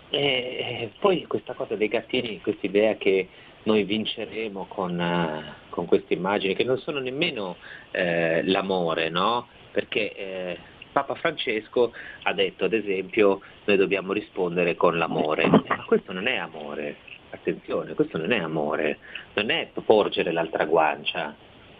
E, 0.09 0.91
poi 0.99 1.25
questa 1.25 1.53
cosa 1.53 1.75
dei 1.75 1.89
gattini, 1.89 2.39
questa 2.39 2.65
idea 2.65 2.95
che 2.95 3.27
noi 3.63 3.83
vinceremo 3.83 4.67
con, 4.69 4.97
eh, 4.99 5.53
con 5.69 5.85
queste 5.85 6.13
immagini, 6.13 6.55
che 6.55 6.63
non 6.63 6.77
sono 6.77 6.99
nemmeno 6.99 7.57
eh, 7.91 8.41
l'amore, 8.45 9.09
no? 9.09 9.47
perché 9.71 10.13
eh, 10.15 10.57
Papa 10.97 11.13
Francesco 11.13 11.93
ha 12.23 12.33
detto 12.33 12.65
ad 12.65 12.73
esempio 12.73 13.41
noi 13.65 13.77
dobbiamo 13.77 14.13
rispondere 14.13 14.75
con 14.75 14.97
l'amore, 14.97 15.47
ma 15.47 15.83
questo 15.85 16.11
non 16.11 16.25
è 16.25 16.37
amore, 16.37 16.95
attenzione, 17.29 17.93
questo 17.93 18.17
non 18.17 18.31
è 18.31 18.39
amore, 18.39 18.97
non 19.35 19.51
è 19.51 19.69
porgere 19.85 20.31
l'altra 20.31 20.65
guancia, 20.65 21.35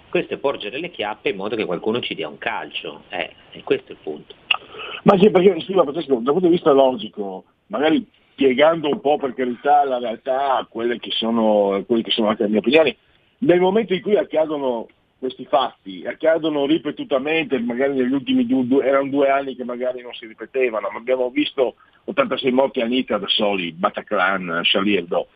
questo 0.10 0.35
è 0.35 0.38
porgere 0.38 0.80
le 0.80 0.91
chiappe 0.91 1.30
in 1.30 1.35
modo 1.35 1.56
che 1.56 1.65
qualcuno 1.65 1.99
ci 1.99 2.14
dia 2.14 2.27
un 2.27 2.38
calcio, 2.38 3.06
eh, 3.10 3.34
e 3.53 3.64
questo 3.64 3.91
è 3.91 3.95
il 3.95 4.02
punto. 4.03 4.35
Ma 5.02 5.18
sì, 5.18 5.31
perché 5.31 5.61
scusa 5.61 5.81
Francesco, 5.81 6.14
dal 6.14 6.34
punto 6.34 6.48
di 6.48 6.53
vista 6.53 6.72
logico, 6.72 7.45
magari 7.68 8.06
piegando 8.35 8.88
un 8.88 9.02
po' 9.02 9.18
per 9.18 9.34
carità 9.34 9.84
la 9.84 9.98
realtà 9.98 10.57
a 10.57 10.68
quelle 10.69 10.99
che 10.99 11.10
sono, 11.10 11.84
quelle 11.88 12.03
che 12.03 12.11
sono 12.11 12.27
anche 12.27 12.44
le 12.44 12.49
mie 12.49 12.60
opinioni, 12.60 12.95
nel 13.39 13.60
momento 13.60 13.95
in 13.95 14.02
cui 14.02 14.15
accadono 14.15 14.85
questi 15.19 15.45
fatti, 15.45 16.06
accadono 16.06 16.65
ripetutamente, 16.65 17.60
magari 17.60 17.94
negli 17.94 18.11
ultimi 18.11 18.45
due, 18.45 18.85
erano 18.85 19.10
due 19.10 19.30
anni 19.30 19.56
che 19.56 19.64
magari 19.64 20.02
non 20.02 20.14
si 20.14 20.27
ripetevano, 20.27 20.89
ma 20.91 20.98
abbiamo 20.98 21.30
visto 21.30 21.76
86 22.06 22.52
morti 22.52 22.81
a 22.81 22.85
Nizza 22.85 23.18
da 23.18 23.27
soli, 23.27 23.72
Bataclan, 23.72 24.61
Charlie 24.64 24.99
Hebdo, 24.99 25.27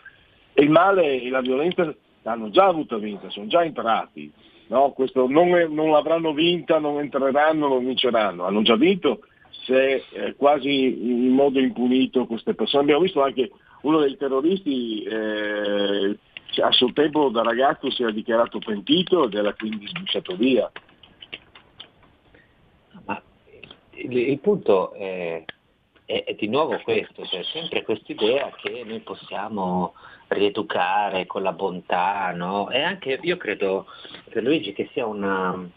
e 0.53 0.63
il 0.63 0.69
male 0.69 1.21
e 1.21 1.29
la 1.29 1.41
violenza 1.41 1.93
l'hanno 2.21 2.49
già 2.51 2.65
avuta 2.65 2.97
vinta, 2.97 3.29
sono 3.29 3.47
già 3.47 3.63
entrati, 3.63 4.31
no? 4.67 4.93
Non, 5.13 5.55
è- 5.55 5.67
non 5.67 5.91
l'avranno 5.91 6.33
vinta, 6.33 6.77
non 6.77 6.99
entreranno, 6.99 7.67
non 7.67 7.85
vinceranno, 7.85 8.45
hanno 8.45 8.61
già 8.61 8.75
vinto 8.75 9.21
se 9.65 10.03
eh, 10.11 10.35
quasi 10.35 10.69
in 10.69 11.29
modo 11.29 11.59
impunito 11.59 12.25
queste 12.25 12.53
persone. 12.53 12.83
Abbiamo 12.83 13.01
visto 13.01 13.21
anche 13.21 13.51
uno 13.81 13.99
dei 13.99 14.15
terroristi 14.17 15.03
eh, 15.03 16.17
a 16.59 16.71
suo 16.71 16.91
tempo 16.91 17.29
da 17.29 17.43
ragazzo 17.43 17.89
si 17.91 18.01
era 18.01 18.11
dichiarato 18.11 18.59
pentito 18.59 19.25
ed 19.25 19.35
era 19.35 19.53
quindi 19.53 19.87
sbucciato 19.87 20.35
via. 20.35 20.69
Il, 23.91 24.17
il 24.17 24.39
punto 24.39 24.93
è, 24.93 25.43
è- 26.05 26.23
è 26.23 26.33
di 26.33 26.47
nuovo 26.47 26.79
questo, 26.79 27.25
cioè 27.25 27.43
sempre 27.43 27.83
quest'idea 27.83 28.51
che 28.57 28.83
noi 28.85 28.99
possiamo 29.01 29.93
rieducare 30.29 31.25
con 31.25 31.43
la 31.43 31.51
bontà, 31.51 32.31
no? 32.33 32.69
E 32.69 32.81
anche 32.81 33.19
io 33.21 33.37
credo, 33.37 33.85
per 34.29 34.43
Luigi, 34.43 34.73
che 34.73 34.89
sia 34.93 35.05
una, 35.05 35.69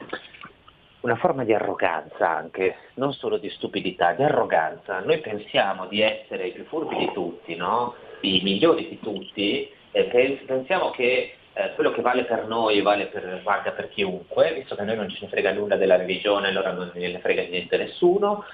una 1.01 1.17
forma 1.17 1.45
di 1.45 1.53
arroganza 1.53 2.31
anche, 2.31 2.77
non 2.95 3.13
solo 3.13 3.37
di 3.37 3.51
stupidità, 3.51 4.13
di 4.13 4.23
arroganza. 4.23 5.01
Noi 5.01 5.19
pensiamo 5.21 5.87
di 5.87 6.01
essere 6.01 6.47
i 6.47 6.53
più 6.53 6.65
furbi 6.65 6.97
di 6.97 7.11
tutti, 7.13 7.57
no? 7.57 7.95
I 8.21 8.41
migliori 8.43 8.89
di 8.89 8.99
tutti, 9.01 9.69
e 9.95 10.05
pe- 10.07 10.43
pensiamo 10.45 10.91
che 10.91 11.35
eh, 11.53 11.73
quello 11.77 11.93
che 11.93 12.03
vale 12.03 12.25
per 12.25 12.47
noi 12.47 12.83
vale 12.83 13.07
per, 13.07 13.41
valga 13.45 13.71
per 13.71 13.89
chiunque, 13.89 14.53
visto 14.55 14.75
che 14.75 14.81
a 14.81 14.85
noi 14.85 14.97
non 14.97 15.09
ce 15.09 15.19
ne 15.21 15.29
frega 15.29 15.53
nulla 15.53 15.77
della 15.77 15.95
religione, 15.95 16.49
allora 16.49 16.73
non 16.73 16.91
ne 16.95 17.19
frega 17.21 17.43
niente 17.43 17.77
nessuno, 17.77 18.45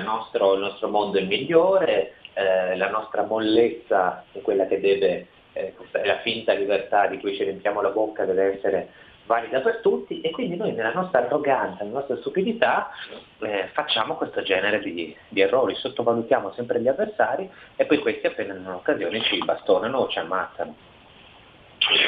nostro- 0.00 0.54
il 0.54 0.60
nostro 0.60 0.88
mondo 0.88 1.18
è 1.18 1.20
il 1.20 1.26
migliore, 1.26 2.14
eh, 2.32 2.76
la 2.76 2.88
nostra 2.88 3.24
mollezza 3.24 4.24
è 4.32 4.40
quella 4.40 4.66
che 4.66 4.80
deve, 4.80 5.26
eh, 5.52 5.74
la 6.02 6.18
finta 6.20 6.54
libertà 6.54 7.06
di 7.08 7.18
cui 7.20 7.36
ci 7.36 7.44
riempiamo 7.44 7.82
la 7.82 7.90
bocca, 7.90 8.24
deve 8.24 8.56
essere 8.56 8.88
valida 9.26 9.60
per 9.60 9.80
tutti 9.82 10.20
e 10.20 10.30
quindi 10.30 10.56
noi 10.56 10.72
nella 10.72 10.92
nostra 10.92 11.24
arroganza, 11.24 11.84
nella 11.84 11.98
nostra 11.98 12.16
stupidità 12.16 12.90
eh, 13.40 13.68
facciamo 13.72 14.14
questo 14.14 14.42
genere 14.42 14.80
di, 14.80 15.14
di 15.28 15.40
errori, 15.40 15.74
sottovalutiamo 15.74 16.52
sempre 16.52 16.80
gli 16.80 16.88
avversari 16.88 17.48
e 17.76 17.84
poi 17.84 17.98
questi 17.98 18.26
appena 18.26 18.54
in 18.54 18.64
un'occasione 18.64 19.20
ci 19.22 19.38
bastonano 19.44 19.98
o 19.98 20.08
ci 20.08 20.18
ammazzano. 20.18 20.74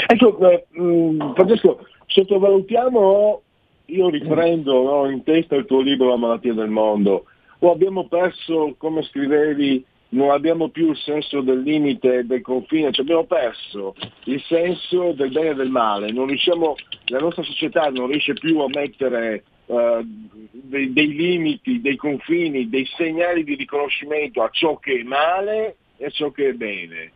Ecco, 0.06 0.50
eh, 0.50 0.66
mh, 0.70 1.34
Francesco, 1.34 1.86
sottovalutiamo, 2.06 3.42
io 3.86 4.08
riprendo 4.08 4.82
no, 4.82 5.10
in 5.10 5.22
testa 5.22 5.56
il 5.56 5.66
tuo 5.66 5.80
libro 5.80 6.08
La 6.08 6.16
malattia 6.16 6.54
del 6.54 6.68
mondo, 6.68 7.24
o 7.60 7.70
abbiamo 7.70 8.06
perso, 8.06 8.74
come 8.78 9.02
scrivevi, 9.02 9.84
non 10.10 10.30
abbiamo 10.30 10.68
più 10.68 10.90
il 10.90 10.97
senso 10.97 11.40
del 11.43 11.60
limite, 11.60 12.24
del 12.24 12.40
confine, 12.40 12.93
cioè 12.93 13.05
abbiamo 13.05 13.24
perso 13.24 13.94
il 14.24 14.43
senso 14.43 15.12
del 15.12 15.30
bene 15.30 15.51
e 15.51 15.55
del 15.55 15.70
male, 15.70 16.12
la 16.12 17.18
nostra 17.18 17.43
società 17.43 17.90
non 17.90 18.06
riesce 18.06 18.32
più 18.32 18.59
a 18.60 18.68
mettere 18.68 19.44
eh, 19.66 20.01
dei, 20.51 20.93
dei 20.93 21.14
limiti, 21.14 21.80
dei 21.80 21.97
confini, 21.97 22.68
dei 22.68 22.86
segnali 22.97 23.44
di 23.44 23.55
riconoscimento 23.55 24.43
a 24.43 24.48
ciò 24.51 24.78
che 24.78 25.01
è 25.01 25.02
male 25.02 25.76
e 25.98 26.06
a 26.06 26.10
ciò 26.10 26.30
che 26.30 26.48
è 26.48 26.52
bene. 26.52 27.12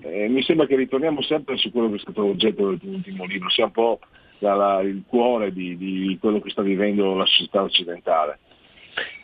Eh, 0.00 0.28
mi 0.28 0.42
sembra 0.42 0.66
che 0.66 0.76
ritorniamo 0.76 1.20
sempre 1.22 1.56
su 1.56 1.72
quello 1.72 1.90
che 1.90 1.96
è 1.96 2.00
stato 2.00 2.24
oggetto 2.24 2.68
del 2.68 2.78
tuo 2.78 2.90
ultimo 2.90 3.24
libro, 3.24 3.50
sia 3.50 3.64
un 3.64 3.72
po' 3.72 3.98
la- 4.38 4.54
la- 4.54 4.80
il 4.82 5.02
cuore 5.08 5.52
di, 5.52 5.76
di 5.76 6.16
quello 6.20 6.40
che 6.40 6.50
sta 6.50 6.62
vivendo 6.62 7.16
la 7.16 7.26
società 7.26 7.62
occidentale. 7.62 8.38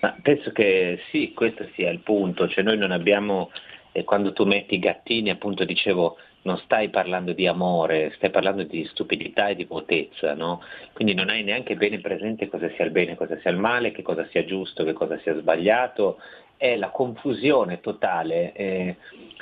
Ma 0.01 0.17
penso 0.23 0.53
che 0.53 1.01
sì, 1.11 1.33
questo 1.35 1.67
sia 1.75 1.91
il 1.91 2.01
punto, 2.01 2.49
cioè 2.49 2.65
noi 2.65 2.77
non 2.77 2.91
abbiamo, 2.91 3.51
eh, 3.93 4.05
quando 4.05 4.33
tu 4.33 4.45
metti 4.45 4.75
i 4.75 4.79
gattini, 4.79 5.31
appunto 5.31 5.65
dicevo, 5.65 6.17
non 6.43 6.59
stai 6.59 6.91
parlando 6.91 7.33
di 7.33 7.47
amore, 7.47 8.13
stai 8.17 8.31
parlando 8.31 8.65
di 8.65 8.85
stupidità 8.87 9.49
e 9.49 9.55
di 9.55 9.65
vuotezza, 9.65 10.35
no? 10.35 10.63
Quindi 10.93 11.15
non 11.15 11.31
hai 11.31 11.43
neanche 11.43 11.75
bene 11.75 12.01
presente 12.01 12.49
cosa 12.49 12.71
sia 12.71 12.85
il 12.85 12.91
bene, 12.91 13.17
cosa 13.17 13.39
sia 13.41 13.51
il 13.51 13.57
male, 13.57 13.93
che 13.93 14.03
cosa 14.03 14.27
sia 14.31 14.45
giusto, 14.45 14.85
che 14.85 14.93
cosa 14.93 15.19
sia 15.21 15.35
sbagliato, 15.39 16.19
è 16.57 16.77
la 16.77 16.91
confusione 16.91 17.81
totale, 17.81 18.53
eh, 18.53 18.97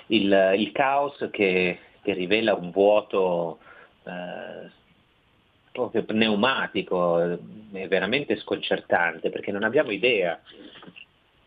il, 0.08 0.54
il 0.56 0.72
caos 0.72 1.28
che, 1.30 1.78
che 2.02 2.12
rivela 2.12 2.54
un 2.54 2.70
vuoto 2.70 3.58
eh, 4.04 4.70
proprio 5.72 6.04
pneumatico, 6.04 7.18
è 7.72 7.88
veramente 7.88 8.36
sconcertante 8.36 9.30
perché 9.30 9.50
non 9.50 9.64
abbiamo 9.64 9.90
idea 9.90 10.38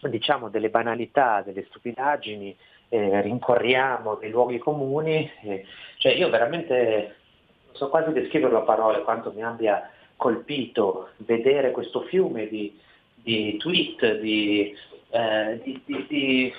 diciamo 0.02 0.50
delle 0.50 0.70
banalità, 0.70 1.42
delle 1.42 1.66
stupidaggini, 1.70 2.56
eh, 2.90 3.22
rincorriamo 3.22 4.16
dei 4.16 4.30
luoghi 4.30 4.58
comuni, 4.58 5.30
eh, 5.44 5.66
cioè 5.98 6.14
io 6.14 6.30
veramente 6.30 7.16
non 7.66 7.76
so 7.76 7.90
quasi 7.90 8.12
descriverlo 8.12 8.60
a 8.60 8.64
parole 8.64 9.04
quanto 9.04 9.32
mi 9.34 9.44
abbia 9.44 9.90
colpito 10.16 11.10
vedere 11.18 11.72
questo 11.72 12.02
fiume 12.02 12.48
di, 12.48 12.78
di 13.16 13.58
tweet, 13.58 14.20
di, 14.20 14.76
eh, 15.10 15.60
di- 15.64 15.82
di- 15.86 16.06
di- 16.08 16.54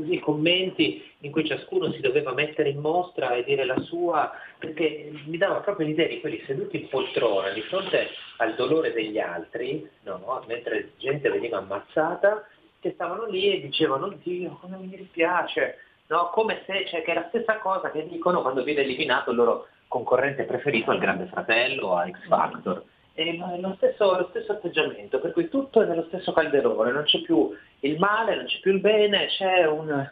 così, 0.00 0.18
commenti 0.20 1.04
in 1.20 1.30
cui 1.30 1.44
ciascuno 1.44 1.90
si 1.92 2.00
doveva 2.00 2.32
mettere 2.32 2.70
in 2.70 2.78
mostra 2.78 3.34
e 3.34 3.44
dire 3.44 3.64
la 3.64 3.80
sua, 3.80 4.30
perché 4.58 5.10
mi 5.26 5.36
dava 5.36 5.60
proprio 5.60 5.86
l'idea 5.86 6.06
di 6.06 6.20
quelli 6.20 6.42
seduti 6.46 6.80
in 6.80 6.88
poltrona 6.88 7.50
di 7.50 7.62
fronte 7.62 8.08
al 8.38 8.54
dolore 8.54 8.92
degli 8.92 9.18
altri, 9.18 9.88
no? 10.04 10.44
mentre 10.46 10.92
gente 10.98 11.28
veniva 11.30 11.58
ammazzata, 11.58 12.46
che 12.80 12.92
stavano 12.92 13.26
lì 13.26 13.52
e 13.52 13.60
dicevano 13.60 14.08
Dio 14.22 14.58
come 14.60 14.76
mi 14.76 14.88
dispiace, 14.88 15.78
no? 16.06 16.30
come 16.30 16.62
se 16.66 16.86
cioè, 16.86 17.02
che 17.02 17.10
è 17.10 17.14
la 17.14 17.26
stessa 17.28 17.58
cosa 17.58 17.90
che 17.90 18.06
dicono 18.06 18.42
quando 18.42 18.62
viene 18.62 18.82
eliminato 18.82 19.30
il 19.30 19.36
loro 19.36 19.66
concorrente 19.88 20.44
preferito 20.44 20.90
al 20.90 20.98
Grande 20.98 21.26
Fratello 21.26 21.88
o 21.88 21.96
a 21.96 22.08
X 22.08 22.26
Factor. 22.26 22.84
È 23.18 23.58
lo 23.58 23.74
stesso, 23.78 24.16
lo 24.16 24.28
stesso 24.30 24.52
atteggiamento, 24.52 25.18
per 25.18 25.32
cui 25.32 25.48
tutto 25.48 25.82
è 25.82 25.86
nello 25.86 26.04
stesso 26.06 26.32
calderone, 26.32 26.92
non 26.92 27.02
c'è 27.02 27.20
più 27.22 27.50
il 27.80 27.98
male, 27.98 28.36
non 28.36 28.44
c'è 28.44 28.60
più 28.60 28.72
il 28.72 28.78
bene, 28.78 29.26
c'è 29.26 29.66
un, 29.66 30.08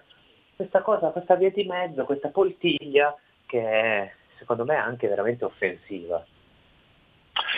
questa 0.57 0.83
cosa, 0.83 1.11
questa 1.11 1.37
via 1.37 1.51
di 1.51 1.63
mezzo, 1.63 2.05
questa 2.05 2.31
poltiglia 2.31 3.17
che 3.47 3.61
è 3.63 4.13
secondo 4.39 4.65
me 4.65 4.75
anche 4.75 5.07
veramente 5.07 5.45
offensiva. 5.45 6.27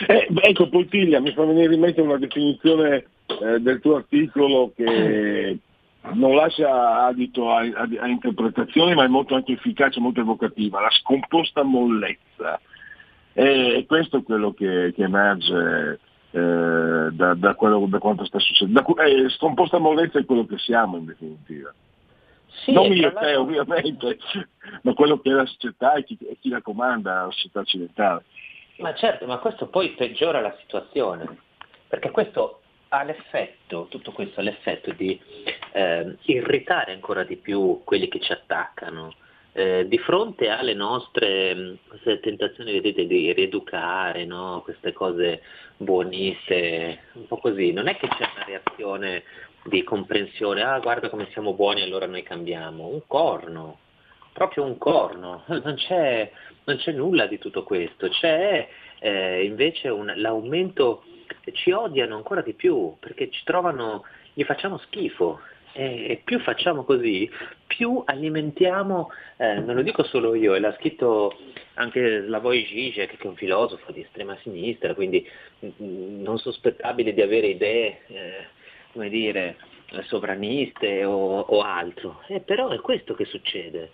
Eh, 0.07 0.27
ecco 0.39 0.69
Poltiglia, 0.69 1.19
mi 1.19 1.33
fa 1.33 1.43
venire 1.45 1.73
in 1.73 1.79
mente 1.79 2.01
una 2.01 2.17
definizione 2.17 3.07
eh, 3.25 3.59
del 3.59 3.79
tuo 3.79 3.95
articolo 3.95 4.71
che 4.75 5.57
non 6.13 6.35
lascia 6.35 7.05
adito 7.05 7.49
a, 7.49 7.61
a- 7.61 7.89
a 8.01 8.07
interpretazioni 8.07 8.93
ma 8.93 9.03
è 9.03 9.07
molto 9.07 9.33
anche 9.33 9.53
efficace, 9.53 9.99
molto 9.99 10.19
evocativa, 10.19 10.79
la 10.79 10.91
scomposta 10.91 11.63
mollezza. 11.63 12.61
E, 13.33 13.85
questo 13.87 14.17
è 14.17 14.23
quello 14.23 14.53
che, 14.53 14.91
che 14.95 15.03
emerge 15.03 15.99
eh, 16.31 17.09
da, 17.11 17.33
da 17.33 17.55
quello- 17.55 17.85
da 17.87 17.99
quanto 17.99 18.25
sta 18.25 18.39
succedendo. 18.39 18.81
Da 18.93 19.03
eh, 19.03 19.29
scomposta 19.29 19.77
mollezza 19.77 20.19
è 20.19 20.25
quello 20.25 20.45
che 20.45 20.57
siamo 20.57 20.97
in 20.97 21.05
definitiva. 21.05 21.73
Sì, 22.63 22.71
non 22.71 22.91
io 22.91 23.13
te 23.13 23.13
l'altro- 23.13 23.41
ovviamente, 23.41 24.17
ma 24.83 24.93
quello 24.93 25.19
che 25.19 25.29
è 25.29 25.33
la 25.33 25.45
società 25.45 25.93
e 25.93 26.03
chi, 26.03 26.17
chi 26.39 26.49
la 26.49 26.61
comanda, 26.61 27.25
la 27.25 27.31
società 27.31 27.59
occidentale. 27.61 28.23
Ma 28.77 28.93
certo, 28.93 29.25
ma 29.25 29.37
questo 29.37 29.67
poi 29.67 29.89
peggiora 29.89 30.39
la 30.39 30.55
situazione, 30.59 31.25
perché 31.87 32.11
questo 32.11 32.61
ha 32.89 33.03
l'effetto, 33.03 33.87
tutto 33.89 34.11
questo 34.11 34.39
ha 34.39 34.43
l'effetto 34.43 34.91
di 34.93 35.19
eh, 35.73 36.15
irritare 36.23 36.93
ancora 36.93 37.23
di 37.23 37.35
più 37.35 37.81
quelli 37.83 38.07
che 38.07 38.19
ci 38.19 38.31
attaccano. 38.31 39.13
Eh, 39.51 39.87
di 39.87 39.97
fronte 39.97 40.49
alle 40.49 40.75
nostre 40.75 41.77
queste 41.87 42.19
tentazioni 42.19 42.71
vedete, 42.71 43.07
di 43.07 43.33
rieducare, 43.33 44.23
no? 44.25 44.61
queste 44.63 44.93
cose 44.93 45.41
buoniste, 45.75 46.99
un 47.13 47.27
po' 47.27 47.37
così, 47.37 47.71
non 47.71 47.87
è 47.87 47.97
che 47.97 48.07
c'è 48.07 48.29
una 48.35 48.45
reazione 48.45 49.23
di 49.63 49.83
comprensione, 49.83 50.61
ah 50.61 50.79
guarda 50.79 51.09
come 51.09 51.27
siamo 51.31 51.53
buoni 51.53 51.81
allora 51.81 52.05
noi 52.05 52.21
cambiamo, 52.21 52.87
un 52.87 53.01
corno, 53.07 53.79
proprio 54.33 54.63
un 54.65 54.77
corno, 54.77 55.43
non 55.47 55.73
c'è, 55.75 56.31
non 56.65 56.77
c'è 56.77 56.91
nulla 56.91 57.25
di 57.25 57.39
tutto 57.39 57.63
questo, 57.63 58.07
c'è 58.09 58.67
eh, 58.99 59.43
invece 59.43 59.89
un- 59.89 60.13
l'aumento, 60.15 61.03
ci 61.53 61.71
odiano 61.71 62.15
ancora 62.15 62.41
di 62.41 62.53
più 62.53 62.95
perché 62.99 63.29
ci 63.31 63.41
trovano, 63.43 64.05
gli 64.33 64.43
facciamo 64.43 64.77
schifo 64.77 65.39
e, 65.79 66.11
e 66.11 66.21
più 66.25 66.39
facciamo 66.39 66.83
così, 66.83 67.29
più 67.65 68.01
alimentiamo, 68.03 69.09
eh, 69.37 69.59
non 69.61 69.75
lo 69.75 69.81
dico 69.81 70.03
solo 70.03 70.35
io, 70.35 70.57
l'ha 70.57 70.75
scritto 70.75 71.37
anche 71.75 72.23
Slavoj 72.25 72.65
Žižek 72.65 73.15
che 73.15 73.23
è 73.23 73.27
un 73.27 73.37
filosofo 73.37 73.93
di 73.93 74.01
estrema 74.01 74.37
sinistra, 74.41 74.93
quindi 74.93 75.25
mm, 75.65 76.21
non 76.21 76.37
sospettabile 76.37 77.13
di 77.13 77.21
avere 77.21 77.47
idee, 77.47 77.99
eh, 78.07 78.47
come 78.91 79.07
dire, 79.07 79.55
sovraniste 80.07 81.05
o, 81.05 81.39
o 81.39 81.61
altro. 81.61 82.23
Eh, 82.27 82.41
però 82.41 82.67
è 82.69 82.79
questo 82.81 83.13
che 83.13 83.23
succede. 83.23 83.91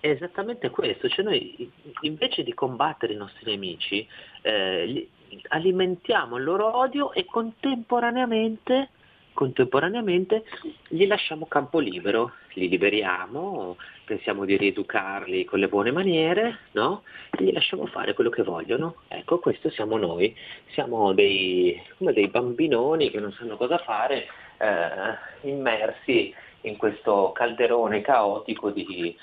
È 0.00 0.08
esattamente 0.08 0.70
questo, 0.70 1.08
cioè 1.08 1.24
noi 1.24 1.70
invece 2.02 2.42
di 2.42 2.54
combattere 2.54 3.12
i 3.12 3.16
nostri 3.16 3.50
nemici 3.50 4.06
eh, 4.42 4.86
li- 4.86 5.10
alimentiamo 5.48 6.36
il 6.36 6.44
loro 6.44 6.74
odio 6.74 7.12
e 7.12 7.26
contemporaneamente, 7.26 8.90
contemporaneamente 9.38 10.42
gli 10.88 11.06
lasciamo 11.06 11.46
campo 11.46 11.78
libero, 11.78 12.32
li 12.54 12.68
liberiamo, 12.68 13.76
pensiamo 14.04 14.44
di 14.44 14.56
rieducarli 14.56 15.44
con 15.44 15.60
le 15.60 15.68
buone 15.68 15.92
maniere, 15.92 16.62
no? 16.72 17.04
E 17.30 17.44
gli 17.44 17.52
lasciamo 17.52 17.86
fare 17.86 18.14
quello 18.14 18.30
che 18.30 18.42
vogliono. 18.42 18.96
Ecco, 19.06 19.38
questo 19.38 19.70
siamo 19.70 19.96
noi, 19.96 20.34
siamo 20.72 21.12
dei, 21.12 21.80
come 21.98 22.12
dei 22.12 22.26
bambinoni 22.26 23.10
che 23.10 23.20
non 23.20 23.30
sanno 23.30 23.56
cosa 23.56 23.78
fare, 23.78 24.26
eh, 24.58 25.48
immersi 25.48 26.34
in 26.62 26.76
questo 26.76 27.30
calderone 27.32 28.00
caotico 28.00 28.70
di, 28.70 29.16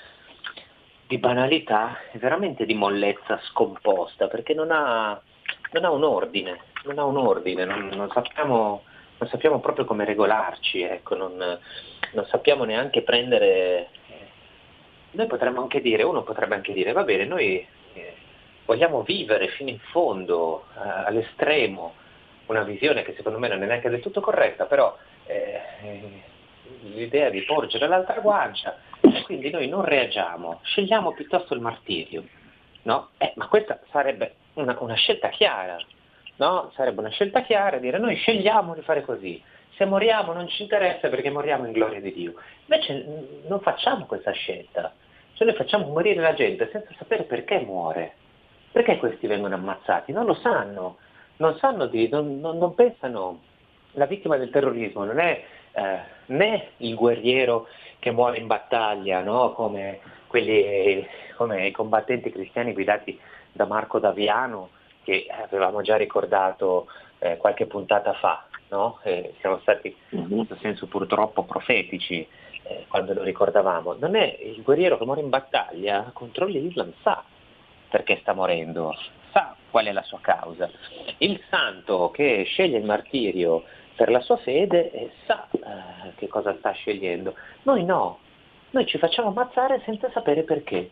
di 1.06 1.18
banalità 1.18 1.98
e 2.10 2.16
veramente 2.16 2.64
di 2.64 2.72
mollezza 2.72 3.38
scomposta, 3.50 4.28
perché 4.28 4.54
non 4.54 4.70
ha, 4.70 5.20
non 5.72 5.84
ha 5.84 5.90
un 5.90 6.04
ordine, 6.04 6.58
non 6.84 6.98
ha 6.98 7.04
un 7.04 7.18
ordine, 7.18 7.66
non, 7.66 7.90
non 7.92 8.08
sappiamo, 8.14 8.84
non 9.18 9.28
sappiamo 9.28 9.60
proprio 9.60 9.84
come 9.84 10.04
regolarci, 10.04 10.82
ecco, 10.82 11.16
non, 11.16 11.36
non 12.12 12.26
sappiamo 12.26 12.64
neanche 12.64 13.02
prendere... 13.02 13.88
Noi 15.12 15.26
potremmo 15.26 15.62
anche 15.62 15.80
dire, 15.80 16.02
uno 16.02 16.22
potrebbe 16.22 16.56
anche 16.56 16.74
dire, 16.74 16.92
va 16.92 17.02
bene, 17.02 17.24
noi 17.24 17.66
eh, 17.94 18.14
vogliamo 18.66 19.02
vivere 19.02 19.48
fino 19.48 19.70
in 19.70 19.78
fondo, 19.78 20.66
eh, 20.74 21.06
all'estremo, 21.06 21.94
una 22.46 22.64
visione 22.64 23.02
che 23.02 23.14
secondo 23.14 23.38
me 23.38 23.48
non 23.48 23.62
è 23.62 23.66
neanche 23.66 23.88
del 23.88 24.00
tutto 24.00 24.20
corretta, 24.20 24.66
però 24.66 24.94
eh, 25.24 25.60
eh, 25.82 26.22
l'idea 26.82 27.30
di 27.30 27.42
porgere 27.42 27.88
l'altra 27.88 28.20
guancia 28.20 28.78
quindi 29.26 29.50
noi 29.50 29.68
non 29.68 29.84
reagiamo, 29.84 30.60
scegliamo 30.62 31.12
piuttosto 31.12 31.52
il 31.52 31.60
martirio. 31.60 32.24
No? 32.82 33.08
Eh, 33.18 33.32
ma 33.34 33.48
questa 33.48 33.80
sarebbe 33.90 34.36
una, 34.54 34.76
una 34.78 34.94
scelta 34.94 35.28
chiara, 35.30 35.76
no? 36.36 36.70
Sarebbe 36.74 37.00
una 37.00 37.10
scelta 37.10 37.42
chiara 37.42 37.78
dire 37.78 37.98
noi 37.98 38.16
scegliamo 38.16 38.74
di 38.74 38.82
fare 38.82 39.02
così. 39.02 39.42
Se 39.76 39.84
moriamo 39.84 40.32
non 40.32 40.48
ci 40.48 40.62
interessa 40.62 41.08
perché 41.08 41.30
moriamo 41.30 41.66
in 41.66 41.72
gloria 41.72 42.00
di 42.00 42.12
Dio. 42.12 42.34
Invece 42.66 43.42
non 43.46 43.60
facciamo 43.60 44.06
questa 44.06 44.32
scelta. 44.32 44.92
Cioè 45.34 45.46
noi 45.46 45.56
facciamo 45.56 45.88
morire 45.88 46.20
la 46.20 46.32
gente 46.34 46.68
senza 46.72 46.94
sapere 46.96 47.24
perché 47.24 47.60
muore. 47.60 48.14
Perché 48.72 48.96
questi 48.96 49.26
vengono 49.26 49.54
ammazzati? 49.54 50.12
Non 50.12 50.24
lo 50.24 50.34
sanno. 50.34 50.96
Non 51.36 51.56
sanno 51.58 51.86
di, 51.86 52.08
non, 52.08 52.40
non- 52.40 52.56
non 52.56 52.74
pensano. 52.74 53.40
La 53.92 54.06
vittima 54.06 54.36
del 54.36 54.50
terrorismo 54.50 55.04
non 55.04 55.18
è 55.18 55.42
eh, 55.72 55.98
né 56.26 56.68
il 56.78 56.94
guerriero 56.94 57.66
che 57.98 58.10
muore 58.10 58.38
in 58.38 58.46
battaglia, 58.46 59.20
no? 59.20 59.52
come, 59.52 60.00
quelli, 60.26 61.06
come 61.36 61.66
i 61.66 61.72
combattenti 61.72 62.30
cristiani 62.30 62.72
guidati 62.72 63.18
da 63.52 63.66
Marco 63.66 63.98
Daviano, 63.98 64.70
che 65.06 65.28
avevamo 65.30 65.82
già 65.82 65.96
ricordato 65.96 66.88
eh, 67.20 67.36
qualche 67.36 67.66
puntata 67.66 68.12
fa. 68.14 68.44
no? 68.70 68.98
Siamo 69.40 69.60
stati 69.60 69.94
in 70.10 70.28
questo 70.28 70.56
senso 70.60 70.88
purtroppo 70.88 71.44
profetici 71.44 72.26
eh, 72.64 72.86
quando 72.88 73.14
lo 73.14 73.22
ricordavamo. 73.22 73.94
Non 73.98 74.16
è 74.16 74.36
il 74.42 74.60
guerriero 74.62 74.98
che 74.98 75.04
muore 75.04 75.20
in 75.20 75.28
battaglia 75.28 76.10
contro 76.12 76.46
l'Islam, 76.46 76.92
sa 77.02 77.22
perché 77.88 78.18
sta 78.20 78.34
morendo, 78.34 78.92
sa 79.30 79.54
qual 79.70 79.86
è 79.86 79.92
la 79.92 80.02
sua 80.02 80.18
causa. 80.20 80.68
Il 81.18 81.40
santo 81.48 82.10
che 82.10 82.42
sceglie 82.44 82.78
il 82.78 82.84
martirio 82.84 83.62
per 83.94 84.10
la 84.10 84.20
sua 84.20 84.36
fede 84.38 84.90
eh, 84.90 85.10
sa 85.26 85.48
eh, 85.52 86.14
che 86.16 86.26
cosa 86.26 86.54
sta 86.58 86.72
scegliendo. 86.72 87.34
Noi 87.62 87.84
no, 87.84 88.18
noi 88.70 88.84
ci 88.86 88.98
facciamo 88.98 89.28
ammazzare 89.28 89.80
senza 89.84 90.10
sapere 90.10 90.42
perché. 90.42 90.90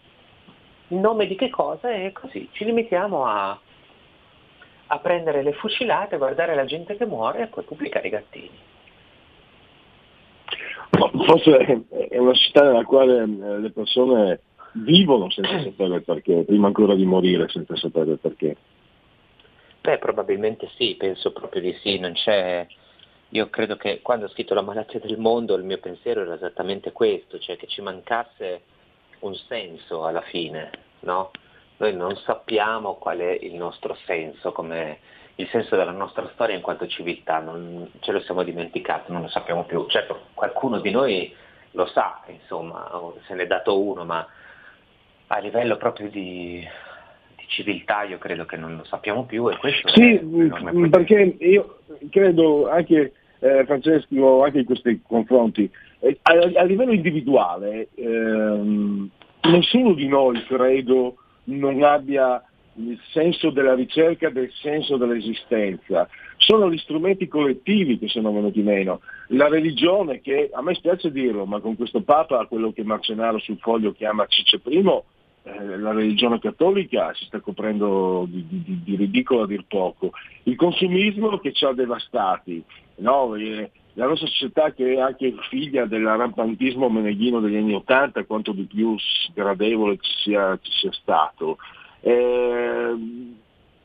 In 0.89 1.01
nome 1.01 1.27
di 1.27 1.35
che 1.35 1.51
cosa 1.51 1.91
e 1.91 2.13
così 2.13 2.49
ci 2.53 2.65
limitiamo 2.65 3.25
a, 3.25 3.59
a 4.87 4.99
prendere 4.99 5.43
le 5.43 5.53
fucilate, 5.53 6.19
guardare 6.19 6.55
la 6.55 6.65
gente 6.65 6.97
che 6.97 7.07
muore 7.07 7.43
e 7.43 7.47
poi 7.47 7.65
pubblicare 7.65 8.07
i 8.07 8.11
gattini. 8.11 8.59
Forse 11.27 11.85
è 12.09 12.19
una 12.19 12.35
società 12.35 12.63
nella 12.65 12.85
quale 12.85 13.23
eh, 13.23 13.59
le 13.59 13.71
persone 13.71 14.41
vivono 14.75 15.31
senza 15.31 15.63
sapere 15.63 15.97
il 15.97 16.05
perché, 16.05 16.45
prima 16.45 16.67
ancora 16.67 16.95
di 16.95 17.05
morire 17.05 17.49
senza 17.49 17.77
sapere 17.77 18.13
il 18.13 18.19
perché. 18.19 18.57
Beh, 19.81 19.99
probabilmente 19.99 20.69
sì, 20.77 20.95
penso 20.97 21.33
proprio 21.33 21.63
di 21.63 21.77
sì, 21.83 21.99
non 21.99 22.13
c'è... 22.13 22.67
Io 23.31 23.51
credo 23.51 23.77
che 23.77 24.01
quando 24.01 24.27
ho 24.27 24.29
scritto 24.29 24.55
La 24.55 24.63
malattia 24.63 25.01
del 25.01 25.19
mondo 25.19 25.57
il 25.57 25.65
mio 25.65 25.79
pensiero 25.79 26.23
era 26.23 26.35
esattamente 26.35 26.93
questo, 26.93 27.39
cioè 27.39 27.57
che 27.57 27.67
ci 27.67 27.81
mancasse 27.81 28.63
un 29.21 29.35
senso 29.35 30.05
alla 30.05 30.21
fine, 30.21 30.71
no? 31.01 31.31
Noi 31.77 31.95
non 31.95 32.15
sappiamo 32.17 32.95
qual 32.95 33.19
è 33.19 33.39
il 33.41 33.55
nostro 33.55 33.97
senso, 34.07 34.53
come 34.53 34.99
il 35.37 35.49
senso 35.49 35.75
della 35.77 35.91
nostra 35.91 36.31
storia 36.35 36.55
in 36.55 36.63
quanto 36.63 36.87
civiltà, 36.87 37.41
non 37.41 37.91
ce 38.01 38.13
lo 38.13 38.21
siamo 38.21 38.45
dimenticato, 38.45 39.13
non 39.13 39.23
lo 39.23 39.29
sappiamo 39.29 39.65
più. 39.65 39.87
Certo, 39.89 40.27
qualcuno 40.35 40.79
di 40.79 40.91
noi 40.91 41.35
lo 41.73 41.87
sa, 41.87 42.21
insomma, 42.29 42.89
se 43.27 43.35
n'è 43.35 43.47
dato 43.47 43.81
uno, 43.81 44.05
ma 44.05 44.27
a 45.27 45.39
livello 45.39 45.77
proprio 45.77 46.09
di, 46.09 46.65
di 47.37 47.45
civiltà 47.49 48.05
io 48.05 48.19
credo 48.19 48.45
che 48.45 48.57
non 48.57 48.77
lo 48.77 48.85
sappiamo 48.85 49.25
più 49.25 49.51
e 49.51 49.57
questo 49.57 49.89
Sì, 49.89 50.15
è 50.15 50.23
mh, 50.23 50.91
perché 50.91 51.37
io 51.41 51.79
credo 52.11 52.69
anche, 52.71 53.13
eh, 53.41 53.65
Francesco, 53.65 54.45
anche 54.45 54.61
in 54.61 54.65
questi 54.65 55.03
confronti, 55.05 55.69
eh, 55.99 56.19
a, 56.23 56.33
a 56.33 56.63
livello 56.63 56.93
individuale, 56.93 57.89
ehm, 57.97 59.11
nessuno 59.43 59.95
di 59.95 60.07
noi 60.07 60.45
credo 60.45 61.17
non 61.45 61.83
abbia 61.83 62.43
il 62.77 62.99
senso 63.13 63.51
della 63.51 63.75
ricerca 63.75 64.31
del 64.31 64.51
senso 64.53 64.97
dell'esistenza. 64.97 66.09
Sono 66.39 66.71
gli 66.71 66.79
strumenti 66.79 67.29
collettivi 67.29 67.99
che 67.99 68.09
sono 68.09 68.33
venuti 68.33 68.61
meno. 68.63 69.01
La 69.29 69.49
religione, 69.49 70.21
che 70.21 70.51
a 70.53 70.61
me 70.63 70.75
spiace 70.75 71.11
dirlo, 71.13 71.47
ma 71.47 71.61
con 71.61 71.77
questo 71.77 72.03
Papa, 72.03 72.47
quello 72.47 72.73
che 72.73 72.83
Marcenaro 72.83 73.39
sul 73.39 73.59
foglio 73.59 73.93
chiama 73.93 74.27
Ciccio 74.27 74.61
I, 74.65 75.03
eh, 75.47 75.77
la 75.79 75.93
religione 75.93 76.39
cattolica 76.39 77.13
si 77.15 77.27
sta 77.27 77.39
coprendo 77.41 78.27
di, 78.29 78.45
di- 78.49 78.63
di- 78.65 78.83
di 78.83 78.97
ridicolo 78.97 79.43
a 79.43 79.47
dir 79.47 79.65
poco. 79.69 80.13
Il 80.45 80.57
consumismo 80.57 81.39
che 81.39 81.53
ci 81.53 81.65
ha 81.65 81.73
devastati, 81.73 82.63
no? 82.97 83.35
Eh, 83.37 83.71
la 83.95 84.07
nostra 84.07 84.27
società 84.27 84.73
che 84.73 84.95
è 84.95 85.01
anche 85.01 85.35
figlia 85.49 85.87
del 85.87 86.05
rampantismo 86.05 86.89
meneghino 86.89 87.41
degli 87.41 87.57
anni 87.57 87.75
Ottanta, 87.75 88.25
quanto 88.25 88.53
di 88.53 88.65
più 88.65 88.97
sgradevole 88.99 89.99
ci 90.01 90.13
sia, 90.23 90.59
ci 90.61 90.71
sia 90.73 90.93
stato. 90.93 91.59
Eh, 92.01 92.97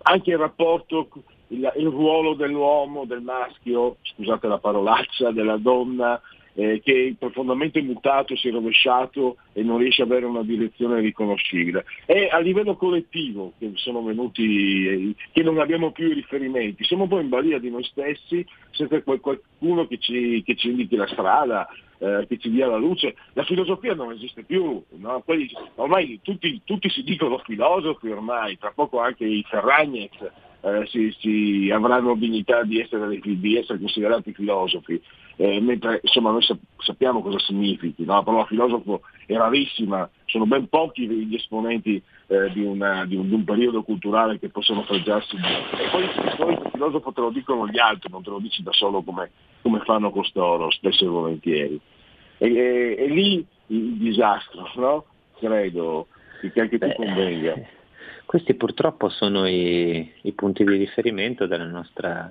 anche 0.01 0.31
il 0.31 0.37
rapporto, 0.37 1.09
il, 1.47 1.71
il 1.77 1.87
ruolo 1.87 2.33
dell'uomo, 2.33 3.05
del 3.05 3.21
maschio, 3.21 3.97
scusate 4.01 4.47
la 4.47 4.57
parolaccia, 4.57 5.31
della 5.31 5.57
donna, 5.57 6.19
eh, 6.59 6.81
che 6.83 7.07
è 7.07 7.13
profondamente 7.17 7.81
mutato, 7.81 8.35
si 8.35 8.49
è 8.49 8.51
rovesciato 8.51 9.37
e 9.53 9.63
non 9.63 9.77
riesce 9.77 10.01
ad 10.01 10.11
avere 10.11 10.25
una 10.25 10.43
direzione 10.43 10.99
riconoscibile. 10.99 11.85
E 12.05 12.27
a 12.29 12.39
livello 12.39 12.75
collettivo 12.75 13.53
che 13.57 13.71
sono 13.75 14.03
venuti, 14.03 14.87
eh, 14.87 15.15
che 15.31 15.41
non 15.41 15.57
abbiamo 15.59 15.91
più 15.91 16.09
i 16.09 16.13
riferimenti, 16.13 16.83
siamo 16.83 17.03
un 17.03 17.09
po' 17.09 17.19
in 17.19 17.29
balia 17.29 17.59
di 17.59 17.69
noi 17.69 17.83
stessi 17.85 18.45
senza 18.71 19.01
qual- 19.01 19.21
qualcuno 19.21 19.87
che 19.87 19.99
ci, 19.99 20.43
che 20.45 20.55
ci 20.55 20.69
indichi 20.69 20.97
la 20.97 21.07
strada, 21.07 21.65
eh, 21.97 22.25
che 22.27 22.37
ci 22.37 22.51
dia 22.51 22.67
la 22.67 22.77
luce. 22.77 23.15
La 23.33 23.45
filosofia 23.45 23.95
non 23.95 24.11
esiste 24.11 24.43
più, 24.43 24.83
no? 24.97 25.21
Poi 25.25 25.49
ormai 25.75 26.19
tutti, 26.21 26.59
tutti 26.65 26.89
si 26.89 27.03
dicono 27.03 27.37
filosofi 27.37 28.09
ormai, 28.09 28.57
tra 28.57 28.73
poco 28.75 28.99
anche 28.99 29.23
i 29.23 29.45
Ferragnez 29.47 30.11
eh, 30.61 30.85
si, 30.87 31.15
si 31.19 31.69
avranno 31.71 32.15
dignità 32.15 32.63
di 32.63 32.79
essere, 32.81 33.19
di 33.21 33.57
essere 33.57 33.79
considerati 33.79 34.33
filosofi, 34.33 35.01
eh, 35.41 35.61
mentre 35.61 36.01
insomma 36.03 36.31
noi 36.31 36.41
sap- 36.41 36.59
sappiamo 36.79 37.21
cosa 37.21 37.39
significhi, 37.39 38.03
no? 38.03 38.15
la 38.15 38.23
parola 38.23 38.45
filosofo 38.45 39.03
è 39.25 39.35
rarissima, 39.37 40.09
sono 40.25 40.45
ben 40.45 40.67
pochi 40.67 41.07
gli 41.07 41.33
esponenti 41.33 42.01
eh, 42.27 42.51
di, 42.51 42.61
una- 42.61 43.05
di 43.05 43.15
un, 43.15 43.29
di 43.29 43.35
un 43.35 43.45
periodo 43.45 43.83
culturale 43.83 44.37
che 44.37 44.49
possono 44.49 44.83
fregiarsi. 44.83 45.37
E 45.37 45.87
poi, 45.91 46.09
poi 46.35 46.53
il 46.55 46.69
filosofo 46.73 47.13
te 47.13 47.21
lo 47.21 47.29
dicono 47.29 47.67
gli 47.69 47.79
altri, 47.79 48.11
non 48.11 48.21
te 48.21 48.31
lo 48.31 48.39
dici 48.39 48.61
da 48.63 48.73
solo 48.73 49.01
come, 49.01 49.31
come 49.61 49.79
fanno 49.85 50.11
costoro, 50.11 50.69
spesso 50.71 51.05
e 51.05 51.07
volentieri. 51.07 51.79
E, 52.37 52.47
e- 52.53 52.95
e 52.99 53.07
lì 53.07 53.45
il 53.67 53.93
disastro, 53.93 54.69
no? 54.75 55.05
Credo 55.39 56.07
che 56.51 56.59
anche 56.59 56.77
tu 56.77 56.85
Beh, 56.85 56.95
convenga. 56.95 57.55
Questi 58.25 58.55
purtroppo 58.55 59.07
sono 59.07 59.47
i, 59.47 60.11
i 60.23 60.33
punti 60.33 60.65
di 60.65 60.75
riferimento 60.75 61.47
della 61.47 61.65
nostra 61.65 62.29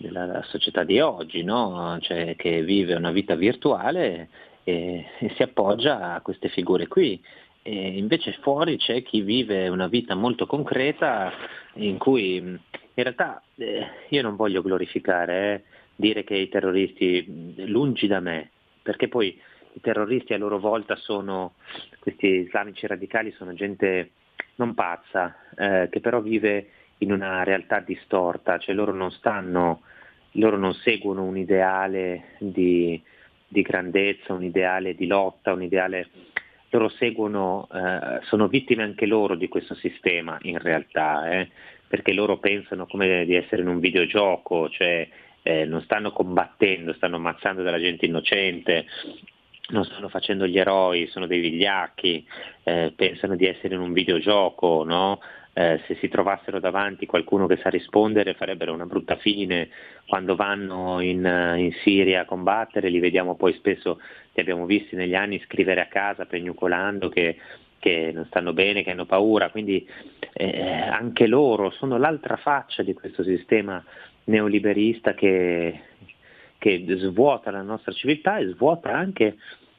della 0.00 0.42
società 0.44 0.82
di 0.82 0.98
oggi, 1.00 1.42
no? 1.42 1.98
Cioè, 2.00 2.34
che 2.36 2.62
vive 2.62 2.94
una 2.94 3.10
vita 3.10 3.34
virtuale 3.34 4.28
e, 4.64 5.04
e 5.18 5.32
si 5.34 5.42
appoggia 5.42 6.14
a 6.14 6.20
queste 6.22 6.48
figure 6.48 6.86
qui. 6.86 7.22
E 7.62 7.98
invece 7.98 8.32
fuori 8.40 8.78
c'è 8.78 9.02
chi 9.02 9.20
vive 9.20 9.68
una 9.68 9.86
vita 9.86 10.14
molto 10.14 10.46
concreta 10.46 11.30
in 11.74 11.98
cui 11.98 12.36
in 12.36 12.58
realtà 12.94 13.42
eh, 13.56 13.86
io 14.08 14.22
non 14.22 14.36
voglio 14.36 14.62
glorificare, 14.62 15.54
eh, 15.54 15.62
dire 15.94 16.24
che 16.24 16.34
i 16.34 16.48
terroristi, 16.48 17.54
lungi 17.66 18.06
da 18.06 18.20
me, 18.20 18.50
perché 18.82 19.08
poi 19.08 19.38
i 19.72 19.80
terroristi 19.80 20.32
a 20.32 20.38
loro 20.38 20.58
volta 20.58 20.96
sono, 20.96 21.54
questi 21.98 22.26
islamici 22.26 22.86
radicali 22.86 23.30
sono 23.32 23.52
gente 23.52 24.12
non 24.56 24.74
pazza, 24.74 25.36
eh, 25.56 25.88
che 25.90 26.00
però 26.00 26.20
vive 26.20 26.68
in 27.00 27.12
una 27.12 27.42
realtà 27.44 27.80
distorta, 27.80 28.58
cioè 28.58 28.74
loro 28.74 28.92
non 28.92 29.10
stanno, 29.10 29.82
loro 30.32 30.56
non 30.56 30.74
seguono 30.74 31.24
un 31.24 31.36
ideale 31.36 32.36
di, 32.38 33.00
di 33.46 33.62
grandezza, 33.62 34.32
un 34.32 34.44
ideale 34.44 34.94
di 34.94 35.06
lotta, 35.06 35.52
un 35.52 35.62
ideale, 35.62 36.08
loro 36.70 36.88
seguono, 36.88 37.68
eh, 37.72 38.20
sono 38.24 38.48
vittime 38.48 38.82
anche 38.82 39.06
loro 39.06 39.34
di 39.34 39.48
questo 39.48 39.74
sistema 39.74 40.38
in 40.42 40.58
realtà, 40.58 41.30
eh, 41.30 41.48
perché 41.88 42.12
loro 42.12 42.38
pensano 42.38 42.86
come 42.86 43.24
di 43.24 43.34
essere 43.34 43.62
in 43.62 43.68
un 43.68 43.80
videogioco, 43.80 44.68
cioè 44.68 45.08
eh, 45.42 45.64
non 45.64 45.80
stanno 45.82 46.12
combattendo, 46.12 46.92
stanno 46.92 47.16
ammazzando 47.16 47.62
della 47.62 47.80
gente 47.80 48.06
innocente, 48.06 48.86
non 49.70 49.84
stanno 49.84 50.08
facendo 50.08 50.46
gli 50.46 50.58
eroi, 50.58 51.06
sono 51.06 51.26
dei 51.26 51.40
vigliacchi, 51.40 52.26
eh, 52.64 52.92
pensano 52.94 53.36
di 53.36 53.46
essere 53.46 53.74
in 53.74 53.80
un 53.80 53.92
videogioco, 53.92 54.84
no? 54.84 55.20
Eh, 55.52 55.80
se 55.86 55.96
si 55.96 56.08
trovassero 56.08 56.60
davanti 56.60 57.06
qualcuno 57.06 57.48
che 57.48 57.56
sa 57.56 57.70
rispondere 57.70 58.34
farebbero 58.34 58.72
una 58.72 58.86
brutta 58.86 59.16
fine, 59.16 59.68
quando 60.06 60.36
vanno 60.36 61.00
in, 61.00 61.26
eh, 61.26 61.58
in 61.58 61.72
Siria 61.82 62.20
a 62.20 62.24
combattere 62.24 62.88
li 62.88 63.00
vediamo 63.00 63.34
poi 63.34 63.52
spesso, 63.54 64.00
li 64.32 64.40
abbiamo 64.40 64.64
visti 64.64 64.94
negli 64.94 65.14
anni 65.14 65.42
scrivere 65.44 65.80
a 65.80 65.86
casa 65.86 66.24
pegnucolando 66.26 67.08
che, 67.08 67.36
che 67.80 68.12
non 68.14 68.26
stanno 68.26 68.52
bene, 68.52 68.84
che 68.84 68.92
hanno 68.92 69.06
paura, 69.06 69.50
quindi 69.50 69.84
eh, 70.34 70.62
anche 70.62 71.26
loro 71.26 71.70
sono 71.70 71.98
l'altra 71.98 72.36
faccia 72.36 72.84
di 72.84 72.92
questo 72.92 73.24
sistema 73.24 73.82
neoliberista 74.24 75.14
che, 75.14 75.80
che 76.58 76.84
svuota 76.86 77.50
la 77.50 77.62
nostra 77.62 77.92
civiltà 77.92 78.38
e 78.38 78.46
svuota 78.48 78.92
anche 78.92 79.36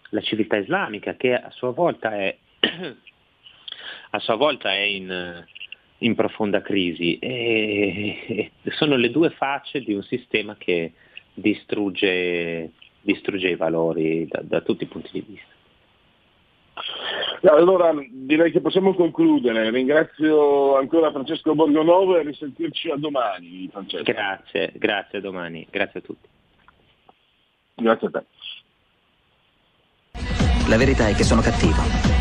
la 0.09 0.21
civiltà 0.21 0.57
islamica 0.57 1.15
che 1.15 1.33
a 1.33 1.49
sua 1.51 1.71
volta 1.71 2.13
è, 2.15 2.35
a 4.11 4.19
sua 4.19 4.35
volta 4.35 4.71
è 4.73 4.81
in, 4.81 5.45
in 5.99 6.15
profonda 6.15 6.61
crisi 6.61 7.17
e, 7.19 8.51
sono 8.71 8.95
le 8.95 9.11
due 9.11 9.29
facce 9.29 9.81
di 9.81 9.93
un 9.93 10.03
sistema 10.03 10.55
che 10.57 10.93
distrugge, 11.33 12.71
distrugge 13.01 13.49
i 13.49 13.55
valori 13.55 14.27
da, 14.27 14.41
da 14.43 14.61
tutti 14.61 14.83
i 14.83 14.87
punti 14.87 15.09
di 15.11 15.25
vista. 15.27 15.49
Allora 17.43 17.91
direi 18.09 18.51
che 18.51 18.61
possiamo 18.61 18.93
concludere. 18.93 19.71
Ringrazio 19.71 20.77
ancora 20.77 21.11
Francesco 21.11 21.55
Borgonovo 21.55 22.17
e 22.17 22.23
risentirci 22.23 22.89
a 22.89 22.95
domani, 22.97 23.67
Francesco. 23.71 24.03
Grazie, 24.03 24.71
grazie 24.75 25.17
a 25.17 25.21
domani, 25.21 25.65
grazie 25.69 25.99
a 25.99 26.03
tutti. 26.03 26.27
Grazie 27.75 28.07
a 28.07 28.11
te. 28.11 28.23
La 30.69 30.77
verità 30.77 31.07
è 31.07 31.13
che 31.13 31.23
sono 31.23 31.41
cattivo. 31.41 32.20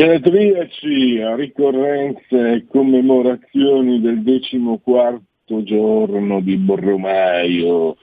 Genetriaci 0.00 1.20
a 1.20 1.34
ricorrenze 1.34 2.52
e 2.52 2.66
commemorazioni 2.66 4.00
del 4.00 4.22
decimoquarto 4.22 5.62
giorno 5.62 6.40
di 6.40 6.56
Borromaio, 6.56 7.98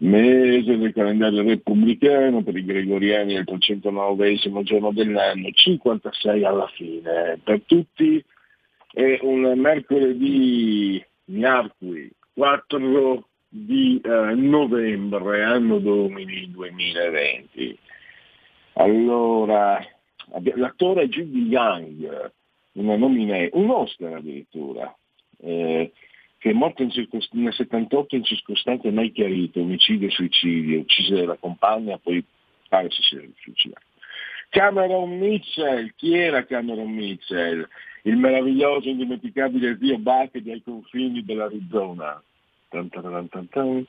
mese 0.00 0.76
del 0.76 0.92
calendario 0.92 1.42
repubblicano, 1.42 2.42
per 2.42 2.54
i 2.54 2.66
gregoriani 2.66 3.32
è 3.32 3.38
il 3.38 3.46
309 3.46 4.36
giorno 4.62 4.92
dell'anno, 4.92 5.48
56 5.50 6.44
alla 6.44 6.70
fine. 6.74 7.40
Per 7.42 7.62
tutti 7.64 8.22
è 8.92 9.18
un 9.22 9.50
mercoledì 9.56 11.02
miarqui, 11.28 12.10
4 12.34 13.26
di 13.48 13.98
eh, 14.04 14.34
novembre, 14.34 15.44
anno 15.44 15.78
domini 15.78 16.50
2020. 16.50 17.78
Allora, 18.74 19.82
L'attore 20.56 21.08
Judy 21.08 21.46
Young, 21.46 22.32
una 22.72 22.96
nomine, 22.96 23.48
un 23.52 23.70
Oscar 23.70 24.14
addirittura, 24.14 24.94
eh, 25.40 25.92
che 26.38 26.50
è 26.50 26.52
morto 26.52 26.82
in 26.82 26.90
circos- 26.90 27.30
nel 27.32 27.52
78 27.52 28.14
in 28.16 28.24
circostanze 28.24 28.90
mai 28.90 29.10
chiarite, 29.12 29.60
omicidio 29.60 30.08
e 30.08 30.12
suicidio, 30.12 30.80
uccise 30.80 31.14
dalla 31.14 31.36
compagna, 31.36 31.98
poi 31.98 32.24
pare 32.68 32.90
si 32.90 33.02
sia 33.02 33.20
suicidato. 33.40 33.86
Cameron 34.50 35.18
Mitchell, 35.18 35.92
chi 35.96 36.14
era 36.14 36.44
Cameron 36.44 36.90
Mitchell? 36.90 37.68
Il 38.02 38.16
meraviglioso, 38.16 38.88
indimenticabile 38.88 39.76
zio 39.78 39.98
Bucket 39.98 40.46
ai 40.46 40.62
confini 40.62 41.22
dell'Arizona. 41.22 42.22
Tan 42.68 42.88
tan 42.88 43.48
tan. 43.50 43.86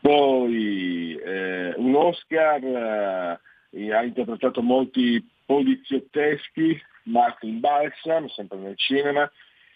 Poi 0.00 1.14
eh, 1.16 1.74
un 1.76 1.94
Oscar 1.94 3.38
eh, 3.70 3.92
ha 3.92 4.02
interpretato 4.02 4.62
molti 4.62 5.24
poliziotteschi, 5.44 6.80
Martin 7.04 7.60
Balsam, 7.60 8.28
sempre 8.28 8.58
nel 8.58 8.76
cinema, 8.76 9.30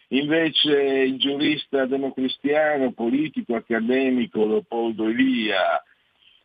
invece 0.09 0.72
il 0.72 1.18
giurista 1.18 1.86
democristiano, 1.86 2.93
politico, 2.93 3.55
accademico 3.55 4.47
Leopoldo 4.47 5.09
Elia, 5.09 5.82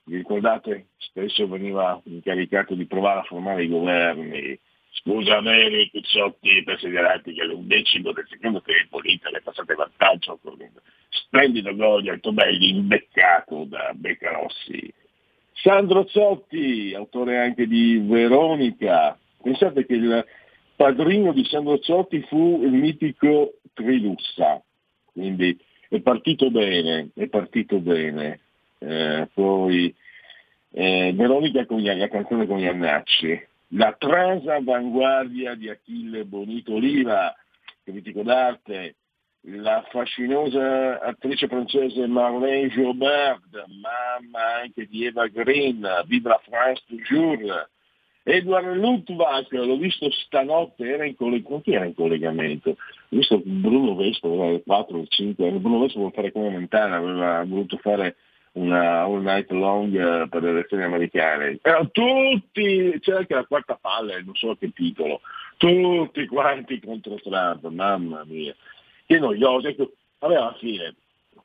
vi 0.04 0.18
ricordate, 0.18 0.88
spesso 0.98 1.48
veniva 1.48 2.02
incaricato 2.06 2.74
di 2.74 2.86
provare 2.86 3.20
a 3.20 3.24
formare 3.24 3.64
i 3.64 3.70
governi. 3.70 4.60
Scusa 4.94 5.40
Mary 5.42 5.90
Cucciotti, 5.90 6.64
considerati 6.64 7.34
che 7.34 7.46
l'undecimo 7.46 8.12
del 8.12 8.28
secondo 8.30 8.62
tempo 8.62 9.00
l'Italia 9.00 9.38
è 9.38 9.42
passata 9.42 9.72
in 9.72 9.78
vantaggio 9.78 10.38
con 10.42 10.56
un 10.60 10.70
splendido 11.10 11.74
gol 11.76 12.02
di 12.02 12.10
Altobelli 12.10 12.70
imbeccato 12.70 13.64
da 13.66 13.92
Beccarossi. 13.94 14.94
Sandro 15.62 16.08
Zotti, 16.08 16.94
autore 16.96 17.40
anche 17.40 17.68
di 17.68 18.00
Veronica. 18.00 19.18
Pensate 19.42 19.86
che 19.86 19.94
il 19.94 20.26
padrino 20.76 21.34
di 21.34 21.46
Sandro 21.46 21.80
Zotti 21.82 22.22
fu 22.24 22.62
il 22.64 22.72
mitico 22.72 23.54
Trilussa, 23.74 24.62
quindi 25.06 25.58
è 25.88 26.00
partito 26.00 26.50
bene, 26.50 27.10
è 27.14 27.28
partito 27.28 27.80
bene. 27.80 28.40
Eh, 28.80 29.30
poi 29.34 29.94
eh, 30.72 31.14
Veronica 31.14 31.66
con 31.68 31.78
gli, 31.78 31.92
la 31.92 32.08
canzone 32.08 32.48
con 32.48 32.58
Iannacci, 32.58 33.48
la 33.70 33.96
transavanguardia 33.98 35.54
di 35.54 35.70
Achille 35.70 36.26
Bonito 36.26 36.74
Oliva, 36.74 37.36
critico 37.84 38.24
d'arte, 38.24 38.96
la 39.46 39.84
fascinosa 39.90 41.00
attrice 41.02 41.48
francese 41.48 42.06
Marlène 42.06 42.70
Jobard, 42.70 43.66
mamma 43.82 44.62
anche 44.62 44.86
di 44.88 45.06
Eva 45.06 45.28
Green, 45.28 45.88
Vive 46.06 46.30
la 46.30 46.42
France 46.44 46.84
toujours, 46.88 47.70
Edward 48.24 48.76
Luttwak, 48.76 49.52
l'ho 49.52 49.78
visto 49.78 50.12
stanotte, 50.12 50.88
era 50.88 51.06
in, 51.06 51.16
collegamento, 51.16 51.72
era 51.72 51.86
in 51.86 51.96
collegamento, 51.96 52.70
ho 52.70 52.76
visto 53.10 53.42
Bruno 53.44 53.96
Vespo, 53.96 54.28
aveva 54.28 54.52
le 54.52 54.64
4 54.64 54.98
o 55.00 55.06
5 55.08 55.48
anni, 55.48 55.58
Bruno 55.58 55.80
Vespo 55.80 56.00
vuole 56.00 56.14
fare 56.14 56.32
come 56.32 56.50
Mentana, 56.50 56.98
aveva 56.98 57.44
voluto 57.44 57.78
fare 57.78 58.18
una 58.54 59.04
all 59.04 59.24
night 59.24 59.50
long 59.50 59.96
eh, 59.96 60.28
per 60.28 60.44
le 60.44 60.50
elezioni 60.50 60.84
americane. 60.84 61.58
Erano 61.64 61.90
tutti, 61.90 62.96
c'era 63.00 63.20
anche 63.20 63.34
la 63.34 63.46
quarta 63.46 63.80
palla, 63.82 64.20
non 64.22 64.36
so 64.36 64.56
che 64.56 64.72
titolo, 64.72 65.22
tutti 65.58 66.28
quanti 66.28 66.80
contro 66.80 67.16
Trump, 67.16 67.66
mamma 67.70 68.24
mia 68.26 68.56
che 69.12 69.20
noioso. 69.20 69.68
Ecco, 69.68 69.92
vabbè, 70.20 70.36
alla 70.36 70.56
fine, 70.58 70.96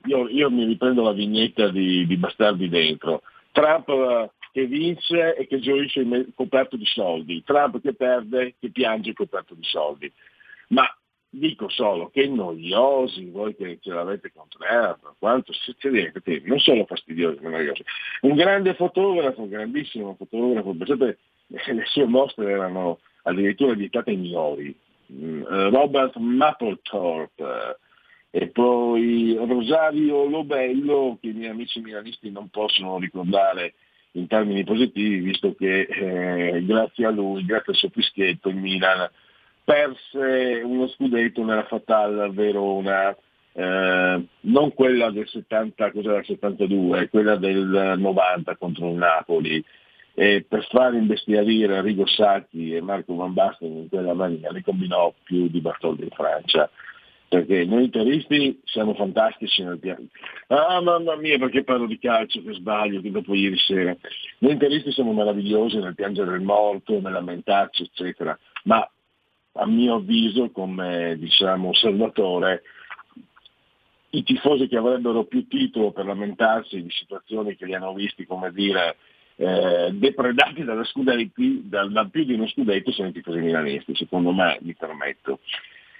io, 0.04 0.28
io, 0.28 0.50
mi 0.50 0.64
riprendo 0.64 1.02
la 1.02 1.12
vignetta 1.12 1.68
di, 1.68 2.06
di 2.06 2.16
Bastardi 2.16 2.68
dentro. 2.68 3.22
Trump 3.50 3.88
uh, 3.88 4.30
che 4.52 4.66
vince 4.66 5.34
e 5.34 5.46
che 5.46 5.58
gioisce 5.58 6.06
coperto 6.34 6.76
di 6.76 6.84
soldi, 6.86 7.42
Trump 7.42 7.80
che 7.80 7.94
perde, 7.94 8.54
che 8.60 8.70
piange 8.70 9.12
coperto 9.14 9.54
di 9.54 9.64
soldi. 9.64 10.12
Ma 10.68 10.86
dico 11.28 11.68
solo 11.68 12.08
che 12.08 12.26
noiosi 12.28 13.28
voi 13.30 13.54
che 13.56 13.78
ce 13.80 13.90
l'avete 13.90 14.32
contro 14.32 14.58
Trump, 14.60 15.14
quanto 15.18 15.52
siete 15.52 16.12
non 16.44 16.60
solo 16.60 16.84
fastidiosi, 16.84 17.40
ma 17.42 17.50
noiosi. 17.50 17.82
Un 18.22 18.34
grande 18.36 18.74
fotografo, 18.74 19.42
un 19.42 19.48
grandissimo 19.48 20.14
fotografo, 20.14 20.74
pensate, 20.74 21.18
le 21.48 21.84
sue 21.86 22.06
mostre 22.06 22.50
erano 22.50 23.00
addirittura 23.22 23.74
vietate 23.74 24.10
ai 24.10 24.16
minori, 24.16 24.68
eh, 24.68 24.85
Robert 25.08 26.16
Mapplethorpe 26.16 27.42
eh, 28.32 28.38
e 28.38 28.48
poi 28.48 29.36
Rosario 29.38 30.24
Lobello 30.26 31.18
che 31.20 31.28
i 31.28 31.32
miei 31.32 31.50
amici 31.50 31.80
milanisti 31.80 32.30
non 32.30 32.48
possono 32.48 32.98
ricordare 32.98 33.74
in 34.12 34.26
termini 34.26 34.64
positivi 34.64 35.20
visto 35.20 35.54
che 35.54 35.80
eh, 35.82 36.64
grazie 36.64 37.06
a 37.06 37.10
lui, 37.10 37.44
grazie 37.44 37.72
al 37.72 37.78
suo 37.78 37.88
fischietto 37.90 38.48
il 38.48 38.56
Milan 38.56 39.08
perse 39.64 40.62
uno 40.64 40.88
scudetto 40.88 41.44
nella 41.44 41.64
Fatal 41.64 42.32
Verona 42.32 43.16
eh, 43.58 44.26
non 44.40 44.74
quella 44.74 45.10
del 45.10 45.26
70, 45.26 45.90
cos'era, 45.90 46.22
72, 46.22 47.08
quella 47.08 47.36
del 47.36 47.94
90 47.96 48.56
contro 48.56 48.90
il 48.90 48.96
Napoli 48.96 49.64
e 50.18 50.46
per 50.48 50.66
far 50.70 50.94
imbestialire 50.94 51.76
Arrigo 51.76 52.06
Sacchi 52.06 52.74
e 52.74 52.80
Marco 52.80 53.14
Van 53.14 53.34
Basten 53.34 53.70
in 53.76 53.88
quella 53.90 54.14
maniera 54.14 54.50
ne 54.50 54.62
combinò 54.62 55.12
più 55.22 55.46
di 55.48 55.60
Bartoldi 55.60 56.04
in 56.04 56.10
Francia 56.10 56.70
perché 57.28 57.66
noi 57.66 57.84
interisti 57.84 58.58
siamo 58.64 58.94
fantastici 58.94 59.62
nel 59.62 59.78
piano. 59.78 60.06
Ah 60.46 60.80
mamma 60.80 61.16
mia 61.16 61.38
perché 61.38 61.64
parlo 61.64 61.86
di 61.86 61.98
calcio 61.98 62.42
che 62.42 62.54
sbaglio 62.54 63.02
che 63.02 63.10
dopo 63.10 63.34
ieri 63.34 63.58
sera. 63.58 63.94
Noi 64.38 64.52
interisti 64.52 64.90
siamo 64.90 65.12
meravigliosi 65.12 65.76
nel 65.78 65.94
piangere 65.94 66.34
il 66.34 66.42
morto, 66.42 66.98
nel 66.98 67.12
lamentarci 67.12 67.82
eccetera, 67.82 68.38
ma 68.64 68.90
a 69.52 69.66
mio 69.66 69.96
avviso 69.96 70.50
come 70.50 71.16
diciamo 71.18 71.68
osservatore 71.68 72.62
i 74.10 74.22
tifosi 74.22 74.66
che 74.66 74.78
avrebbero 74.78 75.24
più 75.24 75.46
titolo 75.46 75.90
per 75.90 76.06
lamentarsi 76.06 76.80
di 76.80 76.90
situazioni 76.90 77.54
che 77.54 77.66
li 77.66 77.74
hanno 77.74 77.92
visti 77.92 78.24
come 78.24 78.50
dire 78.50 78.96
eh, 79.36 79.90
depredati 79.92 80.64
dalla 80.64 80.84
scudetti, 80.84 81.68
da, 81.68 81.86
da, 81.86 82.06
più 82.06 82.24
di 82.24 82.34
uno 82.34 82.48
scudetto 82.48 82.90
sono 82.90 83.08
i 83.08 83.12
tifosi 83.12 83.38
milanisti, 83.38 83.94
secondo 83.94 84.32
me, 84.32 84.58
mi 84.62 84.74
permetto. 84.74 85.40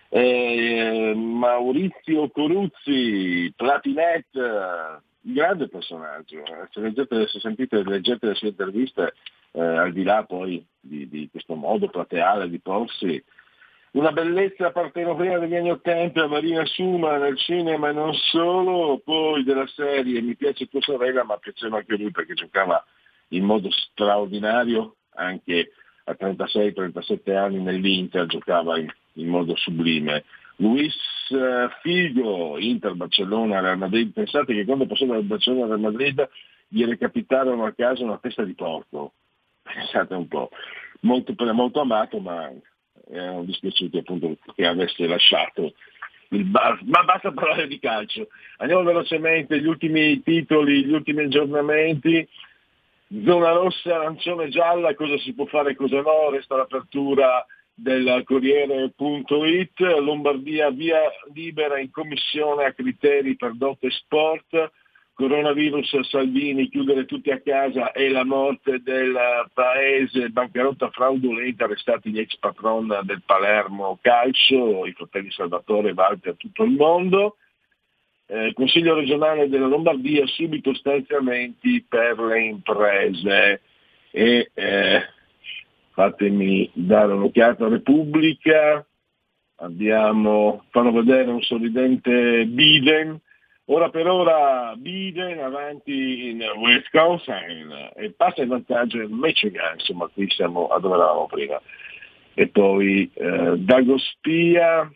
Eh, 0.09 1.13
Maurizio 1.15 2.31
Coruzzi, 2.31 3.53
Platinet, 3.55 4.27
grande 5.21 5.69
personaggio, 5.69 6.43
se, 6.71 6.81
leggete, 6.81 7.27
se 7.27 7.41
sentite, 7.41 7.83
leggete 7.83 8.27
le 8.27 8.35
sue 8.35 8.49
interviste, 8.49 9.15
eh, 9.53 9.61
al 9.61 9.93
di 9.93 10.03
là 10.03 10.25
poi 10.25 10.65
di, 10.81 11.09
di 11.09 11.29
questo 11.31 11.55
modo 11.55 11.89
plateale 11.89 12.49
di 12.49 12.61
porsi, 12.61 13.23
una 13.93 14.13
bellezza 14.13 14.71
partenopea 14.71 15.39
degli 15.39 15.57
anni 15.57 15.71
Ottanta, 15.71 16.27
Marina 16.27 16.65
Suma 16.67 17.17
nel 17.17 17.37
cinema 17.39 17.89
e 17.89 17.93
non 17.93 18.13
solo, 18.13 19.01
poi 19.03 19.43
della 19.43 19.67
serie 19.69 20.21
Mi 20.21 20.37
piace 20.37 20.69
tua 20.69 20.83
sorella, 20.83 21.25
ma 21.25 21.39
piaceva 21.39 21.79
anche 21.79 21.97
lui 21.97 22.11
perché 22.11 22.35
giocava 22.35 22.85
in 23.28 23.44
modo 23.44 23.70
straordinario, 23.70 24.97
anche 25.15 25.73
a 26.05 26.16
36-37 26.19 27.36
anni 27.36 27.61
nell'Inter 27.61 28.27
giocava 28.27 28.78
in, 28.78 28.93
in 29.15 29.28
modo 29.28 29.57
sublime. 29.57 30.24
Luis 30.57 30.94
eh, 31.31 31.69
Figo, 31.82 32.59
Inter, 32.59 32.94
Barcellona, 32.94 33.61
Real 33.61 33.78
Madrid, 33.78 34.12
pensate 34.12 34.55
che 34.55 34.65
quando 34.65 34.86
passò 34.86 35.05
dal 35.05 35.24
Barcellona 35.24 35.65
al 35.65 35.69
Real 35.70 35.93
Madrid 35.93 36.28
gli 36.69 36.85
recapitarono 36.85 37.65
a 37.65 37.73
casa 37.73 38.05
una 38.05 38.19
testa 38.19 38.44
di 38.44 38.55
porco, 38.55 39.12
pensate 39.62 40.15
un 40.15 40.28
po', 40.28 40.51
molto, 41.01 41.35
molto 41.53 41.81
amato 41.81 42.19
ma 42.20 42.51
erano 43.09 43.44
dispiaciuti 43.44 43.98
appunto 43.98 44.36
che 44.55 44.66
avesse 44.66 45.07
lasciato 45.07 45.74
il 46.31 46.44
bar. 46.44 46.81
Ma 46.85 47.05
basta 47.05 47.32
parlare 47.32 47.66
di 47.66 47.78
calcio, 47.78 48.28
andiamo 48.59 48.82
velocemente, 48.82 49.61
gli 49.61 49.66
ultimi 49.66 50.23
titoli, 50.23 50.85
gli 50.85 50.93
ultimi 50.93 51.24
aggiornamenti, 51.24 52.27
zona 53.24 53.53
rossa, 53.53 53.97
arancione, 53.97 54.49
gialla, 54.49 54.95
cosa 54.95 55.16
si 55.19 55.35
può 55.35 55.47
fare 55.47 55.73
e 55.73 55.77
cosa 55.77 56.01
no, 56.01 56.31
resta 56.31 56.57
l'apertura 56.57 57.45
del 57.74 58.23
Corriere.it, 58.24 59.81
Lombardia 60.01 60.70
via 60.70 61.01
libera 61.35 61.78
in 61.78 61.91
commissione 61.91 62.65
a 62.65 62.73
criteri 62.73 63.37
per 63.37 63.55
Dote 63.55 63.91
Sport, 63.91 64.73
coronavirus 65.12 66.01
Salvini, 66.09 66.69
chiudere 66.69 67.05
tutti 67.05 67.31
a 67.31 67.41
casa 67.41 67.93
e 67.93 68.09
la 68.09 68.24
morte 68.24 68.81
del 68.83 69.15
paese, 69.53 70.31
bancarotta 70.31 70.91
fraudolenta, 70.91 71.65
arrestati 71.65 72.11
gli 72.11 72.19
ex 72.19 72.37
patron 72.37 73.01
del 73.03 73.23
Palermo 73.24 73.99
Calcio, 74.01 74.87
i 74.87 74.93
fratelli 74.93 75.31
Salvatore 75.31 75.91
e 75.91 75.95
Walter 75.95 76.35
tutto 76.37 76.65
il 76.65 76.73
mondo. 76.73 77.37
Eh, 78.28 78.53
Consiglio 78.55 78.94
regionale 78.94 79.48
della 79.48 79.66
Lombardia, 79.66 80.27
subito 80.27 80.74
stanziamenti 80.74 81.85
per 81.89 82.19
le 82.19 82.43
imprese. 82.43 83.61
E 84.11 84.51
eh, 84.53 85.01
fatemi 85.93 86.69
dare 86.74 87.12
un'occhiata 87.12 87.66
a 87.66 87.69
Repubblica, 87.69 88.85
abbiamo, 89.57 90.65
fanno 90.70 90.93
vedere 90.93 91.31
un 91.31 91.40
sorridente 91.43 92.47
Biden, 92.47 93.20
ora 93.66 93.90
per 93.90 94.07
ora 94.07 94.74
Biden 94.77 95.39
avanti 95.39 96.31
in 96.31 96.43
Wisconsin 96.57 97.90
e 97.94 98.11
passa 98.12 98.43
in 98.43 98.48
vantaggio 98.48 98.98
il 98.98 99.11
Michigan, 99.11 99.74
insomma 99.74 100.09
qui 100.12 100.28
siamo 100.31 100.66
a 100.69 100.81
dove 100.81 100.97
eravamo 100.97 101.27
prima. 101.27 101.61
E 102.35 102.48
poi 102.48 103.11
eh, 103.15 103.57
Dago 103.57 103.97
Spia, 103.98 104.90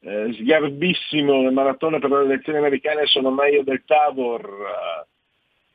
eh, 0.00 0.32
sgarbissimo, 0.32 1.42
le 1.42 1.50
maratone 1.50 1.98
per 1.98 2.10
le 2.10 2.24
elezioni 2.24 2.58
americane 2.58 3.06
sono 3.06 3.30
meglio 3.30 3.62
del 3.62 3.82
Tabor, 3.84 4.44
eh, 4.44 5.06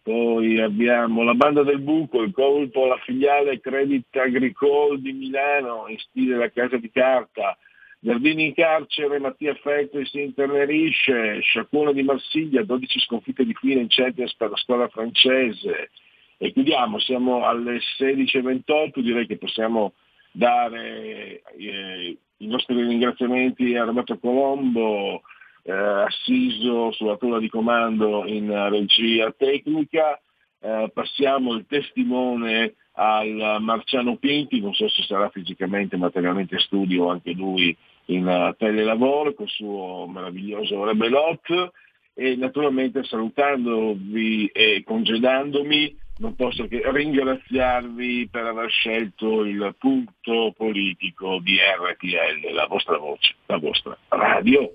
poi 0.02 0.60
abbiamo 0.62 1.24
la 1.24 1.34
banda 1.34 1.64
del 1.64 1.80
buco, 1.80 2.22
il 2.22 2.32
colpo 2.32 2.84
alla 2.84 2.98
filiale 2.98 3.60
Credit 3.60 4.16
Agricole 4.16 5.00
di 5.00 5.14
Milano 5.14 5.86
in 5.88 5.98
stile 5.98 6.38
la 6.38 6.52
casa 6.52 6.78
di 6.78 6.92
carta, 6.92 7.58
Verdini 8.06 8.46
in 8.46 8.54
carcere, 8.54 9.18
Mattia 9.18 9.56
Feltri 9.56 10.06
si 10.06 10.22
internerisce, 10.22 11.40
Sciacquone 11.42 11.92
di 11.92 12.04
Marsiglia, 12.04 12.62
12 12.62 13.00
sconfitte 13.00 13.44
di 13.44 13.56
fine 13.56 13.82
in 13.82 13.88
Champions 13.90 14.36
per 14.36 14.52
la 14.52 14.58
squadra 14.58 14.88
francese. 14.90 15.90
E 16.38 16.52
chiudiamo, 16.52 17.00
siamo 17.00 17.48
alle 17.48 17.80
16.28, 17.98 19.00
direi 19.00 19.26
che 19.26 19.38
possiamo 19.38 19.94
dare 20.36 21.42
eh, 21.58 22.18
i 22.38 22.48
nostri 22.48 22.76
ringraziamenti 22.82 23.76
a 23.76 23.86
Roberto 23.86 24.18
Colombo, 24.20 25.22
eh, 25.64 25.72
assiso 25.72 26.92
sulla 26.92 27.16
tolla 27.18 27.40
di 27.40 27.50
comando 27.50 28.26
in 28.26 28.52
regia 28.70 29.34
tecnica. 29.36 30.20
Eh, 30.60 30.92
passiamo 30.94 31.54
il 31.54 31.66
testimone 31.68 32.76
al 32.94 33.58
Marciano 33.60 34.18
Pinti, 34.18 34.62
non 34.62 34.74
so 34.74 34.88
se 34.90 35.04
sarà 35.04 35.30
fisicamente, 35.30 35.98
materialmente 35.98 36.60
studio 36.60 37.10
anche 37.10 37.32
lui 37.32 37.76
in 38.06 38.26
uh, 38.26 38.56
telelavoro 38.56 39.34
col 39.34 39.50
suo 39.50 40.08
meraviglioso 40.08 40.84
Rebelot 40.86 41.72
e 42.14 42.36
naturalmente 42.36 43.04
salutandovi 43.04 44.46
e 44.48 44.84
congedandomi 44.86 45.98
non 46.18 46.36
posso 46.36 46.68
che 46.68 46.82
ringraziarvi 46.84 48.30
per 48.30 48.46
aver 48.46 48.70
scelto 48.70 49.44
il 49.44 49.76
punto 49.78 50.54
politico 50.56 51.40
di 51.42 51.58
RTL, 51.58 52.54
la 52.54 52.68
vostra 52.68 52.98
voce, 52.98 53.36
la 53.48 53.58
vostra 53.58 53.98
radio. 54.10 54.72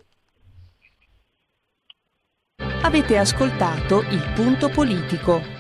Avete 2.83 3.17
ascoltato 3.17 4.01
il 4.01 4.33
punto 4.35 4.69
politico. 4.69 5.60